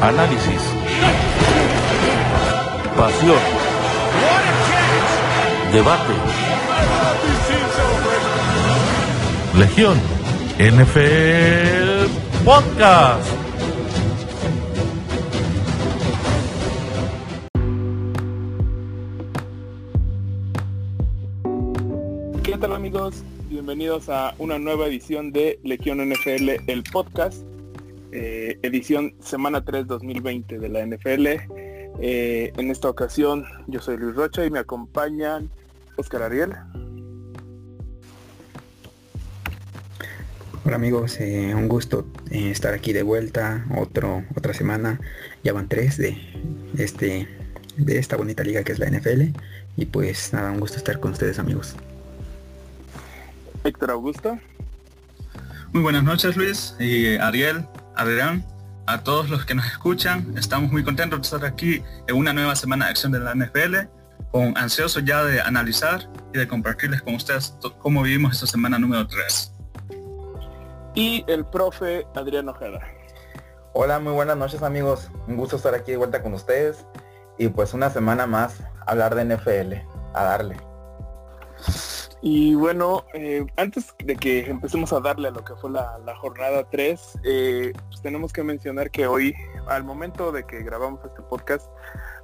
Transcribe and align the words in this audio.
análisis, 0.00 0.62
pasión, 2.96 3.38
debate. 5.72 6.12
Legión 9.58 9.98
NFL 10.58 12.10
Podcast. 12.44 13.26
¿Qué 22.42 22.56
tal 22.58 22.72
amigos? 22.74 23.22
Bienvenidos 23.48 24.08
a 24.08 24.34
una 24.38 24.58
nueva 24.58 24.86
edición 24.86 25.32
de 25.32 25.58
Legión 25.62 26.06
NFL, 26.06 26.50
el 26.66 26.82
podcast, 26.82 27.42
eh, 28.16 28.58
edición 28.62 29.14
semana 29.20 29.64
3 29.64 29.86
2020 29.86 30.58
de 30.58 30.68
la 30.68 30.84
NFL. 30.86 31.26
Eh, 31.98 32.52
en 32.56 32.70
esta 32.70 32.88
ocasión 32.88 33.44
yo 33.66 33.80
soy 33.80 33.98
Luis 33.98 34.14
Rocha 34.14 34.44
y 34.44 34.50
me 34.50 34.58
acompañan 34.58 35.50
Oscar 35.96 36.22
Ariel. 36.22 36.54
Hola 40.64 40.76
amigos, 40.76 41.20
eh, 41.20 41.54
un 41.54 41.68
gusto 41.68 42.06
eh, 42.30 42.50
estar 42.50 42.74
aquí 42.74 42.92
de 42.92 43.02
vuelta, 43.02 43.66
otro, 43.76 44.24
otra 44.34 44.52
semana, 44.52 45.00
ya 45.44 45.52
van 45.52 45.68
tres 45.68 45.96
de 45.96 46.16
este 46.76 47.28
de 47.76 47.98
esta 47.98 48.16
bonita 48.16 48.42
liga 48.42 48.64
que 48.64 48.72
es 48.72 48.78
la 48.78 48.90
NFL 48.90 49.36
y 49.76 49.84
pues 49.84 50.32
nada, 50.32 50.50
un 50.50 50.60
gusto 50.60 50.78
estar 50.78 50.98
con 50.98 51.12
ustedes 51.12 51.38
amigos. 51.38 51.76
Héctor 53.62 53.90
Augusto. 53.90 54.38
Muy 55.72 55.82
buenas 55.82 56.02
noches 56.02 56.36
Luis 56.36 56.74
y 56.80 57.16
Ariel, 57.16 57.66
Adrián, 57.96 58.44
a 58.86 59.02
todos 59.02 59.30
los 59.30 59.44
que 59.44 59.54
nos 59.54 59.66
escuchan. 59.66 60.34
Estamos 60.36 60.70
muy 60.70 60.84
contentos 60.84 61.18
de 61.18 61.24
estar 61.24 61.44
aquí 61.44 61.82
en 62.06 62.16
una 62.16 62.32
nueva 62.32 62.54
semana 62.54 62.84
de 62.84 62.90
acción 62.92 63.10
de 63.10 63.20
la 63.20 63.34
NFL, 63.34 63.88
con 64.30 64.56
ansiosos 64.56 65.04
ya 65.04 65.24
de 65.24 65.40
analizar 65.40 66.08
y 66.32 66.38
de 66.38 66.46
compartirles 66.46 67.02
con 67.02 67.14
ustedes 67.14 67.56
cómo 67.78 68.02
vivimos 68.02 68.34
esta 68.34 68.46
semana 68.46 68.78
número 68.78 69.06
3. 69.06 69.52
Y 70.94 71.24
el 71.26 71.44
profe 71.46 72.06
Adrián 72.14 72.48
Ojeda. 72.48 72.80
Hola, 73.72 73.98
muy 73.98 74.12
buenas 74.12 74.36
noches 74.36 74.62
amigos. 74.62 75.10
Un 75.26 75.36
gusto 75.36 75.56
estar 75.56 75.74
aquí 75.74 75.90
de 75.92 75.96
vuelta 75.98 76.22
con 76.22 76.32
ustedes. 76.34 76.86
Y 77.38 77.48
pues 77.48 77.74
una 77.74 77.90
semana 77.90 78.26
más 78.26 78.62
hablar 78.86 79.14
de 79.14 79.36
NFL. 79.36 79.74
A 80.14 80.24
darle. 80.24 80.56
Y 82.22 82.54
bueno, 82.54 83.04
eh, 83.14 83.46
antes 83.56 83.94
de 84.04 84.16
que 84.16 84.46
empecemos 84.50 84.92
a 84.92 85.00
darle 85.00 85.28
a 85.28 85.30
lo 85.30 85.44
que 85.44 85.54
fue 85.54 85.70
la, 85.70 85.98
jornada 86.16 86.68
3, 86.70 87.18
eh, 87.24 87.72
pues 87.88 88.00
tenemos 88.00 88.32
que 88.32 88.42
mencionar 88.42 88.90
que 88.90 89.06
hoy, 89.06 89.34
al 89.68 89.84
momento 89.84 90.32
de 90.32 90.44
que 90.44 90.62
grabamos 90.62 91.04
este 91.04 91.22
podcast, 91.22 91.66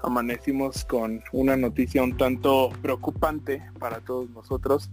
amanecimos 0.03 0.85
con 0.85 1.23
una 1.33 1.57
noticia 1.57 2.03
un 2.03 2.17
tanto 2.17 2.71
preocupante 2.81 3.63
para 3.79 4.01
todos 4.01 4.31
nosotros, 4.31 4.91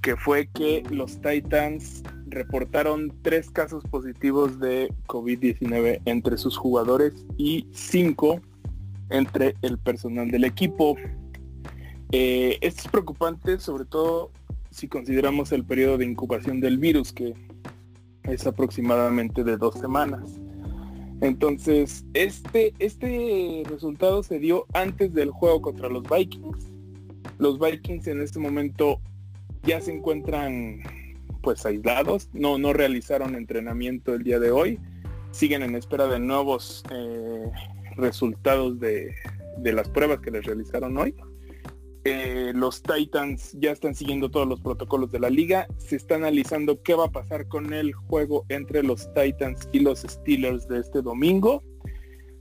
que 0.00 0.16
fue 0.16 0.46
que 0.46 0.84
los 0.90 1.20
Titans 1.20 2.02
reportaron 2.28 3.12
tres 3.22 3.50
casos 3.50 3.84
positivos 3.84 4.60
de 4.60 4.92
COVID-19 5.06 6.00
entre 6.04 6.38
sus 6.38 6.56
jugadores 6.56 7.26
y 7.36 7.66
cinco 7.72 8.40
entre 9.10 9.54
el 9.62 9.78
personal 9.78 10.30
del 10.30 10.44
equipo. 10.44 10.96
Eh, 12.12 12.58
esto 12.60 12.82
es 12.84 12.88
preocupante 12.88 13.58
sobre 13.58 13.84
todo 13.84 14.30
si 14.70 14.88
consideramos 14.88 15.52
el 15.52 15.64
periodo 15.64 15.98
de 15.98 16.04
incubación 16.04 16.60
del 16.60 16.78
virus, 16.78 17.12
que 17.12 17.34
es 18.24 18.46
aproximadamente 18.46 19.42
de 19.42 19.56
dos 19.56 19.74
semanas. 19.74 20.38
Entonces, 21.22 22.04
este, 22.12 22.74
este 22.78 23.62
resultado 23.68 24.22
se 24.22 24.38
dio 24.38 24.66
antes 24.74 25.14
del 25.14 25.30
juego 25.30 25.62
contra 25.62 25.88
los 25.88 26.02
Vikings. 26.02 26.70
Los 27.38 27.58
Vikings 27.58 28.06
en 28.08 28.20
este 28.20 28.38
momento 28.38 29.00
ya 29.62 29.80
se 29.80 29.92
encuentran 29.92 30.82
pues 31.40 31.64
aislados, 31.64 32.28
no, 32.32 32.58
no 32.58 32.72
realizaron 32.72 33.34
entrenamiento 33.34 34.14
el 34.14 34.24
día 34.24 34.40
de 34.40 34.50
hoy, 34.50 34.80
siguen 35.30 35.62
en 35.62 35.76
espera 35.76 36.06
de 36.08 36.18
nuevos 36.18 36.82
eh, 36.90 37.50
resultados 37.96 38.78
de, 38.80 39.14
de 39.58 39.72
las 39.72 39.88
pruebas 39.88 40.20
que 40.20 40.32
les 40.32 40.44
realizaron 40.44 40.98
hoy. 40.98 41.14
Eh, 42.08 42.52
los 42.54 42.84
Titans 42.84 43.56
ya 43.58 43.72
están 43.72 43.96
siguiendo 43.96 44.30
todos 44.30 44.46
los 44.46 44.60
protocolos 44.60 45.10
de 45.10 45.18
la 45.18 45.28
liga. 45.28 45.66
Se 45.78 45.96
está 45.96 46.14
analizando 46.14 46.80
qué 46.80 46.94
va 46.94 47.06
a 47.06 47.10
pasar 47.10 47.48
con 47.48 47.72
el 47.72 47.94
juego 47.94 48.44
entre 48.48 48.84
los 48.84 49.12
Titans 49.12 49.68
y 49.72 49.80
los 49.80 50.02
Steelers 50.02 50.68
de 50.68 50.78
este 50.78 51.02
domingo. 51.02 51.64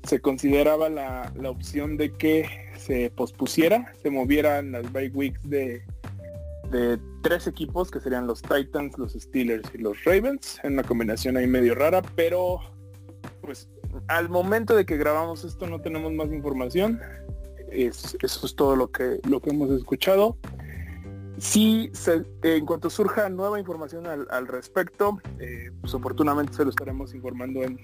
Se 0.04 0.20
consideraba 0.22 0.88
la, 0.90 1.34
la 1.36 1.50
opción 1.50 1.98
de 1.98 2.14
que 2.14 2.48
se 2.78 3.10
pospusiera, 3.10 3.92
se 4.04 4.12
movieran 4.12 4.72
las 4.72 4.94
bye 4.94 5.10
weeks 5.10 5.50
de, 5.50 5.82
de 6.70 7.00
tres 7.24 7.48
equipos 7.48 7.90
que 7.90 8.00
serían 8.00 8.28
los 8.28 8.44
Titans, 8.44 8.96
los 9.00 9.14
Steelers 9.14 9.68
y 9.74 9.80
los 9.80 10.04
Ravens, 10.04 10.60
en 10.62 10.74
una 10.74 10.84
combinación 10.84 11.38
ahí 11.38 11.48
medio 11.48 11.74
rara, 11.74 12.04
pero 12.16 12.60
pues 13.42 13.68
al 14.10 14.30
momento 14.30 14.76
de 14.76 14.86
que 14.86 14.96
grabamos 14.96 15.44
esto 15.44 15.66
no 15.66 15.82
tenemos 15.82 16.14
más 16.14 16.32
información 16.32 17.02
es, 17.76 18.18
eso 18.22 18.46
es 18.46 18.56
todo 18.56 18.76
lo 18.76 18.92
que, 18.92 19.20
lo 19.28 19.42
que 19.42 19.52
hemos 19.52 19.70
escuchado. 19.72 20.38
Si 21.38 21.90
se, 21.94 22.26
en 22.44 22.66
cuanto 22.66 22.90
surja 22.90 23.28
nueva 23.30 23.60
información 23.60 24.08
al, 24.08 24.26
al 24.30 24.48
respecto, 24.48 25.20
eh, 25.40 25.72
pues 25.82 25.94
oportunamente 25.94 26.54
se 26.54 26.64
lo 26.64 26.70
estaremos 26.70 27.14
informando 27.14 27.62
en, 27.64 27.80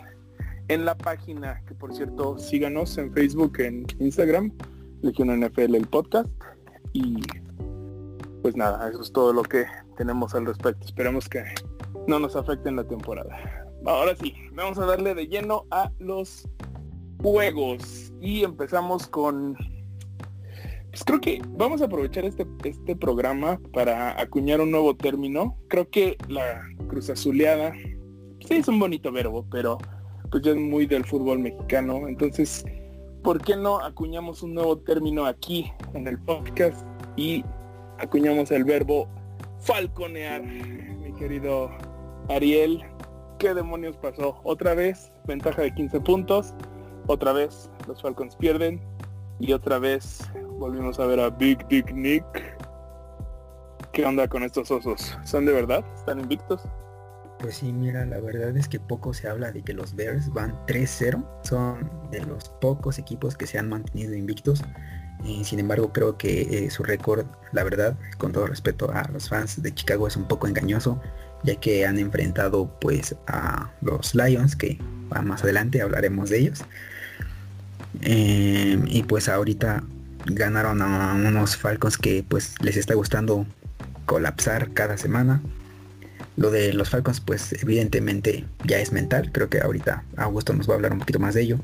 en 0.70 0.86
la 0.86 0.98
página, 0.98 1.62
que 1.68 1.76
por 1.76 1.94
cierto 1.94 2.38
síganos 2.38 2.98
en 2.98 3.12
Facebook, 3.14 3.60
en 3.60 3.86
Instagram, 4.00 4.54
Legión 5.02 5.38
NFL 5.40 5.76
el 5.76 5.88
podcast. 5.88 6.30
Y 6.94 7.18
pues 8.42 8.56
nada, 8.56 8.90
eso 8.90 9.02
es 9.02 9.12
todo 9.12 9.34
lo 9.34 9.44
que 9.44 9.66
tenemos 9.98 10.34
al 10.34 10.46
respecto. 10.46 10.86
Esperemos 10.86 11.28
que 11.28 11.44
no 12.08 12.20
nos 12.20 12.36
afecte 12.36 12.70
en 12.70 12.78
la 12.78 12.84
temporada. 12.84 13.38
Ahora 13.86 14.16
sí, 14.16 14.34
vamos 14.54 14.78
a 14.78 14.86
darle 14.86 15.14
de 15.14 15.28
lleno 15.28 15.66
a 15.72 15.92
los 16.00 16.48
juegos. 17.22 18.14
Y 18.22 18.44
empezamos 18.44 19.08
con 19.08 19.58
pues 20.92 21.06
creo 21.06 21.22
que 21.22 21.42
vamos 21.52 21.82
a 21.82 21.86
aprovechar 21.86 22.26
este, 22.26 22.46
este 22.66 22.98
programa 22.98 23.60
para 23.72 24.20
acuñar 24.20 24.60
un 24.60 24.72
nuevo 24.72 24.94
término. 24.94 25.58
Creo 25.70 25.90
que 25.90 26.18
la 26.28 26.62
cruz 26.90 27.10
azuleada, 27.10 27.72
sí 27.74 28.56
es 28.56 28.68
un 28.68 28.78
bonito 28.78 29.10
verbo, 29.10 29.46
pero 29.50 29.78
pues 30.30 30.44
ya 30.44 30.52
es 30.52 30.58
muy 30.58 30.86
del 30.86 31.06
fútbol 31.06 31.40
mexicano. 31.40 32.10
Entonces, 32.10 32.66
¿por 33.24 33.42
qué 33.42 33.56
no 33.56 33.80
acuñamos 33.80 34.44
un 34.44 34.54
nuevo 34.54 34.80
término 34.80 35.26
aquí 35.26 35.72
en 35.94 36.08
el 36.08 36.20
podcast 36.20 36.86
y 37.16 37.46
acuñamos 37.98 38.52
el 38.52 38.66
verbo 38.66 39.08
falconear, 39.60 40.44
mi 40.44 41.14
querido 41.14 41.72
Ariel? 42.28 42.84
¿Qué 43.40 43.54
demonios 43.54 43.96
pasó? 43.96 44.42
Otra 44.44 44.74
vez, 44.74 45.14
ventaja 45.26 45.62
de 45.62 45.74
15 45.74 46.02
puntos. 46.02 46.54
Otra 47.08 47.32
vez 47.32 47.70
los 47.88 48.02
Falcons 48.02 48.36
pierden. 48.36 48.82
Y 49.40 49.54
otra 49.54 49.80
vez 49.80 50.30
volvimos 50.62 51.00
a 51.00 51.08
ver 51.08 51.20
a 51.20 51.32
Big 51.32 51.68
Dick 51.70 51.92
Nick. 51.92 52.24
¿Qué 53.92 54.06
onda 54.06 54.28
con 54.28 54.44
estos 54.44 54.70
osos? 54.70 55.18
¿Son 55.26 55.44
de 55.44 55.52
verdad? 55.52 55.84
¿Están 55.96 56.20
invictos? 56.20 56.62
Pues 57.40 57.56
sí, 57.56 57.74
mira, 57.74 58.06
la 58.06 58.20
verdad 58.20 58.56
es 58.56 58.68
que 58.68 58.80
poco 58.80 59.12
se 59.16 59.28
habla 59.28 59.52
de 59.52 59.64
que 59.64 59.74
los 59.74 59.96
Bears 59.96 60.32
van 60.32 60.56
3-0. 60.68 61.26
Son 61.42 61.90
de 62.12 62.24
los 62.24 62.50
pocos 62.62 63.00
equipos 63.00 63.36
que 63.36 63.48
se 63.48 63.58
han 63.58 63.70
mantenido 63.70 64.14
invictos. 64.14 64.62
Eh, 65.26 65.42
sin 65.44 65.60
embargo, 65.60 65.92
creo 65.92 66.20
que 66.20 66.42
eh, 66.42 66.70
su 66.70 66.84
récord, 66.84 67.26
la 67.54 67.64
verdad, 67.64 67.98
con 68.20 68.32
todo 68.32 68.46
respeto 68.46 68.92
a 68.94 69.10
los 69.12 69.30
fans 69.30 69.64
de 69.64 69.74
Chicago, 69.74 70.08
es 70.08 70.16
un 70.16 70.28
poco 70.28 70.48
engañoso, 70.48 71.02
ya 71.44 71.56
que 71.56 71.88
han 71.88 71.98
enfrentado 71.98 72.70
pues 72.80 73.16
a 73.26 73.72
los 73.82 74.14
Lions, 74.14 74.56
que 74.56 74.78
más 75.24 75.44
adelante 75.44 75.82
hablaremos 75.82 76.30
de 76.30 76.38
ellos. 76.38 76.64
Eh, 78.04 78.80
y 78.86 79.04
pues 79.04 79.28
ahorita 79.28 79.84
ganaron 80.26 80.82
a 80.82 81.14
unos 81.14 81.58
Falcons 81.58 81.98
que 81.98 82.24
pues 82.28 82.56
les 82.62 82.78
está 82.78 82.94
gustando 82.94 83.46
colapsar 84.06 84.72
cada 84.74 84.98
semana. 84.98 85.42
Lo 86.38 86.52
de 86.52 86.74
los 86.74 86.90
Falcons 86.90 87.20
pues 87.20 87.54
evidentemente 87.62 88.46
ya 88.66 88.80
es 88.80 88.92
mental, 88.92 89.32
creo 89.32 89.50
que 89.50 89.60
ahorita 89.60 90.04
Augusto 90.18 90.54
nos 90.54 90.70
va 90.70 90.74
a 90.74 90.76
hablar 90.76 90.94
un 90.94 91.00
poquito 91.00 91.20
más 91.20 91.34
de 91.34 91.42
ello. 91.42 91.60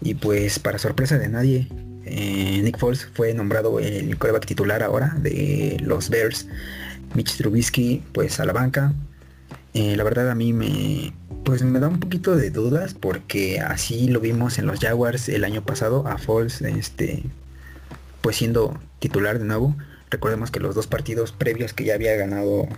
Y 0.00 0.14
pues 0.14 0.58
para 0.58 0.78
sorpresa 0.78 1.18
de 1.18 1.28
nadie, 1.28 1.68
eh, 2.04 2.60
Nick 2.62 2.78
Foles 2.78 3.06
fue 3.14 3.34
nombrado 3.34 3.78
el 3.78 4.16
coreback 4.18 4.46
titular 4.46 4.82
ahora 4.82 5.14
de 5.18 5.78
los 5.80 6.08
Bears. 6.08 6.48
Mitch 7.14 7.36
Trubisky 7.36 8.02
pues 8.12 8.40
a 8.40 8.44
la 8.44 8.52
banca. 8.52 8.92
Eh, 9.74 9.96
la 9.96 10.04
verdad 10.04 10.30
a 10.30 10.34
mí 10.34 10.52
me 10.52 11.12
pues 11.44 11.62
me 11.62 11.80
da 11.80 11.88
un 11.88 11.98
poquito 11.98 12.36
de 12.36 12.50
dudas 12.50 12.94
porque 12.94 13.60
así 13.60 14.08
lo 14.08 14.20
vimos 14.20 14.58
en 14.58 14.66
los 14.66 14.78
Jaguars 14.78 15.28
el 15.28 15.44
año 15.44 15.64
pasado 15.64 16.06
a 16.06 16.18
Foles 16.18 16.62
este 16.62 17.24
pues 18.22 18.36
siendo 18.36 18.80
titular 18.98 19.38
de 19.38 19.44
nuevo. 19.44 19.76
Recordemos 20.10 20.50
que 20.50 20.60
los 20.60 20.74
dos 20.74 20.86
partidos 20.86 21.32
previos 21.32 21.72
que 21.72 21.84
ya 21.84 21.94
había 21.94 22.16
ganado 22.16 22.68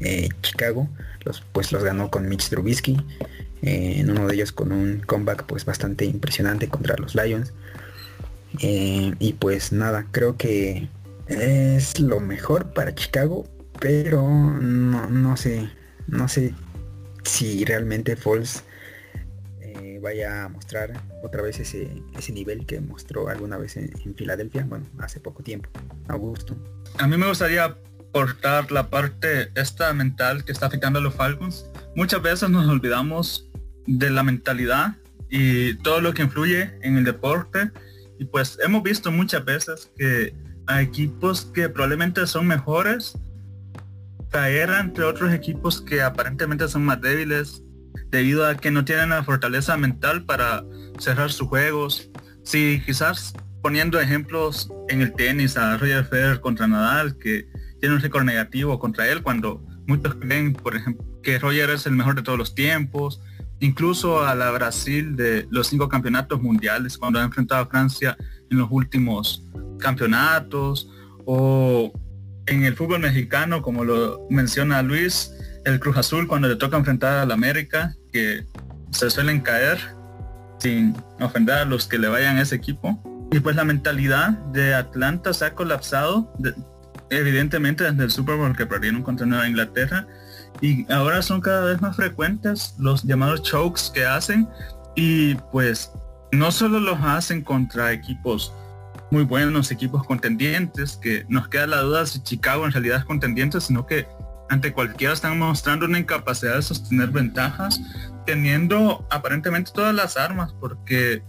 eh, 0.00 0.28
Chicago, 0.42 0.88
los, 1.24 1.42
pues 1.52 1.72
los 1.72 1.82
ganó 1.84 2.10
con 2.10 2.28
Mitch 2.28 2.48
Trubisky. 2.48 2.96
eh, 3.62 3.94
en 3.98 4.10
uno 4.10 4.26
de 4.26 4.34
ellos 4.34 4.52
con 4.52 4.72
un 4.72 5.00
comeback 5.00 5.44
pues 5.44 5.64
bastante 5.64 6.04
impresionante 6.04 6.68
contra 6.68 6.96
los 6.96 7.14
Lions. 7.14 7.52
Eh, 8.62 9.14
y 9.18 9.32
pues 9.34 9.72
nada, 9.72 10.06
creo 10.12 10.36
que 10.36 10.88
es 11.26 11.98
lo 12.00 12.20
mejor 12.20 12.72
para 12.72 12.94
Chicago, 12.94 13.46
pero 13.80 14.22
no, 14.22 15.10
no 15.10 15.36
sé, 15.36 15.68
no 16.06 16.28
sé 16.28 16.54
si 17.24 17.64
realmente 17.64 18.16
Falls 18.16 18.62
vaya 20.06 20.44
a 20.44 20.48
mostrar 20.48 21.02
otra 21.24 21.42
vez 21.42 21.58
ese, 21.58 21.90
ese 22.16 22.32
nivel 22.32 22.64
que 22.64 22.80
mostró 22.80 23.28
alguna 23.28 23.58
vez 23.58 23.76
en, 23.76 23.90
Filadelfia, 24.14 24.64
bueno, 24.64 24.86
hace 24.98 25.18
poco 25.18 25.42
tiempo. 25.42 25.68
Augusto. 26.06 26.56
A 26.98 27.08
mí 27.08 27.16
me 27.16 27.26
gustaría 27.26 27.64
aportar 27.64 28.70
la 28.70 28.88
parte 28.88 29.50
esta 29.56 29.92
mental 29.92 30.44
que 30.44 30.52
está 30.52 30.66
afectando 30.66 31.00
a 31.00 31.02
los 31.02 31.14
Falcons. 31.14 31.66
Muchas 31.96 32.22
veces 32.22 32.48
nos 32.50 32.68
olvidamos 32.68 33.50
de 33.86 34.10
la 34.10 34.22
mentalidad 34.22 34.96
y 35.28 35.74
todo 35.78 36.00
lo 36.00 36.14
que 36.14 36.22
influye 36.22 36.78
en 36.82 36.98
el 36.98 37.04
deporte. 37.04 37.72
Y 38.20 38.26
pues 38.26 38.58
hemos 38.62 38.84
visto 38.84 39.10
muchas 39.10 39.44
veces 39.44 39.90
que 39.96 40.34
a 40.68 40.82
equipos 40.82 41.46
que 41.46 41.68
probablemente 41.68 42.24
son 42.28 42.46
mejores 42.46 43.18
caer 44.30 44.70
entre 44.70 45.04
otros 45.04 45.32
equipos 45.32 45.80
que 45.80 46.00
aparentemente 46.00 46.68
son 46.68 46.84
más 46.84 47.00
débiles 47.00 47.62
debido 48.10 48.46
a 48.46 48.56
que 48.56 48.70
no 48.70 48.84
tienen 48.84 49.10
la 49.10 49.24
fortaleza 49.24 49.76
mental 49.76 50.24
para 50.24 50.64
cerrar 50.98 51.30
sus 51.30 51.48
juegos. 51.48 52.10
Si 52.44 52.82
quizás 52.84 53.34
poniendo 53.62 54.00
ejemplos 54.00 54.70
en 54.88 55.02
el 55.02 55.12
tenis 55.12 55.56
a 55.56 55.76
Roger 55.76 56.04
Federer 56.04 56.40
contra 56.40 56.66
Nadal, 56.68 57.18
que 57.18 57.48
tiene 57.80 57.96
un 57.96 58.00
récord 58.00 58.24
negativo 58.24 58.78
contra 58.78 59.08
él, 59.08 59.22
cuando 59.22 59.62
muchos 59.86 60.14
creen, 60.14 60.52
por 60.52 60.76
ejemplo, 60.76 61.04
que 61.22 61.38
Roger 61.38 61.70
es 61.70 61.86
el 61.86 61.92
mejor 61.92 62.14
de 62.14 62.22
todos 62.22 62.38
los 62.38 62.54
tiempos, 62.54 63.20
incluso 63.60 64.24
a 64.24 64.34
la 64.34 64.50
Brasil 64.50 65.16
de 65.16 65.46
los 65.50 65.66
cinco 65.66 65.88
campeonatos 65.88 66.40
mundiales, 66.40 66.96
cuando 66.96 67.18
ha 67.18 67.24
enfrentado 67.24 67.62
a 67.62 67.66
Francia 67.66 68.16
en 68.50 68.58
los 68.58 68.68
últimos 68.70 69.44
campeonatos, 69.78 70.90
o 71.24 71.92
en 72.46 72.64
el 72.64 72.76
fútbol 72.76 73.00
mexicano, 73.00 73.62
como 73.62 73.84
lo 73.84 74.26
menciona 74.30 74.82
Luis, 74.82 75.32
el 75.66 75.80
Cruz 75.80 75.96
Azul 75.96 76.28
cuando 76.28 76.48
le 76.48 76.54
toca 76.56 76.76
enfrentar 76.76 77.18
al 77.18 77.32
América, 77.32 77.94
que 78.12 78.46
se 78.92 79.10
suelen 79.10 79.40
caer 79.40 79.78
sin 80.58 80.96
ofender 81.20 81.56
a 81.56 81.64
los 81.64 81.88
que 81.88 81.98
le 81.98 82.06
vayan 82.06 82.38
a 82.38 82.42
ese 82.42 82.54
equipo. 82.54 83.02
Y 83.32 83.40
pues 83.40 83.56
la 83.56 83.64
mentalidad 83.64 84.30
de 84.52 84.74
Atlanta 84.74 85.34
se 85.34 85.44
ha 85.44 85.54
colapsado, 85.54 86.32
evidentemente 87.10 87.82
desde 87.82 88.04
el 88.04 88.10
Super 88.12 88.36
Bowl 88.36 88.56
que 88.56 88.64
perdieron 88.64 89.02
contra 89.02 89.26
Nueva 89.26 89.48
Inglaterra. 89.48 90.06
Y 90.60 90.90
ahora 90.90 91.20
son 91.20 91.40
cada 91.40 91.64
vez 91.64 91.82
más 91.82 91.96
frecuentes 91.96 92.76
los 92.78 93.02
llamados 93.02 93.42
chokes 93.42 93.90
que 93.92 94.06
hacen. 94.06 94.48
Y 94.94 95.34
pues 95.50 95.90
no 96.30 96.52
solo 96.52 96.78
los 96.78 96.98
hacen 97.00 97.42
contra 97.42 97.92
equipos 97.92 98.52
muy 99.10 99.24
buenos 99.24 99.70
equipos 99.70 100.04
contendientes, 100.04 100.96
que 100.96 101.24
nos 101.28 101.48
queda 101.48 101.66
la 101.66 101.80
duda 101.80 102.06
si 102.06 102.22
Chicago 102.22 102.66
en 102.66 102.72
realidad 102.72 102.98
es 102.98 103.04
contendiente, 103.04 103.60
sino 103.60 103.86
que 103.86 104.06
ante 104.48 104.72
cualquiera 104.72 105.12
están 105.12 105.38
mostrando 105.38 105.86
una 105.86 105.98
incapacidad 105.98 106.56
de 106.56 106.62
sostener 106.62 107.08
ventajas, 107.10 107.80
teniendo 108.24 109.06
aparentemente 109.10 109.70
todas 109.74 109.94
las 109.94 110.16
armas, 110.16 110.52
porque 110.60 111.22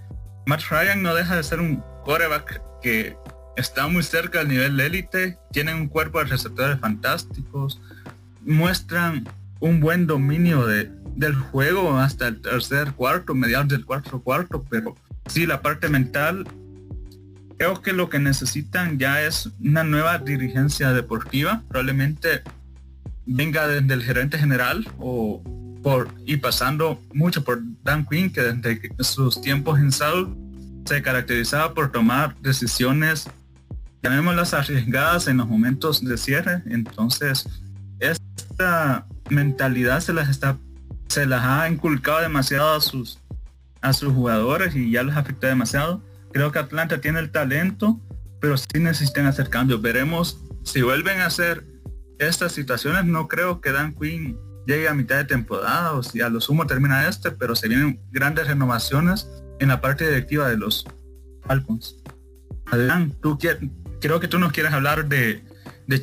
Matt 0.46 0.62
Ryan 0.70 1.02
no 1.02 1.16
deja 1.16 1.36
de 1.36 1.44
ser 1.44 1.60
un 1.60 1.84
quarterback 2.04 2.62
que 2.82 3.18
está 3.56 3.88
muy 3.88 4.04
cerca 4.04 4.40
del 4.40 4.50
nivel 4.50 4.80
élite, 4.80 5.38
tienen 5.52 5.76
un 5.76 5.88
cuerpo 5.88 6.20
de 6.20 6.26
receptores 6.26 6.80
fantásticos, 6.80 7.82
muestran 8.46 9.28
un 9.60 9.80
buen 9.80 10.06
dominio 10.06 10.66
de, 10.66 10.92
del 11.16 11.36
juego 11.36 11.98
hasta 11.98 12.28
el 12.28 12.42
tercer 12.42 12.94
cuarto, 12.94 13.34
mediados 13.34 13.68
del 13.70 13.86
cuarto 13.86 14.22
cuarto, 14.22 14.64
pero 14.70 14.96
sí 15.26 15.46
la 15.46 15.62
parte 15.62 15.90
mental 15.90 16.46
creo 17.58 17.82
que 17.82 17.92
lo 17.92 18.10
que 18.10 18.20
necesitan 18.20 19.00
ya 19.00 19.22
es 19.24 19.50
una 19.60 19.84
nueva 19.84 20.20
dirigencia 20.20 20.94
deportiva, 20.94 21.64
probablemente 21.68 22.44
venga 23.28 23.68
desde 23.68 23.94
el 23.94 24.04
gerente 24.04 24.38
general 24.38 24.90
o 25.00 25.44
por 25.84 26.10
y 26.26 26.38
pasando 26.38 27.02
mucho 27.14 27.44
por 27.44 27.62
Dan 27.84 28.06
Quinn, 28.06 28.32
que 28.32 28.42
desde 28.42 28.82
sus 29.00 29.42
tiempos 29.42 29.80
en 29.80 29.92
South 29.92 30.36
se 30.86 31.02
caracterizaba 31.02 31.74
por 31.74 31.92
tomar 31.92 32.36
decisiones, 32.42 33.30
llamémoslas 34.02 34.54
arriesgadas 34.54 35.28
en 35.28 35.38
los 35.38 35.48
momentos 35.48 36.04
de 36.04 36.18
cierre. 36.18 36.64
Entonces, 36.66 37.48
esta 38.00 39.06
mentalidad 39.30 40.00
se 40.00 40.14
las 40.14 40.30
está, 40.30 40.58
se 41.08 41.26
las 41.26 41.44
ha 41.44 41.70
inculcado 41.70 42.22
demasiado 42.22 42.76
a 42.76 42.82
sus 42.82 43.20
a 43.82 43.94
sus 43.94 44.12
jugadores 44.12 44.76
y 44.76 44.90
ya 44.90 45.04
les 45.04 45.16
afecta 45.16 45.48
demasiado 45.48 46.02
Creo 46.32 46.52
que 46.52 46.60
Atlanta 46.60 47.02
tiene 47.02 47.20
el 47.20 47.32
talento, 47.32 48.00
pero 48.40 48.58
sí 48.58 48.80
necesitan 48.80 49.26
hacer 49.26 49.50
cambios. 49.50 49.82
Veremos 49.82 50.40
si 50.64 50.82
vuelven 50.82 51.22
a 51.22 51.28
hacer 51.28 51.66
estas 52.20 52.52
situaciones. 52.52 53.06
No 53.06 53.28
creo 53.28 53.62
que 53.62 53.72
Dan 53.72 53.94
Quinn 53.94 54.38
llegue 54.66 54.88
a 54.88 54.94
mitad 54.94 55.18
de 55.18 55.26
temporada 55.26 55.94
o 55.94 56.04
si 56.04 56.22
a 56.22 56.30
lo 56.30 56.42
sumo 56.42 56.68
termina 56.68 57.08
este, 57.08 57.32
pero 57.32 57.56
se 57.56 57.68
vienen 57.68 58.00
grandes 58.12 58.48
renovaciones 58.48 59.30
en 59.60 59.70
la 59.70 59.82
parte 59.82 60.08
directiva 60.08 60.50
de 60.50 60.58
los 60.58 60.86
Falcons. 61.46 61.96
Adrián, 62.66 63.14
tú 63.22 63.38
creo 64.02 64.20
que 64.20 64.28
tú 64.28 64.38
nos 64.40 64.52
quieres 64.52 64.74
hablar 64.74 65.08
de, 65.08 65.44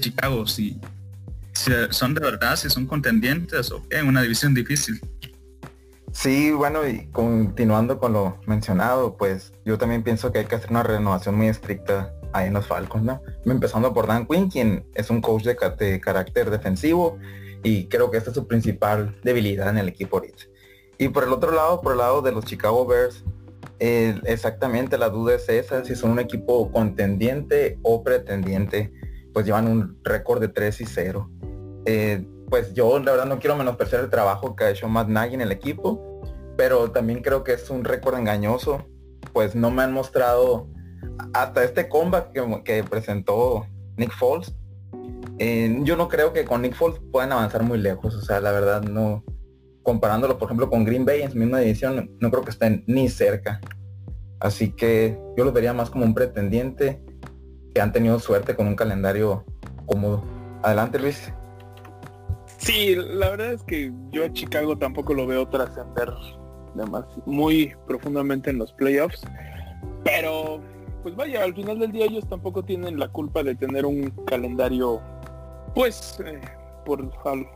Chicago, 0.00 0.46
si, 0.46 0.80
si, 1.52 1.70
son 1.90 2.14
de 2.14 2.20
verdad, 2.20 2.56
si 2.56 2.70
son 2.70 2.86
contendientes 2.86 3.70
o 3.70 3.84
en 3.90 4.06
una 4.06 4.22
división 4.22 4.54
difícil. 4.54 5.00
Sí, 6.12 6.52
bueno, 6.52 6.86
y 6.86 7.06
continuando 7.08 7.98
con 7.98 8.12
lo 8.12 8.40
mencionado, 8.46 9.16
pues 9.16 9.52
yo 9.64 9.76
también 9.76 10.02
pienso 10.02 10.32
que 10.32 10.38
hay 10.38 10.44
que 10.46 10.54
hacer 10.54 10.70
una 10.70 10.84
renovación 10.84 11.34
muy 11.34 11.48
estricta 11.48 12.14
ahí 12.34 12.48
en 12.48 12.54
los 12.54 12.66
Falcons, 12.66 13.04
¿no? 13.04 13.22
Empezando 13.46 13.92
por 13.94 14.06
Dan 14.06 14.26
Quinn, 14.26 14.50
quien 14.50 14.86
es 14.94 15.10
un 15.10 15.20
coach 15.20 15.44
de, 15.44 16.00
carácter 16.00 16.50
defensivo 16.50 17.18
y 17.62 17.86
creo 17.86 18.10
que 18.10 18.18
esta 18.18 18.30
es 18.30 18.34
su 18.34 18.46
principal 18.46 19.16
debilidad 19.22 19.70
en 19.70 19.78
el 19.78 19.88
equipo 19.88 20.16
ahorita. 20.16 20.44
Y 20.98 21.08
por 21.08 21.24
el 21.24 21.32
otro 21.32 21.52
lado, 21.52 21.80
por 21.80 21.92
el 21.92 21.98
lado 21.98 22.22
de 22.22 22.32
los 22.32 22.44
Chicago 22.44 22.86
Bears, 22.86 23.24
eh, 23.78 24.20
exactamente 24.24 24.98
la 24.98 25.08
duda 25.08 25.34
es 25.34 25.48
esa, 25.48 25.84
si 25.84 25.94
son 25.94 26.10
un 26.10 26.20
equipo 26.20 26.70
contendiente 26.70 27.78
o 27.82 28.02
pretendiente, 28.02 28.92
pues 29.32 29.46
llevan 29.46 29.66
un 29.66 29.98
récord 30.04 30.40
de 30.40 30.48
3 30.48 30.80
y 30.80 30.86
0 30.86 31.30
pues 32.54 32.72
yo 32.74 32.98
la 33.00 33.10
verdad 33.10 33.26
no 33.26 33.40
quiero 33.40 33.56
menospreciar 33.56 34.02
el 34.02 34.10
trabajo 34.10 34.54
que 34.54 34.64
ha 34.64 34.70
hecho 34.70 34.88
Matt 34.88 35.08
Nagy 35.08 35.34
en 35.34 35.40
el 35.40 35.52
equipo, 35.52 36.22
pero 36.56 36.90
también 36.90 37.20
creo 37.20 37.42
que 37.42 37.54
es 37.54 37.68
un 37.70 37.84
récord 37.84 38.16
engañoso, 38.16 38.86
pues 39.32 39.54
no 39.54 39.72
me 39.72 39.82
han 39.82 39.92
mostrado 39.92 40.68
hasta 41.32 41.64
este 41.64 41.88
combat 41.88 42.32
que, 42.62 42.84
presentó 42.84 43.66
Nick 43.96 44.12
Foles. 44.12 44.54
Eh, 45.38 45.80
yo 45.82 45.96
no 45.96 46.08
creo 46.08 46.32
que 46.32 46.44
con 46.44 46.62
Nick 46.62 46.74
Foles 46.74 47.00
puedan 47.10 47.32
avanzar 47.32 47.62
muy 47.62 47.78
lejos, 47.78 48.14
o 48.14 48.20
sea, 48.20 48.40
la 48.40 48.52
verdad 48.52 48.82
no, 48.82 49.24
comparándolo 49.82 50.38
por 50.38 50.46
ejemplo 50.46 50.70
con 50.70 50.84
Green 50.84 51.04
Bay 51.04 51.22
en 51.22 51.30
su 51.32 51.38
misma 51.38 51.58
división, 51.58 52.10
no 52.20 52.30
creo 52.30 52.42
que 52.42 52.50
estén 52.50 52.84
ni 52.86 53.08
cerca. 53.08 53.60
Así 54.40 54.72
que 54.72 55.18
yo 55.36 55.44
lo 55.44 55.52
vería 55.52 55.72
más 55.72 55.90
como 55.90 56.04
un 56.04 56.14
pretendiente 56.14 57.02
que 57.74 57.80
han 57.80 57.92
tenido 57.92 58.18
suerte 58.18 58.54
con 58.54 58.66
un 58.66 58.76
calendario 58.76 59.44
cómodo. 59.86 60.22
Adelante 60.62 60.98
Luis. 60.98 61.32
Sí, 62.58 62.94
la 62.94 63.30
verdad 63.30 63.52
es 63.52 63.62
que 63.64 63.92
yo 64.10 64.24
a 64.24 64.32
Chicago 64.32 64.78
tampoco 64.78 65.14
lo 65.14 65.26
veo 65.26 65.48
trascender 65.48 66.10
muy 67.26 67.74
profundamente 67.86 68.50
en 68.50 68.58
los 68.58 68.72
playoffs. 68.72 69.22
Pero, 70.04 70.60
pues 71.04 71.14
vaya, 71.16 71.44
al 71.44 71.54
final 71.54 71.78
del 71.78 71.92
día 71.92 72.06
ellos 72.06 72.26
tampoco 72.26 72.64
tienen 72.64 72.98
la 72.98 73.08
culpa 73.08 73.42
de 73.42 73.54
tener 73.54 73.84
un 73.84 74.08
calendario, 74.26 75.02
pues, 75.74 76.18
eh, 76.24 76.40
por 76.86 77.10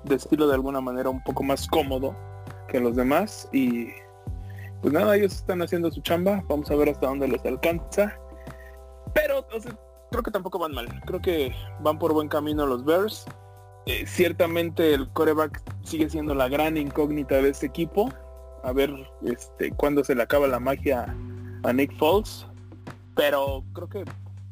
decirlo 0.05 0.47
de 0.49 0.55
alguna 0.55 0.83
manera, 0.83 1.09
un 1.09 1.25
poco 1.25 1.43
más 1.43 1.67
cómodo 1.67 2.15
que 2.69 2.79
los 2.79 2.95
demás. 2.95 3.49
Y 3.51 3.87
pues 4.83 4.93
nada, 4.93 5.17
ellos 5.17 5.33
están 5.33 5.63
haciendo 5.63 5.91
su 5.91 6.03
chamba. 6.03 6.45
Vamos 6.47 6.71
a 6.71 6.77
ver 6.77 6.91
hasta 6.91 7.07
dónde 7.07 7.27
les 7.27 7.43
alcanza. 7.47 8.21
Pero, 9.15 9.47
creo 10.11 10.23
que 10.23 10.31
tampoco 10.31 10.59
van 10.59 10.75
mal. 10.75 10.87
Creo 11.07 11.23
que 11.23 11.51
van 11.81 11.99
por 11.99 12.13
buen 12.13 12.29
camino 12.29 12.67
los 12.67 12.85
Bears. 12.85 13.25
Eh, 13.87 14.05
ciertamente 14.07 14.93
el 14.93 15.09
coreback 15.15 15.63
sigue 15.85 16.11
siendo 16.11 16.35
la 16.35 16.49
gran 16.49 16.77
incógnita 16.77 17.37
de 17.37 17.49
este 17.49 17.65
equipo. 17.65 18.11
A 18.63 18.73
ver 18.73 18.93
este, 19.25 19.71
cuándo 19.71 20.05
se 20.05 20.15
le 20.15 20.23
acaba 20.23 20.47
la 20.47 20.61
magia 20.61 21.17
a 21.63 21.73
Nick 21.73 21.97
Foles. 21.97 22.47
Pero 23.19 23.65
creo 23.73 23.89
que 23.89 24.05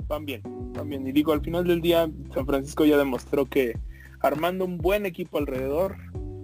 van 0.08 0.26
bien, 0.26 0.42
van 0.74 0.88
bien. 0.88 1.06
Y 1.06 1.12
digo, 1.12 1.32
al 1.32 1.40
final 1.40 1.66
del 1.66 1.80
día, 1.80 2.10
San 2.34 2.46
Francisco 2.46 2.84
ya 2.84 2.98
demostró 2.98 3.46
que 3.46 3.78
armando 4.20 4.64
un 4.64 4.76
buen 4.76 5.06
equipo 5.06 5.38
alrededor, 5.38 5.96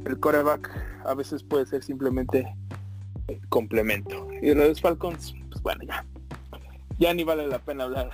el 0.07 0.21
coreback 0.21 0.71
a 1.05 1.15
veces 1.15 1.43
puede 1.43 1.67
ser 1.67 1.83
simplemente 1.83 2.47
complemento. 3.49 4.29
Y 4.41 4.55
los 4.55 4.81
Falcons, 4.81 5.35
pues 5.51 5.63
bueno, 5.63 5.83
ya. 5.85 6.07
Ya 6.99 7.13
ni 7.13 7.25
vale 7.25 7.49
la 7.49 7.59
pena 7.59 7.85
hablar 7.85 8.11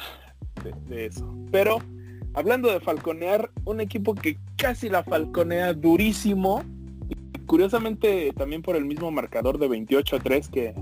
de, 0.64 0.72
de 0.94 1.06
eso. 1.06 1.30
Pero 1.52 1.78
Hablando 2.34 2.70
de 2.70 2.78
falconear, 2.78 3.50
un 3.64 3.80
equipo 3.80 4.14
que 4.14 4.38
casi 4.56 4.88
la 4.88 5.02
falconea 5.02 5.72
durísimo, 5.72 6.62
curiosamente 7.46 8.32
también 8.36 8.62
por 8.62 8.76
el 8.76 8.84
mismo 8.84 9.10
marcador 9.10 9.58
de 9.58 9.66
28 9.66 10.16
a 10.16 10.18
3 10.20 10.48
que 10.48 10.74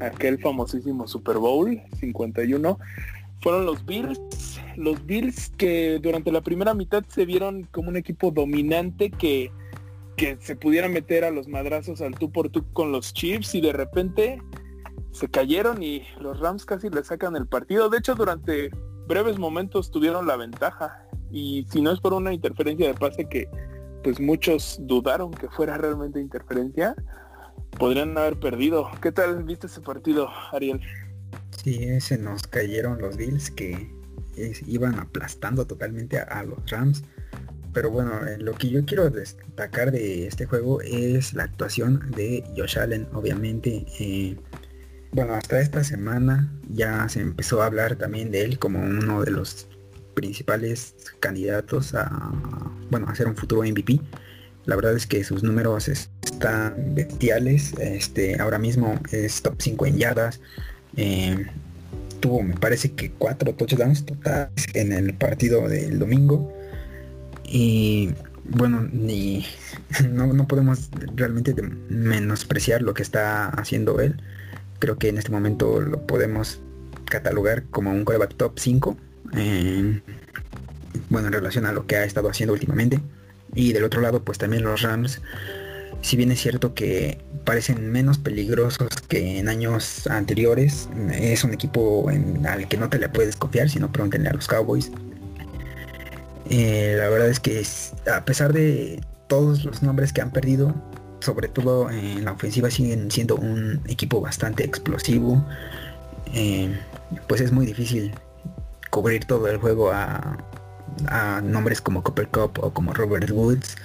aquel 0.00 0.38
famosísimo 0.38 1.06
Super 1.06 1.38
Bowl 1.38 1.80
51 1.98 2.78
fueron 3.40 3.66
los 3.66 3.84
Bills. 3.84 4.20
Los 4.76 5.04
Bills 5.04 5.50
que 5.56 5.98
durante 6.02 6.32
la 6.32 6.40
primera 6.40 6.74
mitad 6.74 7.04
se 7.06 7.26
vieron 7.26 7.64
como 7.64 7.90
un 7.90 7.96
equipo 7.96 8.30
dominante 8.30 9.10
que, 9.10 9.52
que 10.16 10.36
se 10.40 10.56
pudiera 10.56 10.88
meter 10.88 11.24
a 11.24 11.30
los 11.30 11.46
madrazos 11.46 12.00
al 12.00 12.14
tú 12.14 12.32
por 12.32 12.48
tú 12.48 12.64
con 12.72 12.90
los 12.90 13.12
Chiefs 13.12 13.54
y 13.54 13.60
de 13.60 13.72
repente 13.72 14.42
se 15.12 15.28
cayeron 15.28 15.82
y 15.82 16.02
los 16.20 16.40
Rams 16.40 16.64
casi 16.64 16.90
le 16.90 17.04
sacan 17.04 17.36
el 17.36 17.46
partido. 17.46 17.88
De 17.88 17.98
hecho, 17.98 18.14
durante 18.14 18.70
breves 19.06 19.38
momentos 19.38 19.90
tuvieron 19.90 20.26
la 20.26 20.36
ventaja. 20.36 21.06
Y 21.30 21.66
si 21.70 21.82
no 21.82 21.92
es 21.92 22.00
por 22.00 22.14
una 22.14 22.32
interferencia 22.32 22.86
de 22.86 22.94
pase 22.94 23.28
que 23.28 23.48
pues 24.02 24.20
muchos 24.20 24.78
dudaron 24.80 25.30
que 25.30 25.48
fuera 25.48 25.78
realmente 25.78 26.20
interferencia, 26.20 26.94
podrían 27.78 28.16
haber 28.16 28.38
perdido. 28.38 28.90
¿Qué 29.00 29.12
tal 29.12 29.44
viste 29.44 29.66
ese 29.66 29.80
partido, 29.80 30.28
Ariel? 30.52 30.80
Sí, 31.62 32.00
se 32.00 32.18
nos 32.18 32.46
cayeron 32.46 33.00
los 33.00 33.16
Bills 33.16 33.50
que 33.50 33.90
iban 34.66 34.98
aplastando 34.98 35.66
totalmente 35.66 36.18
a, 36.18 36.42
los 36.44 36.58
Rams. 36.70 37.04
Pero 37.72 37.90
bueno, 37.90 38.24
eh, 38.26 38.38
lo 38.38 38.52
que 38.52 38.70
yo 38.70 38.84
quiero 38.84 39.10
destacar 39.10 39.90
de 39.90 40.26
este 40.26 40.46
juego 40.46 40.80
es 40.80 41.34
la 41.34 41.44
actuación 41.44 42.10
de 42.12 42.44
Josh 42.56 42.78
Allen, 42.78 43.08
obviamente. 43.12 43.84
Eh, 43.98 44.36
bueno, 45.12 45.34
hasta 45.34 45.60
esta 45.60 45.82
semana 45.82 46.52
ya 46.68 47.08
se 47.08 47.20
empezó 47.20 47.62
a 47.62 47.66
hablar 47.66 47.96
también 47.96 48.30
de 48.30 48.42
él 48.42 48.58
como 48.58 48.80
uno 48.80 49.22
de 49.22 49.30
los 49.30 49.68
principales 50.14 50.94
candidatos 51.20 51.94
a, 51.94 52.32
bueno, 52.90 53.08
a 53.08 53.14
ser 53.14 53.26
un 53.26 53.36
futuro 53.36 53.62
MVP. 53.62 54.00
La 54.66 54.76
verdad 54.76 54.94
es 54.94 55.06
que 55.06 55.24
sus 55.24 55.42
números 55.42 55.88
están 55.88 56.94
bestiales. 56.94 57.72
Este, 57.78 58.40
ahora 58.40 58.58
mismo 58.58 58.98
es 59.12 59.42
top 59.42 59.56
5 59.58 59.86
en 59.86 59.98
yardas, 59.98 60.40
eh, 60.96 61.46
tuvo, 62.20 62.42
me 62.42 62.54
parece 62.54 62.92
que 62.92 63.10
cuatro 63.10 63.52
touchdowns 63.54 64.06
totales 64.06 64.66
en 64.74 64.92
el 64.92 65.14
partido 65.14 65.68
del 65.68 65.98
domingo. 65.98 66.52
Y 67.44 68.10
bueno, 68.44 68.88
ni 68.92 69.44
no, 70.10 70.46
podemos 70.46 70.90
realmente 71.14 71.54
menospreciar 71.88 72.82
lo 72.82 72.94
que 72.94 73.02
está 73.02 73.48
haciendo 73.48 74.00
él. 74.00 74.20
Creo 74.78 74.98
que 74.98 75.08
en 75.08 75.18
este 75.18 75.30
momento 75.30 75.80
lo 75.80 76.06
podemos 76.06 76.60
catalogar 77.04 77.64
como 77.64 77.90
un 77.90 78.04
coreback 78.04 78.34
top 78.36 78.58
5. 78.58 78.96
bueno, 81.10 81.26
en 81.26 81.32
relación 81.32 81.66
a 81.66 81.72
lo 81.72 81.86
que 81.86 81.96
ha 81.96 82.04
estado 82.04 82.28
haciendo 82.28 82.52
últimamente. 82.54 83.00
Y 83.54 83.72
del 83.72 83.84
otro 83.84 84.00
lado, 84.00 84.22
pues 84.22 84.38
también 84.38 84.64
los 84.64 84.82
Rams 84.82 85.20
si 86.04 86.18
bien 86.18 86.30
es 86.30 86.40
cierto 86.40 86.74
que 86.74 87.18
parecen 87.44 87.90
menos 87.90 88.18
peligrosos 88.18 88.88
que 89.08 89.38
en 89.38 89.48
años 89.48 90.06
anteriores, 90.06 90.86
es 91.12 91.44
un 91.44 91.54
equipo 91.54 92.10
al 92.46 92.68
que 92.68 92.76
no 92.76 92.90
te 92.90 92.98
le 92.98 93.08
puedes 93.08 93.36
confiar, 93.36 93.70
sino 93.70 93.90
pregúntenle 93.90 94.28
a 94.28 94.34
los 94.34 94.46
Cowboys. 94.46 94.92
Eh, 96.50 96.96
la 96.98 97.08
verdad 97.08 97.30
es 97.30 97.40
que 97.40 97.64
a 98.14 98.22
pesar 98.26 98.52
de 98.52 99.00
todos 99.28 99.64
los 99.64 99.82
nombres 99.82 100.12
que 100.12 100.20
han 100.20 100.30
perdido, 100.30 100.74
sobre 101.20 101.48
todo 101.48 101.88
en 101.88 102.22
la 102.26 102.32
ofensiva 102.32 102.70
siguen 102.70 103.10
siendo 103.10 103.36
un 103.36 103.80
equipo 103.88 104.20
bastante 104.20 104.62
explosivo. 104.62 105.42
Eh, 106.34 106.68
pues 107.28 107.40
es 107.40 107.50
muy 107.50 107.64
difícil 107.64 108.12
cubrir 108.90 109.24
todo 109.24 109.48
el 109.48 109.56
juego 109.56 109.90
a, 109.90 110.36
a 111.08 111.40
nombres 111.42 111.80
como 111.80 112.02
Copper 112.02 112.28
Cup 112.28 112.58
o 112.60 112.72
como 112.72 112.92
Robert 112.92 113.30
Woods 113.30 113.76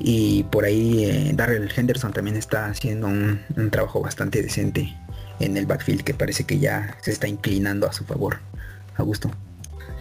y 0.00 0.44
por 0.44 0.64
ahí 0.64 1.04
eh, 1.04 1.32
Darrell 1.34 1.70
Henderson 1.74 2.12
también 2.12 2.36
está 2.36 2.66
haciendo 2.66 3.06
un, 3.06 3.40
trabajo 3.70 4.00
bastante 4.00 4.42
decente 4.42 4.96
en 5.40 5.56
el 5.56 5.66
backfield 5.66 6.02
que 6.02 6.14
parece 6.14 6.44
que 6.44 6.58
ya 6.58 6.96
se 7.02 7.12
está 7.12 7.28
inclinando 7.28 7.86
a 7.86 7.92
su 7.92 8.04
favor. 8.04 8.38
A 8.96 9.02
gusto. 9.02 9.30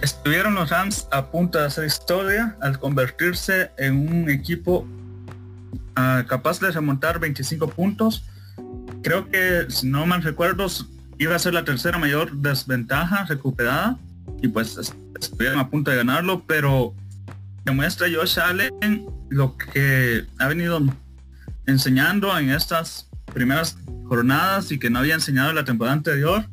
Estuvieron 0.01 0.55
los 0.55 0.69
Rams 0.69 1.07
a 1.11 1.27
punto 1.27 1.59
de 1.59 1.65
hacer 1.65 1.85
historia 1.85 2.55
al 2.61 2.79
convertirse 2.79 3.71
en 3.77 4.09
un 4.09 4.29
equipo 4.29 4.87
ah, 5.95 6.23
capaz 6.27 6.59
de 6.61 6.71
remontar 6.71 7.19
25 7.19 7.69
puntos. 7.69 8.23
Creo 9.03 9.29
que, 9.29 9.65
si 9.69 9.87
no 9.87 10.05
mal 10.05 10.23
recuerdo, 10.23 10.67
iba 11.17 11.35
a 11.35 11.39
ser 11.39 11.53
la 11.53 11.65
tercera 11.65 11.97
mayor 11.97 12.31
desventaja 12.37 13.25
recuperada 13.25 13.97
y 14.41 14.47
pues 14.47 14.77
estuvieron 15.19 15.59
a 15.59 15.69
punto 15.69 15.91
de 15.91 15.97
ganarlo, 15.97 16.43
pero 16.45 16.93
muestra 17.73 18.07
Josh 18.13 18.39
Allen 18.39 19.05
lo 19.29 19.57
que 19.57 20.25
ha 20.39 20.47
venido 20.47 20.81
enseñando 21.65 22.37
en 22.37 22.49
estas 22.49 23.07
primeras 23.33 23.77
jornadas 24.05 24.71
y 24.71 24.79
que 24.79 24.89
no 24.89 24.99
había 24.99 25.13
enseñado 25.13 25.53
la 25.53 25.63
temporada 25.63 25.95
anterior 25.95 26.45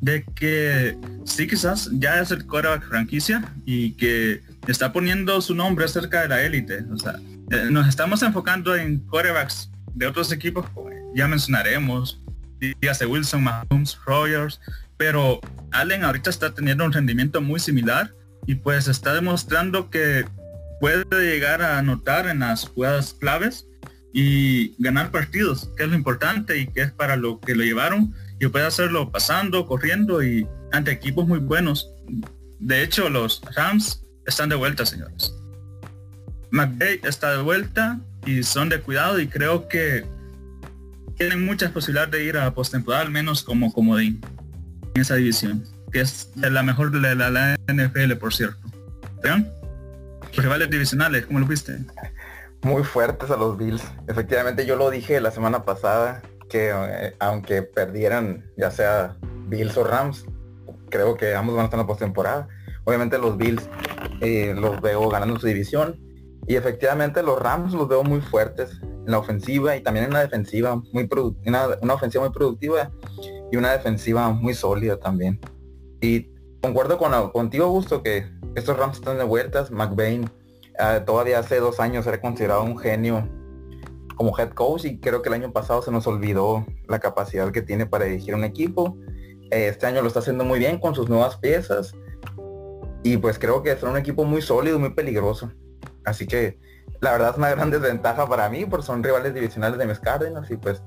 de 0.00 0.24
que 0.34 0.96
sí 1.24 1.46
quizás 1.46 1.90
ya 1.92 2.20
es 2.20 2.30
el 2.30 2.46
coreback 2.46 2.88
franquicia 2.88 3.52
y 3.64 3.92
que 3.92 4.42
está 4.66 4.92
poniendo 4.92 5.40
su 5.40 5.54
nombre 5.54 5.86
cerca 5.88 6.22
de 6.22 6.28
la 6.28 6.42
élite. 6.42 6.84
O 6.90 6.98
sea, 6.98 7.18
eh, 7.50 7.68
nos 7.70 7.88
estamos 7.88 8.22
enfocando 8.22 8.74
en 8.74 9.00
corebacks 9.00 9.70
de 9.94 10.06
otros 10.06 10.32
equipos, 10.32 10.66
ya 11.14 11.28
mencionaremos, 11.28 12.20
dígase 12.58 13.06
Wilson, 13.06 13.44
Mahomes, 13.44 13.98
Rogers, 14.04 14.60
pero 14.96 15.40
Allen 15.72 16.04
ahorita 16.04 16.30
está 16.30 16.54
teniendo 16.54 16.84
un 16.84 16.92
rendimiento 16.92 17.40
muy 17.40 17.60
similar 17.60 18.14
y 18.46 18.56
pues 18.56 18.88
está 18.88 19.14
demostrando 19.14 19.90
que 19.90 20.24
puede 20.80 21.04
llegar 21.24 21.62
a 21.62 21.78
anotar 21.78 22.28
en 22.28 22.40
las 22.40 22.68
jugadas 22.68 23.14
claves 23.18 23.66
y 24.12 24.74
ganar 24.82 25.10
partidos, 25.10 25.70
que 25.76 25.84
es 25.84 25.88
lo 25.88 25.96
importante 25.96 26.58
y 26.58 26.66
que 26.68 26.82
es 26.82 26.92
para 26.92 27.16
lo 27.16 27.40
que 27.40 27.54
lo 27.54 27.64
llevaron 27.64 28.14
y 28.38 28.46
puede 28.46 28.66
hacerlo 28.66 29.10
pasando, 29.10 29.66
corriendo 29.66 30.22
y 30.22 30.46
ante 30.72 30.92
equipos 30.92 31.26
muy 31.26 31.38
buenos. 31.38 31.90
De 32.60 32.82
hecho, 32.82 33.08
los 33.08 33.42
Rams 33.56 34.04
están 34.26 34.48
de 34.48 34.54
vuelta, 34.54 34.86
señores. 34.86 35.34
McVay 36.50 37.00
está 37.02 37.32
de 37.32 37.42
vuelta 37.42 37.98
y 38.26 38.42
son 38.44 38.68
de 38.68 38.80
cuidado 38.80 39.18
y 39.18 39.26
creo 39.26 39.68
que 39.68 40.04
tienen 41.16 41.44
muchas 41.44 41.72
posibilidades 41.72 42.12
de 42.12 42.24
ir 42.24 42.36
a 42.36 42.54
postemporada, 42.54 43.02
al 43.02 43.10
menos 43.10 43.42
como 43.42 43.72
comodín 43.72 44.20
en 44.94 45.00
esa 45.00 45.16
división, 45.16 45.64
que 45.92 46.00
es 46.00 46.30
la 46.36 46.62
mejor 46.62 46.90
de 46.90 47.14
la, 47.14 47.56
NFL, 47.68 48.14
por 48.14 48.32
cierto. 48.32 48.58
¿Vean? 49.22 49.52
rivales 50.36 50.68
divisionales, 50.68 51.26
¿cómo 51.26 51.38
lo 51.38 51.46
viste? 51.46 51.78
Muy 52.62 52.82
fuertes 52.82 53.30
a 53.30 53.36
los 53.36 53.56
Bills. 53.56 53.84
Efectivamente, 54.08 54.66
yo 54.66 54.74
lo 54.74 54.90
dije 54.90 55.20
la 55.20 55.30
semana 55.30 55.64
pasada, 55.64 56.22
que 56.48 56.70
eh, 56.72 57.14
aunque 57.20 57.62
perdieran 57.62 58.44
ya 58.56 58.70
sea 58.70 59.16
Bills 59.46 59.76
o 59.76 59.84
Rams, 59.84 60.24
creo 60.90 61.16
que 61.16 61.34
ambos 61.34 61.54
van 61.54 61.62
a 61.62 61.64
estar 61.66 61.78
en 61.78 61.84
la 61.84 61.86
postemporada. 61.86 62.48
Obviamente 62.84 63.18
los 63.18 63.36
Bills 63.36 63.62
eh, 64.20 64.54
los 64.56 64.80
veo 64.80 65.08
ganando 65.08 65.38
su 65.38 65.46
división. 65.46 66.00
Y 66.46 66.56
efectivamente 66.56 67.22
los 67.22 67.40
Rams 67.40 67.72
los 67.72 67.88
veo 67.88 68.02
muy 68.02 68.20
fuertes 68.20 68.80
en 68.82 69.10
la 69.10 69.18
ofensiva 69.18 69.76
y 69.76 69.82
también 69.82 70.06
en 70.06 70.12
la 70.12 70.20
defensiva, 70.20 70.76
muy 70.92 71.08
una, 71.46 71.68
una 71.80 71.94
ofensiva 71.94 72.24
muy 72.24 72.32
productiva 72.32 72.90
y 73.50 73.56
una 73.56 73.72
defensiva 73.72 74.30
muy 74.30 74.54
sólida 74.54 74.98
también. 74.98 75.40
Y 76.00 76.30
concuerdo 76.62 76.98
con, 76.98 77.30
contigo, 77.30 77.68
Gusto, 77.68 78.02
que 78.02 78.26
estos 78.54 78.76
Rams 78.76 78.96
están 78.96 79.18
de 79.18 79.24
vueltas. 79.24 79.70
McBain 79.70 80.30
ah, 80.78 81.00
todavía 81.04 81.38
hace 81.38 81.60
dos 81.60 81.80
años 81.80 82.06
era 82.06 82.20
considerado 82.20 82.62
un 82.62 82.78
genio 82.78 83.28
como 84.16 84.36
head 84.38 84.50
coach 84.50 84.84
y 84.84 85.00
creo 85.00 85.22
que 85.22 85.28
el 85.28 85.34
año 85.34 85.52
pasado 85.52 85.82
se 85.82 85.90
nos 85.90 86.06
olvidó 86.06 86.64
la 86.88 87.00
capacidad 87.00 87.50
que 87.50 87.62
tiene 87.62 87.86
para 87.86 88.04
dirigir 88.04 88.34
un 88.34 88.44
equipo. 88.44 88.96
Eh, 89.50 89.68
este 89.68 89.86
año 89.86 90.02
lo 90.02 90.08
está 90.08 90.20
haciendo 90.20 90.44
muy 90.44 90.58
bien 90.58 90.78
con 90.78 90.94
sus 90.94 91.08
nuevas 91.08 91.36
piezas 91.36 91.94
y 93.02 93.16
pues 93.18 93.38
creo 93.38 93.62
que 93.62 93.72
es 93.72 93.82
un 93.82 93.96
equipo 93.96 94.24
muy 94.24 94.40
sólido, 94.40 94.78
muy 94.78 94.90
peligroso. 94.94 95.50
Así 96.04 96.26
que 96.26 96.58
la 97.00 97.12
verdad 97.12 97.30
es 97.30 97.36
una 97.36 97.50
gran 97.50 97.70
desventaja 97.70 98.26
para 98.26 98.48
mí 98.48 98.64
porque 98.64 98.86
son 98.86 99.02
rivales 99.02 99.34
divisionales 99.34 99.78
de 99.78 99.86
mis 99.86 100.00
Cardinals 100.00 100.50
y 100.50 100.56
pues 100.56 100.82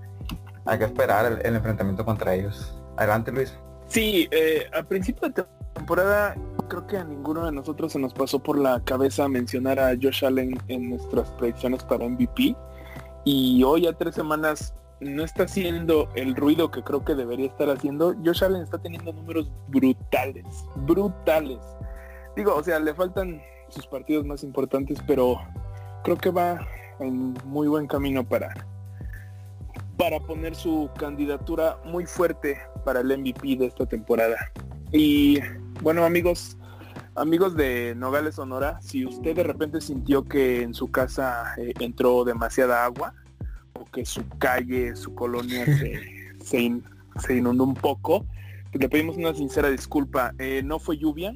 hay 0.68 0.78
que 0.78 0.86
esperar 0.86 1.40
el, 1.44 1.56
enfrentamiento 1.56 2.06
contra 2.06 2.36
ellos. 2.36 2.74
Adelante 2.98 3.32
Luis. 3.32 3.58
Sí, 3.88 4.28
eh, 4.32 4.70
a 4.74 4.84
principio 4.84 5.30
de 5.30 5.46
temporada 5.74 6.36
creo 6.68 6.86
que 6.86 6.98
a 6.98 7.04
ninguno 7.04 7.46
de 7.46 7.52
nosotros 7.52 7.94
se 7.94 8.00
nos 8.00 8.14
pasó 8.14 8.40
por 8.40 8.58
la 8.58 8.82
cabeza 8.84 9.28
mencionar 9.28 9.80
a 9.80 9.96
Josh 10.02 10.26
Allen 10.26 10.58
en 10.68 10.90
nuestras 10.90 11.32
predicciones 11.32 11.84
para 11.84 12.08
MVP. 12.08 12.56
Y 13.24 13.64
hoy 13.64 13.88
a 13.88 13.94
tres 13.94 14.16
semanas 14.16 14.74
no 15.00 15.24
está 15.24 15.44
haciendo 15.44 16.10
el 16.16 16.36
ruido 16.36 16.72
que 16.72 16.84
creo 16.84 17.06
que 17.06 17.16
debería 17.16 17.48
estar 17.48 17.70
haciendo. 17.70 18.16
Josh 18.24 18.44
Allen 18.44 18.64
está 18.64 18.78
teniendo 18.78 19.14
números 19.14 19.50
brutales, 19.68 20.46
brutales. 20.76 21.60
Digo, 22.36 22.56
o 22.56 22.64
sea, 22.64 22.80
le 22.80 22.94
faltan 22.94 23.42
sus 23.70 23.88
partidos 23.88 24.26
más 24.26 24.44
importantes, 24.44 25.00
pero 25.08 25.40
creo 26.04 26.18
que 26.18 26.30
va 26.30 26.68
en 27.00 27.34
muy 27.46 27.68
buen 27.68 27.88
camino 27.88 28.28
para 28.28 28.54
para 29.98 30.20
poner 30.20 30.56
su 30.56 30.90
candidatura 30.98 31.80
muy 31.84 32.06
fuerte 32.06 32.58
para 32.86 33.02
el 33.02 33.18
MVP 33.18 33.58
de 33.58 33.66
esta 33.66 33.86
temporada. 33.86 34.38
Y 34.92 35.40
bueno 35.82 36.06
amigos, 36.06 36.58
amigos 37.16 37.56
de 37.56 37.96
Nogales 37.96 38.36
Sonora, 38.36 38.80
si 38.82 39.06
usted 39.06 39.36
de 39.36 39.44
repente 39.44 39.82
sintió 39.82 40.24
que 40.24 40.62
en 40.62 40.74
su 40.74 40.92
casa 40.92 41.56
eh, 41.58 41.74
entró 41.80 42.24
demasiada 42.24 42.86
agua 42.86 43.14
o 43.74 43.86
que 43.86 44.06
su 44.06 44.28
calle, 44.38 44.96
su 44.96 45.16
colonia 45.16 45.66
se, 46.46 46.72
se, 47.20 47.36
inundó 47.36 47.64
un 47.64 47.74
poco. 47.74 48.26
Pues 48.72 48.82
le 48.82 48.90
pedimos 48.90 49.18
una 49.18 49.34
sincera 49.34 49.70
disculpa. 49.70 50.34
Eh, 50.38 50.62
no 50.64 50.78
fue 50.78 50.98
lluvia, 50.98 51.34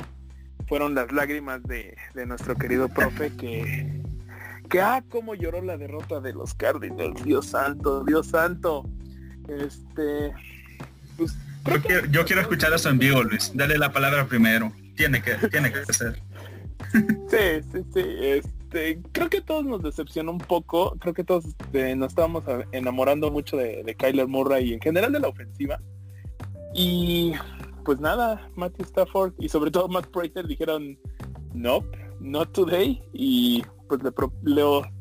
fueron 0.67 0.93
las 0.93 1.11
lágrimas 1.11 1.63
de, 1.63 1.97
de 2.13 2.25
nuestro 2.27 2.55
querido 2.55 2.87
profe 2.87 3.35
que, 3.35 4.01
que, 4.71 4.79
ah, 4.81 5.03
cómo 5.09 5.35
lloró 5.35 5.61
la 5.61 5.77
derrota 5.77 6.21
de 6.21 6.33
los 6.33 6.53
Cardinals. 6.55 7.23
Dios 7.23 7.47
santo, 7.47 8.03
Dios 8.05 8.27
santo. 8.27 8.89
Este, 9.47 10.33
pues, 11.17 11.37
yo, 12.09 12.25
quiero, 12.25 12.41
escuchar 12.41 12.73
eso 12.73 12.89
en 12.89 12.97
vivo, 12.97 13.21
Luis. 13.21 13.51
Dale 13.53 13.77
la 13.77 13.91
palabra 13.91 14.25
primero. 14.25 14.71
Tiene 14.95 15.21
que, 15.21 15.35
tiene 15.49 15.71
que 15.71 15.93
ser. 15.93 16.21
Sí, 16.91 17.67
sí, 17.71 17.85
sí. 17.93 18.03
Este, 18.21 18.99
creo 19.11 19.29
que 19.29 19.41
todos 19.41 19.65
nos 19.65 19.83
decepcionó 19.83 20.31
un 20.31 20.39
poco. 20.39 20.97
Creo 20.99 21.13
que 21.13 21.23
todos 21.23 21.45
este, 21.45 21.95
nos 21.95 22.09
estábamos 22.09 22.43
enamorando 22.71 23.29
mucho 23.29 23.57
de, 23.57 23.95
Kyler 23.97 24.27
Murray 24.27 24.69
y 24.69 24.73
en 24.73 24.81
general 24.81 25.11
de 25.11 25.19
la 25.19 25.27
ofensiva. 25.27 25.79
Y 26.73 27.33
pues 27.83 27.99
nada, 27.99 28.49
Matthew 28.55 28.85
Stafford 28.85 29.33
y 29.37 29.49
sobre 29.49 29.71
todo 29.71 29.89
Matt 29.89 30.07
Prater 30.07 30.47
dijeron 30.47 30.97
nope, 31.53 31.97
not 32.21 32.51
today. 32.53 33.01
Y 33.13 33.63
pues 33.97 34.13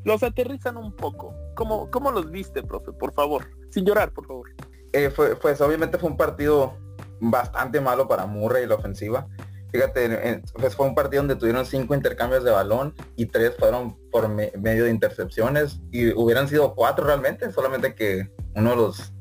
los 0.05 0.23
aterrizan 0.23 0.77
un 0.77 0.95
poco. 0.95 1.35
¿Cómo, 1.55 1.91
¿Cómo 1.91 2.11
los 2.11 2.31
viste, 2.31 2.63
profe? 2.63 2.93
Por 2.93 3.13
favor. 3.13 3.49
Sin 3.71 3.85
llorar, 3.85 4.13
por 4.13 4.27
favor. 4.27 4.51
Eh, 4.93 5.11
fue, 5.11 5.37
pues 5.37 5.61
obviamente 5.61 5.99
fue 5.99 6.11
un 6.11 6.17
partido 6.17 6.75
bastante 7.21 7.81
malo 7.81 8.09
para 8.09 8.27
Murray 8.27 8.65
y 8.65 8.67
la 8.67 8.75
ofensiva. 8.75 9.29
Fíjate, 9.71 10.43
pues 10.55 10.75
fue 10.75 10.87
un 10.87 10.97
partido 10.97 11.23
donde 11.23 11.37
tuvieron 11.37 11.65
cinco 11.65 11.95
intercambios 11.95 12.43
de 12.43 12.51
balón 12.51 12.93
y 13.15 13.27
tres 13.27 13.55
fueron 13.57 13.97
por 14.11 14.29
medio 14.29 14.85
de 14.85 14.91
intercepciones 14.91 15.81
y 15.93 16.13
hubieran 16.13 16.49
sido 16.49 16.75
cuatro 16.75 17.05
realmente, 17.07 17.53
solamente 17.53 17.95
que 17.95 18.33
uno 18.57 18.71
de 18.71 18.77
los 18.77 19.13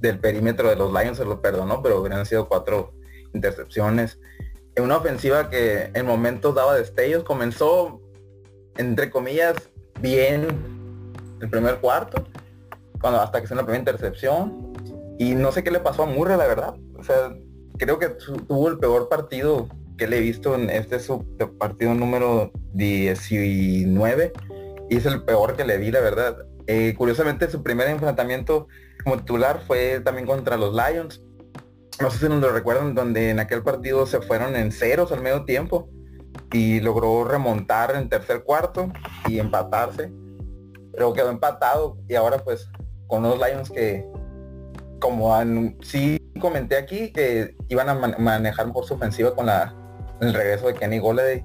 del 0.00 0.18
perímetro 0.18 0.68
de 0.68 0.76
los 0.76 0.92
Lions 0.92 1.18
se 1.18 1.24
lo 1.24 1.40
perdonó, 1.40 1.82
pero 1.82 2.00
hubieran 2.00 2.26
sido 2.26 2.48
cuatro 2.48 2.94
intercepciones. 3.32 4.18
En 4.74 4.82
una 4.82 4.96
ofensiva 4.96 5.48
que 5.48 5.90
en 5.94 6.04
momentos 6.04 6.54
daba 6.56 6.74
destellos, 6.74 7.22
comenzó 7.22 8.00
entre 8.78 9.10
comillas 9.10 9.54
bien 10.00 10.46
el 11.40 11.50
primer 11.50 11.78
cuarto, 11.78 12.24
cuando 13.00 13.20
hasta 13.20 13.40
que 13.40 13.46
se 13.46 13.54
la 13.54 13.62
primera 13.62 13.78
intercepción 13.78 14.72
y 15.18 15.34
no 15.34 15.52
sé 15.52 15.62
qué 15.64 15.70
le 15.70 15.80
pasó 15.80 16.02
a 16.02 16.06
Murray, 16.06 16.36
la 16.36 16.46
verdad. 16.46 16.74
O 16.98 17.02
sea, 17.02 17.34
creo 17.78 17.98
que 17.98 18.08
tuvo 18.08 18.68
el 18.68 18.78
peor 18.78 19.08
partido 19.08 19.68
que 19.96 20.06
le 20.06 20.18
he 20.18 20.20
visto 20.20 20.54
en 20.54 20.68
este 20.68 21.00
su 21.00 21.24
partido 21.58 21.94
número 21.94 22.50
19 22.74 24.32
y 24.90 24.96
es 24.96 25.06
el 25.06 25.22
peor 25.22 25.56
que 25.56 25.64
le 25.64 25.78
vi, 25.78 25.90
la 25.90 26.00
verdad. 26.00 26.36
Eh, 26.66 26.94
curiosamente 26.96 27.50
su 27.50 27.62
primer 27.62 27.88
enfrentamiento 27.88 28.66
como 29.04 29.18
titular 29.18 29.62
fue 29.66 30.00
también 30.00 30.26
contra 30.26 30.56
los 30.56 30.74
Lions. 30.74 31.22
No 32.00 32.10
sé 32.10 32.18
si 32.18 32.28
nos 32.28 32.40
lo 32.40 32.50
recuerdan, 32.52 32.94
donde 32.94 33.30
en 33.30 33.40
aquel 33.40 33.62
partido 33.62 34.04
se 34.06 34.20
fueron 34.20 34.54
en 34.54 34.70
ceros 34.70 35.12
al 35.12 35.22
medio 35.22 35.44
tiempo 35.44 35.88
y 36.52 36.80
logró 36.80 37.24
remontar 37.24 37.94
en 37.94 38.08
tercer 38.08 38.44
cuarto 38.44 38.90
y 39.26 39.38
empatarse. 39.38 40.12
Pero 40.92 41.12
quedó 41.12 41.30
empatado 41.30 41.98
y 42.08 42.14
ahora 42.14 42.38
pues 42.38 42.70
con 43.06 43.22
los 43.22 43.38
Lions 43.38 43.70
que 43.70 44.06
como 45.00 45.34
sí 45.82 46.18
comenté 46.40 46.76
aquí 46.76 47.12
que 47.12 47.56
iban 47.68 47.88
a 47.88 47.94
manejar 47.94 48.72
por 48.72 48.84
su 48.84 48.94
ofensiva 48.94 49.34
con 49.34 49.46
la, 49.46 49.74
el 50.20 50.32
regreso 50.32 50.66
de 50.66 50.74
Kenny 50.74 50.98
Golladay, 50.98 51.44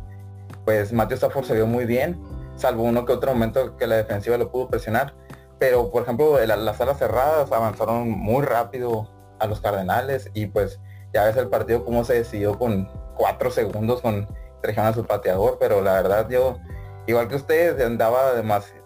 pues 0.66 0.94
Matthew 0.94 1.16
Stafford 1.16 1.46
se 1.46 1.56
vio 1.56 1.68
muy 1.68 1.86
bien, 1.86 2.20
salvo 2.56 2.84
uno 2.84 3.06
que 3.06 3.14
otro 3.14 3.34
momento 3.34 3.78
que 3.78 3.88
la 3.88 3.98
defensiva 3.98 4.38
lo 4.38 4.52
pudo 4.52 4.70
presionar. 4.70 5.14
Pero 5.60 5.92
por 5.92 6.04
ejemplo 6.04 6.44
las 6.44 6.82
alas 6.82 6.98
cerradas 6.98 7.52
avanzaron 7.52 8.10
muy 8.10 8.44
rápido 8.44 9.10
a 9.40 9.48
los 9.48 9.60
Cardenales 9.60 10.30
y 10.34 10.48
pues 10.48 10.80
ya 11.14 11.26
ves 11.26 11.38
el 11.38 11.50
partido 11.50 11.86
como 11.86 12.04
se 12.04 12.14
decidió 12.14 12.58
con 12.58 12.90
cuatro 13.16 13.52
segundos 13.52 14.02
con 14.02 14.28
trajeron 14.62 14.88
a 14.88 14.94
su 14.94 15.06
pateador, 15.06 15.58
pero 15.60 15.82
la 15.82 15.94
verdad 15.94 16.30
yo, 16.30 16.60
igual 17.08 17.28
que 17.28 17.36
ustedes, 17.36 17.84
andaba 17.84 18.34
demasiado, 18.34 18.82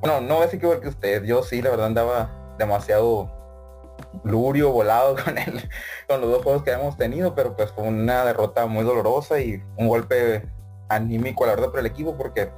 bueno, 0.00 0.20
no 0.20 0.36
voy 0.36 0.48
a 0.50 0.54
igual 0.54 0.80
que 0.80 0.88
ustedes, 0.88 1.26
yo 1.26 1.42
sí, 1.42 1.62
la 1.62 1.70
verdad 1.70 1.86
andaba 1.86 2.54
demasiado 2.58 3.30
lurio, 4.24 4.70
volado 4.70 5.16
con 5.24 5.38
él, 5.38 5.68
con 6.08 6.20
los 6.20 6.30
dos 6.30 6.42
juegos 6.42 6.62
que 6.62 6.72
hemos 6.72 6.96
tenido, 6.96 7.34
pero 7.34 7.56
pues 7.56 7.70
fue 7.72 7.84
una 7.84 8.24
derrota 8.24 8.66
muy 8.66 8.84
dolorosa 8.84 9.40
y 9.40 9.62
un 9.76 9.88
golpe 9.88 10.48
anímico 10.88 11.46
la 11.46 11.52
verdad 11.54 11.68
para 11.68 11.80
el 11.80 11.86
equipo 11.86 12.16
porque 12.16 12.50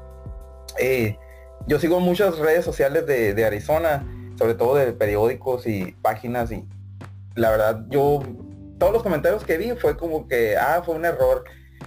eh, 0.78 1.18
yo 1.66 1.78
sigo 1.78 2.00
muchas 2.00 2.38
redes 2.38 2.64
sociales 2.64 3.06
de, 3.06 3.34
de, 3.34 3.44
Arizona, 3.44 4.06
sobre 4.38 4.54
todo 4.54 4.74
de 4.74 4.92
periódicos 4.92 5.66
y 5.66 5.92
páginas 6.02 6.50
y 6.50 6.66
la 7.34 7.50
verdad 7.50 7.84
yo 7.90 8.20
todos 8.78 8.92
los 8.92 9.02
comentarios 9.02 9.44
que 9.44 9.58
vi 9.58 9.72
fue 9.72 9.96
como 9.96 10.26
que 10.26 10.56
ah 10.56 10.82
fue 10.84 10.94
un 10.94 11.04
error 11.04 11.44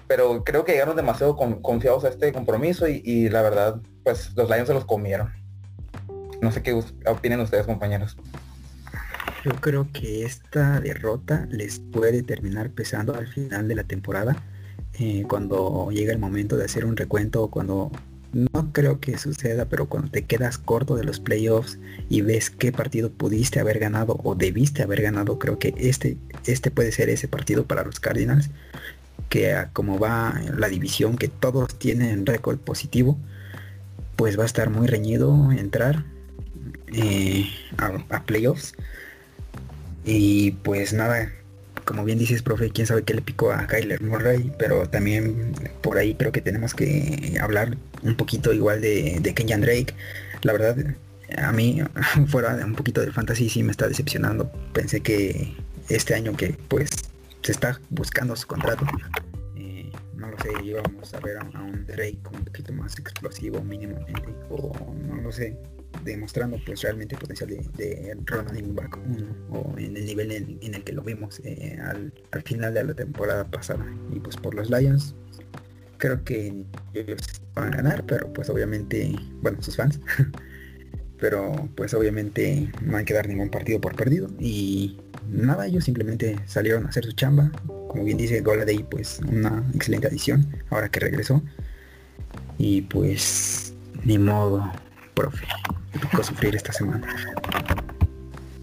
pero 0.07 0.43
creo 0.43 0.65
que 0.65 0.73
llegaron 0.73 0.95
demasiado 0.95 1.35
confiados 1.35 2.03
a 2.05 2.09
este 2.09 2.31
compromiso 2.33 2.87
y, 2.87 3.29
la 3.29 3.41
verdad 3.41 3.81
pues 4.03 4.31
los 4.35 4.49
Lions 4.49 4.67
se 4.67 4.73
los 4.73 4.85
comieron 4.85 5.33
no 6.41 6.51
sé 6.51 6.61
qué 6.61 6.73
opinan 7.05 7.39
ustedes 7.39 7.65
compañeros 7.65 8.17
yo 9.45 9.51
creo 9.61 9.87
que 9.93 10.25
esta 10.25 10.79
derrota 10.79 11.47
les 11.51 11.79
puede 11.79 12.23
terminar 12.23 12.71
pesando 12.71 13.13
al 13.13 13.27
final 13.27 13.67
de 13.67 13.75
la 13.75 13.83
temporada. 13.83 14.41
Eh, 14.97 15.23
cuando 15.29 15.91
llega 15.91 16.11
el 16.11 16.17
momento 16.17 16.57
de 16.57 16.65
hacer 16.65 16.83
un 16.83 16.97
recuento, 16.97 17.49
cuando 17.49 17.91
no 18.35 18.73
creo 18.73 18.99
que 18.99 19.19
suceda, 19.19 19.65
pero 19.65 19.87
cuando 19.87 20.09
te 20.09 20.25
quedas 20.25 20.57
corto 20.57 20.95
de 20.95 21.03
los 21.03 21.19
playoffs 21.19 21.77
y 22.09 22.21
ves 22.21 22.49
qué 22.49 22.71
partido 22.71 23.11
pudiste 23.11 23.59
haber 23.59 23.77
ganado 23.77 24.19
o 24.23 24.33
debiste 24.33 24.81
haber 24.81 25.03
ganado, 25.03 25.37
creo 25.37 25.59
que 25.59 25.75
este, 25.77 26.17
este 26.47 26.71
puede 26.71 26.91
ser 26.91 27.09
ese 27.09 27.27
partido 27.27 27.67
para 27.67 27.83
los 27.83 27.99
Cardinals, 27.99 28.49
que 29.29 29.55
como 29.73 29.99
va 29.99 30.39
la 30.57 30.69
división, 30.69 31.17
que 31.17 31.27
todos 31.27 31.77
tienen 31.77 32.25
récord 32.25 32.57
positivo, 32.57 33.17
pues 34.15 34.39
va 34.39 34.43
a 34.43 34.45
estar 34.45 34.69
muy 34.69 34.87
reñido 34.87 35.51
entrar 35.51 36.05
eh, 36.93 37.47
a 37.77 38.23
playoffs. 38.23 38.73
Y 40.05 40.51
pues 40.63 40.93
nada, 40.93 41.31
como 41.83 42.03
bien 42.03 42.19
dices, 42.19 42.41
profe, 42.41 42.69
quién 42.69 42.87
sabe 42.87 43.03
qué 43.03 43.13
le 43.13 43.21
picó 43.21 43.51
a 43.51 43.67
Kyler 43.67 44.01
Murray, 44.01 44.51
pero 44.57 44.87
también 44.87 45.53
por 45.81 45.97
ahí 45.97 46.15
creo 46.15 46.31
que 46.31 46.41
tenemos 46.41 46.73
que 46.73 47.37
hablar 47.41 47.77
un 48.03 48.15
poquito 48.15 48.53
igual 48.53 48.81
de, 48.81 49.19
de 49.21 49.33
Kenyan 49.33 49.61
Drake. 49.61 49.93
La 50.43 50.53
verdad, 50.53 50.77
a 51.37 51.51
mí, 51.51 51.81
fuera 52.27 52.55
de 52.55 52.63
un 52.63 52.75
poquito 52.75 53.01
del 53.01 53.13
fantasy, 53.13 53.49
sí 53.49 53.63
me 53.63 53.71
está 53.71 53.87
decepcionando. 53.87 54.51
Pensé 54.73 55.01
que 55.01 55.55
este 55.89 56.13
año 56.13 56.35
que 56.35 56.55
pues 56.67 56.89
se 57.45 57.51
está 57.51 57.79
buscando 57.91 58.35
su 58.35 58.47
contrato, 58.47 58.87
eh, 59.55 59.91
no 60.15 60.31
lo 60.31 60.37
sé, 60.39 60.49
íbamos 60.63 61.13
a 61.13 61.19
ver 61.19 61.37
a, 61.37 61.43
un 61.43 61.85
Drake 61.85 62.17
un 62.33 62.43
poquito 62.43 62.73
más 62.73 62.97
explosivo 62.97 63.61
mínimamente, 63.61 64.35
o 64.49 64.73
no 65.07 65.21
lo 65.21 65.31
sé, 65.31 65.55
demostrando 66.03 66.57
pues 66.65 66.81
realmente 66.81 67.13
el 67.13 67.21
potencial 67.21 67.49
de, 67.51 67.57
de 67.77 68.17
running 68.25 68.73
back 68.73 68.97
o 69.51 69.75
en 69.77 69.95
el 69.95 70.05
nivel 70.05 70.31
en, 70.31 70.73
el 70.73 70.83
que 70.83 70.93
lo 70.93 71.03
vimos 71.03 71.39
eh, 71.43 71.77
al, 71.79 72.11
final 72.43 72.73
de 72.73 72.83
la 72.83 72.93
temporada 72.95 73.45
pasada. 73.45 73.85
Y 74.11 74.19
pues 74.19 74.37
por 74.37 74.55
los 74.55 74.71
Lions 74.71 75.13
creo 75.97 76.23
que 76.23 76.65
ellos 76.93 77.21
van 77.53 77.73
a 77.73 77.77
ganar 77.77 78.05
pero 78.05 78.33
pues 78.33 78.49
obviamente 78.49 79.15
bueno 79.41 79.61
sus 79.61 79.75
fans. 79.75 79.99
Pero 81.17 81.69
pues 81.75 81.93
obviamente 81.93 82.69
no 82.81 82.97
hay 82.97 83.05
que 83.05 83.13
dar 83.13 83.29
ningún 83.29 83.49
partido 83.49 83.79
por 83.79 83.95
perdido. 83.95 84.27
Y 84.37 84.99
nada 85.29 85.67
ellos 85.67 85.83
simplemente 85.83 86.39
salieron 86.45 86.85
a 86.85 86.89
hacer 86.89 87.05
su 87.05 87.11
chamba 87.13 87.51
como 87.87 88.03
bien 88.03 88.17
dice 88.17 88.41
Goladay 88.41 88.83
pues 88.83 89.19
una 89.27 89.63
excelente 89.73 90.07
adición 90.07 90.47
ahora 90.69 90.89
que 90.89 90.99
regresó 90.99 91.41
y 92.57 92.81
pues 92.81 93.73
ni 94.03 94.17
modo 94.17 94.71
profe 95.13 95.45
tocó 95.99 96.23
sufrir 96.23 96.55
esta 96.55 96.73
semana. 96.73 97.07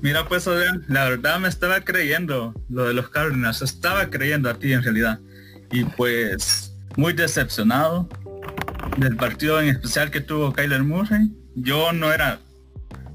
Mira 0.01 0.27
pues 0.27 0.47
la 0.89 1.09
verdad 1.09 1.39
me 1.39 1.49
estaba 1.49 1.81
creyendo 1.81 2.55
lo 2.69 2.89
de 2.89 2.95
los 2.95 3.09
Cardinals, 3.11 3.63
estaba 3.63 4.11
creyendo 4.11 4.51
a 4.51 4.55
ti 4.59 4.73
en 4.73 4.83
realidad. 4.83 5.21
Y 5.71 5.85
pues 5.85 6.75
muy 6.97 7.13
decepcionado 7.13 8.09
del 8.99 9.17
partido 9.17 9.61
en 9.61 9.69
especial 9.69 10.11
que 10.11 10.21
tuvo 10.21 10.53
Kyler 10.53 10.83
Murray. 10.83 11.33
Yo 11.55 11.93
no 11.93 12.13
era 12.13 12.41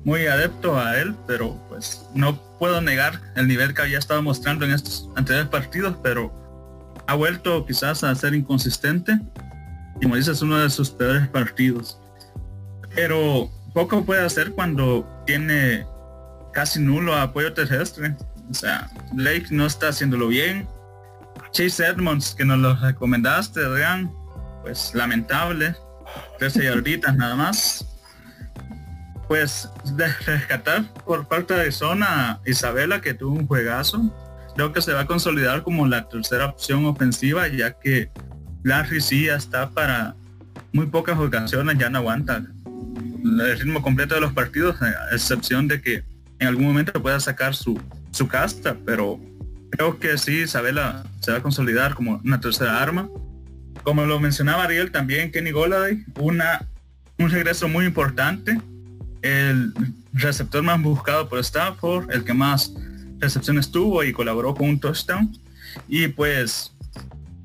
muy 0.07 0.25
adepto 0.25 0.79
a 0.79 0.97
él, 0.97 1.13
pero 1.27 1.59
pues 1.67 2.07
no 2.15 2.41
puedo 2.59 2.79
negar 2.79 3.19
el 3.35 3.45
nivel 3.45 3.73
que 3.73 3.81
había 3.81 3.99
estado 3.99 4.21
mostrando 4.21 4.63
en 4.63 4.71
estos 4.71 5.09
anteriores 5.17 5.49
partidos, 5.49 5.97
pero 6.01 6.31
ha 7.07 7.13
vuelto 7.13 7.65
quizás 7.65 8.05
a 8.05 8.15
ser 8.15 8.33
inconsistente. 8.33 9.19
Y 9.99 10.03
como 10.03 10.15
dices, 10.15 10.41
uno 10.41 10.59
de 10.59 10.69
sus 10.69 10.91
peores 10.91 11.27
partidos. 11.27 11.99
Pero 12.95 13.51
poco 13.73 14.05
puede 14.05 14.23
hacer 14.23 14.53
cuando 14.53 15.05
tiene 15.25 15.85
casi 16.53 16.79
nulo 16.79 17.13
apoyo 17.13 17.51
terrestre. 17.51 18.15
O 18.49 18.53
sea, 18.53 18.89
Blake 19.11 19.47
no 19.51 19.65
está 19.65 19.89
haciéndolo 19.89 20.29
bien. 20.29 20.69
Chase 21.51 21.85
Edmonds, 21.85 22.33
que 22.33 22.45
nos 22.45 22.59
lo 22.59 22.77
recomendaste, 22.77 23.59
Adrián, 23.59 24.09
pues 24.61 24.95
lamentable. 24.95 25.75
13 26.39 26.63
yarditas 26.63 27.13
nada 27.17 27.35
más. 27.35 27.96
Pues 29.27 29.69
rescatar 30.25 30.93
por 31.05 31.27
parte 31.27 31.53
de 31.53 31.71
Zona 31.71 32.39
Isabela 32.45 33.01
que 33.01 33.13
tuvo 33.13 33.35
un 33.35 33.47
juegazo. 33.47 34.13
Creo 34.55 34.73
que 34.73 34.81
se 34.81 34.93
va 34.93 35.01
a 35.01 35.05
consolidar 35.05 35.63
como 35.63 35.87
la 35.87 36.07
tercera 36.07 36.45
opción 36.45 36.85
ofensiva 36.85 37.47
ya 37.47 37.73
que 37.73 38.09
Larry 38.63 39.01
sí 39.01 39.25
ya 39.25 39.35
está 39.35 39.69
para 39.69 40.15
muy 40.71 40.87
pocas 40.87 41.17
ocasiones, 41.17 41.77
ya 41.77 41.89
no 41.89 41.99
aguanta 41.99 42.43
el 43.23 43.59
ritmo 43.59 43.81
completo 43.81 44.15
de 44.15 44.21
los 44.21 44.33
partidos, 44.33 44.81
a 44.81 45.13
excepción 45.13 45.67
de 45.67 45.81
que 45.81 46.03
en 46.39 46.47
algún 46.47 46.65
momento 46.65 47.01
pueda 47.01 47.19
sacar 47.19 47.55
su, 47.55 47.79
su 48.11 48.27
casta, 48.27 48.75
pero 48.85 49.19
creo 49.71 49.99
que 49.99 50.17
sí, 50.17 50.41
Isabela 50.41 51.03
se 51.19 51.31
va 51.31 51.37
a 51.37 51.41
consolidar 51.41 51.93
como 51.95 52.21
una 52.23 52.39
tercera 52.39 52.81
arma. 52.81 53.09
Como 53.83 54.05
lo 54.05 54.19
mencionaba 54.19 54.63
Ariel, 54.63 54.91
también 54.91 55.31
Kenny 55.31 55.51
Goladay, 55.51 56.03
una, 56.19 56.67
un 57.17 57.29
regreso 57.29 57.67
muy 57.67 57.85
importante, 57.85 58.59
el 59.21 59.73
receptor 60.13 60.63
más 60.63 60.81
buscado 60.81 61.27
por 61.29 61.39
Stafford, 61.39 62.11
el 62.11 62.23
que 62.23 62.33
más 62.33 62.73
recepciones 63.19 63.71
tuvo 63.71 64.03
y 64.03 64.13
colaboró 64.13 64.53
con 64.53 64.69
un 64.69 64.79
touchdown. 64.79 65.37
Y 65.87 66.07
pues, 66.07 66.71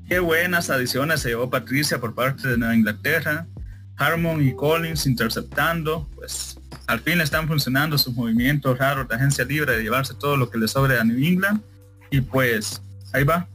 qué 0.07 0.19
buenas 0.19 0.69
adiciones 0.69 1.21
se 1.21 1.29
llevó 1.29 1.49
Patricia 1.49 1.99
por 1.99 2.13
parte 2.13 2.47
de 2.47 2.57
Nueva 2.57 2.75
Inglaterra. 2.75 3.47
Harmon 3.95 4.45
y 4.45 4.55
Collins 4.55 5.05
interceptando, 5.05 6.09
pues 6.15 6.59
al 6.87 6.99
fin 6.99 7.21
están 7.21 7.47
funcionando 7.47 7.97
sus 7.97 8.13
movimientos 8.13 8.77
raros 8.77 9.07
de 9.07 9.15
agencia 9.15 9.45
libre 9.45 9.77
de 9.77 9.83
llevarse 9.83 10.13
todo 10.15 10.35
lo 10.35 10.49
que 10.49 10.57
le 10.57 10.67
sobre 10.67 10.99
a 10.99 11.03
New 11.03 11.23
England 11.23 11.61
y 12.09 12.21
pues 12.21 12.81
ahí 13.13 13.23
va, 13.23 13.47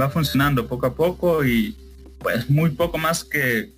va 0.00 0.08
funcionando 0.08 0.66
poco 0.66 0.86
a 0.86 0.94
poco 0.94 1.44
y 1.44 1.76
pues 2.20 2.48
muy 2.48 2.70
poco 2.70 2.96
más 2.98 3.24
que, 3.24 3.72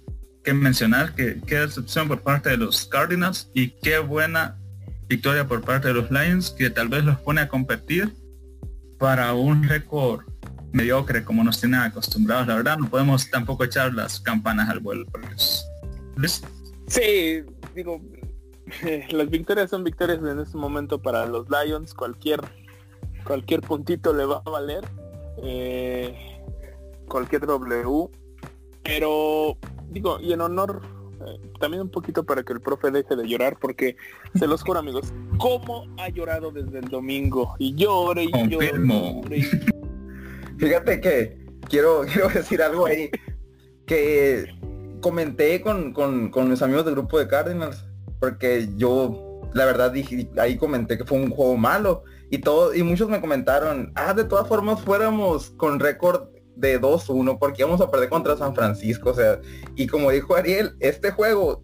que 0.45 0.55
mencionar 0.55 1.15
que 1.15 1.41
qué 1.47 1.57
decepción 1.57 2.07
por 2.07 2.21
parte 2.21 2.51
de 2.51 2.59
los 2.59 2.87
Cardinals 2.87 3.51
y 3.55 3.71
qué 3.71 3.99
buena 3.99 4.57
victoria 5.09 5.47
por 5.47 5.63
parte 5.63 5.89
de 5.89 5.95
los 5.95 6.11
Lions 6.11 6.51
que 6.51 6.71
tal 6.71 6.89
vez 6.89 7.05
los 7.05 7.19
pone 7.19 7.41
a 7.41 7.49
competir 7.49 8.15
para 8.99 9.35
un 9.35 9.65
récord 9.69 10.23
mediocre 10.73 11.25
como 11.25 11.43
nos 11.45 11.61
tienen 11.61 11.81
acostumbrados. 11.81 12.47
La 12.47 12.57
verdad 12.57 12.79
no 12.79 12.89
podemos 12.89 13.31
tampoco 13.31 13.65
echar 13.65 13.95
las 13.95 14.21
campanas 14.21 14.69
al 14.69 14.81
vuelo. 14.81 15.07
Sí, 16.87 17.43
digo, 17.75 18.01
las 19.11 19.31
victorias 19.31 19.71
son 19.71 19.85
victorias 19.85 20.19
en 20.19 20.41
este 20.41 20.57
momento 20.57 21.01
para 21.01 21.27
los 21.27 21.47
Lions. 21.49 21.95
Cualquier 21.95 22.41
cualquier 23.25 23.63
puntito 23.63 24.13
le 24.13 24.25
va 24.27 24.43
a 24.45 24.51
valer. 24.51 24.85
Eh, 25.43 26.15
cualquier 27.09 27.47
W. 27.47 28.09
Pero 28.83 29.57
digo, 29.91 30.19
y 30.21 30.33
en 30.33 30.41
honor 30.41 30.83
eh, 31.27 31.41
también 31.61 31.83
un 31.83 31.91
poquito 31.91 32.25
para 32.25 32.43
que 32.43 32.53
el 32.53 32.61
profe 32.61 32.91
deje 32.91 33.17
de 33.17 33.27
llorar, 33.27 33.59
porque 33.59 33.97
se 34.35 34.47
los 34.47 34.63
juro 34.63 34.81
amigos, 34.81 35.13
cómo 35.39 35.87
ha 35.99 36.09
llorado 36.09 36.51
desde 36.51 36.79
el 36.79 36.89
domingo. 36.89 37.55
Y 37.59 37.75
llore 37.75 38.25
y 38.25 38.49
llore. 38.49 39.43
Fíjate 40.59 41.01
que 41.01 41.39
quiero, 41.69 42.03
quiero 42.13 42.29
decir 42.29 42.63
algo 42.63 42.87
ahí. 42.87 43.11
Que 43.87 44.47
comenté 45.01 45.61
con, 45.61 45.93
con, 45.93 46.31
con 46.31 46.49
mis 46.49 46.63
amigos 46.63 46.85
del 46.85 46.95
grupo 46.95 47.19
de 47.19 47.29
Cardinals. 47.29 47.85
Porque 48.21 48.69
yo, 48.77 49.43
la 49.53 49.67
verdad, 49.67 49.93
dije, 49.93 50.31
ahí 50.39 50.57
comenté 50.57 50.97
que 50.97 51.05
fue 51.05 51.19
un 51.19 51.31
juego 51.31 51.57
malo 51.57 52.05
y 52.31 52.39
todo, 52.39 52.75
y 52.75 52.83
muchos 52.83 53.09
me 53.09 53.21
comentaron, 53.21 53.93
ah, 53.95 54.15
de 54.15 54.25
todas 54.25 54.49
formas 54.49 54.81
fuéramos 54.81 55.51
con 55.51 55.79
récord 55.79 56.34
de 56.57 56.81
2-1 56.81 57.39
porque 57.39 57.63
íbamos 57.63 57.81
a 57.81 57.91
perder 57.91 58.09
contra 58.09 58.37
San 58.37 58.55
Francisco, 58.55 59.11
o 59.11 59.15
sea, 59.15 59.41
y 59.75 59.87
como 59.87 60.11
dijo 60.11 60.37
Ariel, 60.37 60.77
este 60.81 61.11
juego 61.11 61.63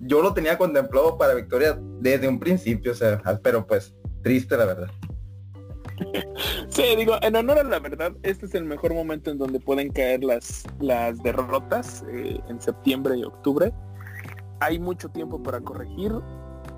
yo 0.00 0.22
lo 0.22 0.34
tenía 0.34 0.58
contemplado 0.58 1.16
para 1.16 1.34
victoria 1.34 1.78
desde 2.00 2.28
un 2.28 2.38
principio, 2.38 2.92
o 2.92 2.94
sea, 2.94 3.20
pero 3.42 3.66
pues 3.66 3.94
triste 4.22 4.56
la 4.56 4.66
verdad. 4.66 4.88
Sí, 6.68 6.82
digo, 6.96 7.14
en 7.22 7.36
honor 7.36 7.58
a 7.60 7.64
la 7.64 7.78
verdad, 7.78 8.12
este 8.22 8.46
es 8.46 8.54
el 8.54 8.64
mejor 8.64 8.92
momento 8.92 9.30
en 9.30 9.38
donde 9.38 9.60
pueden 9.60 9.90
caer 9.90 10.22
las, 10.22 10.64
las 10.78 11.22
derrotas 11.22 12.04
eh, 12.10 12.38
en 12.48 12.60
septiembre 12.60 13.16
y 13.16 13.24
octubre. 13.24 13.72
Hay 14.60 14.78
mucho 14.78 15.08
tiempo 15.08 15.42
para 15.42 15.60
corregir. 15.60 16.12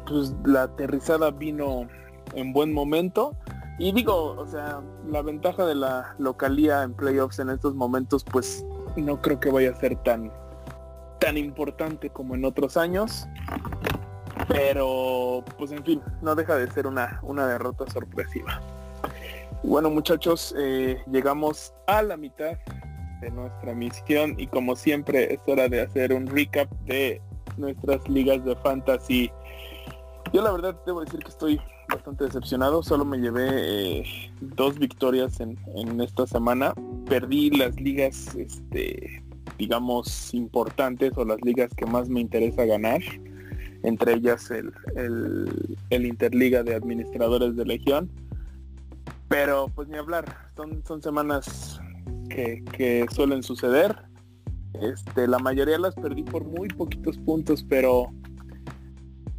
Pues 0.07 0.35
la 0.44 0.64
aterrizada 0.64 1.31
vino 1.31 1.88
en 2.35 2.53
buen 2.53 2.73
momento. 2.73 3.37
Y 3.79 3.93
digo, 3.93 4.35
o 4.37 4.47
sea, 4.47 4.81
la 5.09 5.23
ventaja 5.23 5.64
de 5.64 5.77
la 5.77 6.14
localía 6.19 6.83
en 6.83 6.95
playoffs 6.95 7.38
en 7.38 7.51
estos 7.51 7.75
momentos, 7.75 8.25
pues 8.25 8.67
no 8.97 9.21
creo 9.23 9.38
que 9.38 9.51
vaya 9.51 9.71
a 9.71 9.77
ser 9.77 9.97
tan, 10.03 10.33
tan 11.21 11.37
importante 11.37 12.11
como 12.11 12.35
en 12.35 12.45
otros 12.45 12.77
años. 12.77 13.27
Pero, 14.49 15.45
pues 15.57 15.71
en 15.71 15.85
fin, 15.85 16.03
no 16.23 16.35
deja 16.35 16.57
de 16.57 16.69
ser 16.71 16.87
una, 16.87 17.21
una 17.23 17.47
derrota 17.47 17.88
sorpresiva. 17.91 18.61
Bueno 19.62 19.91
muchachos, 19.91 20.55
eh, 20.57 21.03
llegamos 21.11 21.75
a 21.87 22.03
la 22.03 22.17
mitad 22.17 22.57
de 23.21 23.31
nuestra 23.31 23.75
misión 23.75 24.35
y 24.38 24.47
como 24.47 24.77
siempre 24.77 25.35
es 25.35 25.41
hora 25.47 25.69
de 25.69 25.83
hacer 25.83 26.12
un 26.12 26.27
recap 26.29 26.71
de 26.87 27.21
nuestras 27.57 28.09
ligas 28.09 28.45
de 28.45 28.55
fantasy. 28.57 29.33
Yo 30.33 30.43
la 30.43 30.53
verdad 30.53 30.77
debo 30.87 31.01
decir 31.01 31.21
que 31.21 31.31
estoy 31.31 31.61
bastante 31.88 32.24
decepcionado. 32.24 32.83
Solo 32.83 33.05
me 33.05 33.18
llevé 33.18 33.48
eh, 34.01 34.05
dos 34.40 34.79
victorias 34.79 35.40
en, 35.40 36.01
esta 36.01 36.27
semana. 36.27 36.74
Perdí 37.07 37.51
las 37.51 37.81
ligas, 37.81 38.35
este, 38.37 39.22
digamos, 39.59 40.33
importantes 40.35 41.12
o 41.16 41.24
las 41.24 41.40
ligas 41.42 41.70
que 41.74 41.87
más 41.87 42.09
me 42.09 42.20
interesa 42.20 42.64
ganar. 42.64 43.01
Entre 43.83 44.14
ellas 44.14 44.51
el, 44.51 44.72
el, 45.90 46.07
Interliga 46.07 46.62
de 46.62 46.74
Administradores 46.74 47.57
de 47.57 47.64
Legión. 47.64 48.11
Pero 49.29 49.70
pues 49.74 49.88
ni 49.88 49.96
hablar, 49.96 50.24
son, 50.57 50.83
son 50.85 51.03
semanas 51.03 51.81
que, 52.29 52.64
que 52.72 53.07
suelen 53.11 53.42
suceder. 53.42 53.96
Este, 54.81 55.27
la 55.27 55.38
mayoría 55.38 55.79
las 55.79 55.94
perdí 55.94 56.22
por 56.22 56.44
muy 56.44 56.68
poquitos 56.68 57.18
puntos, 57.18 57.64
pero 57.68 58.12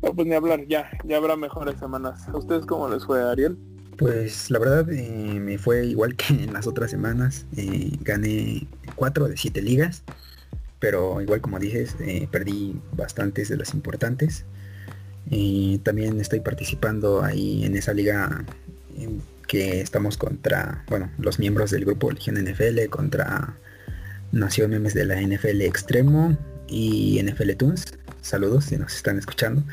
pues 0.02 0.28
ni 0.28 0.34
hablar, 0.34 0.66
ya, 0.68 0.90
ya 1.04 1.18
habrá 1.18 1.36
mejores 1.36 1.80
semanas. 1.80 2.28
¿A 2.30 2.38
ustedes 2.38 2.66
cómo 2.66 2.90
les 2.90 3.06
fue, 3.06 3.22
Ariel? 3.22 3.58
Pues 3.98 4.50
la 4.50 4.60
verdad 4.60 4.90
eh, 4.92 5.40
me 5.42 5.58
fue 5.58 5.86
igual 5.86 6.16
que 6.16 6.34
en 6.34 6.54
las 6.54 6.68
otras 6.68 6.90
semanas. 6.90 7.46
Eh, 7.58 7.92
gané 8.02 8.66
cuatro 8.96 9.28
de 9.28 9.36
siete 9.36 9.62
ligas, 9.62 10.04
pero 10.80 11.22
igual 11.22 11.42
como 11.42 11.60
dices, 11.60 11.98
eh, 12.00 12.28
perdí 12.32 12.80
bastantes 12.94 13.50
de 13.50 13.58
las 13.58 13.74
importantes. 13.74 14.46
También 15.84 16.20
estoy 16.20 16.40
participando 16.40 17.22
ahí 17.22 17.64
en 17.64 17.76
esa 17.76 17.94
liga 17.94 18.46
que 19.48 19.82
estamos 19.82 20.18
contra, 20.18 20.84
bueno, 20.88 21.12
los 21.20 21.38
miembros 21.38 21.70
del 21.70 21.86
grupo 21.86 22.10
Legión 22.10 22.38
NFL, 22.44 22.90
contra 22.90 23.56
Nación 24.32 24.72
Memes 24.72 24.94
de 24.96 25.06
la 25.06 25.22
NFL 25.22 25.62
Extremo 25.62 26.36
y 26.68 27.22
NFL 27.22 27.52
Toons 27.58 27.86
saludos 28.22 28.66
si 28.66 28.78
nos 28.78 28.96
están 28.96 29.18
escuchando. 29.18 29.64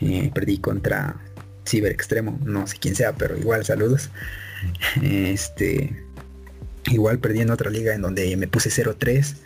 Eh, 0.00 0.30
perdí 0.34 0.58
contra 0.58 1.16
Ciber 1.66 1.92
Extremo, 1.92 2.38
no 2.44 2.66
sé 2.66 2.76
quién 2.78 2.94
sea, 2.94 3.14
pero 3.14 3.36
igual 3.36 3.64
saludos. 3.64 4.10
Este, 5.02 6.04
igual 6.86 7.18
perdí 7.18 7.40
en 7.40 7.50
otra 7.50 7.70
liga 7.70 7.94
en 7.94 8.02
donde 8.02 8.36
me 8.36 8.48
puse 8.48 8.70
0-3. 8.70 9.36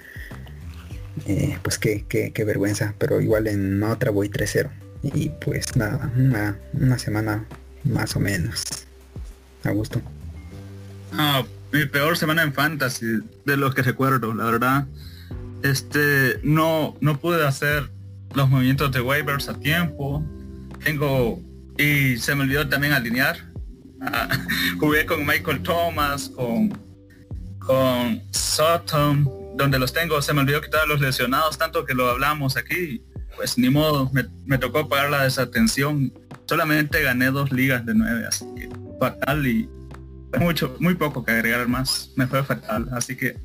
Eh, 1.26 1.59
pues 1.62 1.78
qué, 1.78 2.05
qué, 2.09 2.44
vergüenza, 2.44 2.94
pero 2.98 3.20
igual 3.20 3.46
en 3.46 3.83
otra 3.83 4.11
voy 4.11 4.28
3-0. 4.28 4.70
Y 5.02 5.31
pues 5.31 5.76
nada, 5.76 6.11
una, 6.16 6.59
una, 6.72 6.98
semana 6.98 7.44
más 7.85 8.16
o 8.16 8.20
menos. 8.20 8.64
A 9.64 9.70
gusto. 9.70 10.00
Mi 11.72 11.87
peor 11.87 12.16
semana 12.16 12.42
en 12.42 12.52
fantasy, 12.52 13.07
de 13.44 13.57
lo 13.57 13.72
que 13.72 13.83
recuerdo, 13.83 14.35
la 14.35 14.44
verdad. 14.44 14.87
Este, 15.62 16.38
no, 16.42 16.96
no 17.00 17.18
pude 17.18 17.46
hacer 17.46 17.90
los 18.35 18.49
movimientos 18.49 18.92
de 18.92 19.01
waivers 19.01 19.49
a 19.49 19.59
tiempo. 19.59 20.25
Tengo 20.85 21.40
y 21.79 22.16
se 22.16 22.35
me 22.35 22.42
olvidó 22.42 22.68
también 22.68 22.92
alinear. 22.92 23.37
Jugué 24.79 25.07
con 25.07 25.25
Michael 25.25 25.62
Thomas, 25.62 26.29
con 26.31 26.71
con 27.66 28.21
Sutton, 28.33 29.29
donde 29.57 29.79
los 29.79 29.92
tengo. 29.92 30.21
Se 30.21 30.33
me 30.33 30.40
olvidó 30.40 30.61
quitar 30.61 30.87
los 30.88 31.01
lesionados, 31.01 31.59
tanto 31.59 31.85
que 31.85 31.95
lo 31.95 32.09
hablamos 32.09 32.57
aquí. 32.57 33.03
Pues 33.37 33.57
ni 33.57 33.71
modo, 33.71 34.11
me, 34.45 34.59
tocó 34.59 34.88
pagar 34.88 35.11
la 35.11 35.25
desatención. 35.25 36.12
Solamente 36.47 37.03
gané 37.03 37.31
dos 37.31 37.51
ligas 37.53 37.87
de 37.87 37.95
nueve, 37.95 38.27
así 38.27 38.45
que 38.57 38.68
fatal 39.01 39.47
y 39.47 39.68
mucho, 40.38 40.77
muy 40.81 40.95
poco 40.95 41.25
que 41.25 41.33
agregar 41.33 41.66
más. 41.68 42.11
Me 42.16 42.27
fue 42.27 42.42
fatal, 42.42 42.88
así 42.92 43.16
que 43.16 43.38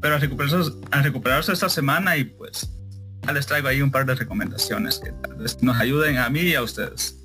pero 0.00 0.16
a 0.16 0.18
recuperarse, 0.18 0.70
a 0.90 1.02
recuperarse 1.02 1.52
esta 1.52 1.68
semana 1.68 2.16
y 2.16 2.24
pues 2.24 2.70
les 3.32 3.46
traigo 3.46 3.68
ahí 3.68 3.82
un 3.82 3.90
par 3.90 4.04
de 4.06 4.14
recomendaciones 4.14 4.98
que 4.98 5.12
tal 5.12 5.34
vez 5.36 5.62
nos 5.62 5.78
ayuden 5.80 6.18
a 6.18 6.28
mí 6.28 6.40
y 6.40 6.54
a 6.54 6.62
ustedes. 6.62 7.18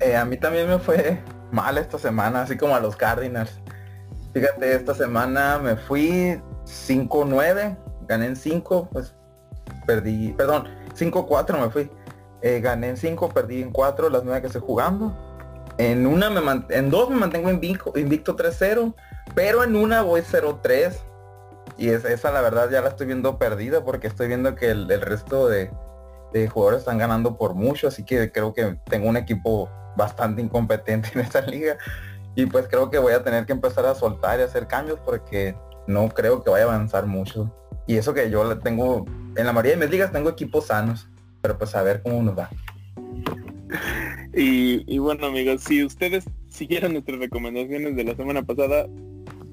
Eh, 0.00 0.16
a 0.16 0.24
mí 0.24 0.36
también 0.36 0.68
me 0.68 0.78
fue 0.78 1.18
mal 1.52 1.78
esta 1.78 1.98
semana, 1.98 2.42
así 2.42 2.56
como 2.56 2.74
a 2.74 2.80
los 2.80 2.96
Cardinals. 2.96 3.60
Fíjate, 4.32 4.74
esta 4.74 4.94
semana 4.94 5.58
me 5.58 5.76
fui 5.76 6.40
5-9, 6.64 7.76
gané 8.06 8.26
en 8.26 8.36
5, 8.36 8.90
pues 8.92 9.14
perdí, 9.86 10.32
perdón, 10.32 10.68
5-4 10.96 11.60
me 11.60 11.70
fui. 11.70 11.90
eh, 12.42 12.60
gané 12.60 12.90
en 12.90 12.96
5, 12.96 13.30
perdí 13.30 13.62
en 13.62 13.72
4 13.72 14.10
las 14.10 14.22
9 14.22 14.40
que 14.40 14.46
estoy 14.46 14.62
jugando. 14.62 15.16
En 15.78 16.06
una 16.06 16.28
me 16.30 16.64
en 16.70 16.90
dos 16.90 17.08
me 17.10 17.16
mantengo 17.16 17.50
invicto, 17.50 17.92
invicto 17.96 18.36
3-0, 18.36 18.94
pero 19.34 19.62
en 19.64 19.76
una 19.76 20.02
voy 20.02 20.20
0-3. 20.22 20.96
Y 21.78 21.90
es, 21.90 22.04
esa 22.04 22.32
la 22.32 22.40
verdad 22.40 22.68
ya 22.70 22.82
la 22.82 22.88
estoy 22.88 23.06
viendo 23.06 23.38
perdida 23.38 23.84
porque 23.84 24.08
estoy 24.08 24.26
viendo 24.28 24.56
que 24.56 24.70
el, 24.70 24.88
resto 25.00 25.48
de, 25.48 25.70
jugadores 26.50 26.80
están 26.80 26.98
ganando 26.98 27.38
por 27.38 27.54
mucho, 27.54 27.88
así 27.88 28.04
que 28.04 28.32
creo 28.32 28.52
que 28.52 28.76
tengo 28.90 29.08
un 29.08 29.16
equipo 29.16 29.70
bastante 29.96 30.42
incompetente 30.42 31.10
en 31.14 31.20
esta 31.20 31.40
liga. 31.40 31.78
Y 32.34 32.46
pues 32.46 32.66
creo 32.68 32.90
que 32.90 32.98
voy 32.98 33.12
a 33.12 33.22
tener 33.22 33.46
que 33.46 33.52
empezar 33.52 33.86
a 33.86 33.94
soltar 33.94 34.40
y 34.40 34.42
hacer 34.42 34.66
cambios 34.66 34.98
porque 35.04 35.56
no 35.86 36.08
creo 36.08 36.42
que 36.42 36.50
vaya 36.50 36.64
a 36.64 36.68
avanzar 36.68 37.06
mucho. 37.06 37.52
Y 37.86 37.96
eso 37.96 38.12
que 38.12 38.30
yo 38.30 38.58
tengo, 38.58 39.06
en 39.36 39.46
la 39.46 39.52
mayoría 39.52 39.72
de 39.72 39.78
mis 39.78 39.90
ligas 39.90 40.12
tengo 40.12 40.28
equipos 40.28 40.66
sanos, 40.66 41.08
pero 41.40 41.56
pues 41.56 41.74
a 41.74 41.82
ver 41.82 42.02
cómo 42.02 42.22
nos 42.22 42.38
va. 42.38 42.50
Y, 44.34 44.98
bueno 44.98 45.26
amigos, 45.26 45.62
si 45.62 45.82
ustedes 45.82 46.24
siguieron 46.48 46.92
nuestras 46.92 47.18
recomendaciones 47.18 47.96
de 47.96 48.04
la 48.04 48.14
semana 48.14 48.42
pasada, 48.42 48.86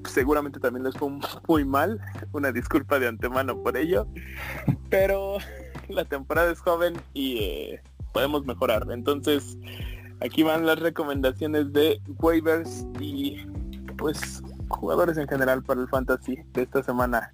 seguramente 0.08 0.60
también 0.60 0.84
les 0.84 0.96
fue 0.96 1.10
muy 1.48 1.64
mal. 1.64 2.00
Una 2.32 2.52
disculpa 2.52 2.98
de 2.98 3.08
antemano 3.08 3.62
por 3.62 3.76
ello. 3.76 4.06
Pero 4.90 5.38
la 5.88 6.04
temporada 6.04 6.50
es 6.50 6.60
joven 6.60 6.94
y 7.14 7.38
eh, 7.38 7.82
podemos 8.12 8.44
mejorar. 8.46 8.86
Entonces, 8.90 9.58
aquí 10.20 10.42
van 10.42 10.66
las 10.66 10.78
recomendaciones 10.80 11.72
de 11.72 12.00
waivers 12.18 12.86
y 13.00 13.46
pues 13.96 14.42
jugadores 14.68 15.16
en 15.16 15.28
general 15.28 15.62
para 15.62 15.80
el 15.80 15.88
fantasy 15.88 16.38
de 16.52 16.62
esta 16.62 16.82
semana. 16.82 17.32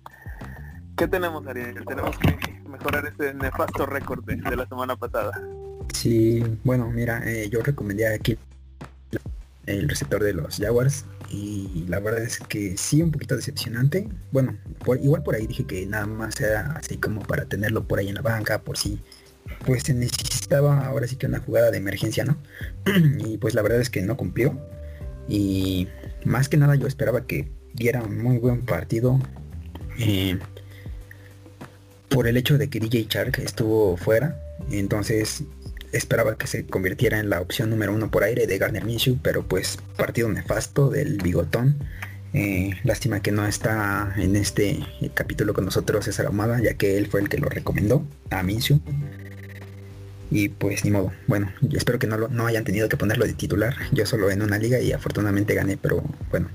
¿Qué 0.97 1.09
tenemos, 1.09 1.47
Ariel? 1.47 1.85
Tenemos 1.87 2.17
que 2.19 2.63
mejorar 2.69 3.07
ese 3.07 3.35
nefasto 3.35 3.87
récord 3.87 4.25
de, 4.25 4.37
la 4.57 4.67
semana 4.67 4.97
pasada. 4.97 5.33
Sí, 5.93 6.43
bueno, 6.65 6.91
mira, 6.91 7.23
eh, 7.25 7.49
yo 7.51 7.61
recomendé 7.63 8.13
aquí 8.15 8.37
el 9.67 9.89
receptor 9.89 10.23
de 10.23 10.35
los 10.35 10.59
Jaguars 10.59 11.05
y 11.33 11.87
la 11.89 11.99
verdad 11.99 12.23
es 12.23 12.39
que 12.39 12.77
sí 12.77 13.01
un 13.01 13.11
poquito 13.11 13.35
decepcionante. 13.37 14.07
Bueno, 14.33 14.59
igual 15.03 15.23
por 15.23 15.35
ahí 15.35 15.47
dije 15.47 15.65
que 15.65 15.87
nada 15.87 16.07
más 16.07 16.39
era 16.41 16.73
así 16.73 16.99
como 16.99 17.23
para 17.23 17.47
tenerlo 17.47 17.85
por 17.85 17.99
ahí 17.99 18.09
en 18.09 18.17
la 18.17 18.23
banca, 18.23 18.61
por 18.61 18.77
si 18.77 19.01
pues 19.65 19.83
se 19.85 19.95
necesitaba 19.95 20.87
ahora 20.87 21.07
sí 21.07 21.17
que 21.17 21.27
una 21.27 21.41
jugada 21.41 21.71
de 21.71 21.79
emergencia, 21.79 22.25
¿no? 22.25 22.37
y 23.27 23.39
pues 23.39 23.55
la 23.55 23.63
verdad 23.63 23.81
es 23.81 23.89
que 23.89 24.03
no 24.03 24.17
cumplió. 24.17 24.61
Y 25.27 25.89
más 26.25 26.49
que 26.49 26.59
nada 26.59 26.75
yo 26.75 26.87
esperaba 26.87 27.27
que 27.27 27.51
diera 27.73 28.03
un 28.03 28.23
muy 28.23 28.39
buen 28.39 28.63
partido. 28.67 29.19
Eh, 29.99 30.39
por 32.11 32.27
el 32.27 32.37
hecho 32.37 32.59
de 32.59 32.69
que 32.69 32.79
DJ 32.79 33.07
Shark 33.09 33.39
estuvo 33.39 33.97
fuera. 33.97 34.39
Entonces 34.71 35.45
esperaba 35.93 36.37
que 36.37 36.47
se 36.47 36.67
convirtiera 36.67 37.19
en 37.19 37.31
la 37.31 37.41
opción 37.41 37.71
número 37.71 37.95
uno 37.95 38.11
por 38.11 38.25
aire 38.25 38.47
de 38.47 38.59
Garner 38.59 38.85
Minshew, 38.85 39.19
pero 39.23 39.43
pues 39.47 39.79
partido 39.97 40.29
nefasto 40.29 40.91
del 40.91 41.19
bigotón. 41.19 41.77
Eh, 42.35 42.75
lástima 42.83 43.21
que 43.21 43.31
no 43.31 43.47
está 43.47 44.15
en 44.17 44.37
este 44.37 44.81
capítulo 45.13 45.53
con 45.53 45.67
nosotros 45.67 46.07
César 46.07 46.27
Ahumada, 46.27 46.61
ya 46.63 46.75
que 46.75 46.97
él 46.97 47.07
fue 47.07 47.21
el 47.21 47.29
que 47.29 47.39
lo 47.39 47.49
recomendó 47.49 48.05
a 48.31 48.43
Minshew. 48.43 48.81
Y 50.31 50.49
pues 50.49 50.85
ni 50.85 50.91
modo. 50.91 51.13
Bueno, 51.27 51.53
espero 51.73 51.99
que 51.99 52.07
no, 52.07 52.17
no 52.29 52.47
hayan 52.47 52.65
tenido 52.65 52.89
que 52.89 52.97
ponerlo 52.97 53.27
de 53.27 53.35
titular. 53.35 53.75
Yo 53.93 54.07
solo 54.07 54.31
en 54.31 54.41
una 54.41 54.57
liga 54.57 54.81
y 54.81 54.93
afortunadamente 54.93 55.55
gané, 55.55 55.77
pero 55.77 56.03
bueno. 56.31 56.49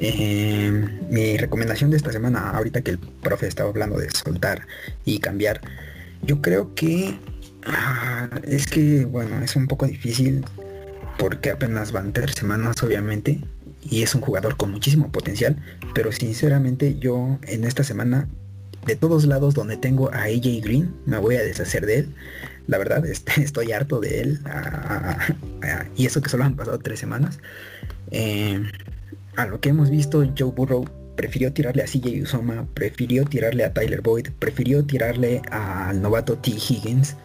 Eh, 0.00 0.72
mi 1.08 1.36
recomendación 1.36 1.90
de 1.90 1.96
esta 1.96 2.10
semana, 2.10 2.50
ahorita 2.50 2.82
que 2.82 2.90
el 2.90 2.98
profe 2.98 3.46
estaba 3.46 3.70
hablando 3.70 3.96
de 3.98 4.10
soltar 4.10 4.66
y 5.04 5.20
cambiar, 5.20 5.60
yo 6.22 6.42
creo 6.42 6.74
que 6.74 7.16
ah, 7.66 8.28
es 8.42 8.66
que, 8.66 9.04
bueno, 9.04 9.42
es 9.42 9.56
un 9.56 9.66
poco 9.66 9.86
difícil 9.86 10.44
porque 11.18 11.50
apenas 11.50 11.92
van 11.92 12.12
tres 12.12 12.34
semanas, 12.34 12.82
obviamente, 12.82 13.40
y 13.82 14.02
es 14.02 14.14
un 14.14 14.20
jugador 14.20 14.56
con 14.56 14.70
muchísimo 14.70 15.10
potencial, 15.12 15.56
pero 15.94 16.12
sinceramente 16.12 16.98
yo 16.98 17.38
en 17.46 17.64
esta 17.64 17.84
semana, 17.84 18.28
de 18.86 18.96
todos 18.96 19.24
lados 19.24 19.54
donde 19.54 19.76
tengo 19.76 20.12
a 20.12 20.24
AJ 20.24 20.62
Green, 20.62 20.94
me 21.06 21.18
voy 21.18 21.36
a 21.36 21.42
deshacer 21.42 21.86
de 21.86 22.00
él. 22.00 22.14
La 22.66 22.78
verdad, 22.78 23.04
este, 23.06 23.42
estoy 23.42 23.72
harto 23.72 24.00
de 24.00 24.20
él, 24.20 24.40
y 25.96 26.06
eso 26.06 26.22
que 26.22 26.30
solo 26.30 26.44
han 26.44 26.56
pasado 26.56 26.78
tres 26.78 26.98
semanas. 26.98 27.38
Eh, 28.10 28.62
a 29.36 29.46
lo 29.46 29.60
que 29.60 29.70
hemos 29.70 29.90
visto, 29.90 30.24
Joe 30.38 30.52
Burrow 30.52 30.84
prefirió 31.16 31.52
tirarle 31.52 31.82
a 31.82 31.86
CJ 31.86 32.22
Usoma, 32.22 32.66
prefirió 32.74 33.24
tirarle 33.24 33.64
a 33.64 33.72
Tyler 33.72 34.00
Boyd, 34.00 34.28
prefirió 34.38 34.84
tirarle 34.84 35.42
al 35.50 36.00
novato 36.00 36.38
T. 36.38 36.50
Higgins. 36.50 37.16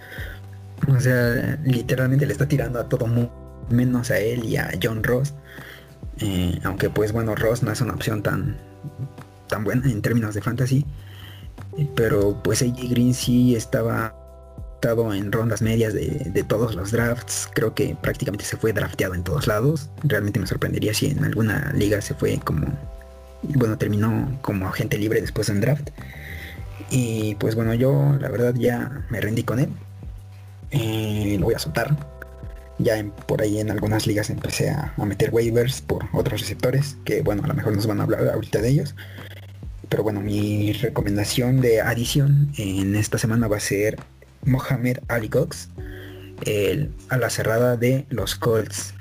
O 0.88 1.00
sea, 1.00 1.60
literalmente 1.64 2.26
le 2.26 2.34
está 2.34 2.48
tirando 2.48 2.80
a 2.80 2.88
todo 2.88 3.08
mundo, 3.08 3.32
menos 3.70 4.12
a 4.12 4.20
él 4.20 4.46
y 4.46 4.58
a 4.58 4.72
John 4.82 5.04
Ross. 5.04 5.34
Eh, 6.20 6.60
aunque 6.64 6.90
pues 6.90 7.12
bueno, 7.12 7.36
Ross 7.36 7.64
no 7.64 7.72
es 7.72 7.82
una 7.82 7.94
opción 7.94 8.24
tan, 8.24 8.58
tan 9.48 9.64
buena 9.64 9.90
en 9.90 10.02
términos 10.02 10.36
de 10.36 10.42
fantasy. 10.42 10.86
Pero 11.96 12.42
pues 12.44 12.62
AJ 12.62 12.90
Green 12.90 13.14
sí 13.14 13.56
estaba 13.56 14.16
estado 14.80 15.14
en 15.14 15.34
rondas 15.34 15.62
medias 15.62 15.94
de, 15.94 16.46
todos 16.48 16.74
los 16.74 16.92
drafts. 16.92 17.50
Creo 17.54 17.76
que 17.76 17.98
prácticamente 18.02 18.46
se 18.46 18.56
fue 18.56 18.72
drafteado 18.72 19.14
en 19.14 19.24
todos 19.24 19.46
lados. 19.46 19.90
Realmente 20.04 20.40
me 20.40 20.48
sorprendería 20.48 20.94
si 20.94 21.08
en 21.08 21.24
alguna 21.26 21.74
liga 21.74 22.02
se 22.02 22.14
fue 22.14 22.40
como, 22.40 22.66
bueno, 23.44 23.78
terminó 23.78 24.38
como 24.42 24.68
agente 24.68 24.98
libre 24.98 25.22
después 25.22 25.48
del 25.48 25.62
draft. 25.62 25.90
Y 26.90 27.36
pues 27.36 27.56
bueno, 27.56 27.74
yo 27.74 28.18
la 28.20 28.30
verdad 28.30 28.54
ya 28.56 29.06
me 29.10 29.22
rendí 29.22 29.44
con 29.44 29.60
él. 29.60 29.70
Eh, 30.72 31.38
lo 31.40 31.46
voy 31.46 31.56
a 31.56 31.60
soltar. 31.60 31.96
Ya 32.78 33.04
por 33.28 33.42
ahí 33.42 33.60
en 33.60 33.72
algunas 33.72 34.08
ligas 34.08 34.30
empecé 34.30 34.70
a, 34.70 34.94
a, 34.96 35.06
meter 35.06 35.32
waivers 35.32 35.82
por 35.82 36.06
otros 36.14 36.40
receptores, 36.40 36.96
que 37.04 37.22
bueno, 37.22 37.44
a 37.44 37.48
lo 37.48 37.54
mejor 37.54 37.76
nos 37.76 37.86
van 37.88 38.00
a 38.00 38.04
hablar 38.04 38.30
ahorita 38.30 38.62
de 38.62 38.70
ellos. 38.70 38.96
Pero 39.90 40.04
bueno, 40.04 40.22
mi 40.22 40.72
recomendación 40.74 41.62
de 41.62 41.82
adición 41.82 42.52
en 42.58 42.96
esta 42.96 43.18
semana 43.18 43.48
va 43.48 43.58
a 43.58 43.62
ser 43.62 43.98
Mohamed 44.46 45.00
Ali 45.08 45.30
Cox 45.30 45.70
a 47.10 47.18
la 47.18 47.30
cerrada 47.30 47.76
de 47.76 48.06
los 48.10 48.36
Colts. 48.36 48.94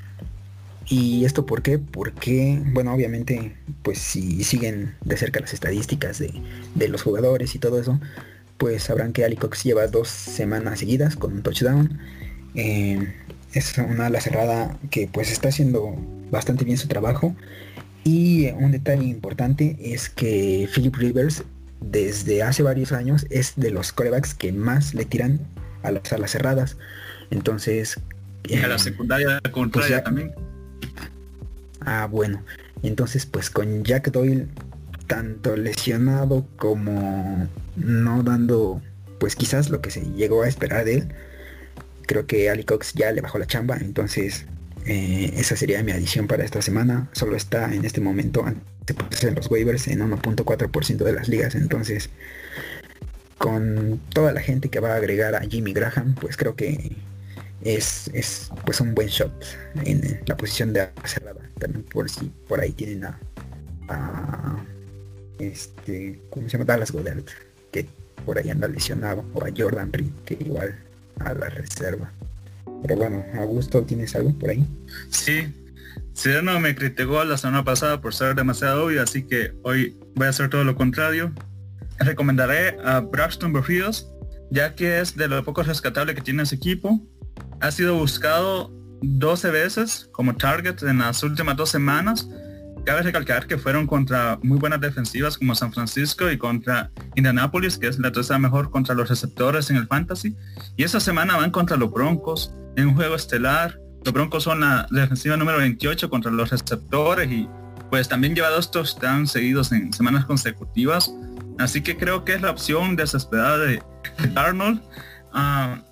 ¿Y 0.91 1.25
esto 1.27 1.45
por 1.45 1.63
qué? 1.63 1.79
Porque, 1.79 2.61
bueno, 2.73 2.95
obviamente, 2.95 3.55
pues 3.83 3.99
si 3.99 4.43
siguen 4.43 4.95
de 5.05 5.17
cerca 5.19 5.41
las 5.41 5.53
estadísticas 5.53 6.19
de, 6.19 6.89
los 6.89 7.03
jugadores 7.03 7.55
y 7.55 7.59
todo 7.59 7.79
eso, 7.79 8.01
pues 8.57 8.85
sabrán 8.85 9.13
que 9.13 9.25
Ali 9.25 9.37
Cox 9.37 9.65
lleva 9.65 9.87
dos 9.87 10.09
semanas 10.09 10.79
seguidas 10.79 11.17
con 11.17 11.35
un 11.35 11.43
touchdown. 11.43 11.99
Eh, 12.55 13.15
es 13.53 13.77
una 13.77 14.07
ala 14.07 14.21
cerrada 14.21 14.79
que 14.91 15.09
pues 15.13 15.31
está 15.31 15.49
haciendo 15.49 15.95
bastante 16.31 16.65
bien 16.65 16.79
su 16.79 16.89
trabajo. 16.89 17.37
Y 18.05 18.49
un 18.53 18.73
detalle 18.73 19.05
importante 19.05 19.77
es 19.81 20.09
que 20.09 20.69
Philip 20.75 20.97
Rivers 20.97 21.45
desde 21.81 22.43
hace 22.43 22.63
varios 22.63 22.93
años 22.93 23.27
es 23.29 23.53
de 23.57 23.71
los 23.71 23.93
corebacks 23.93 24.33
que 24.33 24.53
más 24.53 24.95
le 24.95 25.05
tiran 25.05 25.41
a 25.83 25.91
las 25.91 26.11
alas 26.15 26.31
cerradas. 26.31 26.79
Entonces... 27.31 28.01
Y 28.45 28.57
a 28.57 28.69
la 28.69 28.77
eh, 28.77 28.79
secundaria 28.79 29.41
contraria 29.53 30.03
pues 30.03 30.05
también. 30.05 30.48
Ah, 31.81 32.07
bueno. 32.11 32.43
Entonces, 32.83 33.27
pues 33.27 33.51
con 33.51 33.85
Jack 33.85 34.11
Doyle 34.11 34.47
tanto 35.07 35.57
lesionado 35.57 36.47
como 36.57 37.49
no 37.77 38.23
dando, 38.23 38.83
pues 39.19 39.35
quizás 39.35 39.71
lo 39.71 39.81
que 39.81 39.91
se 39.91 40.03
llegó 40.03 40.43
a 40.43 40.49
esperar 40.49 40.85
de 40.85 40.95
él, 40.95 41.09
creo 42.07 42.27
que 42.27 42.51
Ali 42.51 42.65
Cox 42.65 42.95
ya 42.95 43.11
le 43.11 43.21
bajó 43.21 43.39
la 43.39 43.47
chamba. 43.47 43.79
Entonces, 43.79 44.47
eh, 44.87 45.33
esa 45.37 45.57
sería 45.57 45.83
mi 45.83 45.93
adición 45.93 46.27
para 46.27 46.45
esta 46.45 46.63
semana. 46.63 47.09
Solo 47.13 47.37
está 47.37 47.75
en 47.75 47.85
este 47.85 48.01
momento 48.01 48.45
en 48.47 49.35
los 49.35 49.51
waivers 49.51 49.89
en 49.89 50.01
1.4% 50.01 50.97
de 51.05 51.13
las 51.13 51.29
ligas. 51.29 51.55
Entonces, 51.55 52.11
con 53.39 54.01
toda 54.13 54.33
la 54.33 54.41
gente 54.41 54.69
que 54.69 54.81
va 54.81 54.95
a 54.95 54.97
agregar 54.97 55.35
a 55.35 55.41
Jimmy 55.41 55.73
Graham, 55.73 56.15
pues 56.21 56.37
creo 56.37 56.57
que 56.57 56.97
es, 57.63 58.11
es 58.15 58.51
pues 58.65 58.81
un 58.81 58.95
buen 58.95 59.09
shot 59.09 59.33
en 59.85 60.21
la 60.27 60.37
posición 60.37 60.73
de 60.73 60.89
cerrada. 61.05 61.41
También 61.59 61.85
por 61.85 62.09
si 62.09 62.27
por 62.47 62.61
ahí 62.61 62.73
tienen 62.73 63.05
a, 63.05 64.65
este, 65.39 66.21
¿cómo 66.31 66.49
se 66.49 66.53
llama? 66.53 66.65
Dallas 66.65 66.91
Goddard, 66.91 67.25
que 67.73 67.87
por 68.25 68.39
ahí 68.39 68.51
anda 68.51 68.69
lesionado, 68.69 69.25
o 69.35 69.45
a 69.45 69.49
Jordan 69.57 69.93
Reed, 69.93 70.11
que 70.25 70.35
igual 70.35 70.79
a 71.21 71.35
la 71.35 71.49
reserva. 71.49 72.13
Pero 72.83 72.97
bueno, 72.97 73.25
Augusto, 73.35 73.83
¿tienes 73.83 74.15
algo 74.15 74.33
por 74.39 74.51
ahí? 74.51 74.65
Sí. 75.11 75.53
no 76.43 76.61
me 76.61 76.75
criticó 76.75 77.25
la 77.25 77.37
semana 77.37 77.65
pasada 77.65 78.01
por 78.01 78.15
ser 78.15 78.35
demasiado 78.35 78.87
obvio, 78.87 79.03
así 79.03 79.25
que 79.25 79.53
hoy 79.63 79.97
voy 80.15 80.27
a 80.27 80.31
hacer 80.31 80.49
todo 80.51 80.65
lo 80.65 80.77
contrario. 80.77 81.33
Recomendaré 81.99 82.77
a 82.85 83.01
Braxton 83.01 83.53
Berfield, 83.53 83.97
ya 84.51 84.75
que 84.75 85.01
es 85.01 85.17
de 85.17 85.27
lo 85.27 85.45
poco 85.45 85.63
rescatable 85.63 86.15
que 86.15 86.21
tiene 86.21 86.45
ese 86.45 86.55
equipo. 86.55 87.01
Ha 87.61 87.71
sido 87.73 87.97
buscado 87.97 88.71
12 89.03 89.51
veces 89.51 90.09
como 90.13 90.37
target 90.37 90.83
en 90.83 90.99
las 90.99 91.23
últimas 91.23 91.57
dos 91.57 91.71
semanas. 91.71 92.29
cabe 92.85 93.03
recalcar 93.03 93.47
que 93.47 93.59
fueron 93.59 93.87
contra 93.87 94.39
muy 94.43 94.59
buenas 94.59 94.81
defensivas 94.81 95.37
como 95.37 95.55
San 95.55 95.73
Francisco 95.73 96.31
y 96.31 96.39
contra 96.39 96.91
Indianapolis, 97.17 97.77
que 97.77 97.89
es 97.89 97.99
la 97.99 98.11
tercera 98.13 98.39
mejor 98.39 98.71
contra 98.71 98.95
los 98.95 99.09
receptores 99.09 99.69
en 99.71 99.77
el 99.77 99.87
fantasy. 99.87 100.35
Y 100.77 100.85
esta 100.85 101.01
semana 101.01 101.37
van 101.37 101.51
contra 101.51 101.77
los 101.77 101.91
Broncos 101.91 102.55
en 102.77 102.89
un 102.89 102.95
juego 102.95 103.17
estelar. 103.17 103.79
Los 104.05 104.15
Broncos 104.15 104.45
son 104.45 104.61
la 104.61 104.87
defensiva 104.91 105.37
número 105.37 105.59
28 105.59 106.09
contra 106.09 106.31
los 106.31 106.49
receptores 106.51 107.31
y 107.31 107.49
pues 107.91 108.09
también 108.09 108.35
lleva 108.35 108.51
dos 108.51 108.71
touchdowns 108.71 109.33
seguidos 109.33 109.73
en 109.73 109.93
semanas 109.93 110.25
consecutivas. 110.25 111.13
Así 111.59 111.83
que 111.83 111.97
creo 111.97 112.25
que 112.25 112.35
es 112.35 112.41
la 112.41 112.51
opción 112.51 112.95
desesperada 112.97 113.59
de 113.59 113.83
Arnold. 114.37 114.81
Ah, 115.33 115.83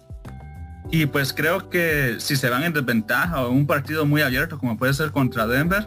y 0.90 1.06
pues 1.06 1.32
creo 1.32 1.68
que 1.68 2.16
si 2.18 2.36
se 2.36 2.48
van 2.48 2.62
en 2.62 2.72
desventaja 2.72 3.42
o 3.42 3.50
un 3.50 3.66
partido 3.66 4.06
muy 4.06 4.22
abierto 4.22 4.58
como 4.58 4.76
puede 4.76 4.94
ser 4.94 5.10
contra 5.10 5.46
Denver, 5.46 5.86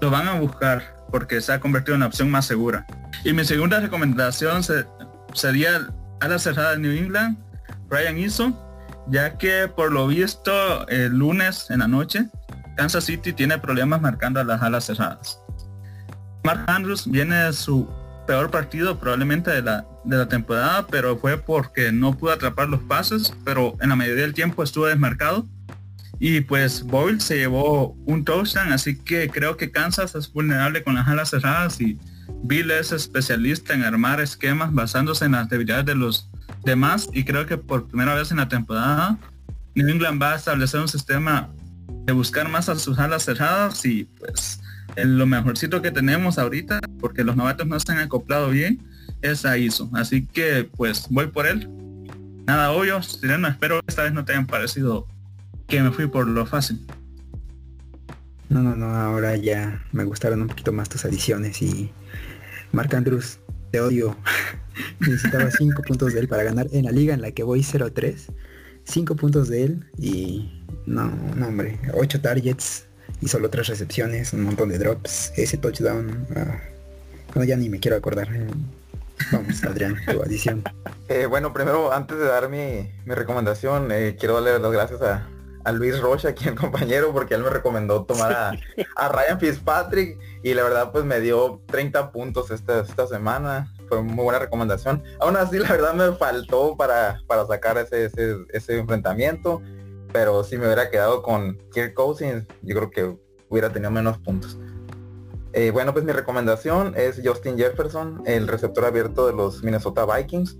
lo 0.00 0.10
van 0.10 0.28
a 0.28 0.34
buscar 0.34 0.82
porque 1.10 1.40
se 1.40 1.52
ha 1.52 1.60
convertido 1.60 1.94
en 1.94 2.00
la 2.00 2.06
opción 2.06 2.30
más 2.30 2.46
segura. 2.46 2.86
Y 3.24 3.32
mi 3.32 3.44
segunda 3.44 3.80
recomendación 3.80 4.62
sería 5.34 5.88
a 6.20 6.28
la 6.28 6.38
cerrada 6.38 6.72
de 6.72 6.78
New 6.78 6.92
England, 6.92 7.36
Ryan 7.88 8.18
Eason, 8.18 8.56
ya 9.08 9.36
que 9.36 9.68
por 9.68 9.92
lo 9.92 10.06
visto 10.06 10.86
el 10.88 11.18
lunes 11.18 11.66
en 11.70 11.80
la 11.80 11.88
noche, 11.88 12.28
Kansas 12.76 13.04
City 13.04 13.32
tiene 13.32 13.58
problemas 13.58 14.00
marcando 14.00 14.40
a 14.40 14.44
las 14.44 14.62
alas 14.62 14.84
cerradas. 14.86 15.40
Mark 16.44 16.64
Andrews 16.68 17.10
viene 17.10 17.34
de 17.34 17.52
su 17.52 17.88
peor 18.30 18.52
partido 18.52 19.00
probablemente 19.00 19.50
de 19.50 19.60
la, 19.60 19.84
de 20.04 20.16
la 20.16 20.28
temporada, 20.28 20.86
pero 20.86 21.18
fue 21.18 21.36
porque 21.36 21.90
no 21.90 22.16
pudo 22.16 22.30
atrapar 22.30 22.68
los 22.68 22.80
pases, 22.80 23.34
pero 23.44 23.76
en 23.80 23.88
la 23.88 23.96
mayoría 23.96 24.22
del 24.22 24.34
tiempo 24.34 24.62
estuvo 24.62 24.86
desmarcado. 24.86 25.48
Y 26.20 26.42
pues 26.42 26.84
Boyle 26.84 27.20
se 27.20 27.38
llevó 27.38 27.96
un 28.06 28.24
touchdown, 28.24 28.72
así 28.72 28.96
que 28.96 29.28
creo 29.30 29.56
que 29.56 29.72
Kansas 29.72 30.14
es 30.14 30.32
vulnerable 30.32 30.84
con 30.84 30.94
las 30.94 31.08
alas 31.08 31.30
cerradas 31.30 31.80
y 31.80 31.98
Bill 32.44 32.70
es 32.70 32.92
especialista 32.92 33.74
en 33.74 33.82
armar 33.82 34.20
esquemas 34.20 34.72
basándose 34.72 35.24
en 35.24 35.32
las 35.32 35.48
debilidades 35.48 35.86
de 35.86 35.96
los 35.96 36.30
demás 36.62 37.08
y 37.12 37.24
creo 37.24 37.46
que 37.46 37.56
por 37.56 37.88
primera 37.88 38.14
vez 38.14 38.30
en 38.30 38.36
la 38.36 38.48
temporada 38.48 39.18
New 39.74 39.88
England 39.88 40.22
va 40.22 40.34
a 40.34 40.36
establecer 40.36 40.78
un 40.78 40.86
sistema 40.86 41.50
de 42.04 42.12
buscar 42.12 42.48
más 42.48 42.68
a 42.68 42.76
sus 42.76 42.96
alas 43.00 43.24
cerradas 43.24 43.84
y 43.84 44.04
pues 44.04 44.60
lo 44.96 45.26
mejorcito 45.26 45.82
que 45.82 45.90
tenemos 45.90 46.38
ahorita, 46.38 46.80
porque 47.00 47.24
los 47.24 47.36
novatos 47.36 47.66
no 47.66 47.78
se 47.78 47.92
han 47.92 47.98
acoplado 47.98 48.50
bien, 48.50 48.82
es 49.22 49.44
a 49.44 49.58
ISO. 49.58 49.90
Así 49.94 50.26
que 50.26 50.68
pues 50.76 51.06
voy 51.10 51.28
por 51.28 51.46
él. 51.46 51.68
Nada 52.46 52.72
obvio, 52.72 53.02
Sireno, 53.02 53.48
espero 53.48 53.80
que 53.80 53.86
esta 53.88 54.02
vez 54.02 54.12
no 54.12 54.24
te 54.24 54.32
hayan 54.32 54.46
parecido 54.46 55.06
que 55.68 55.80
me 55.80 55.92
fui 55.92 56.08
por 56.08 56.26
lo 56.26 56.44
fácil. 56.46 56.84
No, 58.48 58.62
no, 58.62 58.74
no, 58.74 58.86
ahora 58.86 59.36
ya 59.36 59.84
me 59.92 60.02
gustaron 60.02 60.42
un 60.42 60.48
poquito 60.48 60.72
más 60.72 60.88
tus 60.88 61.04
adiciones 61.04 61.62
y 61.62 61.92
Marc 62.72 62.92
Andrews, 62.92 63.38
te 63.70 63.80
odio. 63.80 64.16
Necesitaba 65.00 65.50
5 65.50 65.82
puntos 65.82 66.12
de 66.12 66.20
él 66.20 66.28
para 66.28 66.42
ganar 66.42 66.66
en 66.72 66.84
la 66.84 66.90
liga 66.90 67.14
en 67.14 67.20
la 67.20 67.30
que 67.30 67.44
voy 67.44 67.60
0-3. 67.60 68.32
5 68.84 69.14
puntos 69.14 69.48
de 69.48 69.64
él 69.64 69.86
y 69.98 70.64
no, 70.86 71.06
no 71.36 71.46
hombre, 71.46 71.78
8 71.94 72.20
targets, 72.20 72.86
y 73.20 73.28
solo 73.28 73.50
tres 73.50 73.68
recepciones, 73.68 74.32
un 74.32 74.42
montón 74.42 74.68
de 74.68 74.78
drops, 74.78 75.32
ese 75.36 75.56
touchdown, 75.56 76.26
uh, 77.34 77.42
ya 77.44 77.56
ni 77.56 77.68
me 77.68 77.78
quiero 77.78 77.96
acordar. 77.96 78.28
Vamos, 79.32 79.64
Adrián, 79.64 79.96
tu 80.06 80.22
adición. 80.22 80.64
Eh, 81.08 81.26
bueno, 81.26 81.52
primero, 81.52 81.92
antes 81.92 82.18
de 82.18 82.24
dar 82.24 82.48
mi, 82.48 82.90
recomendación, 83.06 83.90
eh, 83.92 84.16
quiero 84.18 84.34
darle 84.34 84.58
las 84.58 84.72
gracias 84.72 85.02
a, 85.02 85.26
Luis 85.72 86.00
Rocha, 86.00 86.30
aquí 86.30 86.48
el 86.48 86.56
compañero, 86.56 87.12
porque 87.12 87.34
él 87.34 87.44
me 87.44 87.50
recomendó 87.50 88.04
tomar 88.04 88.32
a, 88.96 89.08
Ryan 89.08 89.38
Fitzpatrick 89.38 90.18
y 90.42 90.54
la 90.54 90.64
verdad 90.64 90.90
pues 90.90 91.04
me 91.04 91.20
dio 91.20 91.60
30 91.66 92.10
puntos 92.10 92.50
esta, 92.50 92.80
esta 92.80 93.06
semana. 93.06 93.72
Fue 93.88 94.02
muy 94.02 94.24
buena 94.24 94.38
recomendación. 94.38 95.02
Aún 95.20 95.36
así, 95.36 95.58
la 95.58 95.68
verdad 95.68 95.94
me 95.94 96.16
faltó 96.16 96.76
para, 96.76 97.20
para 97.26 97.46
sacar 97.46 97.76
ese, 97.78 98.06
ese, 98.06 98.36
ese 98.52 98.78
enfrentamiento 98.78 99.62
pero 100.12 100.44
si 100.44 100.56
me 100.56 100.66
hubiera 100.66 100.90
quedado 100.90 101.22
con 101.22 101.58
Kirk 101.72 101.94
Cousins, 101.94 102.46
yo 102.62 102.76
creo 102.76 102.90
que 102.90 103.18
hubiera 103.48 103.72
tenido 103.72 103.90
menos 103.90 104.18
puntos. 104.18 104.58
Eh, 105.52 105.70
bueno, 105.72 105.92
pues 105.92 106.04
mi 106.04 106.12
recomendación 106.12 106.94
es 106.96 107.20
Justin 107.24 107.58
Jefferson, 107.58 108.22
el 108.24 108.46
receptor 108.46 108.84
abierto 108.84 109.26
de 109.26 109.32
los 109.32 109.64
Minnesota 109.64 110.06
Vikings, 110.06 110.58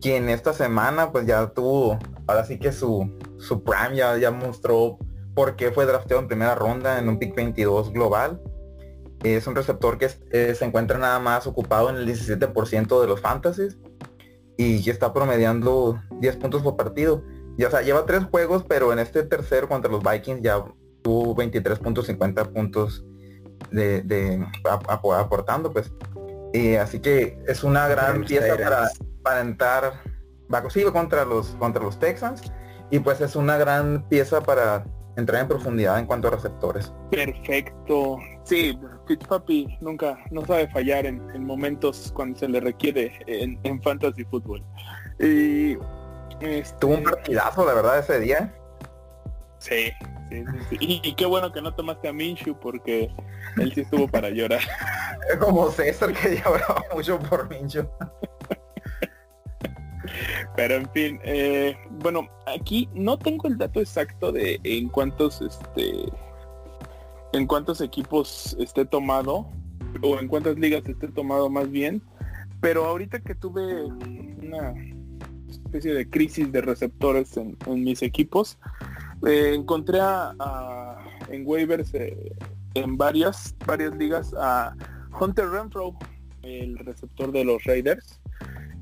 quien 0.00 0.28
esta 0.28 0.52
semana 0.52 1.10
pues 1.10 1.26
ya 1.26 1.48
tuvo, 1.48 1.98
ahora 2.26 2.44
sí 2.44 2.58
que 2.58 2.72
su, 2.72 3.10
su 3.38 3.64
prime 3.64 3.96
ya, 3.96 4.16
ya 4.18 4.30
mostró 4.30 4.98
por 5.34 5.56
qué 5.56 5.72
fue 5.72 5.86
drafteado 5.86 6.22
en 6.22 6.28
primera 6.28 6.54
ronda 6.54 6.98
en 6.98 7.08
un 7.08 7.18
pick 7.18 7.34
22 7.34 7.92
global. 7.92 8.40
Es 9.24 9.46
un 9.46 9.54
receptor 9.54 9.98
que 9.98 10.10
eh, 10.30 10.54
se 10.56 10.64
encuentra 10.64 10.98
nada 10.98 11.18
más 11.18 11.46
ocupado 11.46 11.90
en 11.90 11.96
el 11.96 12.06
17% 12.06 13.00
de 13.00 13.06
los 13.06 13.20
fantasies 13.20 13.78
y 14.56 14.80
ya 14.82 14.92
está 14.92 15.12
promediando 15.12 16.00
10 16.20 16.36
puntos 16.36 16.62
por 16.62 16.76
partido. 16.76 17.22
Ya, 17.56 17.68
o 17.68 17.70
sea, 17.70 17.82
lleva 17.82 18.06
tres 18.06 18.24
juegos, 18.24 18.64
pero 18.66 18.92
en 18.92 18.98
este 18.98 19.22
tercero 19.22 19.68
contra 19.68 19.90
los 19.90 20.02
Vikings 20.02 20.42
ya 20.42 20.64
tuvo 21.02 21.36
23.50 21.36 22.52
puntos 22.52 23.04
de, 23.70 24.02
de 24.02 24.44
aportando, 24.88 25.72
pues. 25.72 25.92
Y 26.52 26.74
así 26.76 27.00
que 27.00 27.38
es 27.46 27.64
una 27.64 27.88
gran 27.88 28.24
pieza 28.24 28.56
para, 28.56 28.90
para 29.22 29.40
entrar, 29.40 29.92
va, 30.52 30.68
sí, 30.70 30.82
contra 30.84 31.24
los, 31.24 31.48
contra 31.56 31.82
los 31.82 31.98
Texans. 31.98 32.42
Y 32.90 32.98
pues 32.98 33.20
es 33.22 33.36
una 33.36 33.56
gran 33.56 34.06
pieza 34.08 34.42
para 34.42 34.84
entrar 35.16 35.42
en 35.42 35.48
profundidad 35.48 35.98
en 35.98 36.06
cuanto 36.06 36.28
a 36.28 36.32
receptores. 36.32 36.92
Perfecto. 37.10 38.18
Sí, 38.44 38.78
Fitzpapi 39.06 39.78
nunca, 39.80 40.18
no 40.30 40.44
sabe 40.44 40.68
fallar 40.68 41.06
en, 41.06 41.44
momentos 41.44 42.12
cuando 42.14 42.38
se 42.38 42.48
le 42.48 42.60
requiere 42.60 43.12
en, 43.26 43.58
en 43.62 43.82
fantasy 43.82 44.24
fútbol. 44.24 44.62
Y 45.18 45.76
Tuvo 46.80 46.94
un 46.94 47.04
partidazo, 47.04 47.64
la 47.64 47.74
verdad, 47.74 47.98
ese 47.98 48.20
día. 48.20 48.54
Sí, 49.58 49.92
sí, 50.28 50.44
sí, 50.70 50.76
Y, 50.80 51.14
qué 51.14 51.24
bueno 51.24 51.52
que 51.52 51.62
no 51.62 51.74
tomaste 51.74 52.08
a 52.08 52.12
Minshu 52.12 52.58
porque 52.58 53.10
él 53.56 53.72
sí 53.72 53.82
estuvo 53.82 54.08
para 54.08 54.30
llorar. 54.30 54.60
Como 55.40 55.70
César 55.70 56.12
que 56.12 56.36
lloraba 56.36 56.82
mucho 56.92 57.18
por 57.18 57.48
Minshu. 57.48 57.86
Pero 60.56 60.74
en 60.74 60.90
fin, 60.90 61.20
eh, 61.22 61.76
bueno, 61.90 62.28
aquí 62.46 62.88
no 62.92 63.18
tengo 63.18 63.48
el 63.48 63.56
dato 63.56 63.80
exacto 63.80 64.32
de 64.32 64.60
en 64.64 64.88
cuántos 64.88 65.40
este 65.40 65.92
en 67.32 67.46
cuántos 67.46 67.80
equipos 67.80 68.56
esté 68.60 68.84
tomado 68.84 69.46
o 70.02 70.18
en 70.18 70.28
cuántas 70.28 70.58
ligas 70.58 70.86
esté 70.86 71.08
tomado 71.08 71.48
más 71.48 71.70
bien, 71.70 72.02
pero 72.60 72.84
ahorita 72.84 73.20
que 73.20 73.34
tuve 73.34 73.84
una 73.84 74.74
especie 75.52 75.94
de 75.94 76.08
crisis 76.08 76.50
de 76.50 76.60
receptores 76.60 77.36
en, 77.36 77.56
mis 77.82 78.02
equipos. 78.02 78.58
Eh, 79.26 79.54
encontré 79.54 80.00
a, 80.00 80.98
en 81.28 81.46
waivers 81.46 81.94
eh, 81.94 82.32
en 82.74 82.96
varias, 82.96 83.54
varias 83.66 83.94
ligas 83.96 84.34
a 84.38 84.74
Hunter 85.18 85.48
Renfro, 85.48 85.94
el 86.42 86.78
receptor 86.78 87.32
de 87.32 87.44
los 87.44 87.62
Raiders. 87.64 88.20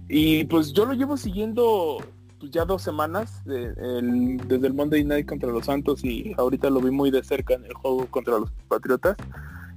Y 0.08 0.44
pues 0.44 0.72
yo 0.72 0.86
lo 0.86 0.94
llevo 0.94 1.16
siguiendo 1.16 1.98
pues, 2.40 2.50
ya 2.50 2.64
dos 2.64 2.82
semanas 2.82 3.42
desde 3.44 4.66
el 4.66 4.74
Monday 4.74 5.04
Night 5.04 5.28
contra 5.28 5.50
los 5.50 5.66
Santos 5.66 6.04
y 6.04 6.34
ahorita 6.36 6.70
lo 6.70 6.80
vi 6.80 6.90
muy 6.90 7.10
de 7.10 7.22
cerca 7.22 7.54
en 7.54 7.64
el 7.64 7.74
juego 7.74 8.06
contra 8.06 8.38
los 8.38 8.50
Patriotas. 8.66 9.16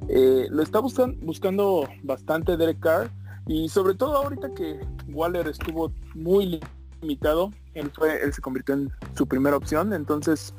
Eh, 0.09 0.47
lo 0.49 0.63
está 0.63 0.79
buscando, 0.79 1.87
bastante 2.03 2.57
Derek 2.57 2.79
Carr 2.79 3.11
y 3.47 3.69
sobre 3.69 3.95
todo 3.95 4.17
ahorita 4.17 4.53
que 4.53 4.79
Waller 5.09 5.47
estuvo 5.47 5.91
muy 6.15 6.59
limitado, 7.03 7.51
él 7.73 7.91
fue, 7.93 8.23
él 8.23 8.33
se 8.33 8.41
convirtió 8.41 8.75
en 8.75 8.91
su 9.15 9.27
primera 9.27 9.55
opción, 9.55 9.93
entonces 9.93 10.55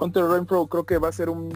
Hunter 0.00 0.24
Renfro 0.24 0.66
creo 0.66 0.84
que 0.84 0.98
va 0.98 1.08
a 1.08 1.12
ser 1.12 1.28
un, 1.28 1.52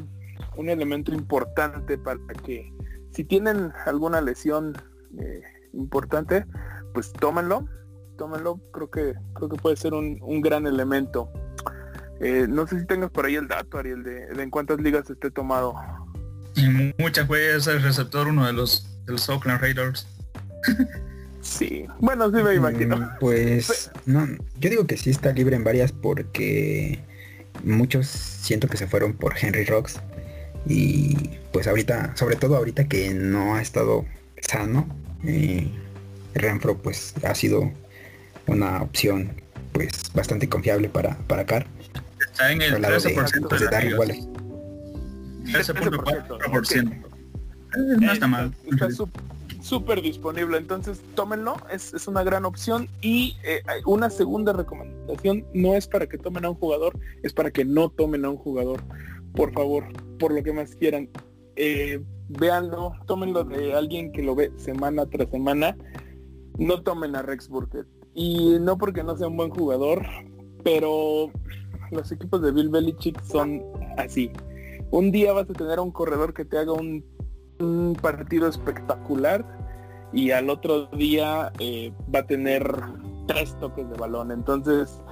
un 0.56 0.68
elemento 0.68 1.12
importante 1.12 1.98
para 1.98 2.18
que 2.44 2.72
si 3.12 3.24
tienen 3.24 3.72
alguna 3.86 4.20
lesión 4.20 4.76
eh, 5.18 5.42
importante, 5.72 6.44
pues 6.92 7.12
tómenlo, 7.12 7.66
tómenlo, 8.18 8.60
creo 8.72 8.90
que 8.90 9.14
creo 9.34 9.48
que 9.48 9.56
puede 9.56 9.76
ser 9.76 9.94
un, 9.94 10.18
un 10.20 10.40
gran 10.40 10.66
elemento. 10.66 11.30
Eh, 12.20 12.46
no 12.48 12.66
sé 12.66 12.80
si 12.80 12.86
tengas 12.86 13.10
por 13.10 13.26
ahí 13.26 13.34
el 13.36 13.48
dato, 13.48 13.78
Ariel, 13.78 14.02
de, 14.02 14.28
en 14.42 14.50
cuántas 14.50 14.80
ligas 14.80 15.08
esté 15.10 15.30
tomado. 15.30 15.74
Muchas 16.98 17.28
es 17.30 17.66
el 17.66 17.82
receptor 17.82 18.28
uno 18.28 18.46
de 18.46 18.52
los 18.54 18.96
de 19.04 19.12
los 19.12 19.28
Oakland 19.28 19.60
Raiders. 19.60 20.06
Sí, 21.46 21.86
bueno, 22.00 22.26
sí 22.30 22.42
me 22.42 22.52
mm, 22.52 22.56
imagino. 22.56 23.10
Pues, 23.20 23.90
no, 24.04 24.26
yo 24.58 24.70
digo 24.70 24.86
que 24.86 24.96
sí 24.96 25.10
está 25.10 25.32
libre 25.32 25.56
en 25.56 25.64
varias 25.64 25.92
porque 25.92 26.98
muchos 27.64 28.06
siento 28.08 28.68
que 28.68 28.76
se 28.76 28.86
fueron 28.86 29.14
por 29.14 29.34
Henry 29.40 29.64
Rocks 29.64 30.00
y 30.66 31.16
pues 31.52 31.66
ahorita, 31.66 32.16
sobre 32.16 32.36
todo 32.36 32.56
ahorita 32.56 32.88
que 32.88 33.14
no 33.14 33.54
ha 33.54 33.62
estado 33.62 34.04
sano, 34.40 34.88
eh, 35.24 35.70
Renfro 36.34 36.76
pues 36.78 37.14
ha 37.24 37.34
sido 37.34 37.72
una 38.46 38.82
opción 38.82 39.40
pues 39.72 39.92
bastante 40.14 40.48
confiable 40.48 40.88
para, 40.88 41.16
para 41.28 41.46
Car. 41.46 41.66
Está 42.20 42.52
en 42.52 42.62
el 42.62 42.74
13% 42.74 43.48
de, 43.48 43.66
de, 43.66 45.58
13.4%. 45.58 46.92
Eh, 46.92 47.96
no 48.00 48.12
está 48.12 48.26
mal. 48.26 48.52
Está 48.70 48.88
súper 49.66 50.00
disponible, 50.00 50.58
entonces 50.58 51.02
tómenlo, 51.16 51.56
es, 51.72 51.92
es 51.92 52.06
una 52.06 52.22
gran 52.22 52.44
opción 52.44 52.88
y 53.02 53.36
eh, 53.42 53.62
una 53.84 54.10
segunda 54.10 54.52
recomendación 54.52 55.44
no 55.54 55.74
es 55.74 55.88
para 55.88 56.06
que 56.06 56.18
tomen 56.18 56.44
a 56.44 56.50
un 56.50 56.54
jugador, 56.54 56.96
es 57.24 57.32
para 57.32 57.50
que 57.50 57.64
no 57.64 57.88
tomen 57.88 58.24
a 58.24 58.30
un 58.30 58.36
jugador, 58.36 58.80
por 59.34 59.52
favor, 59.52 59.84
por 60.20 60.32
lo 60.32 60.42
que 60.44 60.52
más 60.52 60.76
quieran. 60.76 61.08
Eh, 61.56 62.00
véanlo, 62.28 62.92
tómenlo 63.06 63.42
de 63.42 63.74
alguien 63.74 64.12
que 64.12 64.22
lo 64.22 64.36
ve 64.36 64.52
semana 64.56 65.04
tras 65.06 65.30
semana, 65.30 65.76
no 66.58 66.82
tomen 66.82 67.16
a 67.16 67.22
Rex 67.22 67.48
Burkett. 67.48 67.86
Y 68.14 68.58
no 68.60 68.78
porque 68.78 69.02
no 69.02 69.16
sea 69.16 69.26
un 69.26 69.36
buen 69.36 69.50
jugador, 69.50 70.06
pero 70.62 71.30
los 71.90 72.12
equipos 72.12 72.40
de 72.40 72.52
Bill 72.52 72.68
Belichick 72.68 73.20
son 73.24 73.62
así. 73.98 74.30
Un 74.92 75.10
día 75.10 75.32
vas 75.32 75.50
a 75.50 75.54
tener 75.54 75.80
un 75.80 75.90
corredor 75.90 76.32
que 76.32 76.44
te 76.44 76.56
haga 76.56 76.72
un 76.72 77.04
un 77.58 77.96
partido 78.00 78.48
espectacular 78.48 79.44
y 80.12 80.30
al 80.30 80.50
otro 80.50 80.86
día 80.86 81.52
eh, 81.58 81.92
va 82.14 82.20
a 82.20 82.26
tener 82.26 82.62
tres 83.26 83.56
toques 83.60 83.88
de 83.88 83.96
balón. 83.96 84.30
Entonces, 84.30 85.02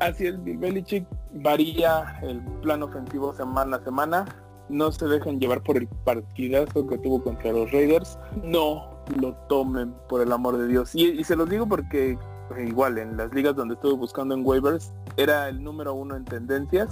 así 0.00 0.26
es, 0.26 0.42
Belichick 0.42 1.06
varía 1.34 2.18
el 2.22 2.40
plan 2.62 2.82
ofensivo 2.82 3.34
semana 3.34 3.76
a 3.76 3.84
semana. 3.84 4.24
No 4.68 4.92
se 4.92 5.06
dejen 5.06 5.40
llevar 5.40 5.62
por 5.62 5.76
el 5.76 5.88
partidazo 6.04 6.86
que 6.86 6.98
tuvo 6.98 7.22
contra 7.22 7.52
los 7.52 7.70
Raiders. 7.72 8.18
No 8.42 8.98
lo 9.20 9.34
tomen, 9.48 9.94
por 10.08 10.20
el 10.20 10.32
amor 10.32 10.58
de 10.58 10.68
Dios. 10.68 10.94
Y, 10.94 11.22
se 11.24 11.36
los 11.36 11.48
digo 11.48 11.66
porque 11.66 12.18
pues, 12.48 12.68
igual 12.68 12.98
en 12.98 13.16
las 13.16 13.32
ligas 13.32 13.56
donde 13.56 13.74
estuve 13.74 13.94
buscando 13.94 14.34
en 14.34 14.44
waivers 14.44 14.92
era 15.16 15.48
el 15.48 15.62
número 15.62 15.94
uno 15.94 16.16
en 16.16 16.24
tendencias. 16.24 16.88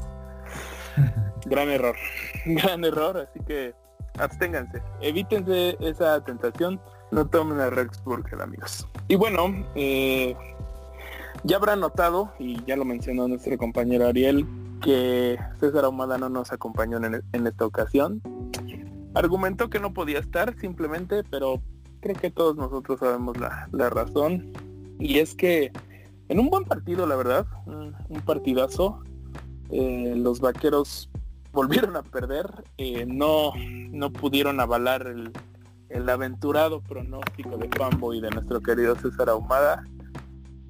gran 1.46 1.68
error, 1.68 1.96
gran 2.46 2.84
error. 2.84 3.18
Así 3.18 3.40
que 3.44 3.74
absténganse, 4.18 4.82
evítense 5.00 5.76
esa 5.80 6.22
tentación, 6.24 6.80
no 7.10 7.26
tomen 7.26 7.60
a 7.60 7.70
Rex 7.70 8.02
Burger 8.04 8.40
amigos. 8.42 8.86
Y 9.08 9.16
bueno, 9.16 9.64
eh, 9.74 10.36
ya 11.44 11.56
habrán 11.56 11.80
notado, 11.80 12.32
y 12.38 12.62
ya 12.64 12.76
lo 12.76 12.84
mencionó 12.84 13.28
nuestro 13.28 13.56
compañero 13.56 14.06
Ariel, 14.06 14.46
que 14.82 15.38
César 15.60 15.84
Ahumada 15.84 16.18
no 16.18 16.28
nos 16.28 16.52
acompañó 16.52 16.98
en, 16.98 17.46
esta 17.46 17.66
ocasión. 17.66 18.20
Argumentó 19.14 19.70
que 19.70 19.80
no 19.80 19.92
podía 19.94 20.18
estar 20.18 20.58
simplemente, 20.58 21.22
pero 21.24 21.62
creo 22.00 22.16
que 22.16 22.30
todos 22.30 22.56
nosotros 22.56 23.00
sabemos 23.00 23.36
la, 23.38 23.90
razón. 23.90 24.52
Y 24.98 25.18
es 25.18 25.34
que 25.34 25.72
en 26.28 26.40
un 26.40 26.50
buen 26.50 26.64
partido, 26.64 27.06
la 27.06 27.16
verdad, 27.16 27.46
un, 27.66 27.94
partidazo, 28.24 29.02
eh, 29.70 30.14
los 30.16 30.40
vaqueros 30.40 31.10
volvieron 31.56 31.96
a 31.96 32.02
perder, 32.02 32.46
eh, 32.76 33.06
no, 33.06 33.52
no 33.90 34.12
pudieron 34.12 34.60
avalar 34.60 35.06
el, 35.06 35.32
aventurado 36.10 36.82
pronóstico 36.82 37.56
de 37.56 37.70
y 38.14 38.20
de 38.20 38.30
nuestro 38.30 38.60
querido 38.60 38.94
César 38.96 39.30
Ahumada 39.30 39.82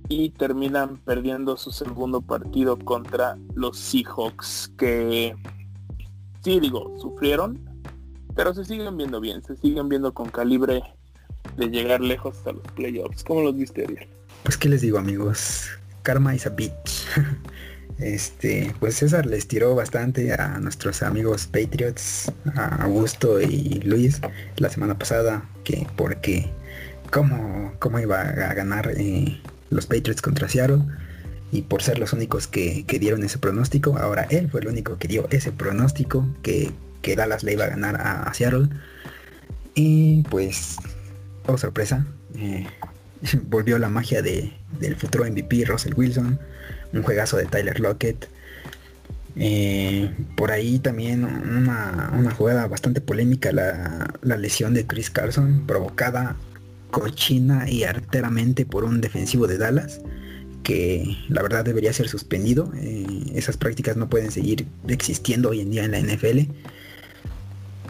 y 0.09 0.31
terminan 0.31 0.99
perdiendo 0.99 1.57
su 1.57 1.73
segundo 1.73 2.21
partido 2.21 2.79
contra 2.79 3.37
los 3.55 3.77
Seahawks 3.77 4.71
que 4.79 5.35
sí 6.45 6.61
digo 6.61 6.95
sufrieron 7.01 7.59
pero 8.37 8.55
se 8.55 8.65
siguen 8.65 8.97
viendo 8.97 9.21
bien 9.21 9.43
se 9.43 9.57
siguen 9.57 9.89
viendo 9.89 10.15
con 10.15 10.29
calibre 10.29 10.85
de 11.57 11.67
llegar 11.71 12.01
lejos 12.01 12.37
a 12.47 12.53
los 12.53 12.63
playoffs. 12.77 13.25
¿cómo 13.25 13.43
los 13.43 13.57
viste 13.57 13.83
Ariel? 13.83 14.09
pues 14.45 14.57
qué 14.57 14.69
les 14.69 14.81
digo 14.81 14.99
amigos 14.99 15.67
karma 16.03 16.37
is 16.37 16.47
a 16.47 16.51
bitch 16.51 17.09
Este, 17.99 18.75
pues 18.79 18.97
César 18.97 19.25
les 19.25 19.49
tiró 19.49 19.75
bastante 19.75 20.35
a 20.35 20.59
nuestros 20.59 21.03
amigos 21.03 21.47
Patriots, 21.47 22.31
a 22.55 22.83
Augusto 22.83 23.41
y 23.41 23.81
Luis 23.85 24.21
la 24.59 24.69
semana 24.69 24.99
pasada, 24.99 25.49
que 25.65 25.87
porque 25.97 26.51
cómo, 27.11 27.73
cómo 27.79 27.99
iba 27.99 28.21
a 28.21 28.55
ganar 28.55 28.93
eh, 28.97 29.41
los 29.71 29.87
Patriots 29.87 30.21
contra 30.21 30.49
Seattle 30.49 30.83
y 31.53 31.63
por 31.63 31.83
ser 31.83 31.99
los 31.99 32.13
únicos 32.13 32.47
que, 32.47 32.85
dieron 33.01 33.23
ese 33.25 33.39
pronóstico, 33.39 33.97
ahora 33.97 34.27
él 34.29 34.51
fue 34.51 34.61
el 34.61 34.69
único 34.69 34.99
que 34.99 35.09
dio 35.09 35.27
ese 35.31 35.53
pronóstico 35.53 36.27
que, 36.43 36.73
que 37.01 37.17
Dallas 37.17 37.45
le 37.45 37.55
iba 37.55 37.65
a 37.65 37.69
ganar 37.69 37.97
a, 37.97 38.33
Seattle. 38.35 38.69
Y 39.75 40.23
pues, 40.25 40.77
oh 41.47 41.57
sorpresa, 41.57 42.07
eh, 42.35 42.67
volvió 43.45 43.79
la 43.79 43.89
magia 43.89 44.21
de, 44.21 44.53
del 44.81 44.97
futuro 44.97 45.25
MVP 45.25 45.65
Russell 45.65 45.95
Wilson 45.95 46.39
un 46.97 47.03
juegazo 47.03 47.37
de 47.37 47.47
Tyler 47.47 47.81
Lockett. 47.81 48.29
Eh, 49.39 50.11
por 50.35 50.51
ahí 50.51 50.79
también 50.79 51.25
una, 51.25 52.31
jugada 52.37 52.67
bastante 52.69 53.01
polémica, 53.01 53.53
la, 53.53 54.37
lesión 54.37 54.73
de 54.75 54.87
Chris 54.87 55.11
Carson, 55.11 55.65
provocada 55.67 56.37
cochina 56.91 57.69
y 57.69 57.85
arteramente 57.85 58.65
por 58.65 58.85
un 58.85 59.01
defensivo 59.03 59.47
de 59.47 59.59
Dallas, 59.59 60.01
que 60.63 61.17
la 61.29 61.43
verdad 61.43 61.65
debería 61.65 61.93
ser 61.93 62.09
suspendido. 62.09 62.73
Eh, 62.77 63.07
esas 63.35 63.57
prácticas 63.57 63.97
no 63.97 64.09
pueden 64.09 64.31
seguir 64.31 64.67
existiendo 64.89 65.51
hoy 65.51 65.61
en 65.61 65.71
día 65.71 65.85
en 65.85 65.93
la 65.93 66.01
NFL. 66.01 66.51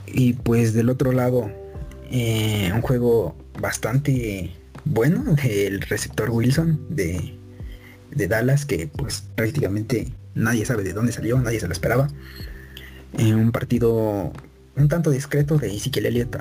Y 0.07 0.33
pues 0.35 0.73
del 0.73 0.91
otro 0.91 1.13
lado, 1.13 1.51
eh, 2.11 2.71
un 2.75 2.83
juego 2.83 3.37
bastante 3.61 4.53
bueno 4.85 5.23
del 5.35 5.81
receptor 5.83 6.31
Wilson 6.31 6.81
de 6.89 7.37
de 8.17 8.29
Dallas 8.29 8.65
que 8.67 8.89
pues 8.89 9.25
prácticamente 9.35 10.13
nadie 10.35 10.65
sabe 10.67 10.83
de 10.83 10.93
dónde 10.93 11.13
salió, 11.13 11.39
nadie 11.39 11.61
se 11.61 11.67
lo 11.67 11.73
esperaba. 11.73 12.09
en 13.19 13.37
un 13.37 13.53
partido 13.53 14.33
un 14.77 14.89
tanto 14.89 15.11
discreto 15.11 15.57
de 15.57 15.75
Ezekiel 15.75 16.07
Elliott 16.07 16.37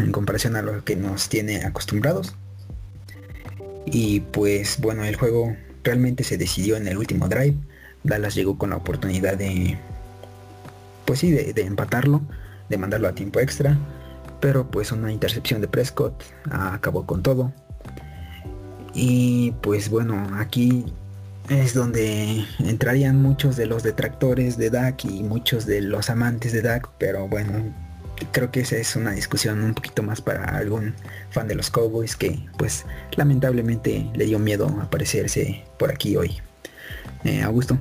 en 0.00 0.10
comparación 0.10 0.56
a 0.56 0.62
lo 0.62 0.84
que 0.84 0.96
nos 0.96 1.28
tiene 1.28 1.64
acostumbrados. 1.64 2.34
Y 3.86 4.20
pues 4.20 4.80
bueno, 4.80 5.04
el 5.04 5.14
juego 5.14 5.56
realmente 5.84 6.24
se 6.24 6.36
decidió 6.36 6.76
en 6.76 6.88
el 6.88 6.98
último 6.98 7.28
drive. 7.28 7.54
Dallas 8.02 8.34
llegó 8.34 8.58
con 8.58 8.70
la 8.70 8.76
oportunidad 8.76 9.36
de, 9.36 9.78
pues 11.04 11.20
sí, 11.20 11.30
de, 11.30 11.52
de 11.52 11.62
empatarlo, 11.62 12.22
de 12.68 12.76
mandarlo 12.76 13.06
a 13.06 13.14
tiempo 13.14 13.38
extra. 13.38 13.78
Pero 14.40 14.68
pues 14.68 14.90
una 14.90 15.12
intercepción 15.12 15.60
de 15.60 15.68
Prescott 15.68 16.24
acabó 16.50 17.06
con 17.06 17.22
todo. 17.22 17.52
Y 18.94 19.52
pues 19.62 19.90
bueno, 19.90 20.26
aquí 20.38 20.86
es 21.48 21.74
donde 21.74 22.44
entrarían 22.58 23.22
muchos 23.22 23.56
de 23.56 23.66
los 23.66 23.82
detractores 23.82 24.56
de 24.56 24.70
Dak 24.70 25.04
y 25.04 25.22
muchos 25.22 25.66
de 25.66 25.80
los 25.80 26.10
amantes 26.10 26.52
de 26.52 26.62
Dak, 26.62 26.88
pero 26.98 27.28
bueno, 27.28 27.72
creo 28.32 28.50
que 28.50 28.60
esa 28.60 28.76
es 28.76 28.96
una 28.96 29.12
discusión 29.12 29.62
un 29.62 29.74
poquito 29.74 30.02
más 30.02 30.20
para 30.20 30.44
algún 30.56 30.94
fan 31.30 31.46
de 31.46 31.54
los 31.54 31.70
Cowboys 31.70 32.16
que 32.16 32.38
pues 32.58 32.84
lamentablemente 33.16 34.10
le 34.14 34.24
dio 34.24 34.38
miedo 34.38 34.66
aparecerse 34.82 35.64
por 35.78 35.90
aquí 35.90 36.16
hoy. 36.16 36.40
Eh, 37.24 37.42
Augusto. 37.42 37.78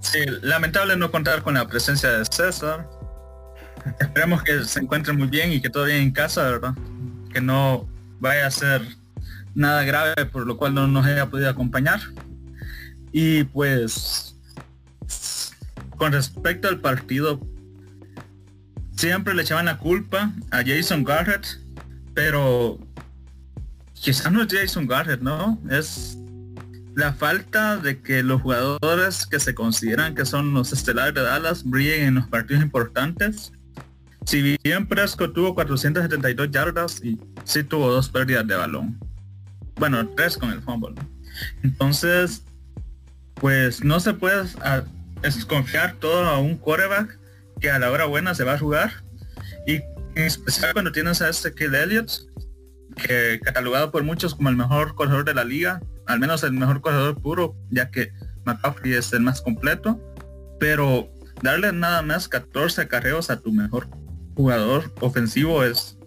Sí, 0.00 0.20
lamentable 0.42 0.96
no 0.96 1.10
contar 1.10 1.42
con 1.42 1.54
la 1.54 1.66
presencia 1.68 2.10
de 2.10 2.24
César. 2.24 2.88
Esperemos 4.00 4.42
que 4.42 4.64
se 4.64 4.80
encuentre 4.80 5.12
muy 5.12 5.28
bien 5.28 5.52
y 5.52 5.60
que 5.60 5.70
todo 5.70 5.84
bien 5.84 5.98
en 5.98 6.12
casa, 6.12 6.42
¿verdad? 6.44 6.74
Que 7.32 7.40
no 7.40 7.88
vaya 8.20 8.46
a 8.46 8.50
ser 8.50 8.97
nada 9.58 9.82
grave 9.82 10.24
por 10.26 10.46
lo 10.46 10.56
cual 10.56 10.72
no 10.72 10.86
nos 10.86 11.04
haya 11.04 11.28
podido 11.28 11.50
acompañar. 11.50 12.00
Y 13.12 13.44
pues 13.44 14.36
con 15.96 16.12
respecto 16.12 16.68
al 16.68 16.80
partido, 16.80 17.40
siempre 18.96 19.34
le 19.34 19.42
echaban 19.42 19.66
la 19.66 19.78
culpa 19.78 20.32
a 20.52 20.62
Jason 20.64 21.02
Garrett, 21.02 21.44
pero 22.14 22.78
quizás 23.94 24.30
no 24.30 24.42
es 24.42 24.48
Jason 24.48 24.86
Garrett, 24.86 25.20
¿no? 25.20 25.60
Es 25.68 26.16
la 26.94 27.12
falta 27.12 27.78
de 27.78 28.00
que 28.00 28.22
los 28.22 28.40
jugadores 28.42 29.26
que 29.26 29.40
se 29.40 29.54
consideran 29.56 30.14
que 30.14 30.24
son 30.24 30.54
los 30.54 30.72
estelares 30.72 31.14
de 31.14 31.22
Dallas 31.22 31.64
brillen 31.64 32.04
en 32.04 32.14
los 32.14 32.28
partidos 32.28 32.62
importantes. 32.62 33.52
Si 34.24 34.56
bien 34.62 34.86
Prescott 34.86 35.34
tuvo 35.34 35.54
472 35.54 36.50
yardas 36.52 37.02
y 37.02 37.18
sí 37.44 37.64
tuvo 37.64 37.90
dos 37.90 38.08
pérdidas 38.08 38.46
de 38.46 38.54
balón 38.54 39.07
bueno, 39.78 40.08
tres 40.16 40.36
con 40.36 40.50
el 40.50 40.60
fumble. 40.60 40.94
Entonces, 41.62 42.42
pues 43.34 43.84
no 43.84 44.00
se 44.00 44.14
puede 44.14 44.44
desconfiar 45.22 45.94
todo 45.94 46.24
a 46.26 46.38
un 46.38 46.56
quarterback 46.56 47.18
que 47.60 47.70
a 47.70 47.78
la 47.78 47.90
hora 47.90 48.06
buena 48.06 48.34
se 48.34 48.44
va 48.44 48.54
a 48.54 48.58
jugar. 48.58 48.92
Y 49.66 49.76
en 50.14 50.24
especial 50.24 50.72
cuando 50.72 50.92
tienes 50.92 51.22
a 51.22 51.28
este 51.28 51.54
Kill 51.54 51.74
Elliott, 51.74 52.10
que 52.96 53.40
catalogado 53.42 53.90
por 53.90 54.02
muchos 54.02 54.34
como 54.34 54.48
el 54.48 54.56
mejor 54.56 54.94
corredor 54.94 55.24
de 55.24 55.34
la 55.34 55.44
liga, 55.44 55.80
al 56.06 56.18
menos 56.18 56.42
el 56.42 56.52
mejor 56.52 56.80
corredor 56.80 57.20
puro, 57.20 57.54
ya 57.70 57.90
que 57.90 58.12
McCaffrey 58.44 58.94
es 58.94 59.12
el 59.12 59.20
más 59.20 59.40
completo. 59.40 60.00
Pero 60.58 61.08
darle 61.42 61.72
nada 61.72 62.02
más 62.02 62.28
14 62.28 62.88
carreos 62.88 63.30
a 63.30 63.40
tu 63.40 63.52
mejor 63.52 63.88
jugador 64.34 64.92
ofensivo 65.00 65.62
es 65.64 65.97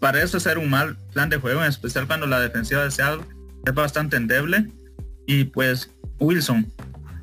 parece 0.00 0.40
ser 0.40 0.58
un 0.58 0.70
mal 0.70 0.96
plan 1.12 1.28
de 1.28 1.36
juego, 1.36 1.62
en 1.62 1.68
especial 1.68 2.06
cuando 2.06 2.26
la 2.26 2.40
defensiva 2.40 2.82
de 2.82 2.88
es 2.88 3.74
bastante 3.74 4.16
endeble. 4.16 4.70
Y 5.26 5.44
pues 5.44 5.90
Wilson, 6.18 6.66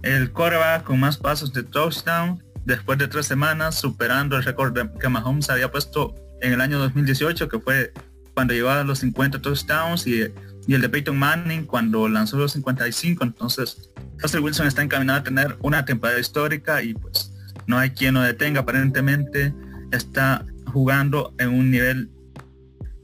el 0.04 0.32
coreback 0.32 0.84
con 0.84 1.00
más 1.00 1.18
pasos 1.18 1.52
de 1.52 1.64
touchdown, 1.64 2.42
después 2.66 2.98
de 3.00 3.08
tres 3.08 3.26
semanas, 3.26 3.76
superando 3.76 4.38
el 4.38 4.44
récord 4.44 4.78
que 5.00 5.10
Mahomes 5.10 5.50
había 5.50 5.72
puesto 5.72 6.16
en 6.42 6.54
el 6.54 6.62
año 6.62 6.78
2018, 6.80 7.50
que 7.50 7.60
fue 7.60 7.92
cuando 8.34 8.54
llevaba 8.54 8.84
los 8.84 9.00
50 9.00 9.42
touchdowns 9.42 10.06
y, 10.06 10.32
y 10.68 10.74
el 10.74 10.82
de 10.82 10.90
Peyton 10.90 11.18
Manning 11.18 11.66
cuando 11.66 12.08
lanzó 12.08 12.38
los 12.38 12.52
55. 12.54 13.24
Entonces, 13.24 13.90
Russell 14.20 14.42
Wilson 14.42 14.68
está 14.68 14.84
encaminado 14.84 15.20
a 15.20 15.24
tener 15.24 15.58
una 15.62 15.84
temporada 15.86 16.20
histórica 16.20 16.84
y 16.84 16.94
pues 16.94 17.32
no 17.66 17.80
hay 17.80 17.90
quien 17.90 18.14
lo 18.14 18.22
detenga. 18.22 18.62
Aparentemente 18.62 19.54
está 19.92 20.46
jugando 20.66 21.34
en 21.40 21.50
un 21.50 21.72
nivel 21.72 22.10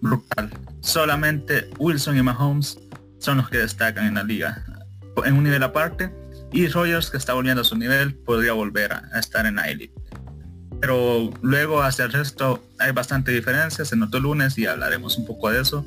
brutal. 0.04 0.50
Solamente 0.82 1.70
Wilson 1.80 2.18
y 2.18 2.22
Mahomes 2.22 2.78
son 3.20 3.38
los 3.38 3.50
que 3.50 3.58
destacan 3.58 4.06
en 4.06 4.16
la 4.16 4.24
liga. 4.24 4.64
En 5.26 5.36
un 5.36 5.44
nivel 5.44 5.64
aparte. 5.64 6.14
Y 6.52 6.68
Rogers, 6.68 7.10
que 7.10 7.18
está 7.18 7.34
volviendo 7.34 7.62
a 7.62 7.66
su 7.66 7.76
nivel, 7.76 8.14
podría 8.14 8.54
volver 8.54 8.94
a, 8.94 9.20
estar 9.20 9.46
en 9.46 9.56
la 9.56 9.70
élite. 9.70 9.94
Pero 10.82 11.32
luego 11.42 11.82
hacia 11.82 12.06
el 12.06 12.12
resto 12.12 12.64
hay 12.78 12.92
bastante 12.92 13.32
diferencia. 13.32 13.86
Se 13.86 13.96
notó 13.96 14.18
el 14.18 14.24
lunes 14.24 14.58
y 14.58 14.68
hablaremos 14.68 15.18
un 15.18 15.26
poco 15.26 15.50
de 15.50 15.62
eso. 15.62 15.86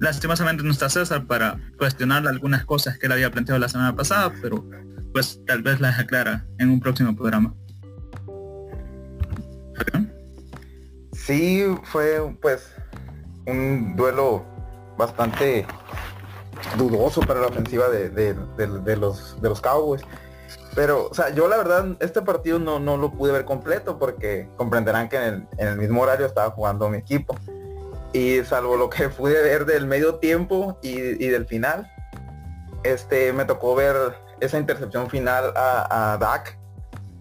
Lastimosamente 0.00 0.62
no 0.62 0.70
está 0.70 0.88
César 0.88 1.24
para 1.26 1.58
cuestionar 1.78 2.28
algunas 2.28 2.64
cosas 2.64 2.98
que 2.98 3.06
él 3.06 3.12
había 3.12 3.30
planteado 3.30 3.58
la 3.58 3.68
semana 3.68 3.96
pasada, 3.96 4.32
pero 4.42 4.68
pues 5.12 5.40
tal 5.46 5.62
vez 5.62 5.80
las 5.80 5.98
aclara 5.98 6.44
en 6.58 6.70
un 6.70 6.80
próximo 6.80 7.16
programa. 7.16 7.54
Sí, 11.12 11.64
fue 11.84 12.36
pues 12.42 12.68
un 13.46 13.96
duelo 13.96 14.44
bastante 14.96 15.66
dudoso 16.76 17.20
para 17.20 17.40
la 17.40 17.48
ofensiva 17.48 17.88
de, 17.88 18.34
los, 18.96 19.40
de 19.40 19.48
los 19.48 19.60
Cowboys. 19.60 20.02
Pero, 20.74 21.08
o 21.10 21.14
sea, 21.14 21.30
yo 21.30 21.48
la 21.48 21.56
verdad, 21.56 21.96
este 22.00 22.20
partido 22.22 22.58
no, 22.58 22.80
no 22.80 22.96
lo 22.96 23.12
pude 23.12 23.32
ver 23.32 23.44
completo 23.44 23.98
porque 23.98 24.48
comprenderán 24.56 25.08
que 25.08 25.16
en 25.16 25.48
el, 25.56 25.76
mismo 25.76 26.02
horario 26.02 26.26
estaba 26.26 26.50
jugando 26.50 26.88
mi 26.88 26.98
equipo. 26.98 27.36
Y 28.12 28.42
salvo 28.44 28.76
lo 28.76 28.90
que 28.90 29.08
pude 29.10 29.40
ver 29.42 29.66
del 29.66 29.86
medio 29.86 30.16
tiempo 30.16 30.78
y, 30.82 30.94
del 30.94 31.46
final, 31.46 31.90
este 32.82 33.32
me 33.32 33.44
tocó 33.44 33.74
ver 33.74 34.16
esa 34.40 34.58
intercepción 34.58 35.08
final 35.08 35.52
a, 35.56 36.12
a 36.12 36.18
Dak. 36.18 36.58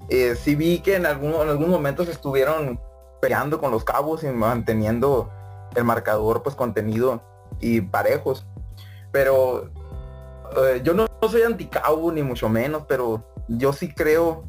Eh, 0.09 0.35
sí 0.35 0.55
vi 0.55 0.79
que 0.79 0.95
en, 0.95 1.05
algún, 1.05 1.33
en 1.33 1.49
algunos 1.49 1.69
momentos 1.69 2.07
estuvieron 2.09 2.79
peleando 3.21 3.59
con 3.59 3.71
los 3.71 3.83
cabos 3.83 4.23
y 4.23 4.27
manteniendo 4.27 5.31
el 5.75 5.83
marcador 5.83 6.43
pues 6.43 6.55
contenido 6.55 7.21
y 7.59 7.81
parejos. 7.81 8.45
Pero 9.11 9.69
eh, 10.57 10.81
yo 10.83 10.93
no, 10.93 11.07
soy 11.29 11.41
anti 11.43 11.65
Cowboys 11.65 12.15
ni 12.15 12.23
mucho 12.23 12.49
menos, 12.49 12.83
pero 12.87 13.27
yo 13.47 13.73
sí 13.73 13.93
creo 13.93 14.45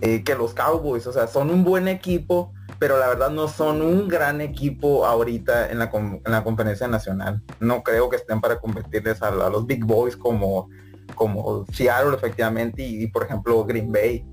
eh, 0.00 0.22
que 0.24 0.34
los 0.34 0.54
Cowboys, 0.54 1.06
o 1.06 1.12
sea, 1.12 1.26
son 1.26 1.50
un 1.50 1.64
buen 1.64 1.88
equipo, 1.88 2.52
pero 2.78 2.98
la 2.98 3.08
verdad 3.08 3.30
no 3.30 3.48
son 3.48 3.82
un 3.82 4.08
gran 4.08 4.40
equipo 4.40 5.04
ahorita 5.04 5.70
en 5.70 5.78
la, 5.78 5.90
en 5.92 6.22
la 6.24 6.42
conferencia 6.44 6.88
nacional. 6.88 7.42
No 7.58 7.82
creo 7.82 8.08
que 8.08 8.16
estén 8.16 8.40
para 8.40 8.58
competirles 8.58 9.22
a, 9.22 9.30
los 9.30 9.66
Big 9.66 9.84
Boys 9.84 10.16
como, 10.16 10.68
como 11.14 11.66
Seattle 11.72 12.14
efectivamente 12.14 12.82
y, 12.82 13.06
por 13.08 13.24
ejemplo 13.24 13.64
Green 13.64 13.92
Bay. 13.92 14.24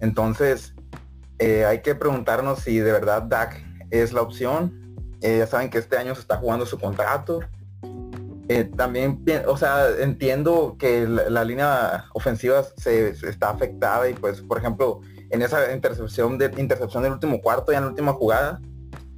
Entonces, 0.00 0.74
eh, 1.38 1.64
hay 1.64 1.82
que 1.82 1.94
preguntarnos 1.94 2.60
si 2.60 2.78
de 2.78 2.92
verdad 2.92 3.22
Dak 3.22 3.62
es 3.90 4.12
la 4.12 4.22
opción 4.22 4.83
eh, 5.24 5.38
ya 5.38 5.46
saben 5.46 5.70
que 5.70 5.78
este 5.78 5.96
año 5.96 6.14
se 6.14 6.20
está 6.20 6.36
jugando 6.36 6.66
su 6.66 6.78
contrato. 6.78 7.40
Eh, 8.50 8.64
también, 8.76 9.24
o 9.46 9.56
sea, 9.56 9.88
entiendo 9.98 10.76
que 10.78 11.08
la, 11.08 11.44
línea 11.44 12.04
ofensiva 12.12 12.62
se, 12.76 13.08
está 13.08 13.48
afectada 13.48 14.06
y 14.06 14.12
pues, 14.12 14.42
por 14.42 14.58
ejemplo, 14.58 15.00
en 15.30 15.40
esa 15.40 15.72
intercepción 15.72 16.36
de 16.36 16.52
intercepción 16.58 17.02
del 17.02 17.12
último 17.12 17.40
cuarto 17.40 17.72
y 17.72 17.74
en 17.74 17.84
la 17.84 17.88
última 17.88 18.12
jugada, 18.12 18.60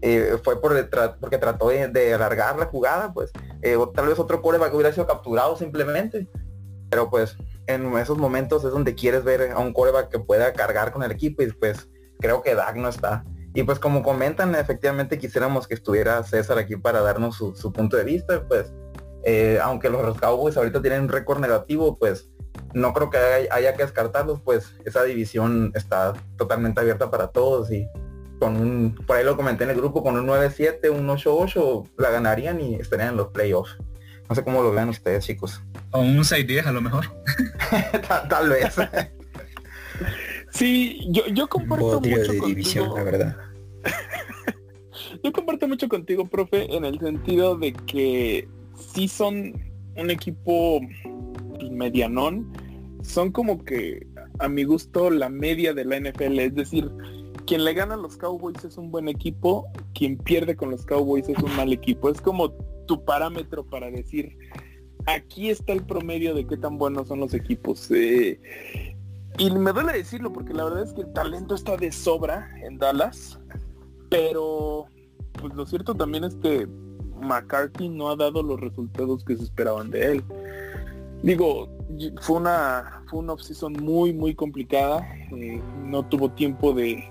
eh, 0.01 0.39
fue 0.45 0.61
por 0.61 0.89
porque 1.19 1.39
trató 1.39 1.71
de, 1.71 2.15
alargar 2.15 2.57
la 2.57 2.67
jugada, 2.67 3.13
pues, 3.13 3.33
o 3.77 3.89
tal 3.89 4.07
vez 4.07 4.17
otro 4.21 4.41
coreback 4.41 4.73
hubiera 4.75 4.93
sido 4.93 5.09
capturado 5.09 5.57
simplemente. 5.57 6.29
Pero 6.89 7.11
pues 7.11 7.37
en 7.67 7.93
esos 7.97 8.17
momentos 8.17 8.65
es 8.65 8.71
donde 8.71 8.95
quieres 8.95 9.25
ver 9.25 9.51
a 9.51 9.59
un 9.59 9.73
coreback 9.73 10.09
que 10.09 10.21
pueda 10.21 10.53
cargar 10.53 10.93
con 10.93 11.03
el 11.03 11.11
equipo 11.11 11.43
y 11.43 11.51
pues 11.51 11.89
creo 12.21 12.45
que 12.45 12.55
Dak 12.55 12.77
no 12.77 12.89
está. 12.89 13.25
Y 13.57 13.63
pues 13.63 13.79
como 13.79 14.03
comentan, 14.03 14.55
efectivamente 14.55 15.19
quisiéramos 15.19 15.67
que 15.67 15.73
estuviera 15.73 16.23
César 16.25 16.59
aquí 16.59 16.77
para 16.77 17.01
darnos 17.01 17.37
su, 17.37 17.73
punto 17.73 17.97
de 17.97 18.05
vista, 18.05 18.47
pues 18.47 18.71
eh, 19.25 19.59
aunque 19.63 19.89
los 19.89 20.19
Cowboys 20.19 20.59
ahorita 20.59 20.83
tienen 20.83 21.05
un 21.05 21.09
récord 21.09 21.41
negativo, 21.41 21.99
pues 21.99 22.29
no 22.75 22.93
creo 22.93 23.09
que 23.09 23.17
haya, 23.51 23.75
que 23.75 23.83
descartarlos, 23.83 24.43
pues 24.43 24.75
esa 24.85 25.05
división 25.05 25.73
está 25.75 26.13
totalmente 26.37 26.83
abierta 26.83 27.11
para 27.11 27.29
todos 27.29 27.73
y 27.73 27.89
con 28.41 28.59
un, 28.59 28.95
por 29.07 29.17
ahí 29.17 29.25
lo 29.25 29.39
comenté 29.39 29.65
en 29.65 29.71
el 29.71 29.77
grupo, 29.77 30.03
con 30.03 30.17
un 30.17 30.27
9-7, 30.27 30.91
un 30.91 31.09
8-8 31.09 31.93
la 31.97 32.11
ganarían 32.11 32.61
y 32.61 32.75
estarían 32.75 33.09
en 33.09 33.17
los 33.17 33.29
playoffs. 33.29 33.79
No 34.29 34.35
sé 34.35 34.45
cómo 34.45 34.63
lo 34.63 34.71
vean 34.71 34.91
ustedes, 34.91 35.25
chicos. 35.25 35.63
O 35.93 36.01
un 36.01 36.19
6-10 36.19 36.67
a 36.67 36.73
lo 36.73 36.83
mejor. 36.83 37.07
tal, 38.29 38.51
vez. 38.51 38.77
sí, 40.57 41.07
yo, 41.11 41.27
yo 41.29 41.49
comparto 41.49 42.01
mucho 42.01 42.33
de 42.33 42.41
división, 42.41 42.95
la 42.95 43.03
verdad. 43.03 43.37
Yo 45.23 45.33
comparto 45.33 45.67
mucho 45.67 45.89
contigo, 45.89 46.27
profe, 46.27 46.75
en 46.75 46.85
el 46.85 46.99
sentido 46.99 47.57
de 47.57 47.73
que 47.73 48.49
si 48.75 49.09
son 49.09 49.55
un 49.97 50.11
equipo 50.11 50.81
pues, 51.59 51.71
medianón, 51.71 52.53
son 53.03 53.33
como 53.33 53.65
que 53.65 54.07
a 54.39 54.49
mi 54.49 54.65
gusto 54.65 55.11
la 55.11 55.29
media 55.29 55.73
de 55.73 55.85
la 55.85 55.99
NFL, 56.01 56.39
es 56.41 56.55
decir, 56.55 56.91
quien 57.47 57.65
le 57.65 57.73
gana 57.75 57.95
a 57.95 57.99
los 57.99 58.17
Cowboys 58.17 58.65
es 58.65 58.77
un 58.77 58.91
buen 58.91 59.09
equipo, 59.09 59.67
quien 59.95 60.19
pierde 60.19 60.57
con 60.57 60.71
los 60.71 60.85
Cowboys 60.85 61.29
es 61.29 61.39
un 61.39 61.55
mal 61.57 61.73
equipo. 61.73 62.11
Es 62.11 62.21
como 62.21 62.51
tu 62.87 63.05
parámetro 63.05 63.65
para 63.65 63.91
decir, 63.91 64.37
aquí 65.07 65.51
está 65.51 65.73
el 65.73 65.85
promedio 65.85 66.35
de 66.35 66.47
qué 66.47 66.57
tan 66.57 66.77
buenos 66.77 67.09
son 67.09 67.21
los 67.21 67.33
equipos. 67.35 67.91
Eh, 67.93 68.41
y 69.39 69.51
me 69.51 69.73
duele 69.73 69.93
decirlo 69.93 70.33
porque 70.33 70.55
la 70.55 70.65
verdad 70.65 70.83
es 70.85 70.93
que 70.93 71.03
el 71.03 71.13
talento 71.13 71.55
está 71.55 71.77
de 71.77 71.93
sobra 71.93 72.49
en 72.63 72.79
Dallas. 72.79 73.39
Pero 74.11 74.87
pues 75.35 75.55
lo 75.55 75.67
cierto 75.67 75.95
también 75.95 76.25
es 76.25 76.35
que 76.37 76.67
McCarthy 77.21 77.89
no 77.89 78.11
ha 78.11 78.17
dado 78.17 78.43
los 78.43 78.61
resultados 78.61 79.25
que 79.25 79.37
se 79.37 79.45
esperaban 79.45 79.91
de 79.91 80.13
él. 80.13 80.25
Digo, 81.23 81.69
fue 82.21 82.37
una 82.37 83.03
fue 83.09 83.21
una 83.21 83.35
muy 83.81 84.13
muy 84.13 84.35
complicada. 84.35 85.07
Eh, 85.33 85.61
no 85.85 86.07
tuvo 86.07 86.31
tiempo 86.31 86.73
de 86.73 87.05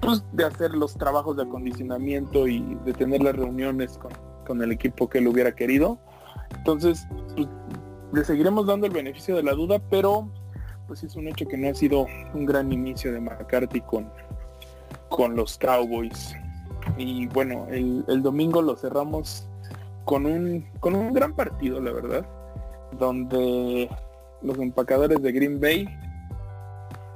pues, 0.00 0.24
de 0.32 0.44
hacer 0.44 0.72
los 0.72 0.94
trabajos 0.94 1.36
de 1.36 1.44
acondicionamiento 1.44 2.48
y 2.48 2.60
de 2.84 2.92
tener 2.92 3.22
las 3.22 3.36
reuniones 3.36 3.96
con, 3.98 4.12
con 4.46 4.62
el 4.62 4.72
equipo 4.72 5.08
que 5.08 5.18
él 5.18 5.28
hubiera 5.28 5.54
querido. 5.54 5.98
Entonces, 6.58 7.06
pues, 7.36 7.48
le 8.12 8.24
seguiremos 8.24 8.66
dando 8.66 8.86
el 8.86 8.92
beneficio 8.92 9.36
de 9.36 9.44
la 9.44 9.52
duda, 9.52 9.80
pero 9.90 10.28
pues 10.86 11.02
es 11.02 11.16
un 11.16 11.28
hecho 11.28 11.46
que 11.46 11.56
no 11.56 11.68
ha 11.68 11.74
sido 11.74 12.06
un 12.34 12.46
gran 12.46 12.72
inicio 12.72 13.12
de 13.12 13.20
McCarthy 13.20 13.80
con, 13.80 14.10
con 15.08 15.36
los 15.36 15.58
Cowboys. 15.58 16.34
Y 16.98 17.26
bueno, 17.28 17.66
el, 17.70 18.22
domingo 18.22 18.60
lo 18.60 18.76
cerramos 18.76 19.46
con 20.04 20.26
un, 20.26 20.66
con 20.80 20.94
un 20.94 21.12
gran 21.12 21.34
partido, 21.34 21.80
la 21.80 21.92
verdad, 21.92 22.26
donde 22.98 23.88
los 24.42 24.58
empacadores 24.58 25.22
de 25.22 25.32
Green 25.32 25.60
Bay 25.60 25.86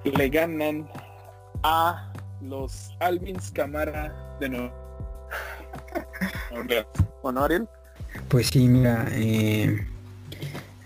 le 0.05 0.29
ganan 0.29 0.89
a 1.63 2.13
los 2.41 2.95
Alvins 3.01 3.51
Camara 3.51 4.15
de 4.41 4.49
nuevo. 4.49 4.73
bueno, 7.23 7.45
Ariel. 7.45 7.69
Pues 8.29 8.49
sí, 8.49 8.69
mira, 8.69 9.07
eh, 9.11 9.85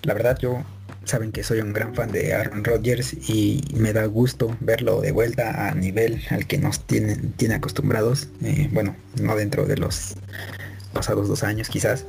la 0.03 0.15
verdad 0.15 0.39
yo 0.39 0.63
saben 1.05 1.33
que 1.33 1.43
soy 1.43 1.61
un 1.61 1.73
gran 1.73 1.95
fan 1.95 2.13
de 2.13 2.35
Aaron 2.35 2.65
Rodgers 2.65 3.15
y 3.29 3.65
me 3.75 3.93
da 3.93 4.07
gusto 4.07 4.57
verlo 4.61 5.01
de 5.01 5.13
vuelta 5.13 5.69
a 5.69 5.75
nivel 5.75 6.23
al 6.31 6.47
que 6.47 6.59
nos 6.59 6.87
tiene, 6.87 7.17
tiene 7.37 7.55
acostumbrados. 7.55 8.29
Eh, 8.43 8.69
bueno, 8.73 8.97
no 9.21 9.37
dentro 9.37 9.67
de 9.67 9.77
los 9.77 10.15
pasados 10.93 11.29
dos 11.29 11.43
años 11.43 11.69
quizás. 11.69 12.07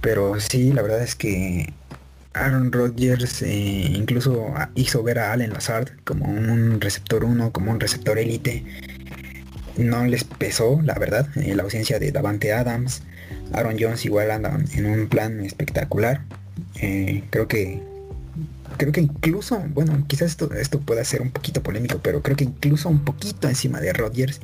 Pero 0.00 0.40
sí, 0.40 0.72
la 0.72 0.82
verdad 0.82 1.02
es 1.02 1.14
que 1.14 1.72
Aaron 2.34 2.72
Rodgers 2.72 3.42
eh, 3.42 3.92
incluso 3.94 4.52
hizo 4.74 5.02
ver 5.02 5.18
a 5.18 5.32
Allen 5.32 5.52
Lazard 5.52 5.90
como 6.04 6.26
un 6.26 6.80
receptor 6.80 7.24
1, 7.24 7.52
como 7.52 7.70
un 7.70 7.80
receptor 7.80 8.18
élite. 8.18 8.64
No 9.76 10.04
les 10.04 10.24
pesó, 10.24 10.80
la 10.82 10.94
verdad, 10.94 11.28
eh, 11.36 11.54
la 11.54 11.62
ausencia 11.62 11.98
de 11.98 12.12
Davante 12.12 12.52
Adams. 12.52 13.02
Aaron 13.52 13.76
Jones 13.78 14.04
igual 14.04 14.30
andan 14.30 14.64
en 14.74 14.86
un 14.86 15.08
plan 15.08 15.40
espectacular. 15.44 16.22
Eh, 16.80 17.24
creo 17.30 17.48
que 17.48 17.82
creo 18.76 18.92
que 18.92 19.00
incluso, 19.00 19.62
bueno, 19.68 20.04
quizás 20.08 20.30
esto, 20.30 20.52
esto 20.54 20.80
pueda 20.80 21.04
ser 21.04 21.22
un 21.22 21.30
poquito 21.30 21.62
polémico, 21.62 22.00
pero 22.02 22.22
creo 22.22 22.36
que 22.36 22.44
incluso 22.44 22.88
un 22.88 23.04
poquito 23.04 23.48
encima 23.48 23.80
de 23.80 23.92
Rodgers, 23.92 24.40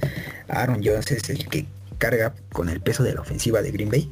Aaron 0.48 0.82
Jones 0.84 1.10
es 1.10 1.30
el 1.30 1.48
que 1.48 1.66
carga 1.98 2.34
con 2.52 2.68
el 2.68 2.80
peso 2.80 3.02
de 3.02 3.14
la 3.14 3.22
ofensiva 3.22 3.62
de 3.62 3.72
Green 3.72 3.90
Bay. 3.90 4.10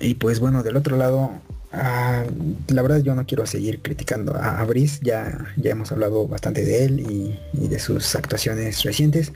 Y 0.00 0.14
pues 0.14 0.40
bueno, 0.40 0.62
del 0.62 0.76
otro 0.76 0.96
lado, 0.96 1.40
Ah, 1.78 2.24
la 2.68 2.82
verdad 2.82 3.02
yo 3.02 3.14
no 3.14 3.26
quiero 3.26 3.44
seguir 3.44 3.82
criticando 3.82 4.34
a, 4.34 4.62
a 4.62 4.66
ya, 5.02 5.46
ya 5.56 5.70
hemos 5.70 5.92
hablado 5.92 6.26
bastante 6.26 6.64
de 6.64 6.84
él 6.84 7.00
y, 7.00 7.68
de 7.68 7.78
sus 7.78 8.14
actuaciones 8.14 8.82
recientes, 8.82 9.32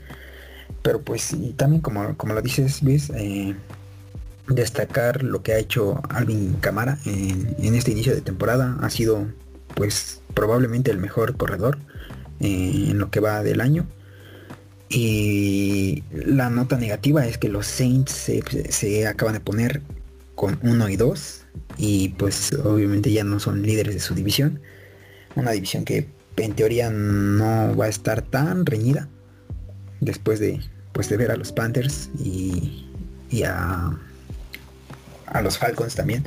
pero 0.81 1.01
pues 1.01 1.35
también 1.57 1.81
como, 1.81 2.17
como 2.17 2.33
lo 2.33 2.41
dices 2.41 2.81
Luis, 2.81 3.11
eh, 3.15 3.55
destacar 4.47 5.23
lo 5.23 5.43
que 5.43 5.53
ha 5.53 5.57
hecho 5.57 6.01
Alvin 6.09 6.53
Camara 6.59 6.97
en, 7.05 7.75
este 7.75 7.91
inicio 7.91 8.13
de 8.13 8.21
temporada, 8.21 8.77
ha 8.81 8.89
sido 8.89 9.27
pues 9.75 10.21
probablemente 10.33 10.91
el 10.91 10.97
mejor 10.97 11.37
corredor 11.37 11.77
eh, 12.39 12.87
en 12.89 12.97
lo 12.99 13.09
que 13.09 13.19
va 13.19 13.43
del 13.43 13.61
año. 13.61 13.87
Y 14.89 16.03
la 16.11 16.49
nota 16.49 16.77
negativa 16.77 17.25
es 17.25 17.37
que 17.37 17.47
los 17.47 17.65
Saints 17.65 18.11
se, 18.11 18.41
se 18.69 19.07
acaban 19.07 19.33
de 19.33 19.39
poner 19.39 19.81
con 20.35 20.59
1 20.63 20.89
y 20.89 20.97
2 20.97 21.45
y 21.77 22.09
pues 22.09 22.51
obviamente 22.53 23.11
ya 23.11 23.23
no 23.23 23.39
son 23.39 23.61
líderes 23.61 23.93
de 23.93 24.01
su 24.01 24.15
división. 24.15 24.59
Una 25.35 25.51
división 25.51 25.85
que 25.85 26.09
en 26.35 26.53
teoría 26.53 26.89
no 26.89 27.75
va 27.77 27.85
a 27.85 27.89
estar 27.89 28.21
tan 28.21 28.65
reñida 28.65 29.07
después 30.01 30.39
de 30.39 30.59
pues 30.91 31.09
de 31.09 31.17
ver 31.17 31.31
a 31.31 31.35
los 31.35 31.51
Panthers 31.51 32.09
y, 32.19 32.85
a, 33.45 33.97
a 35.31 35.41
los 35.41 35.57
Falcons 35.57 35.95
también. 35.95 36.23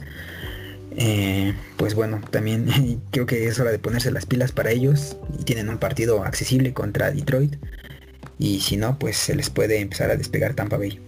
Eh, 0.97 1.55
pues 1.77 1.95
bueno, 1.95 2.21
también 2.31 3.01
creo 3.11 3.27
que 3.27 3.47
es 3.47 3.59
hora 3.59 3.73
de 3.73 3.79
ponerse 3.79 4.11
las 4.11 4.27
pilas 4.27 4.53
para 4.53 4.71
ellos. 4.71 5.17
Y 5.39 5.45
tienen 5.45 5.69
un 5.69 5.79
partido 5.79 6.25
accesible 6.25 6.73
contra 6.73 7.11
Detroit. 7.11 7.57
Y 8.39 8.61
si 8.61 8.77
no, 8.77 8.99
pues 8.99 9.17
se 9.17 9.35
les 9.35 9.51
puede 9.51 9.81
empezar 9.81 10.11
a 10.11 10.17
despegar 10.17 10.55
Tampa 10.55 10.77
Bay. 10.77 11.01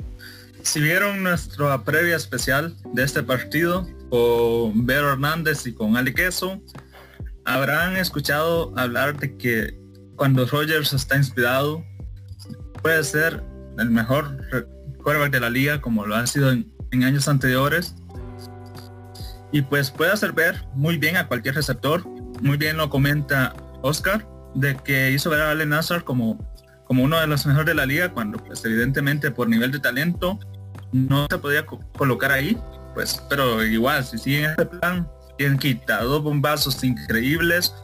Si 0.63 0.81
vieron 0.81 1.23
nuestra 1.23 1.85
previa 1.85 2.17
especial 2.17 2.77
de 2.93 3.05
este 3.05 3.23
partido, 3.23 3.87
con 4.11 4.87
Vero 4.87 5.13
Hernández 5.13 5.67
y 5.67 5.73
con 5.73 5.97
Ali 5.97 6.13
Queso, 6.13 6.61
habrán 7.45 7.97
escuchado 7.97 8.73
hablar 8.77 9.19
de 9.19 9.37
que 9.37 9.79
cuando 10.17 10.47
Rogers 10.47 10.93
está 10.93 11.17
inspirado, 11.17 11.85
puede 12.83 13.05
ser 13.05 13.43
el 13.79 13.91
mejor 13.91 14.39
quarterback 15.03 15.33
de 15.33 15.41
la 15.41 15.51
liga 15.51 15.81
como 15.81 16.07
lo 16.07 16.17
ha 16.17 16.27
sido 16.27 16.51
en, 16.51 16.73
años 17.05 17.29
anteriores. 17.29 17.95
Y 19.53 19.63
pues 19.63 19.91
puede 19.91 20.13
hacer 20.13 20.33
ver 20.33 20.67
muy 20.75 20.99
bien 20.99 21.17
a 21.17 21.27
cualquier 21.27 21.55
receptor. 21.55 22.07
Muy 22.43 22.57
bien 22.57 22.77
lo 22.77 22.91
comenta 22.91 23.55
Oscar, 23.83 24.27
de 24.55 24.77
que 24.77 25.11
hizo 25.13 25.31
ver 25.31 25.41
a 25.41 25.51
Allen 25.51 25.71
Nazar 25.71 26.05
como, 26.05 26.39
como 26.85 27.03
uno 27.03 27.19
de 27.19 27.27
los 27.27 27.47
mejores 27.47 27.67
de 27.67 27.75
la 27.75 27.87
liga, 27.87 28.13
cuando 28.13 28.39
pues 28.39 28.65
evidentemente 28.65 29.31
por 29.31 29.49
nivel 29.49 29.73
de 29.73 29.79
talento 29.79 30.39
no 30.93 31.27
se 31.31 31.39
podía 31.39 31.65
colocar 31.67 32.33
ahí 32.33 32.59
pues, 32.97 33.23
pero 33.29 33.63
igual, 33.63 34.03
si 34.03 34.17
siguen 34.17 34.47
este 34.53 34.65
plan, 34.65 35.07
tienen 35.37 35.59
quitado 35.59 36.23
bombazos 36.23 36.83
increíbles 36.83 37.75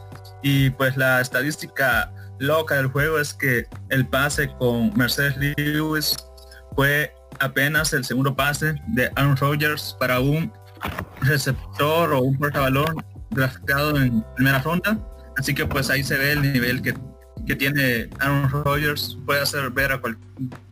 y 0.41 0.71
pues 0.71 0.97
la 0.97 1.21
estadística 1.21 2.11
loca 2.39 2.77
del 2.77 2.87
juego 2.87 3.19
es 3.19 3.31
que 3.31 3.67
el 3.89 4.07
pase 4.07 4.49
con 4.57 4.91
Mercedes 4.97 5.37
Lewis 5.55 6.17
fue 6.75 7.13
apenas 7.39 7.93
el 7.93 8.05
segundo 8.05 8.35
pase 8.35 8.75
de 8.87 9.11
Aaron 9.15 9.37
Rodgers 9.37 9.95
para 9.99 10.19
un 10.19 10.51
receptor 11.21 12.13
o 12.13 12.21
un 12.21 12.37
portabalón 12.37 12.95
draftado 13.31 13.97
en 13.97 14.23
primera 14.35 14.59
ronda. 14.59 14.97
Así 15.37 15.53
que 15.53 15.65
pues 15.65 15.89
ahí 15.89 16.03
se 16.03 16.17
ve 16.17 16.33
el 16.33 16.41
nivel 16.41 16.81
que, 16.81 16.93
que 17.45 17.55
tiene 17.55 18.09
Aaron 18.19 18.49
Rodgers. 18.49 19.17
Puede 19.25 19.41
hacer 19.41 19.69
ver 19.71 19.91
a 19.91 20.01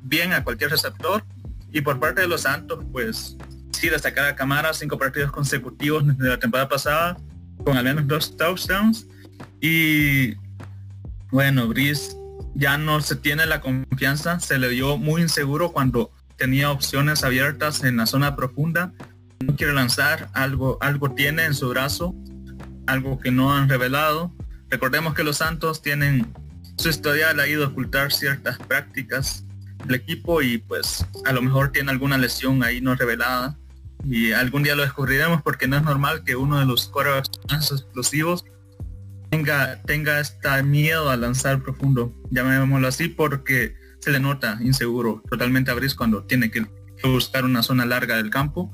bien 0.04 0.34
a 0.34 0.44
cualquier 0.44 0.72
receptor. 0.72 1.24
Y 1.72 1.82
por 1.82 2.00
parte 2.00 2.22
de 2.22 2.28
los 2.28 2.42
Santos, 2.42 2.84
pues 2.92 3.38
sí 3.82 3.90
destacar 3.90 4.26
a 4.26 4.36
Camara 4.36 4.74
cinco 4.74 4.98
partidos 4.98 5.32
consecutivos 5.32 6.06
desde 6.06 6.30
la 6.30 6.38
temporada 6.38 6.70
pasada 6.70 7.18
con 7.64 7.78
al 7.78 7.84
menos 7.84 8.08
dos 8.08 8.38
touchdowns 8.38 9.08
y 9.60 10.36
bueno 11.32 11.68
Brice 11.68 12.16
ya 12.54 12.78
no 12.78 13.02
se 13.02 13.16
tiene 13.16 13.46
la 13.48 13.60
confianza 13.62 14.40
se 14.40 14.60
le 14.60 14.70
dio 14.70 14.98
muy 14.98 15.24
inseguro 15.24 15.72
cuando 15.72 16.12
tenía 16.42 16.72
opciones 16.72 17.24
abiertas 17.24 17.84
en 17.84 17.98
la 17.98 18.08
zona 18.08 18.36
profunda. 18.36 18.94
No 19.42 19.56
quiere 19.56 19.74
lanzar 19.74 20.28
algo 20.34 20.80
algo 20.82 21.12
tiene 21.12 21.46
en 21.46 21.54
su 21.54 21.70
brazo 21.70 22.16
algo 22.88 23.20
que 23.20 23.30
no 23.30 23.54
han 23.54 23.70
revelado. 23.70 24.34
Recordemos 24.68 25.14
que 25.14 25.24
los 25.24 25.38
Santos 25.38 25.84
tienen 25.84 26.34
su 26.78 26.90
historial 26.90 27.40
ha 27.40 27.48
ido 27.48 27.68
ocultar 27.68 28.12
ciertas 28.12 28.58
prácticas 28.58 29.46
del 29.86 29.94
equipo 29.94 30.42
y 30.42 30.58
pues 30.58 31.06
a 31.26 31.32
lo 31.32 31.44
mejor 31.44 31.72
tiene 31.72 31.92
alguna 31.92 32.18
lesión 32.18 32.64
ahí 32.64 32.82
no 32.82 32.96
revelada. 32.96 33.56
Y 34.04 34.32
algún 34.32 34.64
día 34.64 34.74
lo 34.74 34.82
descubriremos 34.82 35.44
porque 35.44 35.68
no 35.68 35.78
es 35.78 35.84
normal 35.84 36.24
que 36.24 36.36
uno 36.36 36.58
de 36.58 36.66
los 36.66 36.92
más 37.52 37.72
explosivos 37.72 38.46
tenga, 39.30 39.80
tenga 39.84 40.20
este 40.20 40.64
miedo 40.64 41.12
a 41.12 41.18
lanzar 41.18 41.62
profundo, 41.62 42.12
llamémoslo 42.32 42.88
así, 42.88 43.10
porque 43.10 43.76
se 44.02 44.12
le 44.12 44.20
nota 44.20 44.58
inseguro 44.62 45.24
totalmente 45.30 45.72
a 45.72 45.76
Brice 45.76 45.96
cuando 45.96 46.24
tiene 46.24 46.52
que 46.52 46.66
buscar 47.04 47.46
una 47.46 47.64
zona 47.64 47.86
larga 47.86 48.18
del 48.18 48.30
campo. 48.30 48.74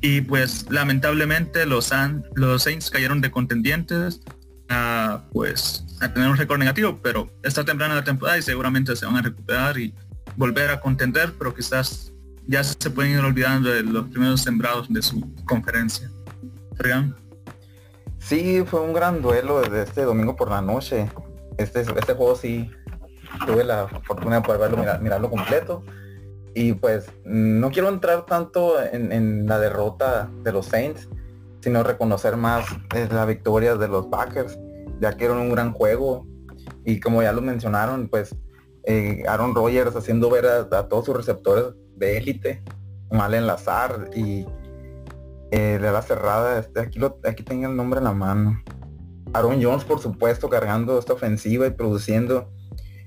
Y 0.00 0.20
pues 0.22 0.66
lamentablemente 0.70 1.66
los, 1.66 1.92
los 2.34 2.62
Saints 2.62 2.90
cayeron 2.90 3.20
de 3.20 3.30
contendientes 3.30 4.20
a, 4.68 5.24
pues, 5.32 5.84
a 6.00 6.12
tener 6.12 6.28
un 6.28 6.36
récord 6.36 6.58
negativo, 6.58 7.00
pero 7.02 7.30
está 7.42 7.64
temprana 7.64 7.94
la 7.94 8.04
temporada 8.04 8.38
y 8.38 8.42
seguramente 8.42 8.94
se 8.96 9.06
van 9.06 9.16
a 9.16 9.22
recuperar 9.22 9.78
y 9.78 9.94
volver 10.36 10.70
a 10.70 10.80
contender, 10.80 11.34
pero 11.38 11.54
quizás 11.54 12.12
ya 12.46 12.62
se 12.62 12.90
pueden 12.90 13.12
ir 13.12 13.20
olvidando 13.20 13.70
de 13.70 13.82
los 13.82 14.08
primeros 14.08 14.40
sembrados 14.40 14.88
de 14.88 15.02
su 15.02 15.34
conferencia. 15.44 16.10
Sí, 18.18 18.62
fue 18.64 18.80
un 18.80 18.92
gran 18.92 19.20
duelo 19.20 19.60
desde 19.60 19.82
este 19.82 20.02
domingo 20.02 20.36
por 20.36 20.50
la 20.50 20.62
noche. 20.62 21.10
Este, 21.56 21.80
este 21.80 22.14
juego 22.14 22.36
sí 22.36 22.70
tuve 23.46 23.64
la 23.64 23.88
fortuna 24.04 24.36
de 24.36 24.42
poder 24.42 24.60
verlo, 24.60 25.00
mirarlo 25.00 25.30
completo. 25.30 25.82
Y 26.54 26.72
pues 26.72 27.10
no 27.24 27.70
quiero 27.70 27.88
entrar 27.88 28.26
tanto 28.26 28.82
en, 28.82 29.46
la 29.46 29.58
derrota 29.58 30.30
de 30.42 30.52
los 30.52 30.66
Saints, 30.66 31.08
sino 31.60 31.82
reconocer 31.82 32.36
más 32.36 32.66
eh, 32.94 33.08
la 33.10 33.24
victoria 33.24 33.76
de 33.76 33.88
los 33.88 34.06
Packers, 34.06 34.58
ya 35.00 35.16
que 35.16 35.26
era 35.26 35.34
un 35.34 35.50
gran 35.50 35.72
juego. 35.72 36.26
Y 36.84 37.00
como 37.00 37.22
ya 37.22 37.32
lo 37.32 37.42
mencionaron, 37.42 38.08
pues 38.08 38.34
eh, 38.84 39.22
Aaron 39.28 39.54
Rodgers 39.54 39.94
haciendo 39.94 40.30
ver 40.30 40.46
a 40.46 40.88
todos 40.88 41.04
sus 41.04 41.16
receptores 41.16 41.74
de 41.96 42.16
élite, 42.16 42.62
mal 43.10 43.34
enlazar 43.34 44.10
y 44.14 44.46
eh, 45.50 45.78
de 45.80 45.92
la 45.92 46.02
cerrada, 46.02 46.58
este, 46.58 46.80
aquí, 46.80 46.98
lo, 46.98 47.18
aquí 47.24 47.42
tengo 47.42 47.68
el 47.68 47.76
nombre 47.76 47.98
en 47.98 48.04
la 48.04 48.12
mano. 48.12 48.62
Aaron 49.32 49.62
Jones, 49.62 49.84
por 49.84 49.98
supuesto, 49.98 50.48
cargando 50.48 50.98
esta 50.98 51.14
ofensiva 51.14 51.66
y 51.66 51.70
produciendo. 51.70 52.50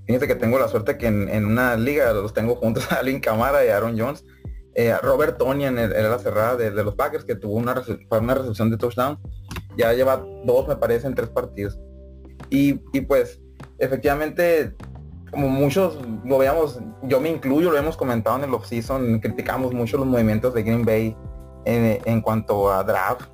Fíjense 0.06 0.28
que 0.28 0.36
tengo 0.36 0.60
la 0.60 0.68
suerte 0.68 0.98
que 0.98 1.08
en, 1.08 1.46
una 1.46 1.76
liga 1.76 2.12
los 2.14 2.34
tengo 2.34 2.56
juntos 2.56 2.92
a 2.92 2.96
Alvin 3.00 3.20
Camara 3.20 3.66
y 3.66 3.70
Aaron 3.70 3.98
Jones. 4.00 4.26
Eh, 4.74 4.96
Robert 5.02 5.38
Tonian 5.38 5.78
era 5.78 6.10
la 6.10 6.20
cerrada 6.20 6.56
de, 6.56 6.72
los 6.72 6.96
Packers 6.96 7.26
que 7.26 7.36
tuvo 7.36 7.56
una, 7.56 7.82
una 8.10 8.34
recepción 8.34 8.70
de 8.70 8.78
touchdown. 8.78 9.20
Ya 9.78 9.94
lleva 9.94 10.24
dos, 10.46 10.68
me 10.68 10.76
parece, 10.76 11.08
en 11.08 11.16
tres 11.16 11.30
partidos. 11.30 11.80
Y, 12.50 12.82
y 12.94 13.02
pues, 13.02 13.42
efectivamente, 13.80 14.76
como 15.32 15.48
muchos 15.48 15.98
lo 16.26 16.38
veamos, 16.38 16.80
yo 17.04 17.20
me 17.22 17.30
incluyo, 17.30 17.72
lo 17.72 17.78
hemos 17.78 17.96
comentado 17.96 18.38
en 18.38 18.44
el 18.44 18.54
off-season, 18.54 19.20
criticamos 19.20 19.74
mucho 19.74 19.98
los 19.98 20.06
movimientos 20.06 20.54
de 20.54 20.64
Green 20.64 20.86
Bay 20.86 21.16
en, 21.66 22.22
cuanto 22.22 22.72
a 22.72 22.84
draft 22.84 23.30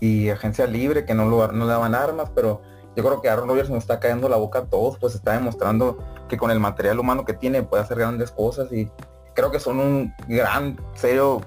y 0.00 0.28
agencia 0.28 0.66
libre, 0.66 1.04
que 1.04 1.14
no, 1.14 1.28
lo, 1.28 1.50
no 1.52 1.64
le 1.64 1.70
daban 1.70 1.94
armas, 1.94 2.30
pero 2.34 2.62
yo 2.96 3.04
creo 3.04 3.20
que 3.20 3.28
Aaron 3.28 3.48
Rodgers 3.48 3.70
nos 3.70 3.78
está 3.78 4.00
cayendo 4.00 4.28
la 4.28 4.36
boca 4.36 4.60
a 4.60 4.64
todos, 4.64 4.98
pues 4.98 5.14
está 5.14 5.32
demostrando 5.32 5.98
que 6.28 6.36
con 6.36 6.50
el 6.50 6.60
material 6.60 6.98
humano 6.98 7.24
que 7.24 7.34
tiene 7.34 7.62
puede 7.62 7.82
hacer 7.82 7.98
grandes 7.98 8.30
cosas 8.30 8.72
y 8.72 8.90
creo 9.34 9.50
que 9.50 9.60
son 9.60 9.78
un 9.78 10.14
gran, 10.28 10.78
serio 10.94 11.40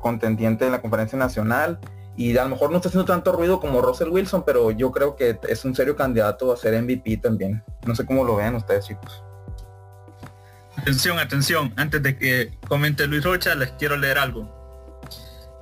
contendiente 0.00 0.66
en 0.66 0.72
la 0.72 0.80
conferencia 0.80 1.18
nacional 1.18 1.78
y 2.16 2.36
a 2.36 2.44
lo 2.44 2.50
mejor 2.50 2.70
no 2.70 2.76
está 2.76 2.88
haciendo 2.88 3.06
tanto 3.06 3.32
ruido 3.32 3.58
como 3.58 3.80
Russell 3.80 4.08
Wilson, 4.08 4.44
pero 4.44 4.70
yo 4.70 4.92
creo 4.92 5.16
que 5.16 5.38
es 5.48 5.64
un 5.64 5.74
serio 5.74 5.96
candidato 5.96 6.52
a 6.52 6.56
ser 6.56 6.80
MVP 6.80 7.16
también. 7.16 7.62
No 7.86 7.94
sé 7.94 8.06
cómo 8.06 8.22
lo 8.24 8.36
vean 8.36 8.54
ustedes 8.54 8.86
chicos. 8.86 9.24
Atención, 10.76 11.18
atención, 11.18 11.72
antes 11.76 12.02
de 12.02 12.16
que 12.16 12.52
comente 12.68 13.06
Luis 13.06 13.24
Rocha, 13.24 13.54
les 13.54 13.72
quiero 13.72 13.96
leer 13.96 14.18
algo. 14.18 14.53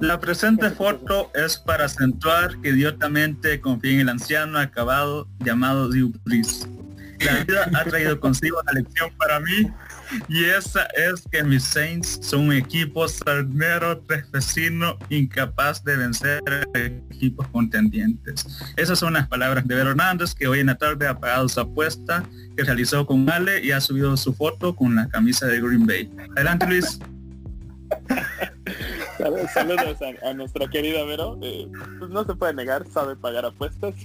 La 0.02 0.18
presente 0.18 0.68
foto 0.70 1.30
es 1.32 1.58
para 1.58 1.84
acentuar 1.84 2.60
que 2.60 2.70
idiotamente 2.70 3.60
confía 3.60 3.92
en 3.92 4.00
el 4.00 4.08
anciano 4.08 4.58
acabado 4.58 5.28
llamado 5.38 5.88
Dupris. 5.88 6.66
La 7.20 7.44
vida 7.44 7.70
ha 7.72 7.84
traído 7.84 8.18
consigo 8.18 8.60
una 8.60 8.72
lección 8.72 9.12
para 9.16 9.38
mí 9.38 9.70
y 10.28 10.42
esa 10.42 10.86
es 10.96 11.22
que 11.30 11.44
mis 11.44 11.62
Saints 11.62 12.18
son 12.20 12.48
un 12.48 12.52
equipo 12.52 13.06
sardinero, 13.06 14.00
tres 14.00 14.28
vecinos, 14.32 14.96
incapaz 15.08 15.84
de 15.84 15.96
vencer 15.96 16.42
equipos 16.74 17.46
contendientes. 17.52 18.44
Esas 18.76 18.98
son 18.98 19.12
las 19.12 19.28
palabras 19.28 19.64
de 19.68 19.76
Vero 19.76 19.90
Hernández, 19.90 20.34
que 20.34 20.48
hoy 20.48 20.58
en 20.58 20.66
la 20.66 20.74
tarde 20.74 21.06
ha 21.06 21.20
pagado 21.20 21.48
su 21.48 21.60
apuesta 21.60 22.24
que 22.56 22.64
realizó 22.64 23.06
con 23.06 23.30
Ale 23.30 23.64
y 23.64 23.70
ha 23.70 23.80
subido 23.80 24.16
su 24.16 24.34
foto 24.34 24.74
con 24.74 24.96
la 24.96 25.08
camisa 25.08 25.46
de 25.46 25.60
Green 25.60 25.86
Bay. 25.86 26.10
Adelante 26.34 26.66
Luis. 26.66 26.98
Saludos 29.52 29.98
a, 30.22 30.34
nuestra 30.34 30.68
querida 30.68 31.04
Vero. 31.04 31.38
Eh, 31.42 31.68
pues 31.98 32.10
no 32.10 32.24
se 32.24 32.34
puede 32.34 32.54
negar, 32.54 32.86
sabe 32.88 33.16
pagar 33.16 33.44
apuestas. 33.44 33.94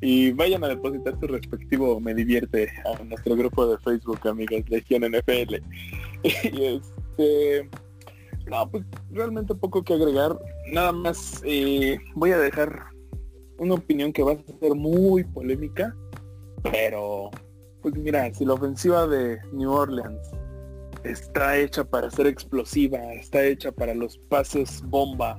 Y, 0.00 0.32
vayan 0.32 0.62
a 0.64 0.68
depositar 0.68 1.18
su 1.18 1.26
respectivo 1.26 1.98
Me 2.00 2.14
Divierte 2.14 2.70
a 2.84 3.02
nuestro 3.04 3.36
grupo 3.36 3.66
de 3.66 3.78
Facebook, 3.78 4.26
amigos, 4.28 4.62
Legión 4.68 5.02
NFL. 5.02 5.56
Este... 6.22 7.68
No, 8.46 8.70
pues 8.70 8.84
realmente 9.10 9.54
poco 9.54 9.82
que 9.82 9.94
agregar. 9.94 10.38
Nada 10.70 10.92
más 10.92 11.40
eh, 11.44 11.98
voy 12.14 12.32
a 12.32 12.38
dejar 12.38 12.84
una 13.58 13.74
opinión 13.74 14.12
que 14.12 14.22
va 14.22 14.32
a 14.32 14.58
ser 14.60 14.74
muy 14.74 15.24
polémica. 15.24 15.94
Pero, 16.62 17.30
pues 17.82 17.94
mira, 17.94 18.32
si 18.34 18.44
la 18.44 18.54
ofensiva 18.54 19.06
de 19.06 19.38
New 19.52 19.70
Orleans 19.70 20.30
está 21.04 21.56
hecha 21.58 21.84
para 21.84 22.10
ser 22.10 22.26
explosiva, 22.26 22.98
está 23.14 23.44
hecha 23.44 23.70
para 23.70 23.94
los 23.94 24.18
pases 24.18 24.82
bomba 24.82 25.38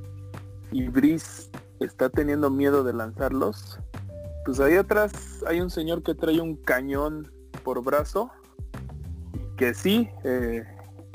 y 0.71 0.87
Brice 0.87 1.49
está 1.79 2.09
teniendo 2.09 2.49
miedo 2.49 2.83
de 2.83 2.93
lanzarlos, 2.93 3.79
pues 4.45 4.59
ahí 4.59 4.75
atrás 4.75 5.43
hay 5.47 5.59
un 5.59 5.69
señor 5.69 6.03
que 6.03 6.13
trae 6.13 6.39
un 6.39 6.55
cañón 6.55 7.31
por 7.63 7.83
brazo 7.83 8.31
que 9.57 9.73
sí 9.73 10.09
eh, 10.23 10.63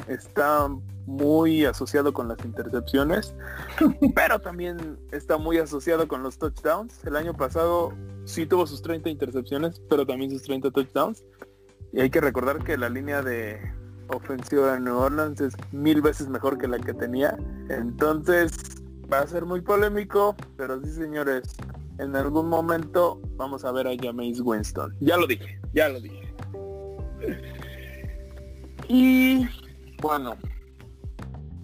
está 0.08 0.68
muy 1.06 1.64
asociado 1.64 2.12
con 2.12 2.28
las 2.28 2.44
intercepciones, 2.44 3.34
pero 4.14 4.40
también 4.40 4.98
está 5.12 5.38
muy 5.38 5.58
asociado 5.58 6.08
con 6.08 6.22
los 6.22 6.38
touchdowns. 6.38 7.04
El 7.04 7.16
año 7.16 7.34
pasado 7.34 7.92
sí 8.24 8.46
tuvo 8.46 8.66
sus 8.66 8.82
30 8.82 9.10
intercepciones, 9.10 9.80
pero 9.88 10.06
también 10.06 10.30
sus 10.30 10.42
30 10.42 10.70
touchdowns. 10.70 11.24
Y 11.92 12.00
hay 12.00 12.10
que 12.10 12.20
recordar 12.20 12.62
que 12.62 12.76
la 12.78 12.88
línea 12.88 13.22
de 13.22 13.60
ofensiva 14.10 14.74
de 14.74 14.80
New 14.80 14.96
Orleans 14.96 15.40
es 15.40 15.54
mil 15.72 16.00
veces 16.00 16.28
mejor 16.28 16.58
que 16.58 16.68
la 16.68 16.78
que 16.78 16.94
tenía. 16.94 17.36
Entonces 17.68 18.52
va 19.12 19.20
a 19.20 19.26
ser 19.26 19.44
muy 19.44 19.60
polémico, 19.60 20.36
pero 20.56 20.80
sí 20.82 20.90
señores, 20.90 21.56
en 21.98 22.16
algún 22.16 22.48
momento 22.48 23.20
vamos 23.36 23.64
a 23.64 23.72
ver 23.72 23.86
a 23.86 23.96
Jameis 24.00 24.40
Winston. 24.40 24.94
Ya 25.00 25.16
lo 25.16 25.26
dije, 25.26 25.60
ya 25.74 25.88
lo 25.88 26.00
dije. 26.00 26.34
Y 28.88 29.46
bueno, 30.00 30.36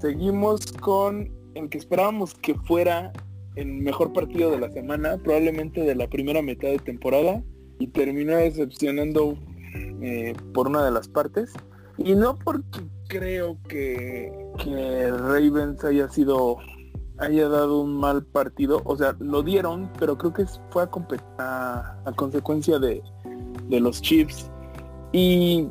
seguimos 0.01 0.73
con 0.81 1.31
el 1.55 1.69
que 1.71 1.79
esperábamos 1.79 2.35
que 2.35 2.55
fuera 2.55 3.13
el 3.57 3.67
mejor 3.67 4.13
partido 4.13 4.51
de 4.51 4.59
la 4.59 4.71
semana, 4.71 5.17
probablemente 5.17 5.81
de 5.81 5.95
la 5.95 6.07
primera 6.09 6.43
mitad 6.43 6.69
de 6.69 6.79
temporada, 6.79 7.43
y 7.79 7.87
terminó 7.89 8.37
decepcionando 8.37 9.39
eh, 10.03 10.35
por 10.53 10.69
una 10.69 10.85
de 10.85 10.91
las 10.91 11.09
partes. 11.09 11.53
Y 11.99 12.15
no 12.15 12.37
porque 12.37 12.83
creo 13.09 13.59
que, 13.69 14.33
que 14.59 15.11
Ravens 15.11 15.85
haya 15.85 16.09
sido 16.09 16.59
haya 17.19 17.49
dado 17.49 17.81
un 17.81 17.97
mal 17.97 18.25
partido, 18.25 18.83
o 18.85 18.97
sea, 18.97 19.17
lo 19.19 19.43
dieron, 19.43 19.91
pero 19.99 20.19
creo 20.19 20.33
que 20.33 20.45
fue 20.71 20.83
a, 20.83 21.97
a, 22.05 22.13
consecuencia 22.13 22.79
de, 22.79 23.03
de 23.69 23.81
los 23.81 24.03
Chiefs. 24.03 24.51
Y 25.13 25.69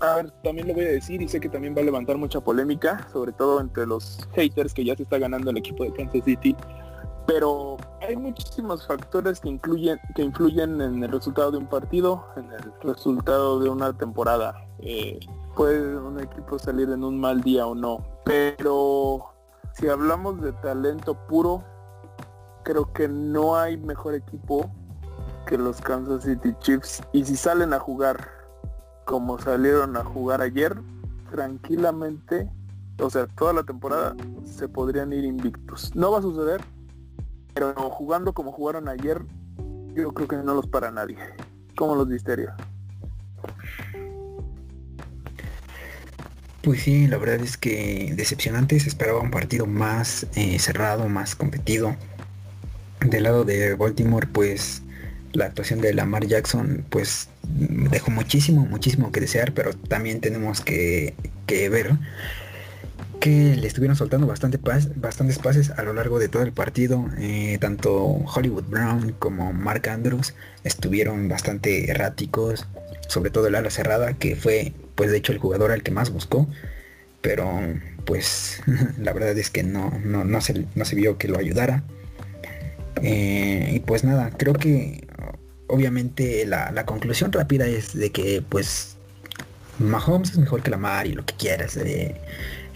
a 0.00 0.24
también 0.42 0.68
lo 0.68 0.74
voy 0.74 0.84
a 0.84 0.88
decir 0.88 1.20
y 1.22 1.28
sé 1.28 1.40
que 1.40 1.48
también 1.48 1.74
va 1.74 1.80
a 1.80 1.84
levantar 1.84 2.16
mucha 2.16 2.40
polémica, 2.40 3.06
sobre 3.12 3.32
todo 3.32 3.60
entre 3.60 3.86
los 3.86 4.18
haters 4.34 4.74
que 4.74 4.84
ya 4.84 4.96
se 4.96 5.04
está 5.04 5.18
ganando 5.18 5.50
el 5.50 5.58
equipo 5.58 5.84
de 5.84 5.92
Kansas 5.92 6.24
City. 6.24 6.56
Pero 7.26 7.76
hay 8.00 8.16
muchísimos 8.16 8.86
factores 8.86 9.40
que 9.40 9.48
incluyen, 9.48 10.00
que 10.14 10.22
influyen 10.22 10.80
en 10.80 11.02
el 11.02 11.10
resultado 11.10 11.50
de 11.52 11.58
un 11.58 11.66
partido, 11.66 12.24
en 12.36 12.50
el 12.52 12.72
resultado 12.82 13.60
de 13.60 13.68
una 13.68 13.92
temporada. 13.92 14.54
Eh, 14.80 15.20
puede 15.54 15.96
un 15.96 16.18
equipo 16.20 16.58
salir 16.58 16.90
en 16.90 17.04
un 17.04 17.20
mal 17.20 17.40
día 17.42 17.66
o 17.66 17.74
no. 17.74 18.04
Pero 18.24 19.32
si 19.74 19.88
hablamos 19.88 20.40
de 20.40 20.52
talento 20.54 21.14
puro, 21.28 21.62
creo 22.62 22.92
que 22.92 23.08
no 23.08 23.56
hay 23.56 23.76
mejor 23.76 24.14
equipo 24.14 24.70
que 25.46 25.58
los 25.58 25.80
Kansas 25.80 26.24
City 26.24 26.54
Chiefs. 26.60 27.02
Y 27.12 27.24
si 27.24 27.36
salen 27.36 27.72
a 27.72 27.78
jugar 27.78 28.40
como 29.04 29.38
salieron 29.38 29.96
a 29.96 30.04
jugar 30.04 30.40
ayer, 30.40 30.80
tranquilamente, 31.30 32.48
o 33.00 33.10
sea, 33.10 33.26
toda 33.26 33.52
la 33.52 33.64
temporada 33.64 34.14
se 34.44 34.68
podrían 34.68 35.12
ir 35.12 35.24
invictos. 35.24 35.94
No 35.96 36.12
va 36.12 36.18
a 36.18 36.22
suceder, 36.22 36.60
pero 37.60 37.90
jugando 37.90 38.32
como 38.32 38.52
jugaron 38.52 38.88
ayer, 38.88 39.20
yo 39.94 40.14
creo 40.14 40.26
que 40.26 40.36
no 40.36 40.54
los 40.54 40.66
para 40.66 40.90
nadie. 40.90 41.18
como 41.76 41.94
los 41.94 42.08
Listeria? 42.08 42.56
Pues 46.62 46.82
sí, 46.82 47.06
la 47.06 47.18
verdad 47.18 47.40
es 47.40 47.58
que 47.58 48.14
decepcionante, 48.16 48.80
se 48.80 48.88
esperaba 48.88 49.20
un 49.20 49.30
partido 49.30 49.66
más 49.66 50.26
eh, 50.36 50.58
cerrado, 50.58 51.06
más 51.10 51.36
competido. 51.36 51.96
Del 53.00 53.24
lado 53.24 53.44
de 53.44 53.74
Baltimore, 53.74 54.26
pues 54.26 54.82
la 55.32 55.44
actuación 55.44 55.82
de 55.82 55.92
Lamar 55.92 56.26
Jackson, 56.26 56.86
pues 56.88 57.28
dejó 57.42 58.10
muchísimo, 58.10 58.64
muchísimo 58.64 59.12
que 59.12 59.20
desear, 59.20 59.52
pero 59.52 59.74
también 59.74 60.22
tenemos 60.22 60.62
que, 60.62 61.14
ver 61.46 61.92
que 63.20 63.54
le 63.56 63.66
estuvieron 63.66 63.96
soltando 63.96 64.26
bastante 64.26 64.58
bastantes 64.96 65.38
pases 65.38 65.70
a 65.70 65.82
lo 65.82 65.92
largo 65.92 66.18
de 66.18 66.28
todo 66.28 66.42
el 66.42 66.52
partido. 66.52 67.08
Eh, 67.18 67.58
tanto 67.60 67.94
Hollywood 67.94 68.64
Brown 68.64 69.14
como 69.18 69.52
Mark 69.52 69.88
Andrews 69.88 70.34
estuvieron 70.64 71.28
bastante 71.28 71.90
erráticos, 71.90 72.66
sobre 73.08 73.30
todo 73.30 73.46
el 73.46 73.54
ala 73.54 73.70
cerrada, 73.70 74.14
que 74.14 74.36
fue 74.36 74.72
pues 74.94 75.10
de 75.10 75.18
hecho 75.18 75.32
el 75.32 75.38
jugador 75.38 75.70
al 75.70 75.82
que 75.82 75.90
más 75.90 76.10
buscó. 76.10 76.48
Pero 77.20 77.46
pues 78.06 78.62
la 78.98 79.12
verdad 79.12 79.36
es 79.38 79.50
que 79.50 79.62
no, 79.62 79.90
no, 80.02 80.40
se, 80.40 80.66
no 80.74 80.84
se 80.84 80.96
vio 80.96 81.18
que 81.18 81.28
lo 81.28 81.38
ayudara. 81.38 81.84
Eh, 83.02 83.72
y 83.74 83.80
pues 83.80 84.02
nada, 84.04 84.30
creo 84.36 84.54
que 84.54 85.06
obviamente 85.68 86.44
la, 86.46 86.84
conclusión 86.84 87.32
rápida 87.32 87.66
es 87.66 87.94
de 87.94 88.10
que 88.10 88.42
pues 88.46 88.96
Mahomes 89.78 90.32
es 90.32 90.38
mejor 90.38 90.62
que 90.62 90.70
Lamar 90.70 91.06
y 91.06 91.12
lo 91.12 91.24
que 91.24 91.34
quieras. 91.34 91.76
Eh, 91.76 92.16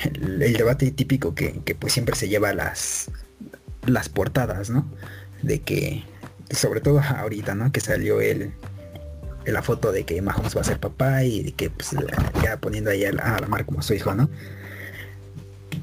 el, 0.04 0.52
debate 0.54 0.90
típico 0.90 1.34
que, 1.34 1.76
pues 1.78 1.92
siempre 1.92 2.16
se 2.16 2.28
lleva 2.28 2.52
las, 2.52 3.10
las 3.86 4.08
portadas, 4.08 4.70
¿no? 4.70 4.88
De 5.42 5.60
que, 5.60 6.04
sobre 6.50 6.80
todo 6.80 7.00
ahorita, 7.00 7.54
¿no? 7.54 7.72
Que 7.72 7.80
salió 7.80 8.20
el, 8.20 8.52
la 9.44 9.62
foto 9.62 9.92
de 9.92 10.04
que 10.04 10.20
Mahomes 10.22 10.56
va 10.56 10.62
a 10.62 10.64
ser 10.64 10.78
papá 10.78 11.24
y 11.24 11.42
de 11.42 11.52
que 11.52 11.70
pues 11.70 11.90
ya 12.42 12.56
poniendo 12.58 12.90
ahí 12.90 13.04
a, 13.04 13.10
a 13.10 13.40
Lamar 13.40 13.66
como 13.66 13.82
su 13.82 13.94
hijo, 13.94 14.14
¿no? 14.14 14.30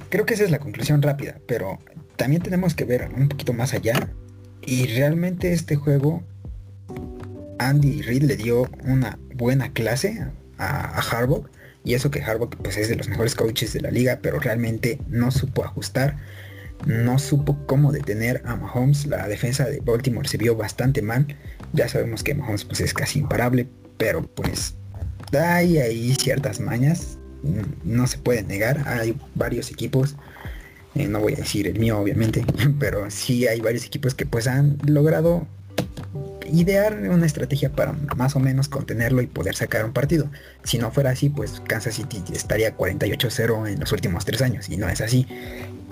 Creo 0.09 0.25
que 0.25 0.33
esa 0.33 0.43
es 0.43 0.51
la 0.51 0.59
conclusión 0.59 1.01
rápida, 1.01 1.37
pero 1.47 1.79
también 2.15 2.41
tenemos 2.41 2.73
que 2.75 2.85
ver 2.85 3.09
un 3.15 3.29
poquito 3.29 3.53
más 3.53 3.73
allá. 3.73 4.09
Y 4.61 4.87
realmente 4.87 5.53
este 5.53 5.75
juego 5.75 6.23
Andy 7.61 8.01
Reid 8.01 8.23
le 8.23 8.37
dio 8.37 8.67
una 8.83 9.19
buena 9.35 9.71
clase 9.71 10.25
a, 10.57 10.99
Harbaugh 10.99 11.45
y 11.83 11.93
eso 11.95 12.11
que 12.11 12.21
Harbaugh 12.21 12.49
pues 12.61 12.77
es 12.77 12.89
de 12.89 12.95
los 12.95 13.09
mejores 13.09 13.35
coaches 13.35 13.73
de 13.73 13.81
la 13.81 13.91
liga, 13.91 14.19
pero 14.21 14.39
realmente 14.39 14.99
no 15.07 15.31
supo 15.31 15.63
ajustar, 15.65 16.17
no 16.85 17.19
supo 17.19 17.57
cómo 17.65 17.91
detener 17.91 18.41
a 18.45 18.55
Mahomes. 18.55 19.05
La 19.07 19.27
defensa 19.27 19.65
de 19.65 19.79
Baltimore 19.79 20.27
se 20.27 20.37
vio 20.37 20.55
bastante 20.55 21.01
mal. 21.01 21.27
Ya 21.73 21.87
sabemos 21.87 22.23
que 22.23 22.35
Mahomes 22.35 22.65
pues 22.65 22.81
es 22.81 22.93
casi 22.93 23.19
imparable, 23.19 23.67
pero 23.97 24.23
pues 24.23 24.75
hay 25.37 25.77
ahí 25.77 26.13
ciertas 26.15 26.59
mañas, 26.59 27.17
no 27.83 28.07
se 28.07 28.17
puede 28.17 28.43
negar. 28.43 28.87
Hay 28.87 29.17
varios 29.35 29.71
equipos, 29.71 30.15
eh, 30.95 31.07
no 31.07 31.19
voy 31.19 31.33
a 31.33 31.37
decir 31.37 31.67
el 31.67 31.79
mío 31.79 31.99
obviamente, 31.99 32.45
pero 32.79 33.09
sí 33.09 33.47
hay 33.47 33.61
varios 33.61 33.85
equipos 33.85 34.13
que 34.13 34.25
pues 34.25 34.47
han 34.47 34.77
logrado 34.85 35.47
idear 36.51 36.93
una 36.93 37.25
estrategia 37.25 37.71
para 37.71 37.93
más 38.15 38.35
o 38.35 38.39
menos 38.39 38.67
contenerlo 38.67 39.21
y 39.21 39.27
poder 39.27 39.55
sacar 39.55 39.85
un 39.85 39.93
partido. 39.93 40.29
Si 40.63 40.77
no 40.77 40.91
fuera 40.91 41.11
así, 41.11 41.29
pues 41.29 41.61
Kansas 41.67 41.95
City 41.95 42.23
estaría 42.33 42.75
48-0 42.77 43.67
en 43.67 43.79
los 43.79 43.91
últimos 43.91 44.25
tres 44.25 44.41
años 44.41 44.69
y 44.69 44.77
no 44.77 44.89
es 44.89 45.01
así. 45.01 45.27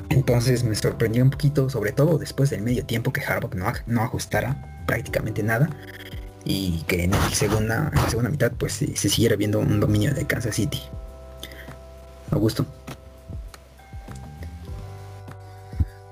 Entonces 0.10 0.64
me 0.64 0.76
sorprendió 0.76 1.24
un 1.24 1.30
poquito, 1.30 1.70
sobre 1.70 1.92
todo 1.92 2.18
después 2.18 2.50
del 2.50 2.62
medio 2.62 2.86
tiempo 2.86 3.14
que 3.14 3.22
Harbaugh 3.22 3.56
no, 3.88 4.02
ajustara 4.02 4.84
prácticamente 4.86 5.44
nada 5.44 5.70
y 6.44 6.84
que 6.88 7.04
en, 7.04 7.12
la 7.12 7.30
segunda, 7.30 7.92
en 7.94 8.02
la 8.02 8.10
segunda 8.10 8.30
mitad 8.30 8.52
pues 8.52 8.74
se 8.74 9.10
siguiera 9.10 9.36
viendo 9.36 9.60
un 9.60 9.80
dominio 9.80 10.14
de 10.14 10.26
Kansas 10.26 10.56
City. 10.56 10.82
Augusto. 12.32 12.66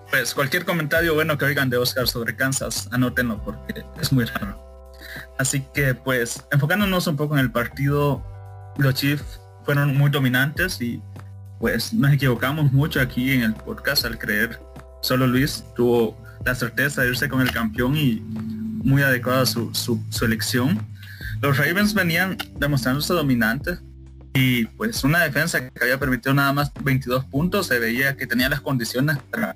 Pues 0.10 0.34
cualquier 0.34 0.66
comentario 0.66 1.14
bueno 1.14 1.38
que 1.38 1.46
oigan 1.46 1.70
de 1.70 1.78
Oscar 1.78 2.08
sobre 2.08 2.36
Kansas, 2.36 2.88
anótenlo 2.92 3.44
porque 3.44 3.84
es 4.00 4.12
muy 4.12 4.26
raro. 4.26 4.58
Así 5.38 5.66
que 5.74 5.94
pues 5.94 6.44
enfocándonos 6.52 7.08
un 7.08 7.18
poco 7.18 7.36
en 7.36 7.42
el 7.42 7.52
partido, 7.52 8.24
los 8.78 8.94
Chiefs 8.96 9.40
fueron 9.66 9.98
muy 9.98 10.10
dominantes 10.10 10.82
y 10.82 11.02
pues 11.60 11.94
nos 11.94 12.14
equivocamos 12.14 12.72
mucho 12.72 13.02
aquí 13.02 13.34
en 13.34 13.42
el 13.42 13.54
podcast 13.54 14.06
al 14.06 14.18
creer 14.18 14.60
solo 15.02 15.28
Luis 15.28 15.64
tuvo 15.76 16.18
la 16.46 16.56
certeza 16.56 17.02
de 17.02 17.10
irse 17.10 17.30
con 17.30 17.42
el 17.42 17.52
campeón 17.52 17.96
y 17.98 18.22
muy 18.84 19.02
adecuada 19.02 19.46
su, 19.46 19.72
su, 19.74 20.26
elección. 20.26 20.86
Los 21.42 21.58
Ravens 21.58 21.94
venían 21.94 22.38
demostrándose 22.60 23.14
dominantes 23.14 23.80
y 24.34 24.66
pues 24.66 25.04
una 25.04 25.24
defensa 25.24 25.70
que 25.70 25.84
había 25.84 26.00
permitido 26.00 26.34
nada 26.34 26.54
más 26.54 26.72
22 26.84 27.26
puntos, 27.26 27.68
se 27.68 27.80
veía 27.80 28.16
que 28.16 28.28
tenía 28.28 28.50
las 28.50 28.62
condiciones 28.62 29.18
para 29.32 29.56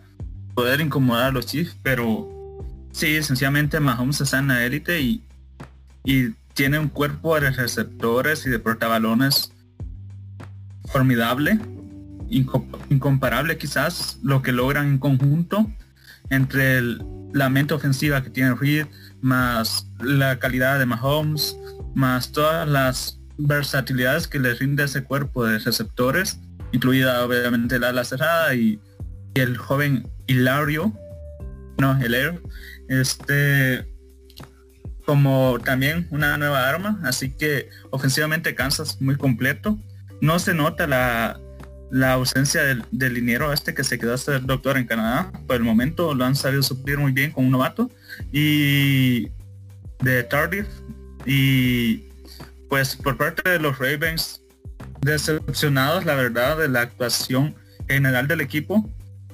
poder 0.62 0.80
incomodar 0.80 1.24
a 1.24 1.32
los 1.32 1.48
Chiefs, 1.48 1.76
pero 1.82 2.30
sí, 2.92 3.24
sencillamente 3.24 3.80
Mahomes 3.80 4.22
está 4.22 4.38
en 4.38 4.50
la 4.50 4.64
élite 4.64 5.02
y, 5.02 5.24
y 6.04 6.36
tiene 6.54 6.78
un 6.78 6.88
cuerpo 6.88 7.40
de 7.40 7.50
receptores 7.50 8.46
y 8.46 8.52
de 8.52 8.60
portabalones 8.60 9.52
formidable, 10.86 11.58
incomparable 12.30 13.58
quizás 13.58 14.20
lo 14.22 14.44
que 14.44 14.52
logran 14.52 14.86
en 14.86 14.98
conjunto 15.00 15.68
entre 16.30 16.84
la 17.34 17.50
mente 17.50 17.74
ofensiva 17.74 18.22
que 18.22 18.30
tiene 18.30 18.54
Reed, 18.54 18.86
más 19.20 19.88
la 20.00 20.38
calidad 20.38 20.78
de 20.78 20.86
Mahomes, 20.86 21.58
más 21.96 22.32
todas 22.32 22.68
las 22.68 23.18
versatilidades 23.40 24.28
que 24.28 24.38
le 24.38 24.54
rinde 24.54 24.84
ese 24.84 25.04
cuerpo 25.04 25.44
de 25.44 25.58
receptores, 25.58 26.40
incluida 26.72 27.26
obviamente 27.26 27.80
la 27.80 27.90
ala 27.90 28.04
cerrada 28.04 28.54
y, 28.54 28.80
el 29.34 29.58
joven 29.58 30.08
Hilario, 30.28 30.94
no, 31.78 32.00
Hilario, 32.04 32.42
este 32.90 33.88
como 35.06 35.58
también 35.64 36.08
una 36.12 36.38
nueva 36.38 36.70
arma, 36.70 37.00
así 37.04 37.32
que 37.32 37.70
ofensivamente 37.90 38.56
Kansas 38.56 39.02
muy 39.02 39.18
completo. 39.18 39.78
No 40.22 40.38
se 40.38 40.54
nota 40.54 40.86
la, 40.86 41.40
la 41.90 42.14
ausencia 42.14 42.64
del, 42.64 42.86
del 42.92 43.16
liniero 43.16 43.52
este 43.52 43.74
que 43.74 43.84
se 43.84 43.98
quedó 43.98 44.14
a 44.14 44.18
ser 44.18 44.46
doctor 44.46 44.78
en 44.78 44.86
Canadá. 44.86 45.32
Por 45.48 45.56
el 45.56 45.64
momento 45.64 46.14
lo 46.14 46.24
han 46.24 46.36
sabido 46.36 46.62
suplir 46.62 47.00
muy 47.00 47.12
bien 47.12 47.32
con 47.32 47.46
un 47.46 47.52
novato. 47.52 47.90
Y 48.32 49.30
de 50.02 50.24
Tardif. 50.24 50.68
Y 51.26 52.10
pues 52.70 52.96
por 52.96 53.18
parte 53.18 53.50
de 53.50 53.60
los 53.60 53.78
Ravens, 53.80 54.42
decepcionados 55.02 56.06
la 56.06 56.16
verdad 56.16 56.58
de 56.58 56.70
la 56.70 56.82
actuación 56.82 57.56
general 57.88 58.28
del 58.28 58.42
equipo. 58.42 58.90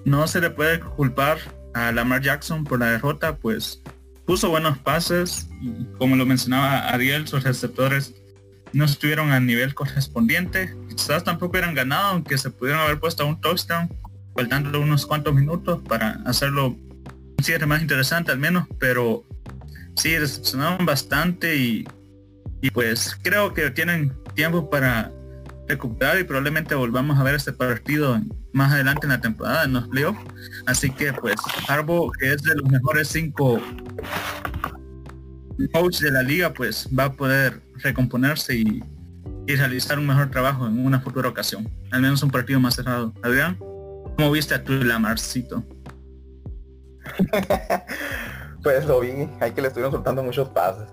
No 0.08 0.26
se 0.28 0.39
le 0.39 0.49
puede 0.49 0.80
culpar 0.80 1.38
a 1.74 1.91
Lamar 1.91 2.22
Jackson 2.22 2.64
por 2.64 2.80
la 2.80 2.91
derrota, 2.91 3.36
pues 3.36 3.84
puso 4.26 4.49
buenos 4.49 4.78
pases 4.78 5.49
y 5.62 5.86
como 5.97 6.16
lo 6.16 6.26
mencionaba 6.26 6.88
Ariel, 6.89 7.28
sus 7.28 7.43
receptores 7.43 8.16
no 8.74 8.86
estuvieron 8.86 9.32
al 9.32 9.45
nivel 9.45 9.76
correspondiente. 9.76 10.74
Quizás 10.89 11.24
tampoco 11.24 11.58
eran 11.58 11.76
ganados, 11.76 12.14
aunque 12.14 12.38
se 12.38 12.49
pudieron 12.49 12.82
haber 12.82 12.99
puesto 12.99 13.28
un 13.28 13.39
touchdown, 13.41 13.89
faltando 14.34 14.80
unos 14.80 15.05
cuantos 15.05 15.34
minutos 15.36 15.82
para 15.88 16.22
hacerlo 16.26 16.70
un 16.70 17.43
cierre 17.43 17.66
más 17.66 17.82
interesante 17.82 18.32
al 18.32 18.39
menos, 18.39 18.66
pero 18.80 19.26
sí, 19.97 20.12
decepcionaron 20.12 20.86
bastante 20.86 21.55
y 21.58 21.86
y 22.62 22.72
pues 22.72 23.18
creo 23.22 23.53
que 23.53 23.70
tienen 23.72 24.14
tiempo 24.34 24.70
para 24.70 25.12
recuperar 25.68 26.20
y 26.20 26.24
probablemente 26.24 26.76
volvamos 26.76 27.20
a 27.20 27.24
ver 27.24 27.36
este 27.36 27.53
partido 27.53 28.20
más 28.53 28.72
adelante 28.72 29.05
en 29.05 29.11
la 29.11 29.22
temporada 29.22 29.65
en 29.65 29.74
los 29.74 29.88
playoffs. 29.88 30.20
Así 30.65 30.89
que 30.89 31.13
pues 31.13 31.36
Harbo, 31.68 32.11
que 32.11 32.34
es 32.34 32.43
de 32.43 32.55
los 32.55 32.70
mejores 32.70 33.09
cinco 33.09 33.59
coaches 35.74 36.01
de 36.01 36.11
la 36.11 36.24
liga, 36.24 36.53
pues 36.53 36.88
va 36.97 37.05
a 37.05 37.13
poder 37.13 37.61
recomponerse 37.78 38.55
y, 38.55 38.84
realizar 39.47 39.97
un 39.97 40.05
mejor 40.05 40.30
trabajo 40.30 40.68
en 40.68 40.86
una 40.86 40.99
futura 40.99 41.30
ocasión. 41.30 41.70
Al 41.91 42.01
menos 42.01 42.22
un 42.22 42.30
partido 42.30 42.59
más 42.59 42.76
cerrado. 42.76 43.13
Adrián, 43.24 43.57
¿cómo 43.57 44.30
viste 44.30 44.53
a 44.53 44.61
tu 44.61 44.74
Lamarcito? 44.74 45.63
pues 48.61 48.86
lo 48.86 48.99
vi, 48.99 49.30
hay 49.39 49.51
que 49.51 49.61
le 49.61 49.70
estuvieron 49.70 49.93
soltando 49.93 50.22
muchos 50.22 50.49
pases. 50.49 50.89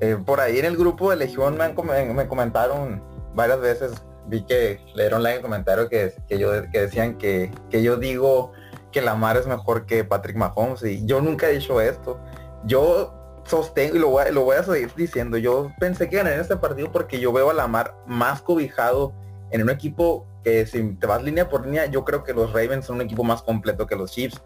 Eh, 0.00 0.16
por 0.26 0.40
ahí 0.40 0.58
en 0.58 0.64
el 0.64 0.76
grupo 0.76 1.10
de 1.10 1.16
Legión 1.16 1.56
me, 1.56 2.26
comentaron 2.26 3.00
varias 3.34 3.60
veces, 3.60 3.92
vi 4.26 4.44
que 4.44 4.80
leyeron 4.94 5.22
like 5.22 5.36
en 5.36 5.42
comentario 5.42 5.88
que, 5.88 6.14
que, 6.28 6.38
yo, 6.38 6.50
que 6.70 6.80
decían 6.80 7.18
que, 7.18 7.50
que 7.70 7.82
yo 7.82 7.96
digo 7.96 8.52
que 8.92 9.02
Lamar 9.02 9.36
es 9.36 9.46
mejor 9.46 9.86
que 9.86 10.04
Patrick 10.04 10.36
Mahomes 10.36 10.82
y 10.84 11.04
yo 11.04 11.20
nunca 11.20 11.48
he 11.48 11.54
dicho 11.54 11.80
esto. 11.80 12.18
Yo 12.64 13.12
sostengo 13.44 13.96
y 13.96 13.98
lo 13.98 14.08
voy, 14.08 14.24
a, 14.24 14.30
lo 14.30 14.44
voy 14.44 14.56
a 14.56 14.62
seguir 14.62 14.92
diciendo. 14.94 15.36
Yo 15.36 15.72
pensé 15.78 16.08
que 16.08 16.16
ganar 16.16 16.38
este 16.38 16.56
partido 16.56 16.90
porque 16.92 17.20
yo 17.20 17.32
veo 17.32 17.50
a 17.50 17.54
Lamar 17.54 17.96
más 18.06 18.40
cobijado 18.40 19.12
en 19.50 19.62
un 19.62 19.70
equipo 19.70 20.26
que 20.42 20.66
si 20.66 20.94
te 20.94 21.06
vas 21.06 21.22
línea 21.22 21.48
por 21.48 21.64
línea, 21.64 21.86
yo 21.86 22.04
creo 22.04 22.22
que 22.22 22.32
los 22.32 22.52
Ravens 22.52 22.86
son 22.86 22.96
un 22.96 23.02
equipo 23.02 23.24
más 23.24 23.42
completo 23.42 23.86
que 23.86 23.96
los 23.96 24.12
Chiefs. 24.12 24.42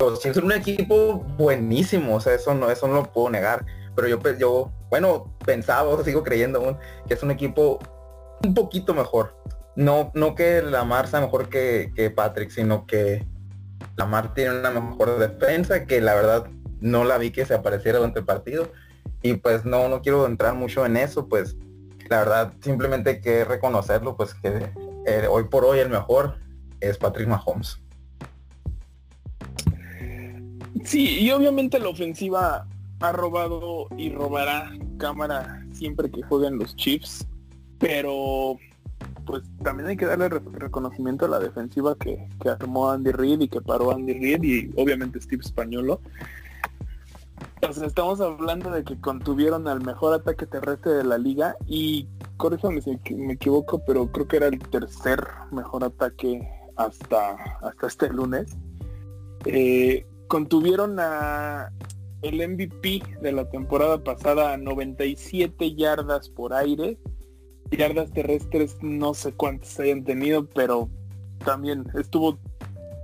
Los 0.00 0.20
Chiefs 0.20 0.36
son 0.36 0.46
un 0.46 0.52
equipo 0.52 1.18
buenísimo, 1.36 2.16
o 2.16 2.20
sea, 2.20 2.34
eso 2.34 2.54
no, 2.54 2.70
eso 2.70 2.88
no 2.88 2.94
lo 2.94 3.12
puedo 3.12 3.30
negar 3.30 3.64
pero 3.94 4.08
yo, 4.08 4.18
yo 4.38 4.70
bueno, 4.90 5.34
pensaba, 5.44 6.02
sigo 6.04 6.22
creyendo 6.22 6.78
que 7.06 7.14
es 7.14 7.22
un 7.22 7.30
equipo 7.30 7.78
un 8.44 8.54
poquito 8.54 8.94
mejor. 8.94 9.36
No, 9.76 10.10
no 10.14 10.34
que 10.34 10.62
Lamar 10.62 11.08
sea 11.08 11.20
mejor 11.20 11.48
que, 11.48 11.92
que 11.94 12.10
Patrick, 12.10 12.50
sino 12.50 12.86
que 12.86 13.26
Lamar 13.96 14.34
tiene 14.34 14.58
una 14.58 14.70
mejor 14.70 15.18
defensa 15.18 15.86
que 15.86 16.00
la 16.00 16.14
verdad 16.14 16.46
no 16.80 17.04
la 17.04 17.18
vi 17.18 17.30
que 17.30 17.46
se 17.46 17.54
apareciera 17.54 17.98
durante 17.98 18.20
el 18.20 18.26
partido. 18.26 18.70
Y 19.22 19.34
pues 19.34 19.64
no, 19.64 19.88
no 19.88 20.02
quiero 20.02 20.26
entrar 20.26 20.54
mucho 20.54 20.84
en 20.84 20.96
eso, 20.96 21.28
pues 21.28 21.56
la 22.08 22.18
verdad 22.18 22.52
simplemente 22.60 23.20
que 23.20 23.44
reconocerlo, 23.44 24.16
pues 24.16 24.34
que 24.34 24.70
eh, 25.06 25.26
hoy 25.30 25.44
por 25.44 25.64
hoy 25.64 25.78
el 25.78 25.88
mejor 25.88 26.36
es 26.80 26.98
Patrick 26.98 27.28
Mahomes. 27.28 27.80
Sí, 30.84 31.20
y 31.20 31.30
obviamente 31.30 31.78
la 31.78 31.88
ofensiva 31.88 32.66
ha 33.00 33.12
robado 33.12 33.86
y 33.96 34.10
robará 34.10 34.72
cámara 34.98 35.64
siempre 35.72 36.10
que 36.10 36.22
jueguen 36.22 36.58
los 36.58 36.74
Chiefs, 36.76 37.26
pero 37.82 38.56
pues 39.26 39.42
también 39.62 39.88
hay 39.88 39.96
que 39.96 40.06
darle 40.06 40.28
reconocimiento 40.28 41.26
a 41.26 41.28
la 41.28 41.40
defensiva 41.40 41.96
que, 41.96 42.28
armó 42.48 42.90
Andy 42.90 43.10
Reid 43.10 43.40
y 43.40 43.48
que 43.48 43.60
paró 43.60 43.90
Andy 43.90 44.14
Reid 44.14 44.42
y 44.42 44.70
obviamente 44.76 45.20
Steve 45.20 45.42
Españolo. 45.44 46.00
Entonces 47.56 47.82
estamos 47.84 48.20
hablando 48.20 48.70
de 48.70 48.84
que 48.84 49.00
contuvieron 49.00 49.66
al 49.66 49.84
mejor 49.84 50.14
ataque 50.14 50.46
terrestre 50.46 50.92
de 50.92 51.04
la 51.04 51.18
liga 51.18 51.56
y 51.66 52.08
corríjame 52.36 52.80
si 52.80 52.98
me 53.14 53.34
equivoco, 53.34 53.82
pero 53.84 54.10
creo 54.10 54.28
que 54.28 54.36
era 54.36 54.46
el 54.46 54.58
tercer 54.58 55.24
mejor 55.50 55.84
ataque 55.84 56.48
hasta, 56.76 57.34
hasta 57.62 57.86
este 57.86 58.08
lunes. 58.10 58.56
Eh, 59.44 60.06
contuvieron 60.28 60.98
a, 61.00 61.72
el 62.22 62.48
MVP 62.48 63.02
de 63.20 63.32
la 63.32 63.48
temporada 63.50 64.02
pasada 64.02 64.52
a 64.52 64.56
97 64.56 65.74
yardas 65.74 66.28
por 66.28 66.54
aire. 66.54 66.96
Yardas 67.76 68.12
terrestres 68.12 68.76
no 68.82 69.14
sé 69.14 69.32
cuántas 69.32 69.78
hayan 69.80 70.04
tenido, 70.04 70.46
pero 70.46 70.88
también 71.44 71.84
estuvo 71.98 72.38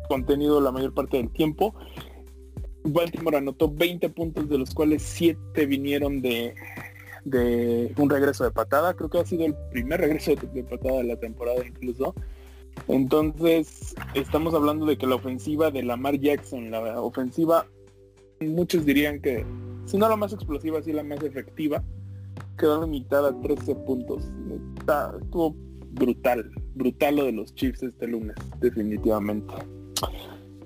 contenido 0.09 0.61
la 0.61 0.73
mayor 0.73 0.95
parte 0.95 1.16
del 1.16 1.31
tiempo. 1.31 1.75
Baltimore 2.85 3.39
anotó 3.39 3.71
20 3.71 4.09
puntos, 4.11 4.49
de 4.49 4.59
los 4.59 4.75
cuales 4.75 5.03
7 5.03 5.66
vinieron 5.66 6.21
de, 6.23 6.55
de 7.25 7.93
un 7.97 8.11
regreso 8.11 8.45
de 8.45 8.51
patada. 8.51 8.95
Creo 8.95 9.11
que 9.11 9.19
ha 9.19 9.27
sido 9.27 9.47
el 9.47 9.55
primer 9.71 10.01
regreso 10.01 10.35
de 10.35 10.64
patada 10.64 10.99
de 10.99 11.05
la 11.05 11.16
temporada 11.16 11.66
incluso. 11.66 12.14
Entonces, 12.87 13.95
estamos 14.14 14.55
hablando 14.55 14.87
de 14.87 14.97
que 14.97 15.07
la 15.07 15.16
ofensiva 15.16 15.71
de 15.71 15.83
Lamar 15.83 16.19
Jackson, 16.19 16.71
la 16.71 17.01
ofensiva 17.01 17.66
muchos 18.41 18.85
dirían 18.85 19.21
que, 19.21 19.45
si 19.87 19.99
no 19.99 20.09
la 20.09 20.16
más 20.16 20.33
explosiva, 20.33 20.81
sí 20.83 20.93
la 20.93 21.03
más 21.03 21.23
efectiva, 21.23 21.83
quedó 22.59 22.85
limitada 22.85 23.31
a 23.31 23.41
13 23.41 23.75
puntos. 23.77 24.31
estuvo 25.23 25.57
brutal, 25.93 26.51
brutal 26.75 27.17
lo 27.17 27.25
de 27.25 27.33
los 27.33 27.55
Chiefs 27.55 27.83
este 27.83 28.07
lunes, 28.07 28.37
definitivamente. 28.61 29.55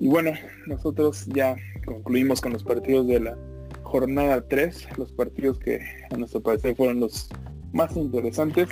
Y 0.01 0.09
bueno, 0.09 0.33
nosotros 0.67 1.27
ya 1.27 1.57
concluimos 1.87 2.41
con 2.41 2.53
los 2.53 2.65
partidos 2.65 3.07
de 3.07 3.21
la 3.21 3.39
jornada 3.83 4.47
3, 4.49 4.99
los 4.99 5.13
partidos 5.13 5.59
que 5.59 5.81
a 6.11 6.17
nuestro 6.17 6.43
parecer 6.43 6.75
fueron 6.75 7.01
los 7.01 7.29
más 7.73 7.97
interesantes. 7.97 8.69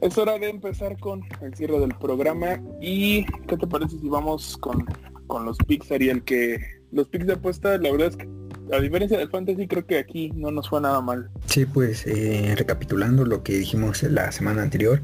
Es 0.00 0.18
hora 0.18 0.38
de 0.38 0.48
empezar 0.48 0.98
con 0.98 1.22
el 1.42 1.54
cierre 1.54 1.78
del 1.78 1.94
programa 1.96 2.60
y 2.80 3.24
¿qué 3.46 3.56
te 3.56 3.66
parece 3.66 3.98
si 3.98 4.08
vamos 4.08 4.56
con, 4.56 4.84
con 5.28 5.44
los 5.44 5.56
picks, 5.58 5.92
Ariel, 5.92 6.24
que 6.24 6.58
los 6.90 7.08
picks 7.08 7.26
de 7.26 7.34
apuesta, 7.34 7.78
la 7.78 7.92
verdad 7.92 8.08
es 8.08 8.16
que 8.16 8.28
a 8.70 8.78
diferencia 8.80 9.18
del 9.18 9.30
fantasy, 9.30 9.66
creo 9.66 9.86
que 9.86 9.98
aquí 9.98 10.30
no 10.34 10.50
nos 10.50 10.68
fue 10.68 10.80
nada 10.80 11.00
mal. 11.00 11.30
Sí, 11.46 11.66
pues 11.66 12.06
eh, 12.06 12.54
recapitulando 12.56 13.24
lo 13.24 13.42
que 13.42 13.54
dijimos 13.54 14.02
la 14.02 14.30
semana 14.32 14.62
anterior, 14.62 15.00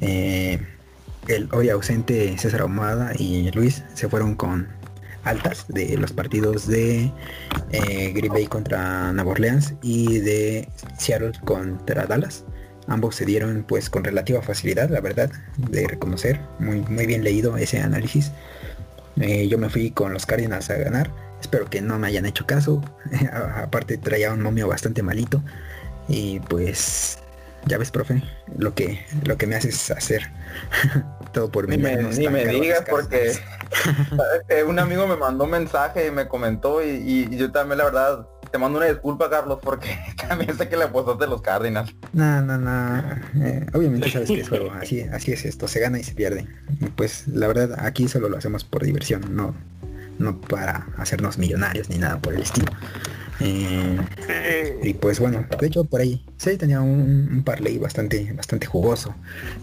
eh, 0.00 0.58
el 1.28 1.48
hoy 1.52 1.70
ausente 1.70 2.36
César 2.38 2.62
Ahumada 2.62 3.12
y 3.18 3.50
Luis 3.52 3.82
se 3.94 4.08
fueron 4.08 4.34
con 4.34 4.68
altas 5.24 5.66
de 5.68 5.96
los 5.96 6.12
partidos 6.12 6.66
de 6.66 7.10
eh, 7.72 8.12
Green 8.14 8.32
Bay 8.32 8.46
contra 8.46 9.12
Nueva 9.12 9.32
Orleans 9.32 9.74
y 9.82 10.18
de 10.18 10.68
Seattle 10.98 11.32
contra 11.44 12.06
Dallas. 12.06 12.44
Ambos 12.86 13.16
se 13.16 13.24
dieron 13.24 13.64
pues 13.66 13.88
con 13.88 14.04
relativa 14.04 14.42
facilidad, 14.42 14.90
la 14.90 15.00
verdad, 15.00 15.30
de 15.56 15.86
reconocer. 15.86 16.40
Muy, 16.58 16.80
muy 16.82 17.06
bien 17.06 17.24
leído 17.24 17.56
ese 17.56 17.80
análisis. 17.80 18.30
Eh, 19.20 19.48
yo 19.48 19.58
me 19.58 19.70
fui 19.70 19.90
con 19.90 20.12
los 20.12 20.26
Cardinals 20.26 20.68
a 20.70 20.76
ganar. 20.76 21.10
Espero 21.44 21.66
que 21.68 21.82
no 21.82 21.98
me 21.98 22.06
hayan 22.06 22.24
hecho 22.24 22.46
caso. 22.46 22.82
Aparte 23.56 23.98
traía 23.98 24.32
un 24.32 24.40
momio 24.40 24.66
bastante 24.66 25.02
malito. 25.02 25.42
Y 26.08 26.40
pues 26.40 27.18
ya 27.66 27.76
ves, 27.76 27.90
profe, 27.90 28.22
lo 28.56 28.74
que 28.74 29.04
lo 29.26 29.36
que 29.36 29.46
me 29.46 29.56
haces 29.56 29.90
hacer 29.90 30.22
todo 31.34 31.50
por 31.50 31.68
Ni 31.68 31.76
mí. 31.76 31.82
me, 31.82 31.96
ni 32.02 32.28
me 32.28 32.46
digas 32.46 32.84
porque 32.88 33.32
un 34.66 34.78
amigo 34.78 35.06
me 35.06 35.16
mandó 35.16 35.44
un 35.44 35.50
mensaje 35.50 36.06
y 36.06 36.10
me 36.10 36.28
comentó 36.28 36.82
y, 36.82 37.28
y 37.30 37.36
yo 37.36 37.52
también 37.52 37.76
la 37.78 37.84
verdad 37.84 38.26
te 38.50 38.56
mando 38.56 38.78
una 38.78 38.86
disculpa 38.86 39.28
Carlos 39.28 39.58
porque 39.62 39.98
también 40.28 40.56
sé 40.56 40.66
que 40.68 40.78
le 40.78 40.84
apostaste 40.84 41.26
los 41.26 41.42
Cardinals. 41.42 41.94
No, 42.14 42.40
no, 42.40 42.56
no. 42.56 42.98
eh, 43.44 43.66
obviamente 43.74 44.10
sabes 44.10 44.28
que 44.28 44.40
es 44.40 44.48
juego. 44.48 44.72
Así, 44.72 45.02
así 45.02 45.32
es 45.32 45.44
esto. 45.44 45.68
Se 45.68 45.80
gana 45.80 45.98
y 45.98 46.04
se 46.04 46.14
pierde. 46.14 46.46
Pues 46.96 47.28
la 47.28 47.48
verdad, 47.48 47.76
aquí 47.84 48.08
solo 48.08 48.30
lo 48.30 48.38
hacemos 48.38 48.64
por 48.64 48.82
diversión, 48.82 49.34
no, 49.34 49.54
no 50.18 50.40
para 50.40 50.88
hacernos 50.96 51.38
millonarios 51.38 51.88
ni 51.90 51.98
nada 51.98 52.20
por 52.20 52.34
el 52.34 52.42
estilo. 52.42 52.72
Eh, 53.40 54.08
y 54.82 54.94
pues 54.94 55.18
bueno, 55.18 55.46
de 55.58 55.66
hecho 55.66 55.84
por 55.84 56.00
ahí 56.00 56.24
sí 56.36 56.56
tenía 56.56 56.80
un, 56.80 57.28
un 57.32 57.42
parlay 57.44 57.78
bastante, 57.78 58.32
bastante 58.32 58.66
jugoso. 58.66 59.14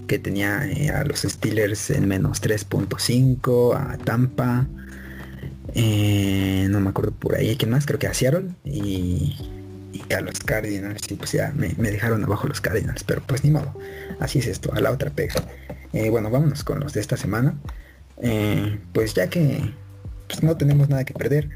Que 0.07 0.19
tenía 0.19 0.65
eh, 0.67 0.89
a 0.89 1.03
los 1.05 1.21
Steelers 1.21 1.89
en 1.91 2.07
menos 2.07 2.41
3.5, 2.41 3.75
a 3.75 3.97
Tampa. 3.97 4.67
eh, 5.73 6.67
no 6.69 6.79
me 6.81 6.89
acuerdo 6.89 7.11
por 7.13 7.35
ahí 7.35 7.55
quién 7.57 7.71
más, 7.71 7.85
creo 7.85 7.99
que 7.99 8.07
a 8.07 8.13
Seattle 8.13 8.55
y, 8.65 9.37
y 9.93 10.13
a 10.13 10.21
los 10.21 10.39
Cardinals. 10.39 11.09
Y 11.11 11.15
pues 11.15 11.31
ya 11.33 11.51
me, 11.55 11.73
me 11.77 11.91
dejaron 11.91 12.23
abajo 12.23 12.47
los 12.47 12.61
Cardinals, 12.61 13.03
pero 13.03 13.21
pues 13.25 13.43
ni 13.43 13.51
modo. 13.51 13.75
Así 14.19 14.39
es 14.39 14.47
esto, 14.47 14.73
a 14.73 14.79
la 14.81 14.91
otra 14.91 15.11
pega. 15.11 15.35
Bueno, 16.09 16.29
vámonos 16.29 16.63
con 16.63 16.79
los 16.79 16.93
de 16.93 17.01
esta 17.01 17.17
semana. 17.17 17.61
Pues 18.93 19.13
ya 19.13 19.29
que 19.29 19.75
pues, 20.31 20.43
no 20.43 20.57
tenemos 20.57 20.89
nada 20.89 21.03
que 21.03 21.13
perder. 21.13 21.49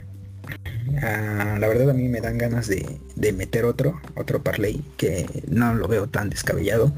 ah, 1.01 1.57
la 1.59 1.67
verdad 1.67 1.89
a 1.89 1.93
mí 1.93 2.07
me 2.07 2.21
dan 2.21 2.37
ganas 2.37 2.67
de, 2.67 2.99
de 3.15 3.33
meter 3.33 3.65
otro, 3.65 3.99
otro 4.15 4.43
parlay 4.43 4.81
que 4.97 5.25
no 5.47 5.73
lo 5.73 5.87
veo 5.87 6.07
tan 6.07 6.29
descabellado 6.29 6.93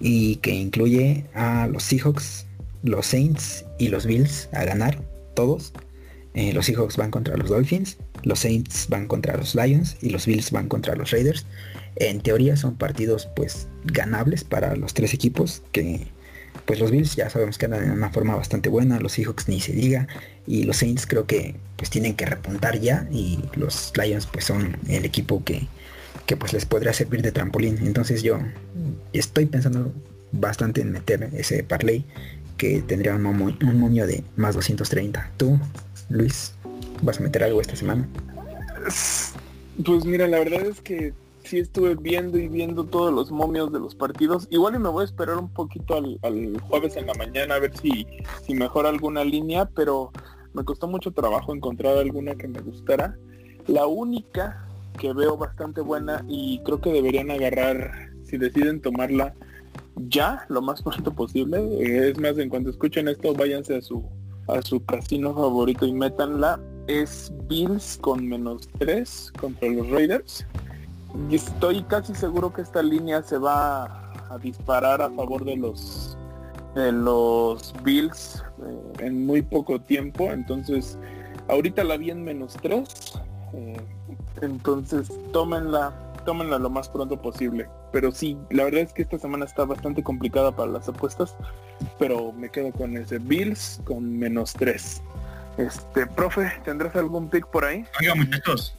y 0.00 0.36
que 0.36 0.52
incluye 0.52 1.24
a 1.34 1.66
los 1.66 1.82
Seahawks, 1.82 2.46
los 2.82 3.06
Saints 3.06 3.64
y 3.78 3.88
los 3.88 4.06
Bills 4.06 4.48
a 4.52 4.64
ganar 4.64 5.02
todos. 5.34 5.72
Eh, 6.34 6.52
los 6.52 6.66
Seahawks 6.66 6.96
van 6.96 7.10
contra 7.10 7.36
los 7.36 7.48
Dolphins, 7.48 7.96
los 8.22 8.40
Saints 8.40 8.88
van 8.88 9.06
contra 9.06 9.36
los 9.36 9.54
Lions 9.54 9.96
y 10.02 10.10
los 10.10 10.26
Bills 10.26 10.50
van 10.50 10.68
contra 10.68 10.94
los 10.94 11.10
Raiders. 11.10 11.46
En 11.96 12.20
teoría 12.20 12.56
son 12.56 12.76
partidos 12.76 13.28
pues 13.34 13.68
ganables 13.84 14.44
para 14.44 14.76
los 14.76 14.92
tres 14.92 15.14
equipos 15.14 15.62
que 15.72 16.06
pues 16.64 16.80
los 16.80 16.90
Bills 16.90 17.14
ya 17.16 17.30
sabemos 17.30 17.58
que 17.58 17.66
andan 17.66 17.84
en 17.84 17.90
una 17.92 18.10
forma 18.10 18.34
bastante 18.34 18.68
buena, 18.68 18.98
los 18.98 19.12
Seahawks 19.12 19.48
ni 19.48 19.60
se 19.60 19.72
diga 19.72 20.08
y 20.46 20.64
los 20.64 20.78
Saints 20.78 21.06
creo 21.06 21.26
que 21.26 21.54
pues 21.76 21.90
tienen 21.90 22.14
que 22.16 22.26
repuntar 22.26 22.80
ya 22.80 23.06
y 23.12 23.38
los 23.54 23.92
Lions 23.96 24.26
pues 24.26 24.44
son 24.44 24.76
el 24.88 25.04
equipo 25.04 25.44
que, 25.44 25.66
que 26.26 26.36
pues 26.36 26.52
les 26.52 26.64
podría 26.66 26.92
servir 26.92 27.22
de 27.22 27.32
trampolín. 27.32 27.78
Entonces 27.82 28.22
yo 28.22 28.38
estoy 29.12 29.46
pensando 29.46 29.92
bastante 30.32 30.80
en 30.80 30.92
meter 30.92 31.28
ese 31.34 31.62
parlay 31.62 32.04
que 32.56 32.80
tendría 32.80 33.14
un, 33.14 33.22
momo- 33.22 33.56
un 33.62 33.78
momio 33.78 34.06
de 34.06 34.24
más 34.36 34.54
230. 34.54 35.30
¿Tú, 35.36 35.58
Luis, 36.08 36.52
vas 37.02 37.18
a 37.20 37.22
meter 37.22 37.44
algo 37.44 37.60
esta 37.60 37.76
semana? 37.76 38.08
Pues 39.84 40.04
mira, 40.04 40.26
la 40.26 40.38
verdad 40.38 40.64
es 40.66 40.80
que 40.80 41.12
sí 41.46 41.58
estuve 41.58 41.94
viendo 41.94 42.38
y 42.38 42.48
viendo 42.48 42.84
todos 42.84 43.12
los 43.12 43.30
momios 43.30 43.72
de 43.72 43.78
los 43.78 43.94
partidos. 43.94 44.46
Igual 44.50 44.74
y 44.74 44.78
me 44.78 44.88
voy 44.88 45.02
a 45.02 45.04
esperar 45.04 45.38
un 45.38 45.48
poquito 45.48 45.96
al, 45.96 46.60
jueves 46.60 46.96
en 46.96 47.06
la 47.06 47.14
mañana 47.14 47.54
a 47.54 47.58
ver 47.58 47.76
si, 47.76 48.06
si 48.44 48.54
mejora 48.54 48.88
alguna 48.88 49.24
línea, 49.24 49.66
pero 49.74 50.10
me 50.52 50.64
costó 50.64 50.88
mucho 50.88 51.12
trabajo 51.12 51.54
encontrar 51.54 51.96
alguna 51.96 52.34
que 52.34 52.48
me 52.48 52.60
gustara. 52.60 53.16
La 53.66 53.86
única 53.86 54.66
que 54.98 55.12
veo 55.12 55.36
bastante 55.36 55.80
buena 55.80 56.24
y 56.28 56.60
creo 56.64 56.80
que 56.80 56.92
deberían 56.92 57.30
agarrar, 57.30 58.10
si 58.24 58.36
deciden 58.36 58.80
tomarla 58.80 59.34
ya, 60.08 60.44
lo 60.48 60.62
más 60.62 60.82
pronto 60.84 61.12
posible. 61.12 61.60
Es 61.80 62.18
más, 62.18 62.38
en 62.38 62.48
cuanto 62.48 62.70
escuchen 62.70 63.08
esto, 63.08 63.34
váyanse 63.34 63.76
a 63.76 63.82
su 63.82 64.04
a 64.48 64.62
su 64.62 64.84
casino 64.84 65.34
favorito 65.34 65.86
y 65.86 65.92
métanla. 65.92 66.60
Es 66.86 67.32
Bills 67.48 67.98
con 68.00 68.28
menos 68.28 68.68
3 68.78 69.32
contra 69.40 69.68
los 69.68 69.88
Raiders. 69.90 70.46
Estoy 71.30 71.82
casi 71.84 72.14
seguro 72.14 72.52
que 72.52 72.62
esta 72.62 72.82
línea 72.82 73.22
se 73.22 73.38
va 73.38 74.10
a 74.30 74.38
disparar 74.38 75.02
a 75.02 75.10
favor 75.10 75.44
de 75.44 75.56
los 75.56 76.16
de 76.76 76.92
los 76.92 77.74
Bills 77.82 78.44
eh, 78.62 79.06
en 79.06 79.26
muy 79.26 79.42
poco 79.42 79.80
tiempo. 79.80 80.30
Entonces, 80.30 80.98
ahorita 81.48 81.82
la 81.82 81.96
vi 81.96 82.10
en 82.10 82.22
menos 82.22 82.56
3. 82.62 82.88
entonces, 84.42 85.10
tómenla, 85.32 85.94
tómenla 86.26 86.58
lo 86.58 86.70
más 86.70 86.88
pronto 86.88 87.20
posible. 87.20 87.68
Pero 87.92 88.12
sí, 88.12 88.36
la 88.50 88.64
verdad 88.64 88.82
es 88.82 88.92
que 88.92 89.02
esta 89.02 89.18
semana 89.18 89.46
está 89.46 89.64
bastante 89.64 90.02
complicada 90.02 90.54
para 90.54 90.70
las 90.70 90.88
apuestas. 90.88 91.34
Pero 91.98 92.32
me 92.32 92.50
quedo 92.50 92.70
con 92.72 92.96
ese 92.96 93.18
Bills 93.18 93.80
con 93.84 94.18
menos 94.18 94.52
3. 94.52 95.02
Este, 95.56 96.06
profe, 96.06 96.52
¿tendrás 96.64 96.94
algún 96.96 97.30
pick 97.30 97.46
por 97.46 97.64
ahí? 97.64 97.84
Oiga 97.98 98.14
muchachos, 98.14 98.78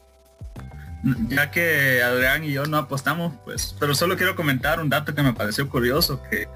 ya 1.30 1.52
que 1.52 2.02
Adrián 2.02 2.44
y 2.44 2.52
yo 2.52 2.66
no 2.66 2.78
apostamos, 2.78 3.34
pues, 3.46 3.76
pero 3.80 3.96
solo 3.96 4.18
quiero 4.18 4.36
comentar 4.36 4.80
un 4.80 4.90
dato 4.90 5.14
que 5.14 5.22
me 5.22 5.34
pareció 5.34 5.70
curioso, 5.70 6.22
que 6.30 6.48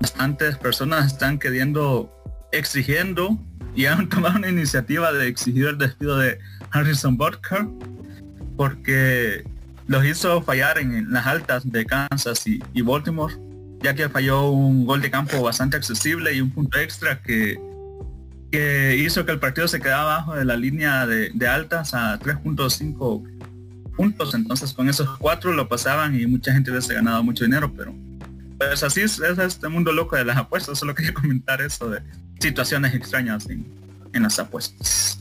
bastantes 0.00 0.56
personas 0.56 1.06
están 1.06 1.38
queriendo, 1.38 2.12
exigiendo 2.52 3.38
y 3.74 3.86
han 3.86 4.08
tomado 4.10 4.38
una 4.38 4.48
iniciativa 4.48 5.12
de 5.12 5.28
exigir 5.28 5.66
el 5.66 5.78
despido 5.78 6.18
de 6.18 6.38
Harrison 6.70 7.16
Butker 7.16 7.66
porque 8.56 9.44
los 9.86 10.04
hizo 10.04 10.42
fallar 10.42 10.78
en 10.78 11.12
las 11.12 11.26
altas 11.26 11.70
de 11.70 11.84
Kansas 11.84 12.46
y, 12.46 12.82
Baltimore, 12.82 13.34
ya 13.80 13.94
que 13.94 14.08
falló 14.08 14.50
un 14.50 14.86
gol 14.86 15.02
de 15.02 15.10
campo 15.10 15.42
bastante 15.42 15.76
accesible 15.76 16.32
y 16.32 16.40
un 16.40 16.50
punto 16.50 16.78
extra 16.78 17.20
que 17.20 17.58
hizo 18.98 19.24
que 19.24 19.32
el 19.32 19.40
partido 19.40 19.66
se 19.66 19.80
quedara 19.80 20.02
abajo 20.02 20.34
de 20.34 20.44
la 20.44 20.56
línea 20.56 21.06
de 21.06 21.48
altas 21.48 21.94
a 21.94 22.18
3.5 22.20 23.42
puntos. 24.02 24.34
Entonces 24.34 24.72
con 24.72 24.88
esos 24.88 25.18
cuatro 25.18 25.52
lo 25.52 25.68
pasaban 25.68 26.18
y 26.18 26.26
mucha 26.26 26.52
gente 26.52 26.70
hubiese 26.70 26.94
ganado 26.94 27.22
mucho 27.22 27.44
dinero, 27.44 27.72
pero 27.76 27.94
pues 28.58 28.82
así 28.82 29.00
es, 29.00 29.18
es 29.20 29.38
este 29.38 29.68
mundo 29.68 29.92
loco 29.92 30.16
de 30.16 30.24
las 30.24 30.36
apuestas. 30.36 30.78
Solo 30.78 30.94
quería 30.94 31.14
comentar 31.20 31.60
eso 31.60 31.88
de 31.90 32.00
situaciones 32.40 32.94
extrañas 32.94 33.48
en, 33.48 33.64
en 34.12 34.22
las 34.22 34.38
apuestas. 34.38 35.18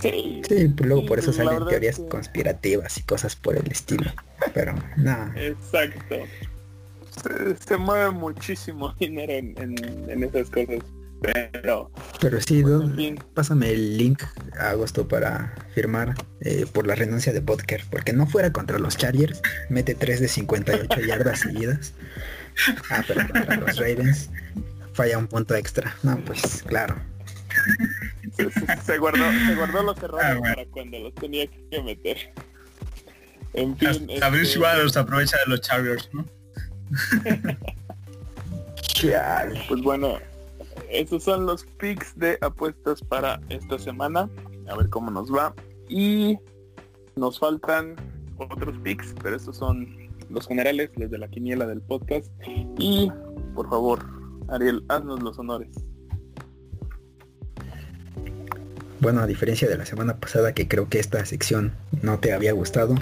Sí, 0.00 0.42
Sí, 0.48 0.68
pues 0.68 0.86
luego 0.88 1.02
Sí, 1.02 1.08
por 1.08 1.18
eso 1.18 1.32
salen 1.32 1.66
teorías 1.66 1.96
que- 1.98 2.06
conspirativas 2.08 2.98
y 2.98 3.02
cosas 3.02 3.34
por 3.34 3.56
el 3.56 3.66
estilo. 3.70 4.12
Pero 4.54 4.74
nada. 4.96 5.32
Exacto. 5.36 6.16
Se, 7.20 7.56
se 7.56 7.76
mueve 7.76 8.10
muchísimo 8.12 8.92
dinero 9.00 9.32
en, 9.32 9.54
en- 9.60 10.10
en 10.10 10.22
esas 10.24 10.48
cosas. 10.50 10.84
Pero, 11.20 11.90
Pero 12.20 12.40
sí, 12.40 12.60
en 12.60 12.94
fin, 12.94 13.18
pásame 13.34 13.70
el 13.72 13.98
link 13.98 14.22
a 14.58 14.70
agosto 14.70 15.08
para 15.08 15.52
firmar 15.74 16.14
eh, 16.40 16.64
por 16.72 16.86
la 16.86 16.94
renuncia 16.94 17.32
de 17.32 17.40
Butker, 17.40 17.82
porque 17.90 18.12
no 18.12 18.26
fuera 18.26 18.52
contra 18.52 18.78
los 18.78 18.96
Chargers, 18.96 19.40
mete 19.68 19.94
3 19.96 20.20
de 20.20 20.28
58 20.28 21.00
yardas 21.00 21.40
seguidas. 21.40 21.92
Ah, 22.90 23.02
pero 23.06 23.26
contra 23.28 23.56
los 23.56 23.76
Ravens 23.76 24.30
falla 24.92 25.18
un 25.18 25.26
punto 25.26 25.54
extra. 25.56 25.94
No, 26.02 26.16
pues 26.24 26.62
claro. 26.66 26.96
se, 28.36 28.50
se- 28.50 28.76
se 28.84 28.98
guardó, 28.98 29.24
se 29.46 29.54
guardó 29.56 29.82
los 29.82 29.98
errores 30.02 30.26
Ah, 30.26 30.34
bueno. 30.38 30.54
para 30.54 30.66
cuando 30.68 30.98
los 31.00 31.14
tenía 31.16 31.46
que 31.46 31.82
meter. 31.82 32.32
En 33.54 33.76
fin, 33.76 33.88
Hasta 33.88 34.28
este, 34.36 34.58
Waters 34.58 34.96
aprovecha 34.96 35.36
de 35.38 35.46
los 35.46 35.60
Chargers, 35.62 36.08
¿no? 36.12 36.24
Pues 39.68 39.80
bueno, 39.82 40.18
esos 40.90 41.22
son 41.24 41.46
los 41.46 41.64
picks 41.78 42.18
de 42.18 42.38
apuestas 42.40 43.02
para 43.02 43.40
esta 43.48 43.78
semana. 43.78 44.28
A 44.68 44.76
ver 44.76 44.88
cómo 44.88 45.10
nos 45.10 45.32
va. 45.32 45.54
Y 45.88 46.38
nos 47.16 47.38
faltan 47.38 47.96
otros 48.38 48.78
picks, 48.78 49.14
pero 49.22 49.36
estos 49.36 49.56
son 49.56 49.86
los 50.30 50.46
generales, 50.46 50.90
los 50.96 51.10
de 51.10 51.18
la 51.18 51.28
quiniela 51.28 51.66
del 51.66 51.80
podcast. 51.80 52.30
Y 52.78 53.10
por 53.54 53.68
favor, 53.68 54.04
Ariel, 54.48 54.84
haznos 54.88 55.22
los 55.22 55.38
honores. 55.38 55.70
Bueno, 59.00 59.20
a 59.20 59.26
diferencia 59.26 59.68
de 59.68 59.78
la 59.78 59.86
semana 59.86 60.16
pasada 60.16 60.52
que 60.52 60.66
creo 60.66 60.88
que 60.88 60.98
esta 60.98 61.24
sección 61.24 61.72
no 62.02 62.18
te 62.18 62.32
había 62.32 62.52
gustado, 62.52 62.96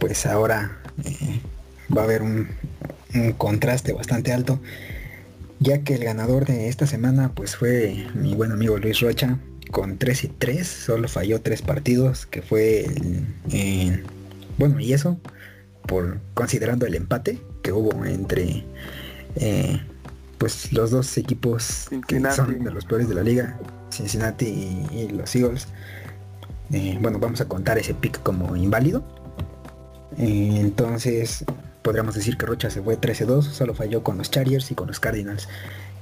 pues 0.00 0.26
ahora 0.26 0.78
eh, 1.04 1.40
va 1.96 2.02
a 2.02 2.04
haber 2.04 2.22
un, 2.22 2.48
un 3.14 3.32
contraste 3.32 3.92
bastante 3.92 4.32
alto, 4.32 4.58
ya 5.60 5.82
que 5.82 5.94
el 5.94 6.04
ganador 6.04 6.44
de 6.46 6.68
esta 6.68 6.86
semana 6.86 7.32
pues 7.34 7.56
fue 7.56 8.06
mi 8.14 8.34
buen 8.34 8.52
amigo 8.52 8.76
Luis 8.78 9.00
Rocha 9.00 9.38
con 9.70 9.98
3 9.98 10.24
y 10.24 10.28
3, 10.28 10.66
solo 10.66 11.08
falló 11.08 11.40
tres 11.40 11.62
partidos, 11.62 12.26
que 12.26 12.42
fue 12.42 12.84
el- 12.84 13.26
en- 13.50 14.04
bueno 14.58 14.78
y 14.80 14.92
eso 14.92 15.18
por 15.86 16.20
considerando 16.34 16.86
el 16.86 16.94
empate 16.94 17.40
que 17.62 17.72
hubo 17.72 18.04
entre 18.04 18.64
eh, 19.36 19.80
pues 20.38 20.72
los 20.72 20.90
dos 20.90 21.16
equipos 21.18 21.88
que 22.06 22.20
son 22.36 22.64
de 22.64 22.70
los 22.70 22.84
peores 22.84 23.08
de 23.08 23.14
la 23.14 23.22
liga, 23.22 23.58
Cincinnati 23.90 24.46
y, 24.92 24.96
y 24.98 25.08
los 25.08 25.34
Eagles. 25.34 25.68
Eh, 26.72 26.98
bueno, 27.00 27.18
vamos 27.18 27.40
a 27.40 27.46
contar 27.46 27.78
ese 27.78 27.94
pick 27.94 28.22
como 28.22 28.54
inválido. 28.56 29.04
Eh, 30.18 30.58
entonces, 30.60 31.44
podríamos 31.86 32.16
decir 32.16 32.36
que 32.36 32.46
Rocha 32.46 32.68
se 32.68 32.82
fue 32.82 33.00
13-2, 33.00 33.42
solo 33.42 33.72
falló 33.72 34.02
con 34.02 34.18
los 34.18 34.28
Chargers 34.28 34.72
y 34.72 34.74
con 34.74 34.88
los 34.88 34.98
Cardinals. 34.98 35.48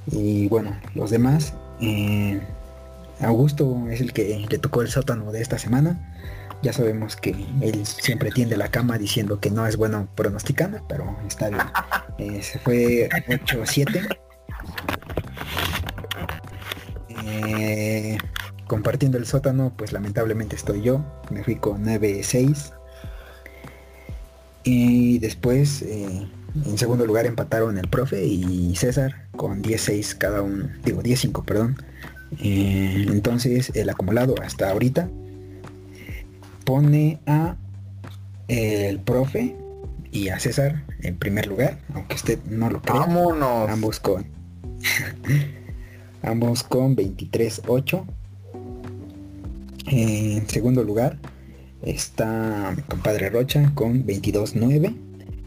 Y 0.07 0.47
bueno, 0.47 0.75
los 0.95 1.11
demás, 1.11 1.53
eh, 1.79 2.41
Augusto 3.21 3.85
es 3.91 4.01
el 4.01 4.11
que 4.11 4.47
le 4.49 4.57
tocó 4.57 4.81
el 4.81 4.89
sótano 4.89 5.31
de 5.31 5.43
esta 5.43 5.59
semana. 5.59 6.15
Ya 6.63 6.73
sabemos 6.73 7.15
que 7.15 7.35
él 7.61 7.85
siempre 7.85 8.31
tiende 8.31 8.57
la 8.57 8.69
cama 8.69 8.97
diciendo 8.97 9.39
que 9.39 9.51
no 9.51 9.67
es 9.67 9.77
bueno 9.77 10.07
pronosticando, 10.15 10.83
pero 10.89 11.15
está 11.27 11.49
bien. 11.49 11.61
Eh, 12.17 12.41
se 12.41 12.57
fue 12.57 13.07
8-7. 13.27 14.17
Eh, 17.23 18.17
compartiendo 18.65 19.19
el 19.19 19.27
sótano, 19.27 19.71
pues 19.77 19.91
lamentablemente 19.93 20.55
estoy 20.55 20.81
yo. 20.81 21.05
Me 21.29 21.43
fui 21.43 21.57
con 21.57 21.85
9-6. 21.85 22.74
Y 24.65 25.19
después, 25.19 25.83
eh, 25.83 26.27
en 26.65 26.77
segundo 26.77 27.05
lugar, 27.05 27.27
empataron 27.27 27.77
el 27.77 27.87
profe 27.87 28.25
y 28.25 28.75
César 28.75 29.27
con 29.37 29.61
10-6 29.61 30.17
cada 30.17 30.41
uno. 30.41 30.67
Digo, 30.83 31.03
10-5, 31.03 31.45
perdón. 31.45 31.77
Eh, 32.39 33.05
entonces, 33.07 33.71
el 33.75 33.89
acumulado 33.89 34.33
hasta 34.41 34.71
ahorita 34.71 35.07
pone 36.65 37.19
a 37.27 37.55
el 38.47 38.99
profe 38.99 39.55
y 40.11 40.29
a 40.29 40.39
César 40.39 40.83
en 41.01 41.17
primer 41.17 41.45
lugar, 41.45 41.77
aunque 41.93 42.15
usted 42.15 42.39
no 42.45 42.69
lo 42.71 42.81
crea. 42.81 43.01
Vámonos. 43.01 43.69
Ambos 43.69 43.99
con 43.99 44.25
ambos 46.23 46.63
con 46.63 46.95
23-8. 46.95 48.05
En 49.87 50.49
segundo 50.49 50.83
lugar 50.83 51.19
está 51.85 52.73
mi 52.75 52.81
compadre 52.83 53.29
Rocha 53.29 53.71
con 53.73 54.05
22-9. 54.05 54.95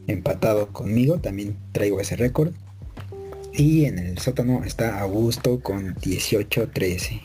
Empatado 0.06 0.68
conmigo, 0.68 1.18
también 1.18 1.56
traigo 1.72 2.00
ese 2.00 2.16
récord. 2.16 2.52
Y 3.52 3.84
en 3.86 3.98
el 3.98 4.18
sótano 4.18 4.62
está 4.64 5.00
Augusto 5.00 5.60
con 5.60 5.94
18-13. 5.96 7.22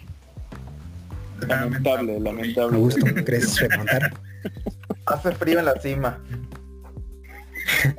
Lamentable, 1.47 2.19
lamentable. 2.19 2.75
Augusto, 2.75 3.05
¿crees 3.25 3.59
remontar? 3.69 4.13
Hace 5.05 5.31
frío 5.33 5.59
en 5.59 5.65
la 5.65 5.79
cima. 5.79 6.19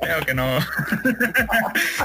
Creo 0.01 0.25
que 0.25 0.33
no. 0.33 0.45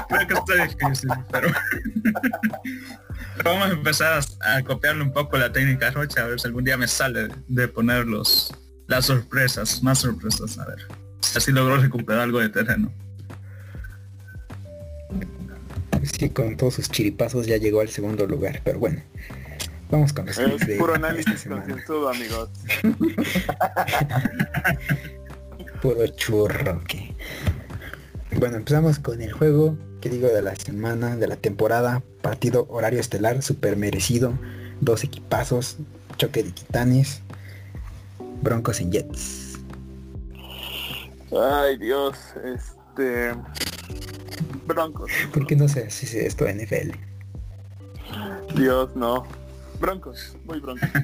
Creo 0.09 0.27
que 0.27 0.33
está 0.33 0.65
difícil, 0.65 1.09
pero... 1.31 1.49
pero 3.37 3.49
vamos 3.49 3.69
a 3.69 3.73
empezar 3.73 4.23
a 4.41 4.61
copiarle 4.63 5.03
un 5.03 5.13
poco 5.13 5.37
la 5.37 5.51
técnica 5.51 5.91
Rocha, 5.91 6.23
a 6.23 6.27
ver 6.27 6.39
si 6.39 6.47
algún 6.47 6.63
día 6.63 6.77
me 6.77 6.87
sale 6.87 7.27
de 7.47 7.67
poner 7.67 8.05
los, 8.05 8.51
las 8.91 9.05
sorpresas, 9.05 9.81
más 9.81 9.99
sorpresas, 9.99 10.59
a 10.59 10.65
ver. 10.65 10.79
Si 11.21 11.37
así 11.37 11.51
logró 11.53 11.77
recuperar 11.77 12.23
algo 12.23 12.39
de 12.39 12.49
terreno. 12.49 12.91
Sí, 16.03 16.29
con 16.29 16.57
todos 16.57 16.73
sus 16.75 16.89
chiripazos 16.89 17.47
ya 17.47 17.55
llegó 17.55 17.79
al 17.79 17.89
segundo 17.89 18.27
lugar, 18.27 18.59
pero 18.65 18.79
bueno. 18.79 19.01
Vamos 19.89 20.11
con 20.11 20.25
los 20.25 20.37
Es 20.37 20.67
de 20.67 20.75
puro 20.75 20.95
análisis 20.95 21.39
semana. 21.39 21.63
concienzudo, 21.63 22.09
amigos. 22.09 22.49
Puro 25.81 26.05
churro 26.07 26.83
que. 26.87 27.15
Bueno, 28.37 28.57
empezamos 28.57 28.99
con 28.99 29.21
el 29.21 29.31
juego, 29.31 29.77
que 29.99 30.09
digo, 30.09 30.27
de 30.27 30.41
la 30.41 30.55
semana, 30.55 31.15
de 31.15 31.27
la 31.27 31.37
temporada, 31.37 32.03
partido 32.21 32.67
horario 32.69 32.99
estelar, 32.99 33.41
super 33.41 33.77
merecido, 33.77 34.37
dos 34.79 35.03
equipazos, 35.03 35.77
choque 36.17 36.43
de 36.43 36.51
titanes, 36.51 37.21
Broncos 38.41 38.79
en 38.81 38.91
Jets. 38.91 39.59
Ay, 41.31 41.77
Dios, 41.77 42.17
este... 42.43 43.33
Broncos. 44.65 45.11
¿Por 45.33 45.47
qué 45.47 45.55
no 45.55 45.67
se 45.67 45.85
hace 45.85 46.25
esto 46.25 46.45
en 46.45 46.57
NFL? 46.57 46.91
Dios, 48.55 48.95
no. 48.95 49.25
Broncos, 49.79 50.35
muy 50.45 50.59
broncos. 50.59 50.89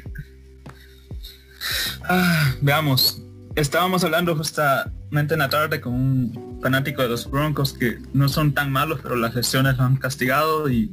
Ah, 2.10 2.54
veamos. 2.62 3.22
Estábamos 3.56 4.04
hablando 4.06 4.36
justamente 4.38 5.34
en 5.34 5.40
la 5.40 5.50
tarde 5.50 5.82
con 5.82 5.94
un 5.94 6.60
fanático 6.62 7.02
de 7.02 7.10
los 7.10 7.30
Broncos 7.30 7.74
que 7.74 7.98
no 8.14 8.30
son 8.30 8.54
tan 8.54 8.72
malos, 8.72 9.00
pero 9.04 9.18
las 9.18 9.36
lesiones 9.36 9.78
lo 9.78 9.84
han 9.84 9.98
castigado 9.98 10.70
y 10.70 10.90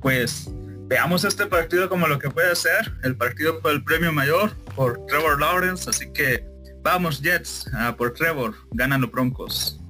pues 0.00 0.50
veamos 0.88 1.24
este 1.24 1.46
partido 1.46 1.88
como 1.88 2.08
lo 2.08 2.18
que 2.18 2.30
puede 2.30 2.56
ser, 2.56 2.92
el 3.02 3.14
partido 3.16 3.60
por 3.60 3.72
el 3.72 3.84
premio 3.84 4.10
mayor 4.10 4.56
por 4.74 5.04
Trevor 5.06 5.38
Lawrence, 5.38 5.88
así 5.88 6.10
que 6.12 6.48
vamos 6.82 7.20
Jets 7.20 7.70
por 7.98 8.14
Trevor, 8.14 8.54
ganan 8.72 9.02
los 9.02 9.10
Broncos. 9.10 9.80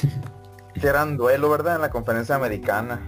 Que 0.74 0.88
eran 0.88 1.16
duelo, 1.16 1.48
¿verdad? 1.48 1.76
En 1.76 1.82
la 1.82 1.90
conferencia 1.90 2.34
americana. 2.34 3.00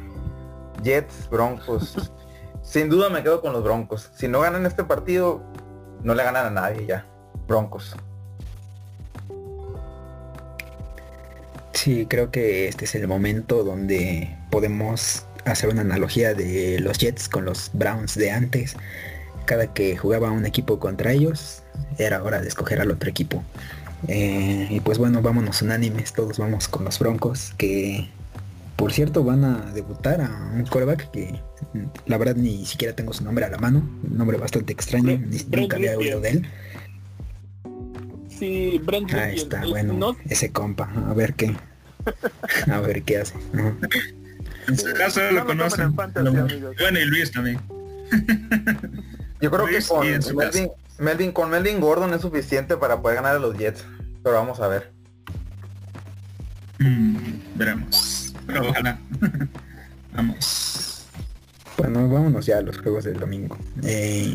Jets, 0.85 1.29
Broncos. 1.29 2.13
Sin 2.63 2.89
duda 2.89 3.11
me 3.11 3.25
quedo 3.25 3.41
con 3.41 3.53
los 3.53 3.63
Broncos. 3.65 4.09
Si 4.15 4.29
no 4.29 4.41
ganan 4.41 4.65
este 4.67 4.85
partido, 4.85 5.43
no 6.03 6.15
le 6.15 6.23
ganan 6.23 6.47
a 6.47 6.51
nadie 6.51 6.87
ya. 6.87 7.05
Broncos. 7.49 7.97
Sí, 11.73 12.07
creo 12.07 12.31
que 12.31 12.69
este 12.69 12.85
es 12.85 12.95
el 12.95 13.09
momento 13.09 13.65
donde 13.65 14.39
podemos 14.51 15.26
hacer 15.47 15.71
una 15.71 15.83
analogía 15.83 16.35
de 16.35 16.79
los 16.81 16.99
Jets 16.99 17.29
con 17.29 17.45
los 17.45 17.71
Browns 17.73 18.15
de 18.17 18.31
antes. 18.31 18.77
Cada 19.45 19.73
que 19.73 19.97
jugaba 19.97 20.31
un 20.31 20.45
equipo 20.45 20.79
contra 20.79 21.13
ellos, 21.13 21.63
era 21.99 22.23
hora 22.23 22.41
de 22.43 22.49
escoger 22.49 22.81
al 22.81 22.91
otro 22.91 23.09
equipo. 23.09 23.43
Eh, 24.09 24.67
y 24.71 24.81
pues 24.81 24.99
bueno, 24.99 25.23
vámonos 25.23 25.63
unánimes, 25.63 26.13
todos 26.13 26.39
vamos 26.39 26.69
con 26.69 26.85
los 26.85 26.99
Broncos, 26.99 27.55
que 27.57 28.09
por 28.77 28.93
cierto 28.93 29.25
van 29.25 29.43
a 29.45 29.73
debutar 29.73 30.21
a 30.21 30.51
un 30.55 30.65
coreback 30.67 31.11
que 31.11 31.41
mm, 31.73 31.85
la 32.07 32.19
verdad 32.19 32.37
ni 32.37 32.67
siquiera 32.67 32.95
tengo 32.95 33.13
su 33.15 33.25
nombre 33.25 33.45
a 33.47 33.49
la 33.49 33.57
mano, 33.59 33.89
un 34.09 34.19
nombre 34.19 34.37
bastante 34.37 34.73
extraño, 34.73 35.17
ni- 35.19 35.39
Brent 35.45 35.55
nunca 35.57 35.77
había 35.77 35.97
oído 35.97 36.21
de 36.21 36.29
él. 36.31 36.47
Sí, 38.39 38.81
Brent 38.85 39.13
Ahí 39.15 39.37
está, 39.37 39.63
es- 39.63 39.71
bueno, 39.71 39.95
no- 39.95 40.17
ese 40.29 40.51
compa, 40.53 40.91
a 41.09 41.15
ver 41.15 41.35
qué, 41.35 41.57
a 42.71 42.81
ver 42.81 43.03
qué 43.03 43.19
hace. 43.19 43.35
En 44.69 44.79
su 44.79 44.93
caso 44.95 45.21
no 45.23 45.31
lo 45.33 45.47
conocen. 45.47 45.95
fantasy, 45.95 46.25
lo- 46.25 46.73
bueno, 46.75 46.99
y 46.99 47.05
Luis 47.05 47.31
también. 47.31 47.61
Yo 49.41 49.51
creo 49.51 49.67
Luis 49.67 49.89
que 49.89 49.95
con 49.95 50.07
Melvin- 50.99 51.33
con 51.33 51.51
Melvin 51.51 51.81
Gordon 51.81 52.13
es 52.15 52.21
suficiente 52.23 52.77
para 52.77 53.01
poder 53.03 53.17
ganar 53.17 53.37
a 53.37 53.39
los 53.39 53.57
Jets. 53.57 53.85
Pero 54.23 54.37
vamos 54.37 54.59
a 54.61 54.69
ver. 54.69 54.93
Mm, 56.79 57.17
veremos. 57.55 58.33
Pero 58.47 58.69
ojalá. 58.69 58.99
Vamos. 60.15 61.05
Bueno, 61.77 62.09
vámonos 62.09 62.47
ya 62.47 62.59
a 62.59 62.63
los 62.63 62.79
juegos 62.79 63.05
del 63.05 63.19
domingo. 63.21 63.57
Eh, 63.83 64.35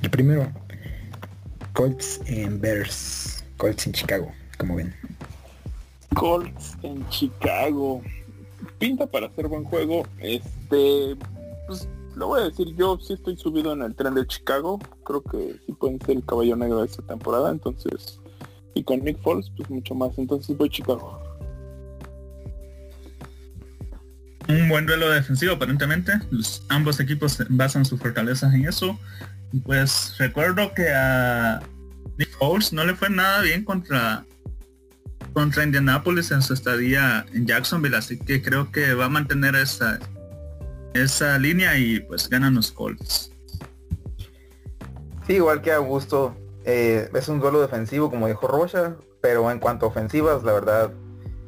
el 0.00 0.10
primero, 0.10 0.50
Colts 1.72 2.20
en 2.26 2.60
Bears, 2.60 3.44
Colts 3.56 3.86
en 3.86 3.92
Chicago, 3.92 4.32
como 4.58 4.76
ven. 4.76 4.94
Colts 6.14 6.76
en 6.82 7.08
Chicago. 7.08 8.00
Pinta 8.82 9.06
para 9.06 9.26
hacer 9.28 9.46
buen 9.46 9.62
juego. 9.64 10.04
Este, 10.18 11.16
pues 11.68 11.88
lo 12.16 12.26
voy 12.26 12.40
a 12.40 12.44
decir, 12.46 12.74
yo 12.76 12.98
sí 13.00 13.12
estoy 13.12 13.36
subido 13.36 13.72
en 13.72 13.82
el 13.82 13.94
tren 13.94 14.14
de 14.14 14.26
Chicago. 14.26 14.80
Creo 15.04 15.22
que 15.22 15.56
sí 15.64 15.72
pueden 15.72 16.00
ser 16.00 16.16
el 16.16 16.24
caballo 16.26 16.56
negro 16.56 16.80
de 16.80 16.86
esta 16.86 17.02
temporada. 17.02 17.50
Entonces, 17.52 18.18
y 18.74 18.82
con 18.82 19.00
Nick 19.04 19.20
Foles, 19.22 19.50
pues 19.56 19.70
mucho 19.70 19.94
más. 19.94 20.18
Entonces 20.18 20.56
voy 20.56 20.68
Chicago. 20.68 21.20
Un 24.48 24.68
buen 24.68 24.84
duelo 24.86 25.10
defensivo 25.10 25.52
aparentemente. 25.52 26.12
Los- 26.30 26.64
ambos 26.68 26.98
equipos 26.98 27.38
basan 27.50 27.84
sus 27.84 28.00
fortalezas 28.00 28.52
en 28.52 28.66
eso. 28.66 28.98
Pues 29.64 30.16
recuerdo 30.18 30.74
que 30.74 30.88
a 30.90 31.60
Nick 32.18 32.30
Foles 32.36 32.72
no 32.72 32.84
le 32.84 32.96
fue 32.96 33.10
nada 33.10 33.42
bien 33.42 33.64
contra 33.64 34.26
contra 35.32 35.64
Indianapolis 35.64 36.30
en 36.30 36.42
su 36.42 36.54
estadía 36.54 37.24
en 37.32 37.46
Jacksonville, 37.46 37.96
así 37.96 38.18
que 38.18 38.42
creo 38.42 38.70
que 38.70 38.94
va 38.94 39.06
a 39.06 39.08
mantener 39.08 39.54
esa 39.56 39.98
esa 40.94 41.38
línea 41.38 41.78
y 41.78 42.00
pues 42.00 42.28
ganan 42.28 42.54
los 42.54 42.70
Colts. 42.72 43.32
Sí, 45.26 45.34
igual 45.34 45.62
que 45.62 45.72
Augusto, 45.72 46.36
eh, 46.64 47.08
es 47.14 47.28
un 47.28 47.40
duelo 47.40 47.60
defensivo, 47.60 48.10
como 48.10 48.28
dijo 48.28 48.46
Rocha, 48.46 48.96
pero 49.20 49.50
en 49.50 49.58
cuanto 49.58 49.86
a 49.86 49.88
ofensivas, 49.88 50.42
la 50.42 50.52
verdad, 50.52 50.92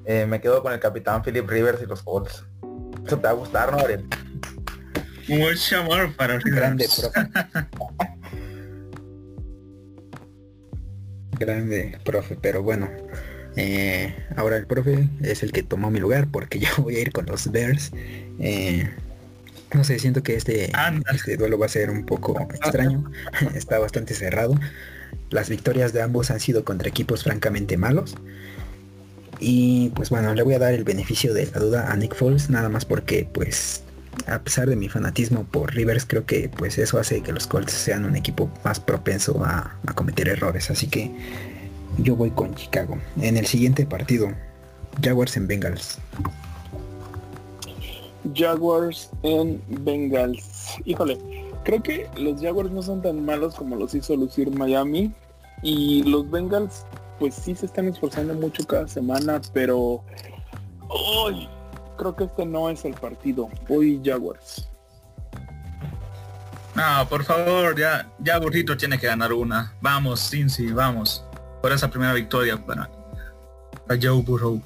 eh, 0.06 0.26
me 0.26 0.40
quedo 0.40 0.62
con 0.62 0.72
el 0.72 0.80
capitán 0.80 1.22
Philip 1.22 1.48
Rivers 1.48 1.82
y 1.82 1.86
los 1.86 2.02
Colts. 2.02 2.44
Eso 3.04 3.16
te 3.16 3.22
va 3.22 3.30
a 3.30 3.34
gustar, 3.34 3.72
¿no, 3.72 3.78
Ariel? 3.78 4.06
Mucho 5.28 5.80
amor 5.80 6.14
para 6.16 6.38
Grande, 6.38 6.86
Rivers. 6.86 7.10
profe. 7.10 7.30
Grande, 11.38 11.98
profe, 12.04 12.38
pero 12.40 12.62
bueno. 12.62 12.88
Eh, 13.56 14.14
ahora 14.36 14.56
el 14.56 14.66
profe 14.66 15.08
es 15.22 15.42
el 15.42 15.52
que 15.52 15.62
tomó 15.62 15.90
mi 15.90 16.00
lugar 16.00 16.28
porque 16.30 16.58
yo 16.60 16.68
voy 16.78 16.96
a 16.96 17.00
ir 17.00 17.12
con 17.12 17.26
los 17.26 17.50
Bears. 17.50 17.92
Eh, 18.38 18.88
no 19.72 19.82
sé, 19.82 19.98
siento 19.98 20.22
que 20.22 20.36
este, 20.36 20.70
este 21.12 21.36
duelo 21.36 21.58
va 21.58 21.66
a 21.66 21.68
ser 21.68 21.90
un 21.90 22.06
poco 22.06 22.40
extraño. 22.54 23.10
Está 23.54 23.78
bastante 23.78 24.14
cerrado. 24.14 24.54
Las 25.30 25.48
victorias 25.48 25.92
de 25.92 26.02
ambos 26.02 26.30
han 26.30 26.40
sido 26.40 26.64
contra 26.64 26.88
equipos 26.88 27.24
francamente 27.24 27.76
malos. 27.76 28.14
Y 29.40 29.90
pues 29.96 30.10
bueno, 30.10 30.32
le 30.34 30.42
voy 30.42 30.54
a 30.54 30.58
dar 30.60 30.74
el 30.74 30.84
beneficio 30.84 31.34
de 31.34 31.46
la 31.46 31.60
duda 31.60 31.92
a 31.92 31.96
Nick 31.96 32.14
Foles, 32.14 32.50
nada 32.50 32.68
más 32.68 32.84
porque 32.84 33.28
pues 33.30 33.82
a 34.26 34.38
pesar 34.38 34.68
de 34.68 34.76
mi 34.76 34.88
fanatismo 34.88 35.44
por 35.44 35.74
Rivers, 35.74 36.06
creo 36.06 36.24
que 36.24 36.48
pues 36.48 36.78
eso 36.78 36.98
hace 36.98 37.20
que 37.20 37.32
los 37.32 37.48
Colts 37.48 37.72
sean 37.72 38.04
un 38.04 38.14
equipo 38.14 38.50
más 38.64 38.78
propenso 38.78 39.44
a, 39.44 39.76
a 39.84 39.92
cometer 39.94 40.28
errores. 40.28 40.70
Así 40.70 40.86
que 40.86 41.10
yo 41.98 42.16
voy 42.16 42.30
con 42.30 42.54
Chicago. 42.54 42.98
En 43.20 43.36
el 43.36 43.46
siguiente 43.46 43.86
partido, 43.86 44.28
Jaguars 45.02 45.36
en 45.36 45.46
Bengals. 45.46 45.98
Jaguars 48.34 49.10
en 49.22 49.62
Bengals. 49.68 50.76
Híjole, 50.84 51.18
creo 51.64 51.82
que 51.82 52.08
los 52.16 52.40
Jaguars 52.40 52.70
no 52.70 52.82
son 52.82 53.02
tan 53.02 53.24
malos 53.24 53.54
como 53.54 53.76
los 53.76 53.94
hizo 53.94 54.16
lucir 54.16 54.50
Miami. 54.50 55.12
Y 55.62 56.02
los 56.02 56.30
Bengals, 56.30 56.84
pues 57.18 57.34
sí 57.34 57.54
se 57.54 57.66
están 57.66 57.88
esforzando 57.88 58.34
mucho 58.34 58.66
cada 58.66 58.86
semana, 58.86 59.40
pero 59.52 60.02
hoy 60.88 61.48
creo 61.96 62.14
que 62.16 62.24
este 62.24 62.44
no 62.44 62.68
es 62.68 62.84
el 62.84 62.94
partido. 62.94 63.48
Hoy 63.68 64.00
Jaguars. 64.04 64.68
No, 66.74 67.08
por 67.08 67.24
favor, 67.24 67.78
ya, 67.78 68.10
ya 68.18 68.38
Burrito 68.38 68.76
tiene 68.76 68.98
que 68.98 69.06
ganar 69.06 69.32
una. 69.32 69.72
Vamos, 69.80 70.28
Cincy, 70.28 70.72
vamos. 70.72 71.24
Por 71.64 71.72
esa 71.72 71.88
primera 71.88 72.12
victoria 72.12 72.58
para, 72.58 72.90
para 73.86 73.98
Joe 73.98 74.20
Burrow. 74.20 74.60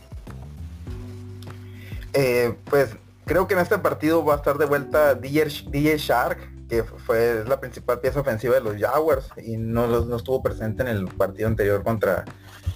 Eh, 2.12 2.52
pues 2.64 2.90
creo 3.24 3.46
que 3.46 3.54
en 3.54 3.60
este 3.60 3.78
partido 3.78 4.24
va 4.24 4.34
a 4.34 4.36
estar 4.38 4.58
de 4.58 4.66
vuelta 4.66 5.14
DJ, 5.14 5.96
Shark, 5.96 6.40
que 6.68 6.82
fue 6.82 7.44
la 7.46 7.60
principal 7.60 8.00
pieza 8.00 8.18
ofensiva 8.18 8.56
de 8.56 8.62
los 8.62 8.76
Jaguars 8.78 9.28
y 9.40 9.56
no, 9.56 9.86
no 9.86 10.16
estuvo 10.16 10.42
presente 10.42 10.82
en 10.82 10.88
el 10.88 11.06
partido 11.06 11.46
anterior 11.46 11.84
contra, 11.84 12.24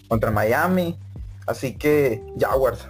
contra 0.06 0.30
Miami. 0.30 0.96
Así 1.48 1.74
que 1.74 2.22
Jaguars. 2.38 2.86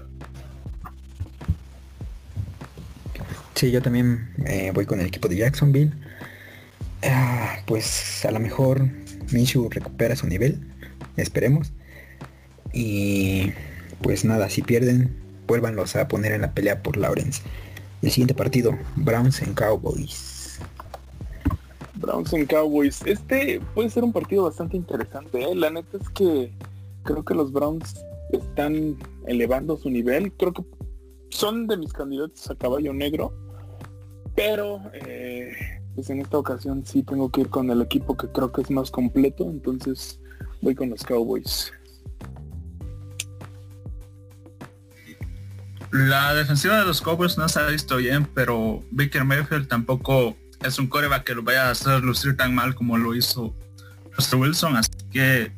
Sí, 3.54 3.70
yo 3.70 3.80
también 3.80 4.34
eh, 4.44 4.70
voy 4.74 4.84
con 4.84 5.00
el 5.00 5.06
equipo 5.06 5.28
de 5.28 5.36
Jacksonville. 5.38 5.94
Ah, 7.02 7.56
pues 7.66 8.22
a 8.26 8.30
lo 8.32 8.38
mejor 8.38 8.82
Minshew 9.32 9.70
recupera 9.70 10.14
su 10.14 10.26
nivel, 10.26 10.71
esperemos. 11.16 11.72
Y 12.72 13.52
pues 14.02 14.24
nada, 14.24 14.48
si 14.48 14.62
pierden, 14.62 15.16
vuélvanlos 15.46 15.96
a 15.96 16.08
poner 16.08 16.32
en 16.32 16.42
la 16.42 16.52
pelea 16.52 16.82
por 16.82 16.96
Lawrence. 16.96 17.42
El 18.02 18.10
siguiente 18.10 18.34
partido, 18.34 18.76
Browns 18.96 19.42
en 19.42 19.54
Cowboys. 19.54 20.58
Browns 21.94 22.32
en 22.32 22.46
Cowboys. 22.46 23.00
Este 23.06 23.60
puede 23.74 23.90
ser 23.90 24.02
un 24.02 24.12
partido 24.12 24.44
bastante 24.44 24.76
interesante. 24.76 25.42
¿eh? 25.42 25.54
La 25.54 25.70
neta 25.70 25.98
es 25.98 26.08
que 26.10 26.52
creo 27.04 27.24
que 27.24 27.34
los 27.34 27.52
Browns 27.52 28.04
están 28.32 28.96
elevando 29.26 29.76
su 29.76 29.88
nivel. 29.88 30.32
Creo 30.32 30.52
que 30.52 30.64
son 31.30 31.66
de 31.68 31.76
mis 31.76 31.92
candidatos 31.92 32.50
a 32.50 32.56
caballo 32.56 32.92
negro. 32.92 33.32
Pero 34.34 34.80
eh, 34.94 35.52
pues 35.94 36.10
en 36.10 36.20
esta 36.20 36.38
ocasión 36.38 36.84
sí 36.84 37.02
tengo 37.02 37.30
que 37.30 37.42
ir 37.42 37.50
con 37.50 37.70
el 37.70 37.82
equipo 37.82 38.16
que 38.16 38.28
creo 38.28 38.50
que 38.50 38.62
es 38.62 38.70
más 38.70 38.90
completo. 38.90 39.44
Entonces 39.44 40.21
voy 40.62 40.74
con 40.74 40.88
los 40.88 41.02
Cowboys. 41.04 41.72
La 45.90 46.34
defensiva 46.34 46.78
de 46.78 46.86
los 46.86 47.02
Cowboys 47.02 47.36
no 47.36 47.46
se 47.50 47.60
ha 47.60 47.66
visto 47.66 47.98
bien, 47.98 48.26
pero 48.34 48.82
Baker 48.90 49.24
Mayfield 49.24 49.68
tampoco 49.68 50.34
es 50.64 50.78
un 50.78 50.86
coreback 50.86 51.24
que 51.24 51.34
lo 51.34 51.42
vaya 51.42 51.68
a 51.68 51.70
hacer 51.72 52.02
lucir 52.02 52.36
tan 52.36 52.54
mal 52.54 52.74
como 52.74 52.96
lo 52.96 53.14
hizo 53.14 53.54
Russell 54.16 54.40
Wilson, 54.40 54.76
así 54.76 54.90
que 55.10 55.52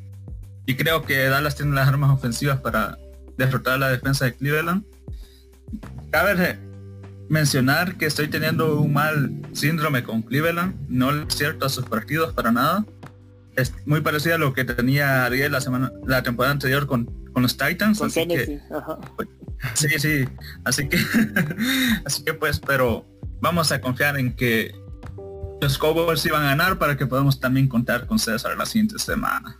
y 0.66 0.74
creo 0.74 1.02
que 1.02 1.28
Dallas 1.28 1.56
tiene 1.56 1.74
las 1.74 1.86
armas 1.86 2.10
ofensivas 2.10 2.60
para 2.60 2.98
derrotar 3.36 3.78
la 3.78 3.90
defensa 3.90 4.24
de 4.24 4.35
Cleveland. 4.35 4.85
Cabe 6.10 6.59
mencionar 7.28 7.97
que 7.97 8.06
estoy 8.06 8.28
teniendo 8.28 8.81
un 8.81 8.93
mal 8.93 9.31
síndrome 9.52 10.02
con 10.02 10.22
Cleveland, 10.22 10.74
no 10.89 11.10
es 11.10 11.35
cierto 11.35 11.66
a 11.66 11.68
sus 11.68 11.85
partidos 11.85 12.32
para 12.32 12.51
nada. 12.51 12.85
Es 13.56 13.72
muy 13.86 14.01
parecido 14.01 14.35
a 14.35 14.39
lo 14.39 14.52
que 14.52 14.64
tenía 14.64 15.24
Ariel 15.24 15.52
la 15.52 15.60
semana, 15.60 15.93
la 16.06 16.22
temporada 16.22 16.52
anterior 16.52 16.86
con, 16.86 17.06
con 17.32 17.43
los 17.43 17.56
Titans. 17.56 18.02
así 18.02 18.26
que, 18.26 18.60
Sí, 19.74 19.89
sí. 19.98 20.24
Así 20.64 20.89
que, 20.89 20.98
así 22.05 22.24
que 22.24 22.35
pues, 22.35 22.60
pero 22.60 23.06
vamos 23.40 23.72
a 23.72 23.81
confiar 23.81 24.18
en 24.18 24.35
que 24.35 24.74
los 25.60 25.78
Cowboys 25.78 26.24
iban 26.26 26.43
a 26.43 26.48
ganar 26.48 26.78
para 26.78 26.97
que 26.97 27.06
podamos 27.06 27.40
también 27.40 27.68
contar 27.68 28.06
con 28.06 28.18
César 28.18 28.56
la 28.56 28.66
siguiente 28.66 28.98
semana. 28.98 29.59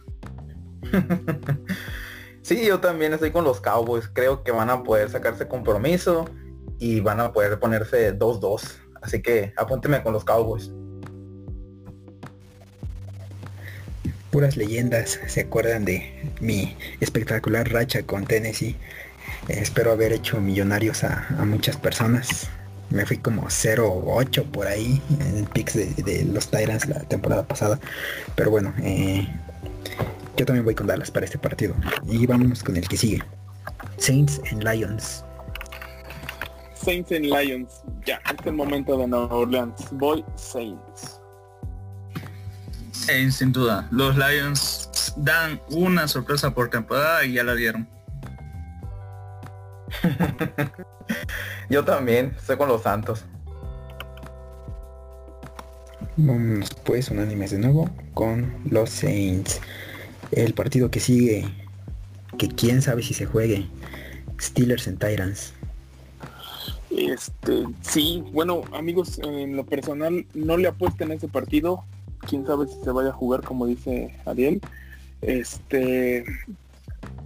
sí, 2.42 2.66
yo 2.66 2.80
también 2.80 3.14
estoy 3.14 3.30
con 3.30 3.44
los 3.44 3.60
Cowboys. 3.60 4.08
Creo 4.12 4.42
que 4.42 4.52
van 4.52 4.70
a 4.70 4.82
poder 4.82 5.08
sacarse 5.08 5.48
compromiso 5.48 6.28
y 6.78 7.00
van 7.00 7.20
a 7.20 7.32
poder 7.32 7.58
ponerse 7.58 8.16
2-2. 8.18 8.62
Así 9.02 9.22
que 9.22 9.52
apúnteme 9.56 10.02
con 10.02 10.12
los 10.12 10.24
Cowboys. 10.24 10.72
Puras 14.35 14.56
leyendas 14.56 15.20
se 15.28 15.43
acuerdan 15.43 15.85
de 15.85 16.12
mi 16.40 16.77
espectacular 16.98 17.70
racha 17.70 18.02
con 18.02 18.27
Tennessee 18.27 18.74
espero 19.47 19.93
haber 19.93 20.12
hecho 20.12 20.40
millonarios 20.40 21.05
a, 21.05 21.28
muchas 21.47 21.77
personas. 21.77 22.48
Me 22.90 23.06
fui 23.06 23.19
como 23.19 23.43
0-8 23.43 24.43
por 24.51 24.66
ahí 24.66 25.01
en 25.20 25.36
el 25.36 25.44
picks 25.44 25.74
de, 25.74 26.24
los 26.32 26.48
Tyrants 26.48 26.89
la 26.89 26.98
temporada 27.05 27.47
pasada. 27.47 27.78
Pero 28.35 28.51
bueno, 28.51 28.74
eh, 28.82 29.24
yo 30.36 30.44
también 30.44 30.65
voy 30.65 30.74
con 30.74 30.89
Dallas 30.89 31.12
para 31.12 31.27
este 31.27 31.39
partido. 31.39 31.77
Y 32.05 32.27
vamos 32.27 32.65
con 32.65 32.77
el 32.77 32.89
que 32.89 32.97
sigue. 32.97 33.23
Saints 33.98 34.40
en 34.51 34.65
Lions. 34.65 35.24
Saints 36.74 37.12
en 37.12 37.31
Lions. 37.31 37.85
Ya, 38.05 38.20
este 38.24 38.40
es 38.40 38.47
el 38.47 38.55
momento 38.55 38.98
de 38.98 39.06
Nueva 39.06 39.32
Orleans. 39.32 39.81
Voy 39.93 40.24
Saints. 40.35 41.20
Sin 43.06 43.52
duda. 43.52 43.86
Los 43.90 44.16
Lions 44.16 45.12
dan 45.16 45.60
una 45.70 46.09
sorpresa 46.09 46.55
por 46.55 46.70
temporada 46.70 47.24
y 47.24 47.35
ya 47.35 47.44
la 47.44 47.55
dieron. 47.55 47.86
Yo 51.70 51.85
también, 51.85 52.35
estoy 52.39 52.56
con 52.56 52.68
los 52.68 52.82
Santos. 52.82 53.24
Vamos 56.16 56.70
pues 56.85 57.10
unánimes 57.10 57.51
de 57.51 57.59
nuevo 57.59 57.90
con 58.14 58.55
los 58.70 58.89
Saints. 58.89 59.60
El 60.31 60.55
partido 60.55 60.90
que 60.90 61.01
sigue, 61.01 61.44
que 62.39 62.48
quién 62.48 62.81
sabe 62.81 63.02
si 63.02 63.12
se 63.12 63.26
juegue. 63.26 63.68
Steelers 64.40 64.86
en 64.86 64.97
Tyrants. 64.97 65.52
Este, 66.90 67.64
sí, 67.82 68.24
bueno, 68.32 68.62
amigos, 68.72 69.18
en 69.18 69.56
lo 69.56 69.66
personal 69.66 70.26
no 70.32 70.56
le 70.56 70.68
apuesten 70.68 71.10
a 71.10 71.14
ese 71.14 71.28
partido. 71.28 71.85
Quién 72.28 72.46
sabe 72.46 72.66
si 72.66 72.74
se 72.82 72.90
vaya 72.90 73.10
a 73.10 73.12
jugar 73.12 73.42
como 73.42 73.66
dice 73.66 74.18
Ariel. 74.24 74.60
Este, 75.20 76.24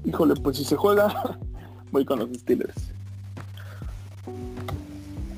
híjole, 0.04 0.34
pues 0.42 0.56
si 0.56 0.64
se 0.64 0.76
juega, 0.76 1.38
voy 1.90 2.04
con 2.04 2.18
los 2.18 2.28
Steelers. 2.38 2.92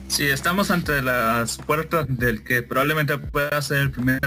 Sí, 0.09 0.27
estamos 0.27 0.70
ante 0.70 1.03
las 1.03 1.57
puertas 1.59 2.07
del 2.09 2.43
que 2.43 2.62
probablemente 2.62 3.16
pueda 3.16 3.62
ser 3.62 3.78
el 3.78 3.91
primer 3.91 4.20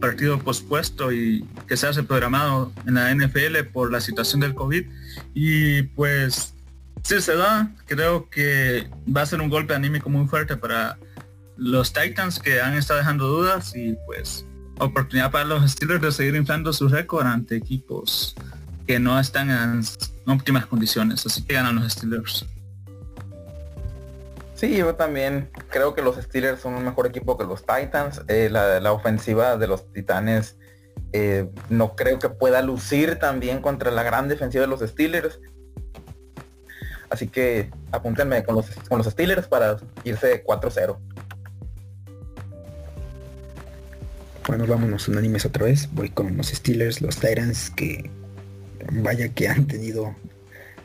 partido 0.00 0.38
pospuesto 0.38 1.12
y 1.12 1.44
que 1.66 1.76
se 1.76 1.86
hace 1.86 2.02
programado 2.02 2.72
en 2.86 2.94
la 2.94 3.14
NFL 3.14 3.64
por 3.72 3.92
la 3.92 4.00
situación 4.00 4.40
del 4.40 4.54
COVID. 4.54 4.86
Y 5.34 5.82
pues 5.82 6.54
si 7.02 7.20
se 7.20 7.36
da, 7.36 7.70
creo 7.86 8.28
que 8.30 8.88
va 9.14 9.22
a 9.22 9.26
ser 9.26 9.40
un 9.40 9.50
golpe 9.50 9.74
anímico 9.74 10.08
muy 10.08 10.26
fuerte 10.26 10.56
para 10.56 10.98
los 11.56 11.92
Titans 11.92 12.38
que 12.38 12.60
han 12.60 12.74
estado 12.74 12.98
dejando 12.98 13.26
dudas 13.28 13.74
y 13.76 13.96
pues 14.06 14.44
oportunidad 14.80 15.30
para 15.30 15.44
los 15.44 15.70
Steelers 15.70 16.02
de 16.02 16.12
seguir 16.12 16.36
inflando 16.36 16.72
su 16.72 16.88
récord 16.88 17.26
ante 17.26 17.56
equipos 17.56 18.34
que 18.86 18.98
no 18.98 19.18
están 19.20 19.50
en 19.50 19.82
óptimas 20.26 20.66
condiciones, 20.66 21.24
así 21.26 21.42
que 21.44 21.54
ganan 21.54 21.76
los 21.76 21.92
Steelers. 21.92 22.46
Sí, 24.54 24.76
yo 24.76 24.94
también 24.96 25.50
creo 25.70 25.94
que 25.94 26.02
los 26.02 26.16
Steelers 26.16 26.60
son 26.60 26.74
un 26.74 26.84
mejor 26.84 27.06
equipo 27.06 27.38
que 27.38 27.44
los 27.44 27.64
Titans. 27.64 28.22
Eh, 28.26 28.48
la, 28.50 28.92
ofensiva 28.92 29.56
de 29.56 29.68
los 29.68 29.92
Titanes 29.92 30.56
eh, 31.12 31.48
no 31.68 31.94
creo 31.94 32.18
que 32.18 32.28
pueda 32.28 32.60
lucir 32.60 33.20
también 33.20 33.60
contra 33.60 33.92
la 33.92 34.02
gran 34.02 34.26
defensiva 34.26 34.62
de 34.62 34.66
los 34.66 34.80
Steelers. 34.80 35.38
Así 37.08 37.28
que 37.28 37.70
apúntenme 37.92 38.42
con 38.42 38.56
los, 38.56 38.70
con 38.88 38.98
los 38.98 39.06
Steelers 39.06 39.46
para 39.46 39.76
irse 40.02 40.44
4-0. 40.44 40.98
Bueno, 44.48 44.66
vámonos 44.66 45.06
unánimes 45.08 45.44
otra 45.44 45.66
vez. 45.66 45.90
Voy 45.92 46.08
con 46.08 46.34
los 46.38 46.48
Steelers, 46.48 47.02
los 47.02 47.16
Titans 47.16 47.70
que 47.70 48.10
vaya 48.90 49.28
que 49.28 49.46
han 49.46 49.66
tenido 49.66 50.16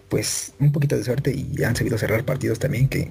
pues 0.10 0.54
un 0.60 0.74
poquito 0.74 0.98
de 0.98 1.04
suerte 1.06 1.34
y 1.34 1.64
han 1.64 1.74
sabido 1.74 1.98
cerrar 1.98 2.26
partidos 2.26 2.60
también 2.60 2.90
que 2.90 3.10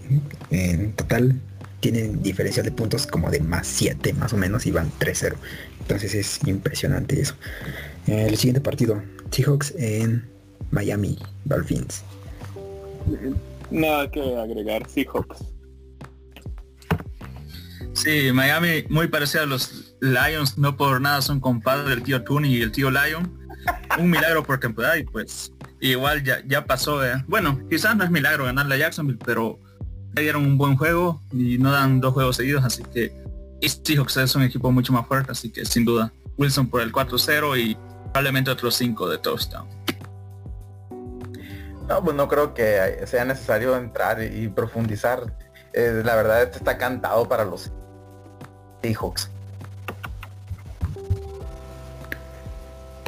en 0.50 0.92
total 0.92 1.40
tienen 1.80 2.22
diferencia 2.22 2.62
de 2.62 2.70
puntos 2.70 3.06
como 3.06 3.30
de 3.30 3.40
más 3.40 3.66
7 3.66 4.12
más 4.12 4.34
o 4.34 4.36
menos 4.36 4.66
y 4.66 4.70
van 4.70 4.92
3-0. 5.00 5.34
Entonces 5.80 6.14
es 6.14 6.38
impresionante 6.46 7.18
eso. 7.18 7.34
El 8.06 8.36
siguiente 8.36 8.60
partido, 8.60 9.02
Seahawks 9.30 9.72
en 9.78 10.22
Miami 10.70 11.18
Dolphins. 11.46 12.02
Nada 13.70 14.10
que 14.10 14.20
agregar, 14.36 14.86
Seahawks. 14.86 15.38
Sí, 17.94 18.32
Miami 18.32 18.84
muy 18.90 19.08
parecido 19.08 19.44
a 19.44 19.46
los 19.46 19.81
Lions, 20.02 20.58
no 20.58 20.76
por 20.76 21.00
nada 21.00 21.22
son 21.22 21.38
compadres 21.38 21.88
del 21.88 22.02
tío 22.02 22.24
Tooney 22.24 22.56
y 22.56 22.62
el 22.62 22.72
tío 22.72 22.90
Lion. 22.90 23.38
Un 23.96 24.10
milagro 24.10 24.42
por 24.42 24.58
temporada 24.58 24.98
y 24.98 25.04
pues 25.04 25.52
igual 25.80 26.24
ya, 26.24 26.42
ya 26.44 26.64
pasó. 26.64 27.04
eh. 27.06 27.22
Bueno, 27.28 27.60
quizás 27.70 27.96
no 27.96 28.02
es 28.02 28.10
milagro 28.10 28.44
ganarle 28.44 28.74
a 28.74 28.78
Jacksonville, 28.78 29.20
pero 29.24 29.60
ya 30.14 30.22
dieron 30.22 30.44
un 30.44 30.58
buen 30.58 30.76
juego 30.76 31.20
y 31.30 31.56
no 31.58 31.70
dan 31.70 32.00
dos 32.00 32.14
juegos 32.14 32.36
seguidos, 32.36 32.64
así 32.64 32.82
que 32.82 33.12
Seahawks 33.60 34.16
es 34.16 34.34
un 34.34 34.42
equipo 34.42 34.72
mucho 34.72 34.92
más 34.92 35.06
fuerte, 35.06 35.30
así 35.30 35.50
que 35.50 35.64
sin 35.64 35.84
duda 35.84 36.12
Wilson 36.36 36.68
por 36.68 36.82
el 36.82 36.90
4-0 36.90 37.56
y 37.60 37.76
probablemente 38.06 38.50
otros 38.50 38.74
5 38.74 39.08
de 39.08 39.18
touchdown. 39.18 39.68
No, 41.88 42.02
pues 42.02 42.16
no 42.16 42.26
creo 42.26 42.54
que 42.54 43.02
sea 43.06 43.24
necesario 43.24 43.76
entrar 43.76 44.20
y 44.20 44.48
profundizar. 44.48 45.36
Eh, 45.72 46.02
la 46.04 46.16
verdad, 46.16 46.42
este 46.42 46.58
está 46.58 46.76
cantado 46.76 47.28
para 47.28 47.44
los 47.44 47.70
Seahawks. 48.82 49.30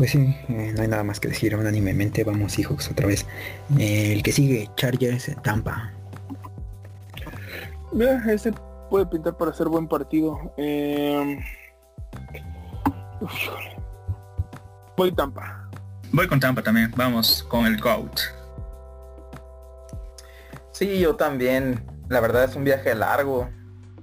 Pues 0.05 0.13
sí, 0.13 0.37
eh, 0.51 0.75
no 0.77 0.83
hay 0.83 0.89
nada 0.89 1.03
más 1.03 1.19
que 1.19 1.29
decir 1.29 1.57
unánimemente. 1.57 2.25
Vamos 2.25 2.53
Seahawks 2.53 2.91
otra 2.91 3.07
vez. 3.07 3.25
Eh, 3.79 4.13
el 4.13 4.23
que 4.23 4.33
sigue, 4.33 4.69
Chargers, 4.77 5.35
Tampa. 5.43 5.95
Mira, 7.91 8.23
ese 8.31 8.53
puede 8.91 9.07
pintar 9.07 9.35
para 9.39 9.55
ser 9.55 9.69
buen 9.69 9.89
partido. 9.89 10.39
Eh... 10.59 11.39
Voy 14.95 15.11
Tampa. 15.13 15.71
Voy 16.13 16.29
con 16.29 16.39
Tampa 16.39 16.63
también, 16.63 16.93
vamos 16.95 17.43
con 17.45 17.65
el 17.65 17.81
GOAT. 17.81 18.21
Sí, 20.73 20.99
yo 21.01 21.17
también. 21.17 21.83
La 22.11 22.21
verdad 22.21 22.45
es 22.45 22.55
un 22.57 22.65
viaje 22.65 22.95
largo 22.95 23.49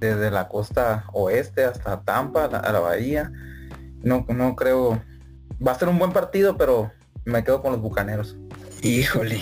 desde 0.00 0.32
la 0.32 0.48
costa 0.48 1.04
oeste 1.12 1.64
hasta 1.64 2.00
Tampa, 2.00 2.48
la- 2.48 2.58
a 2.58 2.72
la 2.72 2.80
bahía. 2.80 3.30
No, 4.02 4.26
no 4.28 4.56
creo. 4.56 5.00
Va 5.66 5.72
a 5.72 5.78
ser 5.78 5.88
un 5.88 5.98
buen 5.98 6.12
partido, 6.12 6.56
pero 6.56 6.92
me 7.24 7.44
quedo 7.44 7.62
con 7.62 7.72
los 7.72 7.80
bucaneros. 7.80 8.36
Híjole. 8.82 9.40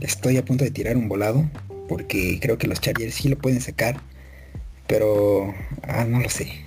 Estoy 0.00 0.36
a 0.36 0.44
punto 0.44 0.64
de 0.64 0.70
tirar 0.70 0.96
un 0.96 1.08
volado. 1.08 1.48
Porque 1.88 2.40
creo 2.42 2.58
que 2.58 2.66
los 2.66 2.80
Chargers 2.80 3.14
sí 3.14 3.28
lo 3.28 3.38
pueden 3.38 3.60
sacar. 3.60 4.00
Pero... 4.88 5.54
Ah, 5.86 6.04
no 6.04 6.20
lo 6.20 6.28
sé. 6.28 6.64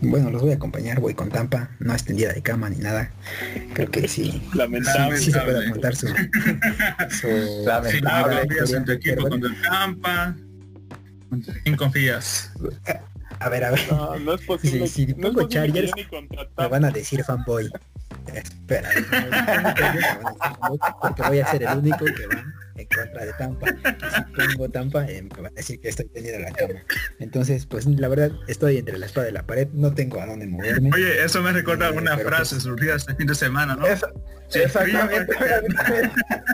Bueno, 0.00 0.30
los 0.32 0.42
voy 0.42 0.50
a 0.50 0.54
acompañar. 0.56 0.98
Voy 0.98 1.14
con 1.14 1.28
Tampa. 1.28 1.70
No 1.78 1.92
extendida 1.92 2.32
de 2.32 2.42
cama 2.42 2.68
ni 2.68 2.78
nada. 2.78 3.12
Creo 3.74 3.88
que 3.88 4.08
sí. 4.08 4.42
Lamentable. 4.54 5.16
Sí 5.16 5.30
se 5.30 5.40
puede 5.40 5.68
apuntar 5.68 5.94
su... 5.94 6.08
su- 6.08 7.64
Lamentable. 7.64 8.42
Si 8.66 8.72
no 8.72 8.78
en 8.78 8.84
tu 8.84 8.86
pero 8.86 8.92
equipo 8.94 9.20
bueno. 9.20 9.30
contra 9.30 9.50
el 9.50 9.62
Tampa, 9.62 10.36
¿contra 11.30 11.54
quién 11.62 11.76
confías? 11.76 12.50
A 13.42 13.48
ver, 13.48 13.64
a 13.64 13.70
ver. 13.70 13.92
No, 13.92 14.18
no 14.18 14.34
es 14.34 14.42
posible. 14.42 14.78
No 14.78 14.84
es 14.84 15.34
pongo 15.34 15.48
Chargers, 15.48 15.92
Me 16.56 16.68
van 16.68 16.84
a 16.84 16.90
decir 16.90 17.24
fanboy. 17.24 17.70
Espera, 18.32 18.88
no, 20.70 20.78
porque 21.00 21.22
voy 21.22 21.40
a 21.40 21.46
ser 21.46 21.62
el 21.64 21.78
único 21.78 22.04
que 22.04 22.26
va 22.26 22.61
en 22.76 22.86
contra 22.86 23.24
de 23.24 23.32
Tampa. 23.34 23.66
Y 23.70 24.14
si 24.14 24.48
pongo 24.56 24.68
Tampa, 24.68 25.04
eh, 25.06 25.22
me 25.22 25.28
van 25.42 25.46
a 25.46 25.50
decir 25.50 25.80
que 25.80 25.88
estoy 25.88 26.06
teniendo 26.08 26.40
la 26.40 26.52
cama. 26.52 26.82
Entonces, 27.18 27.66
pues 27.66 27.86
la 27.86 28.08
verdad, 28.08 28.30
estoy 28.48 28.78
entre 28.78 28.98
la 28.98 29.06
espada 29.06 29.28
y 29.28 29.32
la 29.32 29.42
pared, 29.46 29.68
no 29.72 29.92
tengo 29.94 30.20
a 30.20 30.26
dónde 30.26 30.46
moverme. 30.46 30.90
Oye, 30.94 31.22
eso 31.24 31.42
me 31.42 31.52
recuerda 31.52 31.88
a 31.88 31.92
una 31.92 32.16
Pero 32.16 32.28
frase 32.30 32.54
pues- 32.56 32.62
surgida 32.64 32.96
este 32.96 33.14
fin 33.14 33.26
de 33.26 33.34
semana, 33.34 33.76
¿no? 33.76 33.84
Sí, 34.48 34.58
exactamente. 34.58 35.32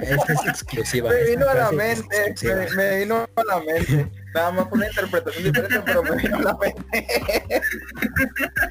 Esta 0.03 0.33
es 0.33 0.47
exclusiva. 0.49 1.11
me 1.11 1.25
vino 1.31 1.49
a 1.49 1.55
la 1.55 1.73
mente, 1.73 2.35
me, 2.45 2.71
me 2.77 2.99
vino 3.01 3.29
a 3.35 3.45
la 3.45 3.61
mente. 3.61 4.07
Nada 4.35 4.51
más 4.53 4.67
una 4.71 4.87
interpretación 4.87 5.45
diferente, 5.45 5.83
pero 5.85 6.03
me 6.05 6.17
vino 6.17 6.37
a 6.37 6.43
la 6.43 6.59
mente. 6.59 7.07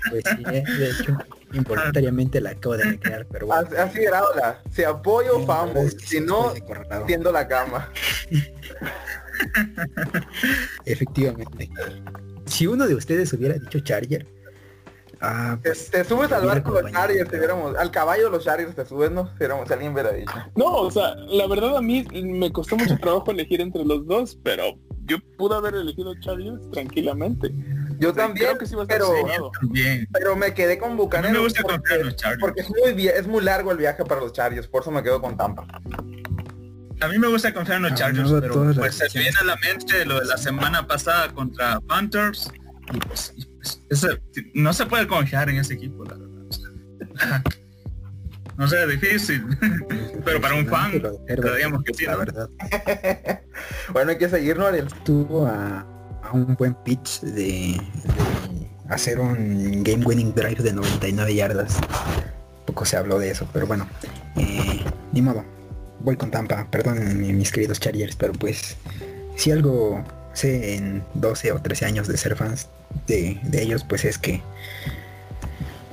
Pues 0.09 0.23
sí, 0.25 0.43
eh, 0.51 0.63
de 0.77 0.89
hecho, 0.91 1.17
involuntariamente 1.53 2.41
la 2.41 2.51
acabo 2.51 2.77
de 2.77 2.83
recrear, 2.83 3.25
pero 3.31 3.47
bueno. 3.47 3.67
Así, 3.77 3.99
era 3.99 4.19
ahora. 4.19 4.61
Si 4.71 4.83
apoyo, 4.83 5.39
la 5.39 5.45
famo. 5.45 5.67
verdad 5.73 5.85
es 5.85 5.95
que 5.95 6.05
sí 6.05 6.17
Si 6.17 6.21
no, 6.21 6.53
tiendo 7.05 7.31
la 7.31 7.47
cama. 7.47 7.89
Efectivamente. 10.85 11.69
Si 12.45 12.67
uno 12.67 12.87
de 12.87 12.95
ustedes 12.95 13.31
hubiera 13.33 13.55
dicho 13.55 13.79
Charger, 13.79 14.25
ah, 15.21 15.57
Te, 15.61 15.69
pues 15.69 15.89
te 15.91 16.03
subes 16.03 16.31
al 16.31 16.45
barco 16.45 16.73
de 16.73 16.83
los 16.83 16.91
Chargers, 16.91 17.29
te 17.29 17.37
viéramos, 17.37 17.75
al 17.75 17.91
caballo 17.91 18.25
de 18.25 18.29
los 18.31 18.43
Chargers 18.43 18.75
te 18.75 18.85
subes, 18.85 19.11
¿no? 19.11 19.29
Si, 19.37 19.43
éramos- 19.43 19.67
si 19.67 19.73
alguien 19.73 19.93
hubiera 19.93 20.11
dicho. 20.11 20.31
No, 20.55 20.65
o 20.73 20.91
sea, 20.91 21.15
la 21.15 21.47
verdad 21.47 21.77
a 21.77 21.81
mí 21.81 22.05
me 22.13 22.51
costó 22.51 22.77
mucho 22.77 22.97
trabajo 22.97 23.31
elegir 23.31 23.61
entre 23.61 23.83
los 23.83 24.05
dos, 24.07 24.37
pero 24.43 24.75
yo 25.05 25.17
pude 25.37 25.55
haber 25.55 25.75
elegido 25.75 26.13
Chargers 26.19 26.69
tranquilamente. 26.71 27.51
Yo 27.99 28.13
sea, 28.13 28.25
también, 28.25 28.47
creo 28.47 28.57
que 28.59 28.65
sí 28.65 28.75
va 28.75 28.81
a 28.81 28.83
estar 28.83 28.97
pero. 28.99 29.51
También. 29.59 30.07
pero 30.13 30.35
me 30.35 30.53
quedé 30.53 30.77
con 30.77 30.95
Bucaneros 30.97 31.33
me 31.33 31.39
gusta 31.43 31.61
porque, 31.61 31.77
confiar 31.77 31.99
en 31.99 32.05
los 32.07 32.15
Chargers. 32.15 32.41
porque 32.41 32.61
es 32.61 32.69
muy 32.69 33.07
es 33.07 33.27
muy 33.27 33.43
largo 33.43 33.71
el 33.71 33.77
viaje 33.77 34.03
para 34.05 34.21
los 34.21 34.33
Chargers, 34.33 34.67
por 34.67 34.81
eso 34.81 34.91
me 34.91 35.01
quedo 35.03 35.21
con 35.21 35.35
Tampa. 35.37 35.65
A 36.99 37.07
mí 37.07 37.19
me 37.19 37.27
gusta 37.27 37.53
confiar 37.53 37.77
en 37.77 37.83
los 37.83 37.91
Ah, 37.91 37.95
Chargers, 37.95 38.31
no, 38.31 38.41
pero 38.41 38.73
pues 38.75 38.95
se 38.95 39.05
me 39.17 39.21
viene 39.23 39.37
a 39.39 39.43
la 39.43 39.55
mente 39.57 40.03
lo 40.05 40.19
de 40.19 40.25
la 40.25 40.37
semana 40.37 40.87
pasada 40.87 41.31
contra 41.33 41.79
Panthers 41.81 42.51
y 42.93 42.97
pues, 42.99 43.33
y, 43.35 43.45
pues, 43.45 43.81
ese- 43.89 44.21
no 44.53 44.73
se 44.73 44.85
puede 44.85 45.07
confiar 45.07 45.49
en 45.49 45.57
ese 45.57 45.75
equipo, 45.75 46.03
la 46.05 46.15
verdad. 46.15 46.43
O 46.49 46.51
sea, 47.17 47.43
no 48.57 48.67
sé, 48.67 48.87
difícil, 48.87 49.43
pero 50.25 50.41
para 50.41 50.55
un 50.55 50.65
fan, 50.67 50.93
Pero 51.27 51.43
que 51.83 51.93
sí, 51.93 52.05
la 52.05 52.13
¿no? 52.13 52.17
verdad, 52.19 52.49
Bueno, 53.93 54.11
hay 54.11 54.17
que 54.17 54.29
seguir, 54.29 54.57
¿no, 54.57 54.65
Ariel? 54.65 54.87
tuvo 55.05 55.45
a, 55.45 55.79
a 55.81 55.96
un 56.33 56.55
buen 56.55 56.73
pitch 56.73 57.21
de, 57.21 57.33
de 57.33 57.81
hacer 58.89 59.19
un 59.19 59.83
game 59.83 60.05
winning 60.05 60.33
drive 60.33 60.61
de 60.61 60.73
99 60.73 61.35
yardas. 61.35 61.77
Poco 62.65 62.85
se 62.85 62.97
habló 62.97 63.19
de 63.19 63.31
eso, 63.31 63.47
pero 63.53 63.67
bueno, 63.67 63.87
eh, 64.35 64.83
ni 65.11 65.21
modo. 65.21 65.43
Voy 65.99 66.15
con 66.15 66.29
Tampa, 66.29 66.69
perdón 66.69 67.37
mis 67.37 67.51
queridos 67.51 67.79
Chargers, 67.79 68.15
pero 68.15 68.33
pues 68.33 68.77
si 69.35 69.51
algo 69.51 70.03
sé 70.33 70.75
en 70.75 71.03
12 71.15 71.53
o 71.53 71.61
13 71.61 71.85
años 71.85 72.07
de 72.07 72.17
ser 72.17 72.35
fans 72.35 72.69
de, 73.07 73.39
de 73.43 73.63
ellos, 73.63 73.83
pues 73.83 74.05
es 74.05 74.17
que 74.17 74.41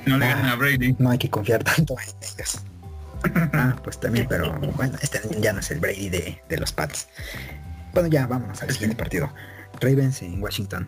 no 0.05 0.17
le 0.17 0.27
ganan 0.27 0.45
a 0.45 0.55
Brady. 0.55 0.95
no 0.99 1.09
hay 1.09 1.17
que 1.17 1.29
confiar 1.29 1.63
tanto 1.63 1.95
en 1.99 2.09
ellos. 2.33 2.59
Ah, 3.53 3.75
pues 3.83 3.99
también, 3.99 4.27
pero 4.29 4.53
bueno, 4.75 4.97
este 5.01 5.19
ya 5.39 5.51
no 5.51 5.59
es 5.59 5.71
el 5.71 5.79
Brady 5.79 6.09
de, 6.09 6.41
de 6.47 6.57
los 6.57 6.71
Pats. 6.71 7.07
Bueno, 7.93 8.07
ya 8.07 8.27
vámonos 8.27 8.61
al 8.61 8.71
siguiente 8.71 8.95
partido. 8.95 9.31
Ravens 9.81 10.21
en 10.21 10.41
Washington. 10.41 10.87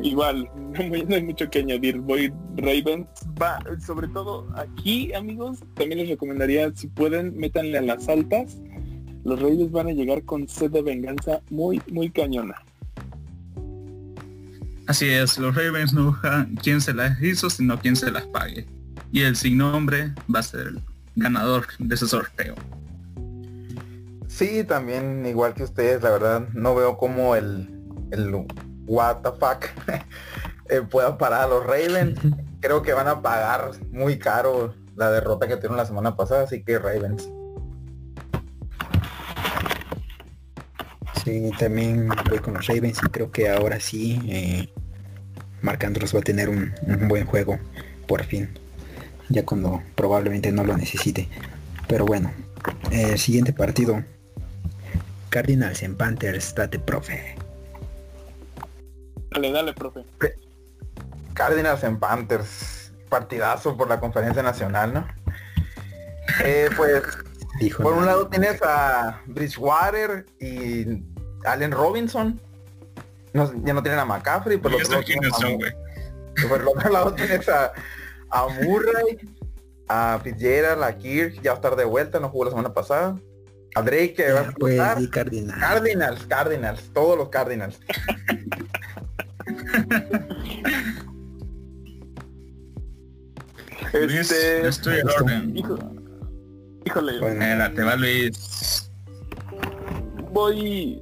Igual, 0.00 0.48
no, 0.56 0.78
hay- 0.94 1.04
no 1.04 1.14
hay 1.16 1.22
mucho 1.24 1.48
que 1.50 1.60
añadir. 1.60 1.98
Voy 1.98 2.32
Ravens. 2.56 3.06
Va, 3.40 3.58
sobre 3.84 4.08
todo 4.08 4.46
aquí, 4.56 5.12
amigos, 5.14 5.58
también 5.74 5.98
les 6.00 6.08
recomendaría, 6.08 6.70
si 6.74 6.86
pueden, 6.88 7.36
métanle 7.36 7.78
a 7.78 7.82
las 7.82 8.08
altas. 8.08 8.56
Los 9.24 9.40
Ravens 9.40 9.70
van 9.72 9.88
a 9.88 9.92
llegar 9.92 10.22
con 10.24 10.48
sed 10.48 10.70
de 10.70 10.82
venganza 10.82 11.40
muy, 11.50 11.82
muy 11.90 12.10
cañona. 12.10 12.54
Así 14.86 15.06
es, 15.06 15.36
los 15.38 15.54
Ravens 15.54 15.92
no 15.92 16.06
buscan 16.06 16.54
quién 16.62 16.80
se 16.80 16.94
las 16.94 17.20
hizo, 17.20 17.50
sino 17.50 17.78
quién 17.78 17.94
se 17.94 18.10
las 18.10 18.24
pague. 18.26 18.66
Y 19.12 19.20
el 19.22 19.36
sin 19.36 19.58
nombre 19.58 20.12
va 20.34 20.40
a 20.40 20.42
ser 20.42 20.68
el 20.68 20.80
ganador 21.16 21.66
de 21.78 21.94
ese 21.94 22.06
sorteo. 22.06 22.54
Sí, 24.38 24.62
también 24.62 25.26
igual 25.26 25.52
que 25.52 25.64
ustedes, 25.64 26.00
la 26.00 26.10
verdad, 26.10 26.48
no 26.52 26.72
veo 26.72 26.96
cómo 26.96 27.34
el, 27.34 27.68
el 28.12 28.46
what 28.86 29.16
the 29.16 29.30
fuck 29.30 29.64
eh, 30.70 30.80
pueda 30.88 31.18
parar 31.18 31.42
a 31.42 31.46
los 31.48 31.66
Ravens. 31.66 32.20
Creo 32.60 32.80
que 32.82 32.92
van 32.92 33.08
a 33.08 33.20
pagar 33.20 33.72
muy 33.90 34.16
caro 34.16 34.76
la 34.94 35.10
derrota 35.10 35.48
que 35.48 35.56
tuvieron 35.56 35.76
la 35.76 35.86
semana 35.86 36.14
pasada, 36.14 36.44
así 36.44 36.62
que 36.62 36.78
Ravens. 36.78 37.28
Sí, 41.24 41.50
también 41.58 42.08
voy 42.30 42.38
con 42.38 42.54
los 42.54 42.64
Ravens 42.68 43.00
y 43.04 43.08
creo 43.08 43.32
que 43.32 43.50
ahora 43.50 43.80
sí 43.80 44.20
eh, 44.28 44.72
Marc 45.62 45.84
va 45.84 46.18
a 46.18 46.22
tener 46.22 46.48
un, 46.48 46.72
un 46.86 47.08
buen 47.08 47.26
juego, 47.26 47.58
por 48.06 48.22
fin. 48.22 48.50
Ya 49.30 49.44
cuando 49.44 49.82
probablemente 49.96 50.52
no 50.52 50.62
lo 50.62 50.76
necesite. 50.76 51.28
Pero 51.88 52.06
bueno, 52.06 52.30
el 52.92 53.18
siguiente 53.18 53.52
partido. 53.52 54.04
Cardinals 55.28 55.82
en 55.82 55.96
Panthers, 55.96 56.54
date 56.54 56.78
profe. 56.78 57.36
Dale, 59.30 59.52
dale, 59.52 59.72
profe. 59.72 60.04
Cardinals 61.34 61.84
en 61.84 61.98
Panthers, 61.98 62.92
partidazo 63.08 63.76
por 63.76 63.88
la 63.88 64.00
conferencia 64.00 64.42
nacional, 64.42 64.94
¿no? 64.94 65.08
Eh, 66.44 66.70
pues 66.76 67.02
Dijo. 67.60 67.82
por 67.82 67.94
un 67.94 68.06
lado 68.06 68.28
tienes 68.28 68.60
a 68.62 69.20
Bridgewater 69.26 70.26
y 70.40 71.02
Allen 71.44 71.72
Robinson. 71.72 72.40
No, 73.32 73.52
ya 73.64 73.74
no 73.74 73.82
tienen 73.82 74.00
a 74.00 74.04
McCaffrey, 74.04 74.56
por 74.56 74.70
¿Y 74.70 74.74
lo 74.74 74.80
estos 74.80 75.04
quiénes 75.04 75.34
son, 75.36 75.56
güey? 75.56 75.72
Por 76.48 76.60
el 76.60 76.68
otro 76.68 76.90
lado 76.90 77.14
tienes 77.14 77.48
a, 77.48 77.72
a 78.30 78.48
Murray 78.62 79.18
A 79.88 80.18
Fitzgerald, 80.22 80.82
a 80.82 80.96
Kirk, 80.96 81.40
ya 81.42 81.50
va 81.50 81.56
a 81.56 81.58
estar 81.58 81.76
de 81.76 81.84
vuelta, 81.84 82.20
no 82.20 82.30
jugó 82.30 82.44
la 82.44 82.50
semana 82.50 82.72
pasada. 82.72 83.18
A 83.74 83.82
Drake 83.82 84.14
que 84.14 84.32
va 84.32 84.40
a 84.40 84.52
Pues 84.52 84.80
sí, 84.98 85.08
Cardinal. 85.10 85.58
Cardinals, 85.60 86.26
Cardinals, 86.26 86.90
todos 86.92 87.16
los 87.18 87.28
Cardinals. 87.28 87.78
Luis, 93.92 94.30
Este, 94.30 94.60
yo 94.62 94.68
estoy 94.68 94.98
en 95.00 95.08
orden. 95.08 95.56
híjole, 96.84 97.18
Bueno, 97.20 97.72
te 97.74 97.82
va 97.82 97.96
Luis. 97.96 98.90
voy, 100.30 101.00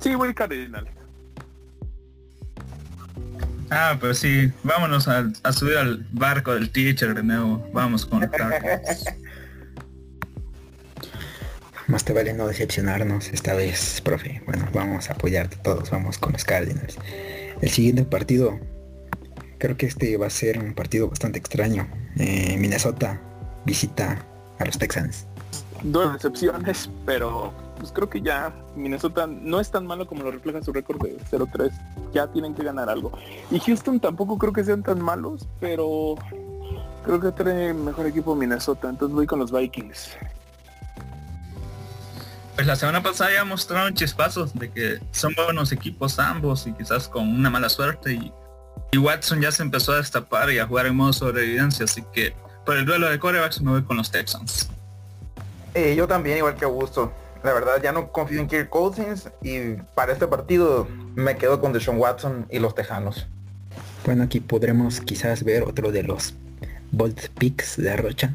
sí, 0.00 0.14
voy 0.14 0.34
Cardinal. 0.34 0.88
Ah, 3.70 3.96
pues 4.00 4.18
sí, 4.18 4.50
vámonos 4.62 5.08
a, 5.08 5.30
a 5.42 5.52
subir 5.52 5.76
al 5.76 6.06
barco 6.12 6.54
del 6.54 6.70
teacher 6.70 7.14
de 7.14 7.22
nuevo. 7.22 7.68
Vamos 7.72 8.06
con 8.06 8.20
los 8.20 8.30
Cardinals. 8.30 9.04
Más 11.88 12.04
te 12.04 12.12
vale 12.12 12.34
no 12.34 12.46
decepcionarnos 12.46 13.28
esta 13.28 13.54
vez, 13.54 14.02
profe. 14.02 14.42
Bueno, 14.44 14.68
vamos 14.74 15.08
a 15.08 15.14
apoyarte 15.14 15.56
todos, 15.56 15.90
vamos 15.90 16.18
con 16.18 16.32
los 16.32 16.44
Cardinals. 16.44 16.98
El 17.62 17.70
siguiente 17.70 18.04
partido, 18.04 18.60
creo 19.56 19.78
que 19.78 19.86
este 19.86 20.14
va 20.18 20.26
a 20.26 20.30
ser 20.30 20.58
un 20.58 20.74
partido 20.74 21.08
bastante 21.08 21.38
extraño. 21.38 21.88
Eh, 22.18 22.58
Minnesota 22.58 23.18
visita 23.64 24.22
a 24.58 24.66
los 24.66 24.76
Texans. 24.76 25.26
Dos 25.82 26.12
decepciones, 26.12 26.90
pero 27.06 27.54
pues 27.78 27.90
creo 27.90 28.10
que 28.10 28.20
ya 28.20 28.54
Minnesota 28.76 29.26
no 29.26 29.58
es 29.58 29.70
tan 29.70 29.86
malo 29.86 30.06
como 30.06 30.24
lo 30.24 30.30
refleja 30.30 30.62
su 30.62 30.74
récord 30.74 31.02
de 31.02 31.16
0-3. 31.30 31.70
Ya 32.12 32.26
tienen 32.26 32.54
que 32.54 32.64
ganar 32.64 32.90
algo. 32.90 33.12
Y 33.50 33.60
Houston 33.60 33.98
tampoco 33.98 34.36
creo 34.36 34.52
que 34.52 34.62
sean 34.62 34.82
tan 34.82 35.00
malos, 35.00 35.48
pero 35.58 36.16
creo 37.06 37.18
que 37.18 37.32
trae 37.32 37.72
mejor 37.72 38.06
equipo 38.06 38.34
Minnesota. 38.34 38.90
Entonces 38.90 39.14
voy 39.14 39.26
con 39.26 39.38
los 39.38 39.50
Vikings. 39.50 40.18
Pues 42.58 42.66
la 42.66 42.74
semana 42.74 43.00
pasada 43.00 43.32
ya 43.32 43.44
mostraron 43.44 43.94
chispazos 43.94 44.52
de 44.52 44.68
que 44.68 44.98
son 45.12 45.32
buenos 45.36 45.70
equipos 45.70 46.18
ambos 46.18 46.66
y 46.66 46.72
quizás 46.72 47.06
con 47.06 47.28
una 47.28 47.50
mala 47.50 47.68
suerte 47.68 48.14
y, 48.14 48.32
y 48.90 48.98
Watson 48.98 49.40
ya 49.40 49.52
se 49.52 49.62
empezó 49.62 49.92
a 49.92 49.98
destapar 49.98 50.50
y 50.50 50.58
a 50.58 50.66
jugar 50.66 50.86
en 50.86 50.96
modo 50.96 51.12
sobrevivencia, 51.12 51.84
así 51.84 52.02
que 52.12 52.34
por 52.66 52.76
el 52.76 52.84
duelo 52.84 53.08
de 53.08 53.20
corebacks 53.20 53.60
me 53.60 53.70
voy 53.70 53.84
con 53.84 53.96
los 53.96 54.10
Texans. 54.10 54.68
Eh, 55.72 55.94
yo 55.96 56.08
también, 56.08 56.38
igual 56.38 56.56
que 56.56 56.64
Augusto. 56.64 57.12
La 57.44 57.52
verdad, 57.52 57.80
ya 57.80 57.92
no 57.92 58.10
confío 58.10 58.40
en 58.40 58.48
Kirk 58.48 58.70
Cousins 58.70 59.28
y 59.40 59.74
para 59.94 60.12
este 60.12 60.26
partido 60.26 60.88
me 61.14 61.36
quedo 61.36 61.60
con 61.60 61.72
Deshaun 61.72 61.98
Watson 61.98 62.48
y 62.50 62.58
los 62.58 62.74
Tejanos. 62.74 63.28
Bueno, 64.04 64.24
aquí 64.24 64.40
podremos 64.40 65.00
quizás 65.00 65.44
ver 65.44 65.62
otro 65.62 65.92
de 65.92 66.02
los 66.02 66.34
bold 66.90 67.28
picks 67.38 67.76
de 67.76 67.96
Rocha. 67.96 68.34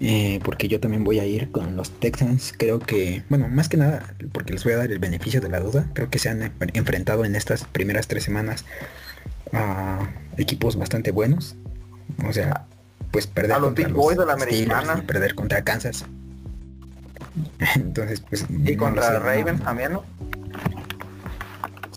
Eh, 0.00 0.40
porque 0.42 0.68
yo 0.68 0.80
también 0.80 1.04
voy 1.04 1.18
a 1.20 1.26
ir 1.26 1.50
con 1.50 1.76
los 1.76 1.90
Texans. 2.00 2.54
Creo 2.56 2.78
que, 2.78 3.22
bueno, 3.28 3.48
más 3.48 3.68
que 3.68 3.76
nada, 3.76 4.14
porque 4.32 4.52
les 4.54 4.64
voy 4.64 4.72
a 4.72 4.78
dar 4.78 4.90
el 4.90 4.98
beneficio 4.98 5.40
de 5.40 5.48
la 5.50 5.60
duda. 5.60 5.86
Creo 5.92 6.08
que 6.08 6.18
se 6.18 6.28
han 6.30 6.42
en- 6.42 6.52
enfrentado 6.74 7.24
en 7.24 7.36
estas 7.36 7.64
primeras 7.64 8.08
tres 8.08 8.24
semanas 8.24 8.64
a 9.52 10.08
equipos 10.38 10.76
bastante 10.76 11.10
buenos. 11.10 11.56
O 12.26 12.32
sea, 12.32 12.66
pues 13.10 13.26
perder 13.26 13.52
A 13.52 13.58
los 13.58 13.68
contra 13.68 13.86
Big 13.86 13.94
Boys 13.94 14.16
de 14.18 14.24
la 14.26 14.32
americana. 14.32 14.94
y 14.98 15.02
perder 15.02 15.34
contra 15.34 15.62
Kansas. 15.62 16.06
Entonces, 17.76 18.20
pues... 18.20 18.46
Y 18.48 18.72
no 18.76 18.78
contra 18.78 19.20
sé, 19.34 19.44
no- 19.44 19.58
también, 19.60 19.92
¿no? 19.92 20.04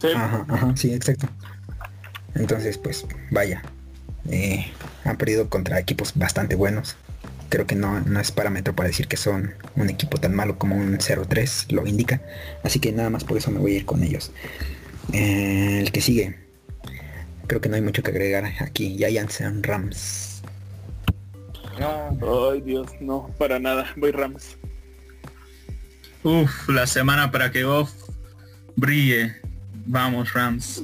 Sí, 0.01 0.07
Ajá, 0.13 0.45
ajá, 0.49 0.73
sí, 0.75 0.93
exacto. 0.93 1.27
Entonces, 2.35 2.77
pues, 2.77 3.05
vaya. 3.31 3.61
eh, 4.29 4.65
han 5.05 5.15
perdido 5.17 5.49
contra 5.49 5.79
equipos 5.79 6.11
bastante 6.15 6.55
buenos. 6.55 6.97
Creo 7.49 7.65
que 7.65 7.75
no, 7.75 7.99
no 8.01 8.19
es 8.19 8.31
parámetro 8.31 8.75
para 8.75 8.87
decir 8.87 9.07
que 9.07 9.17
son 9.17 9.53
un 9.75 9.89
equipo 9.89 10.17
tan 10.17 10.35
malo 10.35 10.57
como 10.57 10.75
un 10.75 10.97
0-3 10.97 11.71
lo 11.71 11.85
indica. 11.85 12.21
Así 12.63 12.79
que 12.79 12.91
nada 12.91 13.09
más 13.09 13.23
por 13.23 13.37
eso 13.37 13.51
me 13.51 13.59
voy 13.59 13.73
a 13.73 13.77
ir 13.77 13.85
con 13.85 14.03
ellos. 14.03 14.31
Eh, 15.13 15.79
el 15.81 15.91
que 15.91 16.01
sigue. 16.01 16.35
Creo 17.47 17.61
que 17.61 17.69
no 17.69 17.75
hay 17.75 17.81
mucho 17.81 18.01
que 18.01 18.11
agregar 18.11 18.45
aquí. 18.59 18.97
Giants 18.97 19.41
and 19.41 19.65
Rams. 19.65 20.41
No. 21.79 22.51
Ay 22.51 22.61
Dios, 22.61 22.89
no, 22.99 23.29
para 23.37 23.59
nada. 23.59 23.85
Voy 23.95 24.11
Rams. 24.11 24.57
Uf, 26.23 26.69
la 26.69 26.87
semana 26.87 27.31
para 27.31 27.51
que 27.51 27.63
Goff 27.63 27.91
brille. 28.75 29.35
Vamos 29.85 30.33
Rams. 30.33 30.81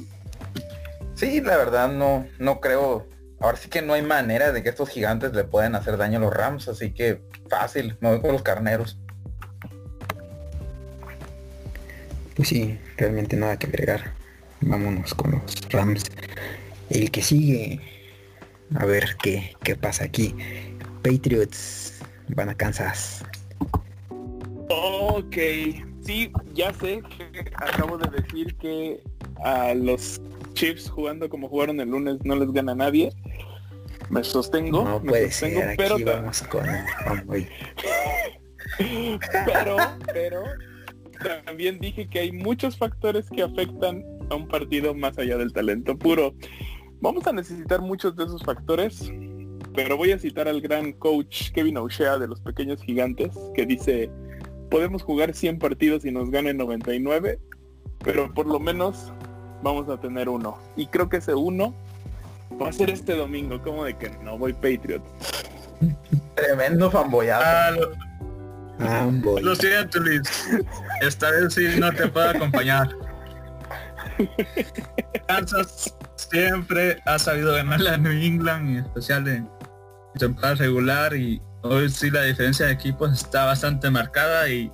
Sí, 1.14 1.40
la 1.40 1.56
verdad 1.56 1.92
no, 1.92 2.26
no 2.38 2.60
creo. 2.60 3.06
Ahora 3.42 3.56
sí 3.56 3.68
que 3.68 3.82
no 3.82 3.94
hay 3.94 4.02
manera 4.02 4.52
de 4.52 4.62
que 4.62 4.68
estos 4.68 4.88
gigantes 4.88 5.32
le 5.34 5.42
puedan 5.42 5.74
hacer 5.74 5.96
daño 5.96 6.18
a 6.18 6.20
los 6.20 6.32
Rams, 6.32 6.68
así 6.68 6.92
que 6.92 7.22
fácil, 7.50 7.96
me 8.00 8.10
voy 8.10 8.20
con 8.20 8.32
los 8.32 8.42
carneros. 8.42 9.00
Pues 12.36 12.48
sí, 12.48 12.78
realmente 12.96 13.36
nada 13.36 13.58
que 13.58 13.66
agregar. 13.66 14.12
Vámonos 14.60 15.12
con 15.14 15.32
los 15.32 15.42
Rams. 15.70 16.04
El 16.88 17.10
que 17.10 17.20
sigue. 17.20 17.80
A 18.76 18.86
ver 18.86 19.16
qué, 19.20 19.56
qué 19.64 19.74
pasa 19.74 20.04
aquí. 20.04 20.36
Patriots 21.02 22.00
van 22.28 22.48
a 22.48 22.54
Kansas. 22.54 23.24
Ok, 24.68 25.36
sí, 26.06 26.32
ya 26.54 26.72
sé 26.74 27.02
que 27.18 27.50
acabo 27.56 27.98
de 27.98 28.08
decir 28.22 28.56
que 28.58 29.02
a 29.44 29.74
los 29.74 30.20
Chiefs 30.62 30.88
jugando 30.88 31.28
como 31.28 31.48
jugaron 31.48 31.80
el 31.80 31.88
lunes 31.88 32.18
no 32.22 32.36
les 32.36 32.52
gana 32.52 32.72
nadie. 32.72 33.12
Me 34.10 34.22
sostengo, 34.22 34.84
No 34.84 35.00
me 35.00 35.10
puede 35.10 35.32
sostengo, 35.32 35.60
ser. 35.60 35.76
pero, 35.76 35.94
Aquí 35.96 36.04
vamos 36.04 36.42
con 36.42 36.64
pero, 39.44 39.76
pero 40.12 40.42
también 41.44 41.80
dije 41.80 42.08
que 42.08 42.20
hay 42.20 42.30
muchos 42.30 42.76
factores 42.76 43.28
que 43.28 43.42
afectan 43.42 44.04
a 44.30 44.36
un 44.36 44.46
partido 44.46 44.94
más 44.94 45.18
allá 45.18 45.36
del 45.36 45.52
talento 45.52 45.98
puro. 45.98 46.32
Vamos 47.00 47.26
a 47.26 47.32
necesitar 47.32 47.80
muchos 47.80 48.14
de 48.14 48.22
esos 48.22 48.44
factores, 48.44 49.12
pero 49.74 49.96
voy 49.96 50.12
a 50.12 50.18
citar 50.20 50.46
al 50.46 50.60
gran 50.60 50.92
coach 50.92 51.50
Kevin 51.50 51.78
O'Shea 51.78 52.18
de 52.18 52.28
los 52.28 52.40
pequeños 52.40 52.80
gigantes 52.84 53.36
que 53.56 53.66
dice, 53.66 54.10
podemos 54.70 55.02
jugar 55.02 55.34
100 55.34 55.58
partidos 55.58 56.04
y 56.04 56.12
nos 56.12 56.30
ganen 56.30 56.56
99, 56.56 57.40
pero 58.04 58.32
por 58.32 58.46
lo 58.46 58.60
menos 58.60 59.12
vamos 59.62 59.88
a 59.88 59.96
tener 59.96 60.28
uno. 60.28 60.58
Y 60.76 60.86
creo 60.86 61.08
que 61.08 61.18
ese 61.18 61.34
uno 61.34 61.74
va 62.60 62.68
a 62.68 62.72
ser 62.72 62.90
este 62.90 63.16
domingo, 63.16 63.62
como 63.62 63.84
de 63.84 63.96
que 63.96 64.10
no 64.22 64.36
voy 64.38 64.52
Patriot. 64.52 65.02
Tremendo 66.34 66.90
fanboyazo. 66.90 67.44
Ah, 67.44 67.70
lo, 67.70 67.90
Convoy. 68.78 69.42
lo 69.42 69.54
siento 69.54 70.00
Luis. 70.00 70.22
Esta 71.00 71.30
vez 71.30 71.54
sí 71.54 71.68
no 71.78 71.92
te 71.92 72.08
puedo 72.08 72.30
acompañar. 72.30 72.90
Kansas 75.28 75.94
siempre 76.16 77.00
ha 77.06 77.18
sabido 77.18 77.54
ganarle 77.54 77.90
a 77.90 77.96
New 77.96 78.12
England, 78.12 78.70
en 78.70 78.76
especial 78.84 79.28
en 79.28 79.48
temporada 80.18 80.56
regular 80.56 81.14
y 81.14 81.40
hoy 81.62 81.88
sí 81.88 82.10
la 82.10 82.22
diferencia 82.22 82.66
de 82.66 82.72
equipos 82.72 83.12
está 83.12 83.46
bastante 83.46 83.90
marcada 83.90 84.48
y 84.48 84.70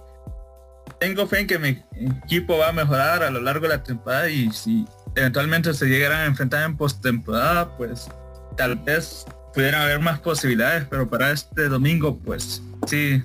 tengo 1.00 1.26
fe 1.26 1.40
en 1.40 1.46
que 1.46 1.58
mi 1.58 1.82
equipo 2.24 2.58
va 2.58 2.68
a 2.68 2.72
mejorar 2.72 3.22
a 3.22 3.30
lo 3.30 3.40
largo 3.40 3.62
de 3.68 3.76
la 3.76 3.82
temporada 3.82 4.28
y 4.28 4.50
si 4.52 4.84
eventualmente 5.14 5.72
se 5.74 5.86
llegaran 5.86 6.20
a 6.22 6.24
enfrentar 6.26 6.64
en 6.64 6.76
postemporada, 6.76 7.76
pues 7.76 8.08
tal 8.56 8.76
vez 8.76 9.24
pudieran 9.54 9.82
haber 9.82 10.00
más 10.00 10.18
posibilidades, 10.20 10.84
pero 10.90 11.08
para 11.08 11.30
este 11.30 11.68
domingo, 11.68 12.18
pues 12.18 12.62
sí. 12.86 13.22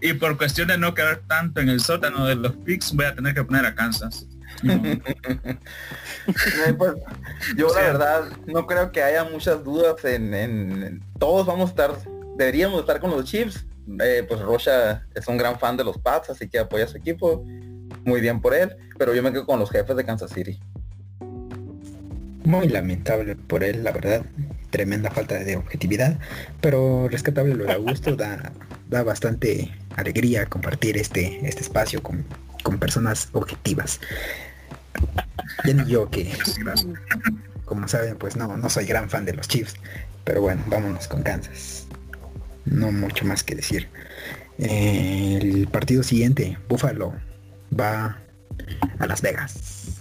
Y 0.00 0.12
por 0.14 0.36
cuestión 0.36 0.68
de 0.68 0.78
no 0.78 0.94
quedar 0.94 1.22
tanto 1.28 1.60
en 1.60 1.68
el 1.68 1.80
sótano 1.80 2.26
de 2.26 2.34
los 2.34 2.52
picks, 2.56 2.92
voy 2.94 3.06
a 3.06 3.14
tener 3.14 3.34
que 3.34 3.44
poner 3.44 3.64
a 3.66 3.74
Kansas. 3.74 4.26
No. 4.62 4.80
Pues, 6.78 6.92
yo 7.56 7.68
la 7.74 7.80
verdad 7.80 8.24
no 8.46 8.66
creo 8.66 8.92
que 8.92 9.02
haya 9.02 9.24
muchas 9.24 9.64
dudas 9.64 10.04
en, 10.04 10.32
en- 10.34 10.82
en- 10.82 11.04
todos 11.18 11.44
vamos 11.46 11.70
a 11.70 11.72
estar 11.72 11.90
deberíamos 12.36 12.80
estar 12.80 13.00
con 13.00 13.10
los 13.10 13.24
Chiefs 13.24 13.66
Eh, 14.00 14.24
pues 14.28 14.40
Rocha 14.40 15.06
es 15.14 15.26
un 15.26 15.36
gran 15.36 15.58
fan 15.58 15.76
de 15.76 15.84
los 15.84 15.98
Pats 15.98 16.30
así 16.30 16.48
que 16.48 16.58
apoya 16.58 16.84
a 16.84 16.88
su 16.88 16.96
equipo 16.96 17.44
muy 18.04 18.20
bien 18.20 18.40
por 18.40 18.54
él 18.54 18.76
pero 18.96 19.14
yo 19.14 19.22
me 19.22 19.32
quedo 19.32 19.46
con 19.46 19.58
los 19.58 19.70
jefes 19.70 19.96
de 19.96 20.04
Kansas 20.04 20.30
City 20.30 20.60
Muy 22.44 22.68
lamentable 22.68 23.34
por 23.34 23.64
él, 23.64 23.82
la 23.82 23.92
verdad. 23.92 24.24
Tremenda 24.70 25.10
falta 25.10 25.38
de 25.38 25.56
objetividad. 25.56 26.18
Pero 26.60 27.08
rescatable 27.08 27.54
lo 27.54 27.64
de 27.64 27.72
Augusto. 27.72 28.16
Da, 28.16 28.52
da 28.88 29.02
bastante 29.02 29.72
alegría 29.96 30.46
compartir 30.46 30.96
este, 30.96 31.46
este 31.46 31.62
espacio 31.62 32.02
con, 32.02 32.24
con 32.62 32.78
personas 32.78 33.28
objetivas. 33.32 34.00
Ya 35.64 35.74
ni 35.74 35.84
yo 35.90 36.08
que, 36.08 36.32
como 37.64 37.88
saben, 37.88 38.16
pues 38.16 38.36
no, 38.36 38.56
no 38.56 38.70
soy 38.70 38.86
gran 38.86 39.10
fan 39.10 39.24
de 39.24 39.34
los 39.34 39.48
Chiefs. 39.48 39.74
Pero 40.24 40.42
bueno, 40.42 40.62
vámonos 40.68 41.08
con 41.08 41.22
Kansas. 41.22 41.86
No 42.64 42.92
mucho 42.92 43.24
más 43.24 43.42
que 43.42 43.54
decir. 43.54 43.88
Eh, 44.58 45.38
el 45.40 45.68
partido 45.68 46.02
siguiente, 46.02 46.56
Buffalo, 46.68 47.14
va 47.78 48.18
a 48.98 49.06
Las 49.06 49.20
Vegas. 49.22 49.98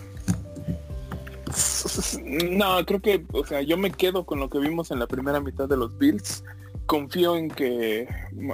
No, 2.51 2.85
creo 2.85 3.01
que, 3.01 3.25
o 3.33 3.45
sea, 3.45 3.61
yo 3.61 3.77
me 3.77 3.91
quedo 3.91 4.25
con 4.25 4.39
lo 4.39 4.49
que 4.49 4.59
vimos 4.59 4.91
en 4.91 4.99
la 4.99 5.07
primera 5.07 5.39
mitad 5.39 5.67
de 5.67 5.77
los 5.77 5.97
Bills. 5.97 6.43
confío 6.85 7.37
en 7.37 7.49
que 7.49 8.07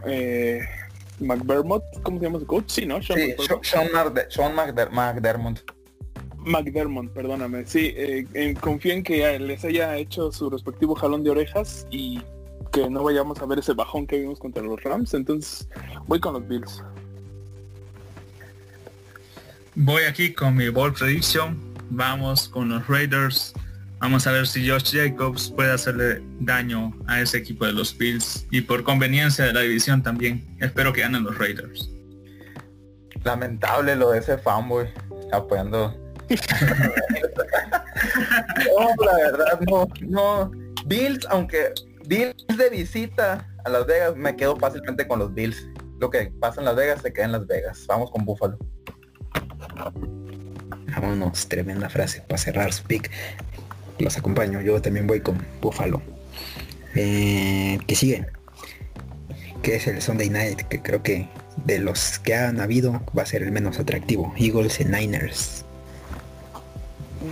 eh, 0.05 0.61
McDermott, 1.19 1.83
¿cómo 2.03 2.19
se 2.19 2.25
llama 2.25 2.39
su 2.39 2.45
coach? 2.45 2.65
Sí, 2.67 2.85
¿no? 2.85 3.01
Sean, 3.01 3.19
Sí. 3.19 3.35
Sean, 3.63 3.87
Sean 4.29 4.55
McDer- 4.55 4.91
McDermott. 4.91 5.59
McDermott, 6.37 7.09
perdóname. 7.13 7.65
Sí, 7.65 7.93
eh, 7.95 8.25
en- 8.35 8.53
confío 8.55 8.93
en 8.93 9.03
que 9.03 9.37
les 9.39 9.65
haya 9.65 9.97
hecho 9.97 10.31
su 10.31 10.49
respectivo 10.51 10.93
jalón 10.95 11.23
de 11.23 11.31
orejas 11.31 11.87
y 11.89 12.21
que 12.71 12.89
no 12.89 13.03
vayamos 13.03 13.41
a 13.41 13.45
ver 13.45 13.59
ese 13.59 13.73
bajón 13.73 14.07
que 14.07 14.19
vimos 14.19 14.39
contra 14.39 14.63
los 14.63 14.81
Rams. 14.83 15.13
Entonces 15.13 15.67
voy 16.05 16.19
con 16.19 16.33
los 16.33 16.47
Bills. 16.47 16.83
Voy 19.75 20.03
aquí 20.03 20.33
con 20.33 20.55
mi 20.55 20.69
ball 20.69 20.93
prediction. 20.93 21.57
Vamos 21.89 22.47
con 22.47 22.69
los 22.69 22.87
Raiders. 22.87 23.53
Vamos 23.99 24.27
a 24.27 24.31
ver 24.31 24.47
si 24.47 24.67
Josh 24.67 24.95
Jacobs 24.95 25.49
puede 25.49 25.71
hacerle 25.71 26.21
daño 26.39 26.93
a 27.07 27.21
ese 27.21 27.37
equipo 27.37 27.65
de 27.65 27.73
los 27.73 27.97
Bills. 27.97 28.45
Y 28.51 28.61
por 28.61 28.83
conveniencia 28.83 29.45
de 29.45 29.53
la 29.53 29.61
división 29.61 30.03
también. 30.03 30.45
Espero 30.59 30.93
que 30.93 31.01
ganen 31.01 31.23
los 31.23 31.37
Raiders. 31.37 31.89
Lamentable 33.23 33.95
lo 33.95 34.11
de 34.11 34.19
ese 34.19 34.37
fanboy 34.37 34.87
apoyando. 35.31 35.95
no, 38.77 39.05
la 39.05 39.15
verdad, 39.15 39.59
no, 39.67 39.87
no. 40.01 40.51
Bills, 40.85 41.25
aunque 41.29 41.73
Bills 42.07 42.47
de 42.57 42.69
visita 42.69 43.45
a 43.65 43.69
Las 43.69 43.85
Vegas, 43.85 44.15
me 44.15 44.33
quedo 44.35 44.55
fácilmente 44.55 45.05
con 45.07 45.19
los 45.19 45.33
Bills. 45.33 45.67
Lo 45.99 46.09
que 46.09 46.31
pasa 46.39 46.61
en 46.61 46.65
Las 46.65 46.75
Vegas 46.77 47.01
se 47.01 47.11
queda 47.11 47.25
en 47.25 47.31
Las 47.33 47.45
Vegas. 47.47 47.85
Vamos 47.85 48.11
con 48.11 48.23
Buffalo. 48.23 48.57
Vámonos, 50.93 51.49
tremenda 51.49 51.89
frase 51.89 52.21
para 52.21 52.37
cerrar 52.37 52.71
su 52.71 52.83
pick. 52.83 53.11
Los 53.99 54.17
acompaño, 54.17 54.61
yo 54.61 54.81
también 54.81 55.05
voy 55.05 55.19
con 55.19 55.37
Buffalo. 55.61 56.01
Eh, 56.95 57.77
que 57.85 57.95
sigue. 57.95 58.25
Que 59.61 59.75
es 59.75 59.87
el 59.87 60.01
Sunday 60.01 60.29
Night, 60.29 60.61
que 60.61 60.81
creo 60.81 61.03
que 61.03 61.27
de 61.65 61.79
los 61.79 62.19
que 62.19 62.35
han 62.35 62.61
habido 62.61 63.01
va 63.17 63.23
a 63.23 63.25
ser 63.25 63.43
el 63.43 63.51
menos 63.51 63.79
atractivo. 63.79 64.33
Eagles 64.37 64.79
y 64.79 64.85
Niners. 64.85 65.65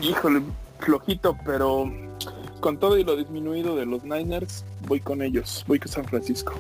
Híjole, 0.02 0.42
flojito, 0.80 1.38
pero 1.46 1.90
con 2.66 2.80
todo 2.80 2.98
y 2.98 3.04
lo 3.04 3.16
disminuido 3.16 3.76
de 3.76 3.86
los 3.86 4.04
Niners, 4.04 4.66
voy 4.88 5.00
con 5.00 5.22
ellos. 5.22 5.64
Voy 5.68 5.78
con 5.78 5.88
San 5.92 6.04
Francisco. 6.04 6.52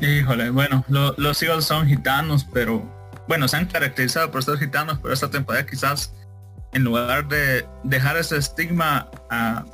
Híjole, 0.00 0.50
bueno, 0.50 0.84
lo- 0.86 1.12
los 1.16 1.42
Eagles 1.42 1.64
son 1.64 1.88
gitanos, 1.88 2.46
pero 2.52 2.84
bueno, 3.26 3.48
se 3.48 3.56
han 3.56 3.66
caracterizado 3.66 4.30
por 4.30 4.44
ser 4.44 4.58
gitanos, 4.58 5.00
pero 5.02 5.12
esta 5.12 5.28
temporada 5.28 5.66
quizás 5.66 6.12
en 6.72 6.84
lugar 6.84 7.26
de 7.26 7.66
dejar 7.82 8.16
ese 8.16 8.36
estigma 8.36 9.08
a, 9.28 9.64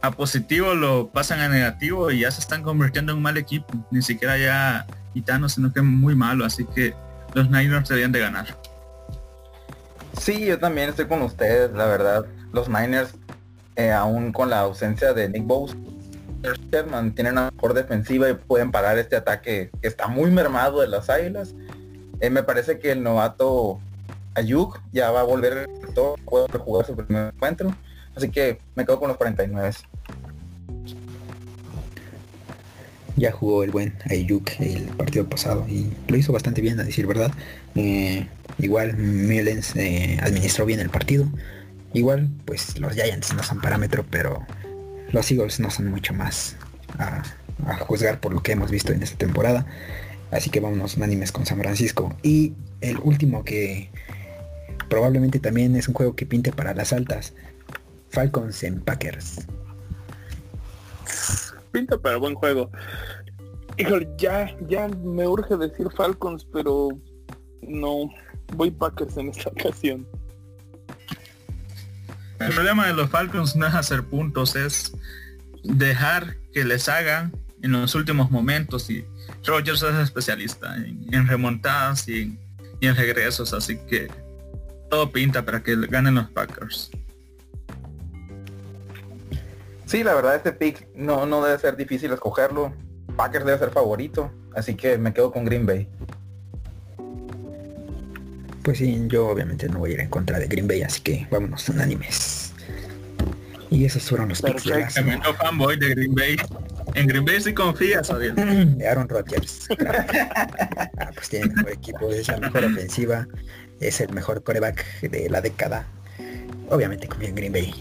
a 0.00 0.10
positivo 0.12 0.74
lo 0.74 1.08
pasan 1.08 1.40
a 1.40 1.48
negativo 1.48 2.08
y 2.12 2.20
ya 2.20 2.30
se 2.30 2.38
están 2.40 2.62
convirtiendo 2.62 3.10
en 3.10 3.18
un 3.18 3.22
mal 3.24 3.36
equipo. 3.36 3.66
Ni 3.90 4.00
siquiera 4.02 4.38
ya 4.38 4.86
gitanos, 5.12 5.54
sino 5.54 5.72
que 5.72 5.82
muy 5.82 6.14
malo. 6.14 6.44
Así 6.44 6.64
que 6.72 6.94
los 7.34 7.50
Niners 7.50 7.88
deberían 7.88 8.12
de 8.12 8.20
ganar. 8.20 8.46
Sí, 10.16 10.44
yo 10.46 10.56
también 10.60 10.90
estoy 10.90 11.06
con 11.08 11.22
ustedes, 11.22 11.72
la 11.72 11.86
verdad. 11.86 12.26
Los 12.52 12.68
Niners, 12.68 13.14
eh, 13.76 13.92
aún 13.92 14.32
con 14.32 14.50
la 14.50 14.60
ausencia 14.60 15.12
de 15.12 15.28
Nick 15.28 15.46
Bosa, 15.46 15.76
tienen 17.14 17.32
una 17.32 17.50
mejor 17.50 17.74
defensiva 17.74 18.28
y 18.30 18.34
pueden 18.34 18.70
parar 18.70 18.98
este 18.98 19.16
ataque 19.16 19.70
que 19.80 19.88
está 19.88 20.08
muy 20.08 20.30
mermado 20.30 20.80
de 20.80 20.88
las 20.88 21.10
Águilas. 21.10 21.54
Eh, 22.20 22.30
me 22.30 22.42
parece 22.42 22.78
que 22.78 22.92
el 22.92 23.02
novato 23.02 23.80
Ayuk 24.34 24.80
ya 24.92 25.10
va 25.10 25.20
a 25.20 25.24
volver 25.24 25.68
todo, 25.94 26.16
jugar 26.24 26.86
su 26.86 26.96
primer 26.96 27.32
encuentro. 27.34 27.74
Así 28.14 28.30
que 28.30 28.58
me 28.74 28.84
quedo 28.84 28.98
con 28.98 29.08
los 29.08 29.16
49. 29.16 29.70
Ya 33.16 33.32
jugó 33.32 33.64
el 33.64 33.70
buen 33.70 33.94
Ayuk 34.08 34.50
el 34.60 34.84
partido 34.96 35.28
pasado 35.28 35.66
y 35.68 35.92
lo 36.08 36.16
hizo 36.16 36.32
bastante 36.32 36.60
bien, 36.60 36.80
a 36.80 36.84
decir 36.84 37.06
verdad. 37.06 37.32
Eh, 37.74 38.26
igual 38.58 38.96
Mullens 38.96 39.76
eh, 39.76 40.18
administró 40.22 40.64
bien 40.64 40.80
el 40.80 40.90
partido. 40.90 41.26
Igual, 41.92 42.30
pues 42.44 42.78
los 42.78 42.94
Giants 42.94 43.34
no 43.34 43.42
son 43.42 43.60
parámetro, 43.60 44.04
pero 44.08 44.46
los 45.12 45.30
Eagles 45.30 45.58
no 45.60 45.70
son 45.70 45.90
mucho 45.90 46.14
más 46.14 46.56
a, 46.98 47.22
juzgar 47.80 48.20
por 48.20 48.32
lo 48.32 48.42
que 48.42 48.52
hemos 48.52 48.70
visto 48.70 48.92
en 48.92 49.02
esta 49.02 49.18
temporada. 49.18 49.66
Así 50.30 50.50
que 50.50 50.60
vámonos 50.60 50.96
unánimes 50.96 51.32
con 51.32 51.46
San 51.46 51.58
Francisco. 51.58 52.14
Y 52.22 52.54
el 52.80 52.98
último 52.98 53.44
que 53.44 53.90
probablemente 54.88 55.40
también 55.40 55.74
es 55.76 55.88
un 55.88 55.94
juego 55.94 56.14
que 56.14 56.26
pinte 56.26 56.52
para 56.52 56.74
las 56.74 56.92
altas. 56.92 57.34
Falcons 58.10 58.62
en 58.62 58.80
Packers. 58.80 59.46
Pinta 61.72 61.98
para 61.98 62.16
buen 62.16 62.34
juego. 62.34 62.70
Híjole, 63.76 64.08
ya, 64.18 64.56
ya 64.68 64.88
me 64.88 65.26
urge 65.26 65.56
decir 65.56 65.88
Falcons, 65.96 66.46
pero 66.52 66.88
no. 67.62 68.10
Voy 68.56 68.70
Packers 68.70 69.16
en 69.16 69.28
esta 69.28 69.50
ocasión. 69.58 70.06
El 72.40 72.54
problema 72.54 72.86
de 72.86 72.94
los 72.94 73.10
Falcons 73.10 73.54
no 73.54 73.66
es 73.66 73.74
hacer 73.74 74.02
puntos, 74.04 74.56
es 74.56 74.92
dejar 75.62 76.36
que 76.52 76.64
les 76.64 76.88
hagan 76.88 77.32
en 77.62 77.72
los 77.72 77.94
últimos 77.94 78.30
momentos 78.30 78.88
y 78.88 79.04
Rogers 79.44 79.82
es 79.82 79.94
especialista 79.96 80.74
en, 80.76 81.26
remontadas 81.28 82.08
y 82.08 82.22
en, 82.22 82.38
y 82.80 82.86
en 82.86 82.96
regresos, 82.96 83.52
así 83.52 83.78
que 83.86 84.08
todo 84.88 85.12
pinta 85.12 85.44
para 85.44 85.62
que 85.62 85.76
ganen 85.76 86.14
los 86.14 86.30
Packers. 86.30 86.90
Sí, 89.84 90.02
la 90.02 90.14
verdad 90.14 90.36
este 90.36 90.52
pick 90.52 90.86
no, 90.94 91.26
no 91.26 91.44
debe 91.44 91.58
ser 91.58 91.76
difícil 91.76 92.12
escogerlo. 92.12 92.72
Packers 93.16 93.44
debe 93.44 93.58
ser 93.58 93.70
favorito, 93.70 94.32
así 94.54 94.76
que 94.76 94.96
me 94.96 95.12
quedo 95.12 95.30
con 95.30 95.44
Green 95.44 95.66
Bay. 95.66 95.88
Pues 98.62 98.78
sí, 98.78 99.02
yo 99.08 99.28
obviamente 99.28 99.68
no 99.68 99.78
voy 99.78 99.92
a 99.92 99.94
ir 99.94 100.00
en 100.00 100.08
contra 100.08 100.38
de 100.38 100.46
Green 100.46 100.68
Bay, 100.68 100.82
así 100.82 101.00
que 101.00 101.26
vámonos 101.30 101.68
unánimes. 101.68 102.52
Y 103.70 103.84
esos 103.84 104.08
fueron 104.08 104.28
los 104.28 104.42
picks 104.42 104.64
de 104.64 104.80
la 104.80 104.90
semana. 104.90 105.22
Fanboy 105.34 105.78
de 105.78 105.90
Green 105.90 106.14
Bay. 106.14 106.36
En 106.94 107.06
Green 107.06 107.24
Bay 107.24 107.40
sí 107.40 107.54
confías, 107.54 108.08
de 108.08 108.86
Aaron 108.86 109.08
Rodgers. 109.08 109.68
claro. 109.78 110.04
Ah, 110.98 111.10
pues 111.14 111.28
tiene 111.28 111.46
el 111.46 111.52
mejor 111.52 111.72
equipo, 111.72 112.10
es 112.10 112.28
la 112.28 112.38
mejor 112.38 112.64
ofensiva, 112.64 113.28
es 113.78 114.00
el 114.00 114.12
mejor 114.12 114.42
coreback 114.42 114.84
de 115.02 115.30
la 115.30 115.40
década. 115.40 115.86
Obviamente 116.68 117.08
confío 117.08 117.28
en 117.28 117.34
Green 117.36 117.52
Bay. 117.52 117.72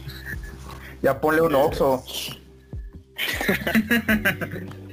Ya 1.01 1.19
ponle 1.19 1.41
un 1.41 1.55
Oxo. 1.55 2.03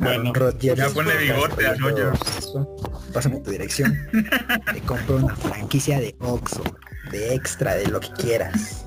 Rodgers. 0.00 0.78
ya 0.78 0.88
ponle 0.90 1.16
bigote 1.18 1.66
a 1.66 1.74
Rodgers. 1.74 2.52
Pásame 3.12 3.40
tu 3.40 3.50
dirección. 3.50 3.96
Te 4.72 4.80
compro 4.82 5.16
una 5.16 5.34
franquicia 5.36 5.98
de 6.00 6.14
Oxxo, 6.20 6.62
de 7.10 7.34
extra, 7.34 7.74
de 7.74 7.86
lo 7.88 8.00
que 8.00 8.10
quieras. 8.12 8.84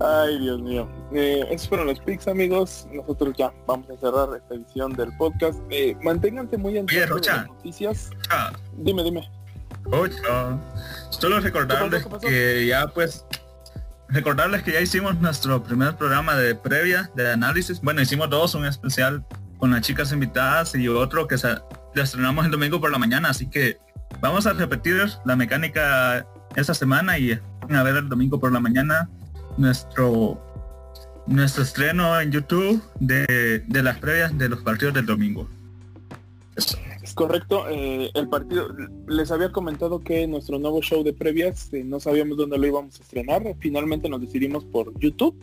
Ay, 0.00 0.38
Dios 0.40 0.60
mío. 0.62 0.88
Eh, 1.14 1.44
esos 1.50 1.68
fueron 1.68 1.86
los 1.86 2.00
picks, 2.00 2.26
amigos. 2.26 2.86
Nosotros 2.92 3.34
ya 3.38 3.52
vamos 3.66 3.88
a 3.90 3.96
cerrar 4.00 4.28
esta 4.36 4.54
edición 4.54 4.92
del 4.94 5.14
podcast. 5.16 5.58
Eh, 5.70 5.96
manténganse 6.02 6.56
muy 6.56 6.74
tanto 6.74 6.94
de 6.94 7.06
Rocha. 7.06 7.36
las 7.36 7.46
noticias. 7.48 8.10
Ah, 8.30 8.52
Dime, 8.78 9.04
dime. 9.04 9.30
ocho. 9.90 10.60
Solo 11.10 11.40
recordarles 11.40 12.06
que 12.20 12.66
ya 12.66 12.88
pues 12.88 13.24
recordarles 14.12 14.62
que 14.62 14.72
ya 14.72 14.80
hicimos 14.80 15.18
nuestro 15.20 15.62
primer 15.62 15.96
programa 15.96 16.36
de 16.36 16.54
previa 16.54 17.10
de 17.16 17.32
análisis. 17.32 17.80
Bueno, 17.80 18.02
hicimos 18.02 18.28
dos, 18.30 18.54
un 18.54 18.66
especial 18.66 19.24
con 19.58 19.70
las 19.70 19.80
chicas 19.80 20.12
invitadas 20.12 20.74
y 20.74 20.86
otro 20.88 21.26
que 21.26 21.36
lo 21.94 22.02
estrenamos 22.02 22.44
el 22.44 22.50
domingo 22.50 22.80
por 22.80 22.90
la 22.90 22.98
mañana, 22.98 23.30
así 23.30 23.48
que 23.48 23.78
vamos 24.20 24.46
a 24.46 24.52
repetir 24.52 24.96
la 25.24 25.36
mecánica 25.36 26.26
esta 26.56 26.74
semana 26.74 27.18
y 27.18 27.32
a 27.32 27.82
ver 27.82 27.96
el 27.96 28.08
domingo 28.08 28.38
por 28.38 28.52
la 28.52 28.60
mañana 28.60 29.08
nuestro 29.56 30.48
nuestro 31.26 31.62
estreno 31.62 32.20
en 32.20 32.32
YouTube 32.32 32.82
de, 32.98 33.64
de 33.66 33.82
las 33.82 33.98
previas 33.98 34.36
de 34.36 34.48
los 34.48 34.60
partidos 34.62 34.94
del 34.94 35.06
domingo. 35.06 35.48
Correcto. 37.14 37.68
eh, 37.68 38.10
el 38.14 38.28
partido, 38.28 38.68
les 39.06 39.30
había 39.30 39.52
comentado 39.52 40.00
que 40.00 40.26
nuestro 40.26 40.58
nuevo 40.58 40.80
show 40.82 41.02
de 41.02 41.12
previas 41.12 41.72
eh, 41.72 41.84
no 41.84 42.00
sabíamos 42.00 42.36
dónde 42.36 42.58
lo 42.58 42.66
íbamos 42.66 42.98
a 42.98 43.02
estrenar. 43.02 43.42
Finalmente 43.60 44.08
nos 44.08 44.20
decidimos 44.20 44.64
por 44.64 44.98
YouTube. 44.98 45.34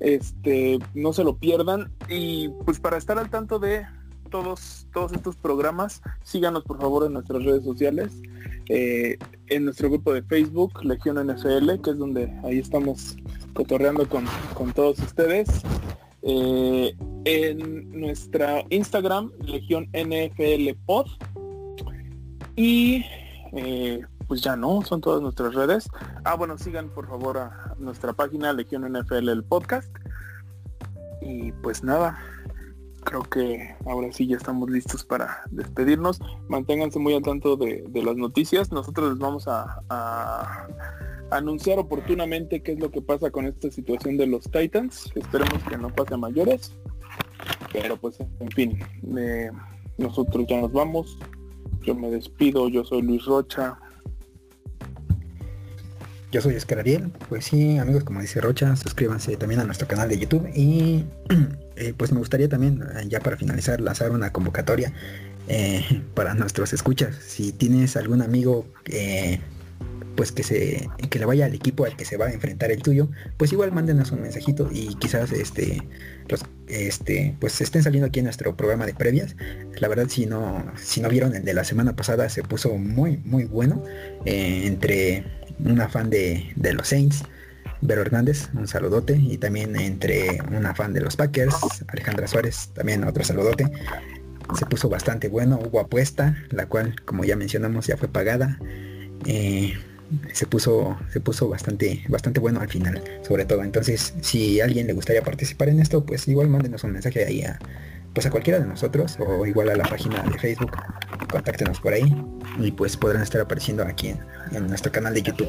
Este, 0.00 0.78
no 0.94 1.12
se 1.12 1.24
lo 1.24 1.36
pierdan. 1.36 1.92
Y 2.08 2.48
pues 2.64 2.80
para 2.80 2.96
estar 2.96 3.18
al 3.18 3.30
tanto 3.30 3.58
de 3.58 3.86
todos, 4.30 4.86
todos 4.92 5.12
estos 5.12 5.36
programas, 5.36 6.02
síganos 6.22 6.64
por 6.64 6.80
favor 6.80 7.06
en 7.06 7.12
nuestras 7.12 7.44
redes 7.44 7.64
sociales. 7.64 8.12
eh, 8.68 9.18
en 9.48 9.64
nuestro 9.66 9.90
grupo 9.90 10.12
de 10.14 10.22
Facebook, 10.22 10.82
Legión 10.84 11.16
NFL, 11.18 11.80
que 11.82 11.90
es 11.90 11.98
donde 11.98 12.32
ahí 12.42 12.58
estamos 12.58 13.16
cotorreando 13.52 14.08
con, 14.08 14.24
con 14.54 14.72
todos 14.72 14.98
ustedes. 15.00 15.48
Eh, 16.22 16.96
en 17.24 17.90
nuestra 17.90 18.64
Instagram, 18.70 19.32
Legión 19.44 19.88
NFL 19.92 20.76
Pod. 20.86 21.06
Y 22.56 23.04
eh, 23.52 24.02
pues 24.28 24.40
ya 24.40 24.56
no, 24.56 24.82
son 24.82 25.00
todas 25.00 25.20
nuestras 25.20 25.54
redes. 25.54 25.88
Ah, 26.24 26.34
bueno, 26.34 26.56
sigan 26.58 26.88
por 26.88 27.08
favor 27.08 27.38
a 27.38 27.74
nuestra 27.78 28.12
página 28.12 28.52
Legión 28.52 28.90
NFL 28.90 29.28
el 29.28 29.44
podcast. 29.44 29.94
Y 31.20 31.52
pues 31.52 31.84
nada, 31.84 32.18
creo 33.04 33.22
que 33.22 33.76
ahora 33.86 34.12
sí 34.12 34.26
ya 34.26 34.36
estamos 34.36 34.70
listos 34.70 35.04
para 35.04 35.42
despedirnos. 35.50 36.20
Manténganse 36.48 36.98
muy 36.98 37.14
al 37.14 37.22
tanto 37.22 37.56
de, 37.56 37.84
las 37.92 38.16
noticias. 38.16 38.72
Nosotros 38.72 39.10
les 39.10 39.18
vamos 39.18 39.48
a, 39.48 39.82
a, 39.88 40.68
anunciar 41.32 41.78
oportunamente 41.78 42.62
qué 42.62 42.72
es 42.72 42.78
lo 42.78 42.90
que 42.90 43.02
pasa 43.02 43.30
con 43.30 43.46
esta 43.46 43.70
situación 43.70 44.16
de 44.16 44.26
los 44.26 44.50
Titans. 44.50 45.10
Esperemos 45.14 45.62
que 45.68 45.76
no 45.76 45.88
pase 45.88 46.16
mayores. 46.16 46.72
Pero 47.72 47.96
pues 47.96 48.18
en 48.20 48.50
fin, 48.50 48.78
nosotros 49.98 50.46
ya 50.48 50.60
nos 50.60 50.72
vamos. 50.72 51.18
Yo 51.82 51.94
me 51.94 52.10
despido, 52.10 52.68
yo 52.68 52.84
soy 52.84 53.02
Luis 53.02 53.24
Rocha. 53.24 53.78
Yo 56.30 56.40
soy 56.40 56.54
Oscar 56.54 56.78
Ariel. 56.78 57.10
Pues 57.28 57.46
sí, 57.46 57.76
amigos, 57.78 58.04
como 58.04 58.20
dice 58.20 58.40
Rocha, 58.40 58.74
suscríbanse 58.76 59.36
también 59.36 59.60
a 59.60 59.64
nuestro 59.64 59.86
canal 59.88 60.08
de 60.08 60.18
YouTube. 60.18 60.48
Y 60.54 61.04
eh, 61.76 61.92
pues 61.96 62.12
me 62.12 62.18
gustaría 62.18 62.48
también, 62.48 62.82
eh, 62.82 63.04
ya 63.08 63.20
para 63.20 63.36
finalizar, 63.36 63.80
lanzar 63.80 64.12
una 64.12 64.32
convocatoria 64.32 64.92
eh, 65.48 66.02
para 66.14 66.34
nuestros 66.34 66.72
escuchas. 66.72 67.16
Si 67.16 67.52
tienes 67.52 67.96
algún 67.96 68.22
amigo 68.22 68.66
pues 70.16 70.32
que 70.32 70.42
se 70.42 70.88
que 71.10 71.18
le 71.18 71.24
vaya 71.24 71.46
al 71.46 71.54
equipo 71.54 71.84
al 71.84 71.96
que 71.96 72.04
se 72.04 72.16
va 72.16 72.26
a 72.26 72.32
enfrentar 72.32 72.70
el 72.70 72.82
tuyo, 72.82 73.08
pues 73.36 73.52
igual 73.52 73.72
mándenos 73.72 74.12
un 74.12 74.22
mensajito 74.22 74.68
y 74.72 74.94
quizás 74.96 75.32
este 75.32 75.82
este 76.68 77.36
pues 77.40 77.60
estén 77.60 77.82
saliendo 77.82 78.06
aquí 78.06 78.20
en 78.20 78.26
nuestro 78.26 78.56
programa 78.56 78.86
de 78.86 78.94
previas. 78.94 79.36
La 79.78 79.88
verdad 79.88 80.06
si 80.08 80.26
no 80.26 80.64
si 80.76 81.00
no 81.00 81.08
vieron 81.08 81.34
el 81.34 81.44
de 81.44 81.54
la 81.54 81.64
semana 81.64 81.96
pasada 81.96 82.28
se 82.28 82.42
puso 82.42 82.76
muy 82.76 83.18
muy 83.24 83.44
bueno 83.44 83.82
eh, 84.24 84.64
entre 84.66 85.24
una 85.64 85.88
fan 85.88 86.10
de, 86.10 86.52
de 86.56 86.72
los 86.72 86.88
Saints 86.88 87.24
Vero 87.82 88.02
Hernández, 88.02 88.48
un 88.54 88.68
saludote, 88.68 89.16
y 89.16 89.38
también 89.38 89.74
entre 89.74 90.40
una 90.56 90.72
fan 90.72 90.92
de 90.92 91.00
los 91.00 91.16
Packers, 91.16 91.84
Alejandra 91.88 92.28
Suárez, 92.28 92.70
también 92.74 93.02
otro 93.02 93.24
saludote. 93.24 93.70
Se 94.56 94.66
puso 94.66 94.88
bastante 94.88 95.28
bueno, 95.28 95.58
hubo 95.58 95.80
apuesta, 95.80 96.36
la 96.50 96.66
cual, 96.66 96.94
como 97.04 97.24
ya 97.24 97.34
mencionamos, 97.34 97.88
ya 97.88 97.96
fue 97.96 98.06
pagada. 98.06 98.60
Eh, 99.26 99.74
se 100.32 100.46
puso 100.46 100.96
se 101.12 101.20
puso 101.20 101.48
bastante 101.48 102.04
bastante 102.08 102.40
bueno 102.40 102.60
al 102.60 102.68
final 102.68 103.02
sobre 103.26 103.44
todo. 103.44 103.62
Entonces 103.62 104.14
si 104.20 104.60
a 104.60 104.64
alguien 104.64 104.86
le 104.86 104.92
gustaría 104.92 105.22
participar 105.22 105.68
en 105.68 105.80
esto 105.80 106.04
pues 106.04 106.26
igual 106.28 106.48
mándenos 106.48 106.84
un 106.84 106.92
mensaje 106.92 107.24
ahí 107.24 107.42
a 107.42 107.58
pues 108.14 108.26
a 108.26 108.30
cualquiera 108.30 108.58
de 108.60 108.66
nosotros 108.66 109.16
o 109.18 109.46
igual 109.46 109.70
a 109.70 109.76
la 109.76 109.84
página 109.84 110.22
de 110.22 110.38
Facebook 110.38 110.72
contáctenos 111.30 111.80
por 111.80 111.94
ahí 111.94 112.14
y 112.58 112.70
pues 112.72 112.96
podrán 112.96 113.22
estar 113.22 113.40
apareciendo 113.40 113.82
aquí 113.84 114.08
en, 114.08 114.20
en 114.52 114.66
nuestro 114.66 114.92
canal 114.92 115.14
de 115.14 115.22
YouTube. 115.22 115.48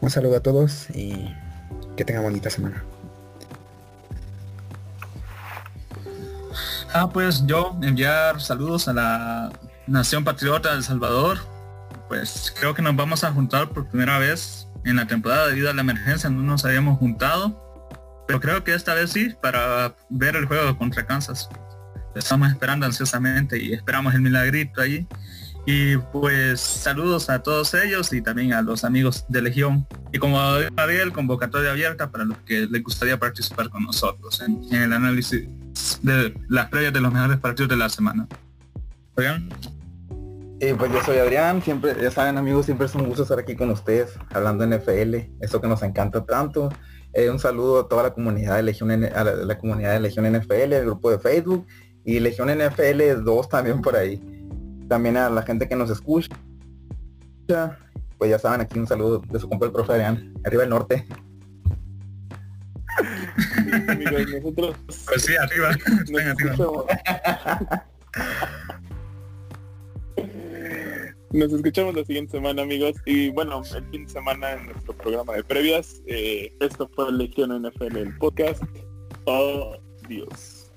Un 0.00 0.10
saludo 0.10 0.36
a 0.36 0.40
todos 0.40 0.88
y 0.94 1.32
que 1.96 2.04
tengan 2.04 2.24
bonita 2.24 2.50
semana. 2.50 2.82
Ah 6.92 7.08
pues 7.08 7.46
yo 7.46 7.76
enviar 7.82 8.40
saludos 8.40 8.88
a 8.88 8.92
la 8.92 9.52
nación 9.86 10.24
patriota 10.24 10.70
de 10.70 10.76
El 10.76 10.82
Salvador 10.82 11.38
pues 12.12 12.52
creo 12.54 12.74
que 12.74 12.82
nos 12.82 12.94
vamos 12.94 13.24
a 13.24 13.32
juntar 13.32 13.70
por 13.70 13.88
primera 13.88 14.18
vez 14.18 14.68
en 14.84 14.96
la 14.96 15.06
temporada 15.06 15.46
debido 15.46 15.70
a 15.70 15.72
la 15.72 15.80
emergencia, 15.80 16.28
no 16.28 16.42
nos 16.42 16.62
habíamos 16.62 16.98
juntado, 16.98 17.58
pero 18.28 18.38
creo 18.38 18.62
que 18.62 18.74
esta 18.74 18.92
vez 18.92 19.12
sí, 19.12 19.34
para 19.40 19.94
ver 20.10 20.36
el 20.36 20.44
juego 20.44 20.76
contra 20.76 21.06
Kansas. 21.06 21.48
Estamos 22.14 22.50
esperando 22.50 22.84
ansiosamente 22.84 23.58
y 23.58 23.72
esperamos 23.72 24.14
el 24.14 24.20
milagrito 24.20 24.82
ahí. 24.82 25.06
Y 25.64 25.96
pues 25.96 26.60
saludos 26.60 27.30
a 27.30 27.42
todos 27.42 27.72
ellos 27.72 28.12
y 28.12 28.20
también 28.20 28.52
a 28.52 28.60
los 28.60 28.84
amigos 28.84 29.24
de 29.30 29.40
Legión. 29.40 29.86
Y 30.12 30.18
como 30.18 30.38
había 30.38 31.02
el 31.02 31.12
convocatoria 31.12 31.70
abierta 31.70 32.10
para 32.10 32.26
los 32.26 32.36
que 32.40 32.66
les 32.66 32.82
gustaría 32.82 33.18
participar 33.18 33.70
con 33.70 33.84
nosotros 33.84 34.42
en, 34.42 34.62
el 34.70 34.92
análisis 34.92 35.48
de 36.02 36.34
las 36.50 36.68
previas 36.68 36.92
de 36.92 37.00
los 37.00 37.10
mejores 37.10 37.38
partidos 37.38 37.70
de 37.70 37.76
la 37.76 37.88
semana. 37.88 38.28
Pues 40.78 40.92
yo 40.92 41.02
soy 41.02 41.18
Adrián, 41.18 41.60
siempre, 41.60 41.96
ya 42.00 42.12
saben 42.12 42.38
amigos, 42.38 42.66
siempre 42.66 42.86
es 42.86 42.94
un 42.94 43.08
gusto 43.08 43.24
estar 43.24 43.36
aquí 43.36 43.56
con 43.56 43.70
ustedes, 43.70 44.16
hablando 44.32 44.64
NFL, 44.64 45.16
eso 45.40 45.60
que 45.60 45.66
nos 45.66 45.82
encanta 45.82 46.24
tanto. 46.24 46.68
Eh, 47.14 47.30
un 47.30 47.40
saludo 47.40 47.80
a 47.80 47.88
toda 47.88 48.04
la 48.04 48.14
comunidad 48.14 48.54
de 48.54 48.62
Legión, 48.62 48.92
a 48.92 49.24
la, 49.24 49.58
comunidad 49.58 49.94
de 49.94 49.98
Legión 49.98 50.24
NFL, 50.32 50.72
el 50.72 50.84
grupo 50.84 51.10
de 51.10 51.18
Facebook 51.18 51.66
y 52.04 52.20
Legión 52.20 52.48
NFL 52.48 53.24
2 53.24 53.48
también 53.48 53.82
por 53.82 53.96
ahí. 53.96 54.22
También 54.88 55.16
a 55.16 55.28
la 55.30 55.42
gente 55.42 55.68
que 55.68 55.74
nos 55.74 55.90
escucha. 55.90 56.28
Pues 58.16 58.30
ya 58.30 58.38
saben, 58.38 58.60
aquí 58.60 58.78
un 58.78 58.86
saludo 58.86 59.18
de 59.18 59.40
su 59.40 59.48
compa 59.48 59.66
el 59.66 59.72
profe 59.72 59.94
Adrián, 59.94 60.32
arriba 60.44 60.62
el 60.62 60.70
norte. 60.70 61.04
amigos, 63.88 64.22
nosotros... 64.32 64.76
Pues 65.06 65.22
sí, 65.22 65.34
arriba. 65.34 65.70
Nos 66.56 66.86
Nos 71.32 71.50
escuchamos 71.50 71.94
la 71.94 72.04
siguiente 72.04 72.32
semana, 72.32 72.60
amigos. 72.60 72.94
Y 73.06 73.30
bueno, 73.30 73.62
el 73.74 73.84
fin 73.86 74.04
de 74.04 74.12
semana 74.12 74.52
en 74.52 74.66
nuestro 74.66 74.94
programa 74.94 75.32
de 75.32 75.42
previas. 75.42 76.02
Eh, 76.06 76.54
esto 76.60 76.90
fue 76.94 77.10
Lección 77.10 77.50
NFL, 77.62 77.96
el 77.96 78.18
podcast. 78.18 78.62
Oh, 79.24 79.74
Dios. 80.08 80.70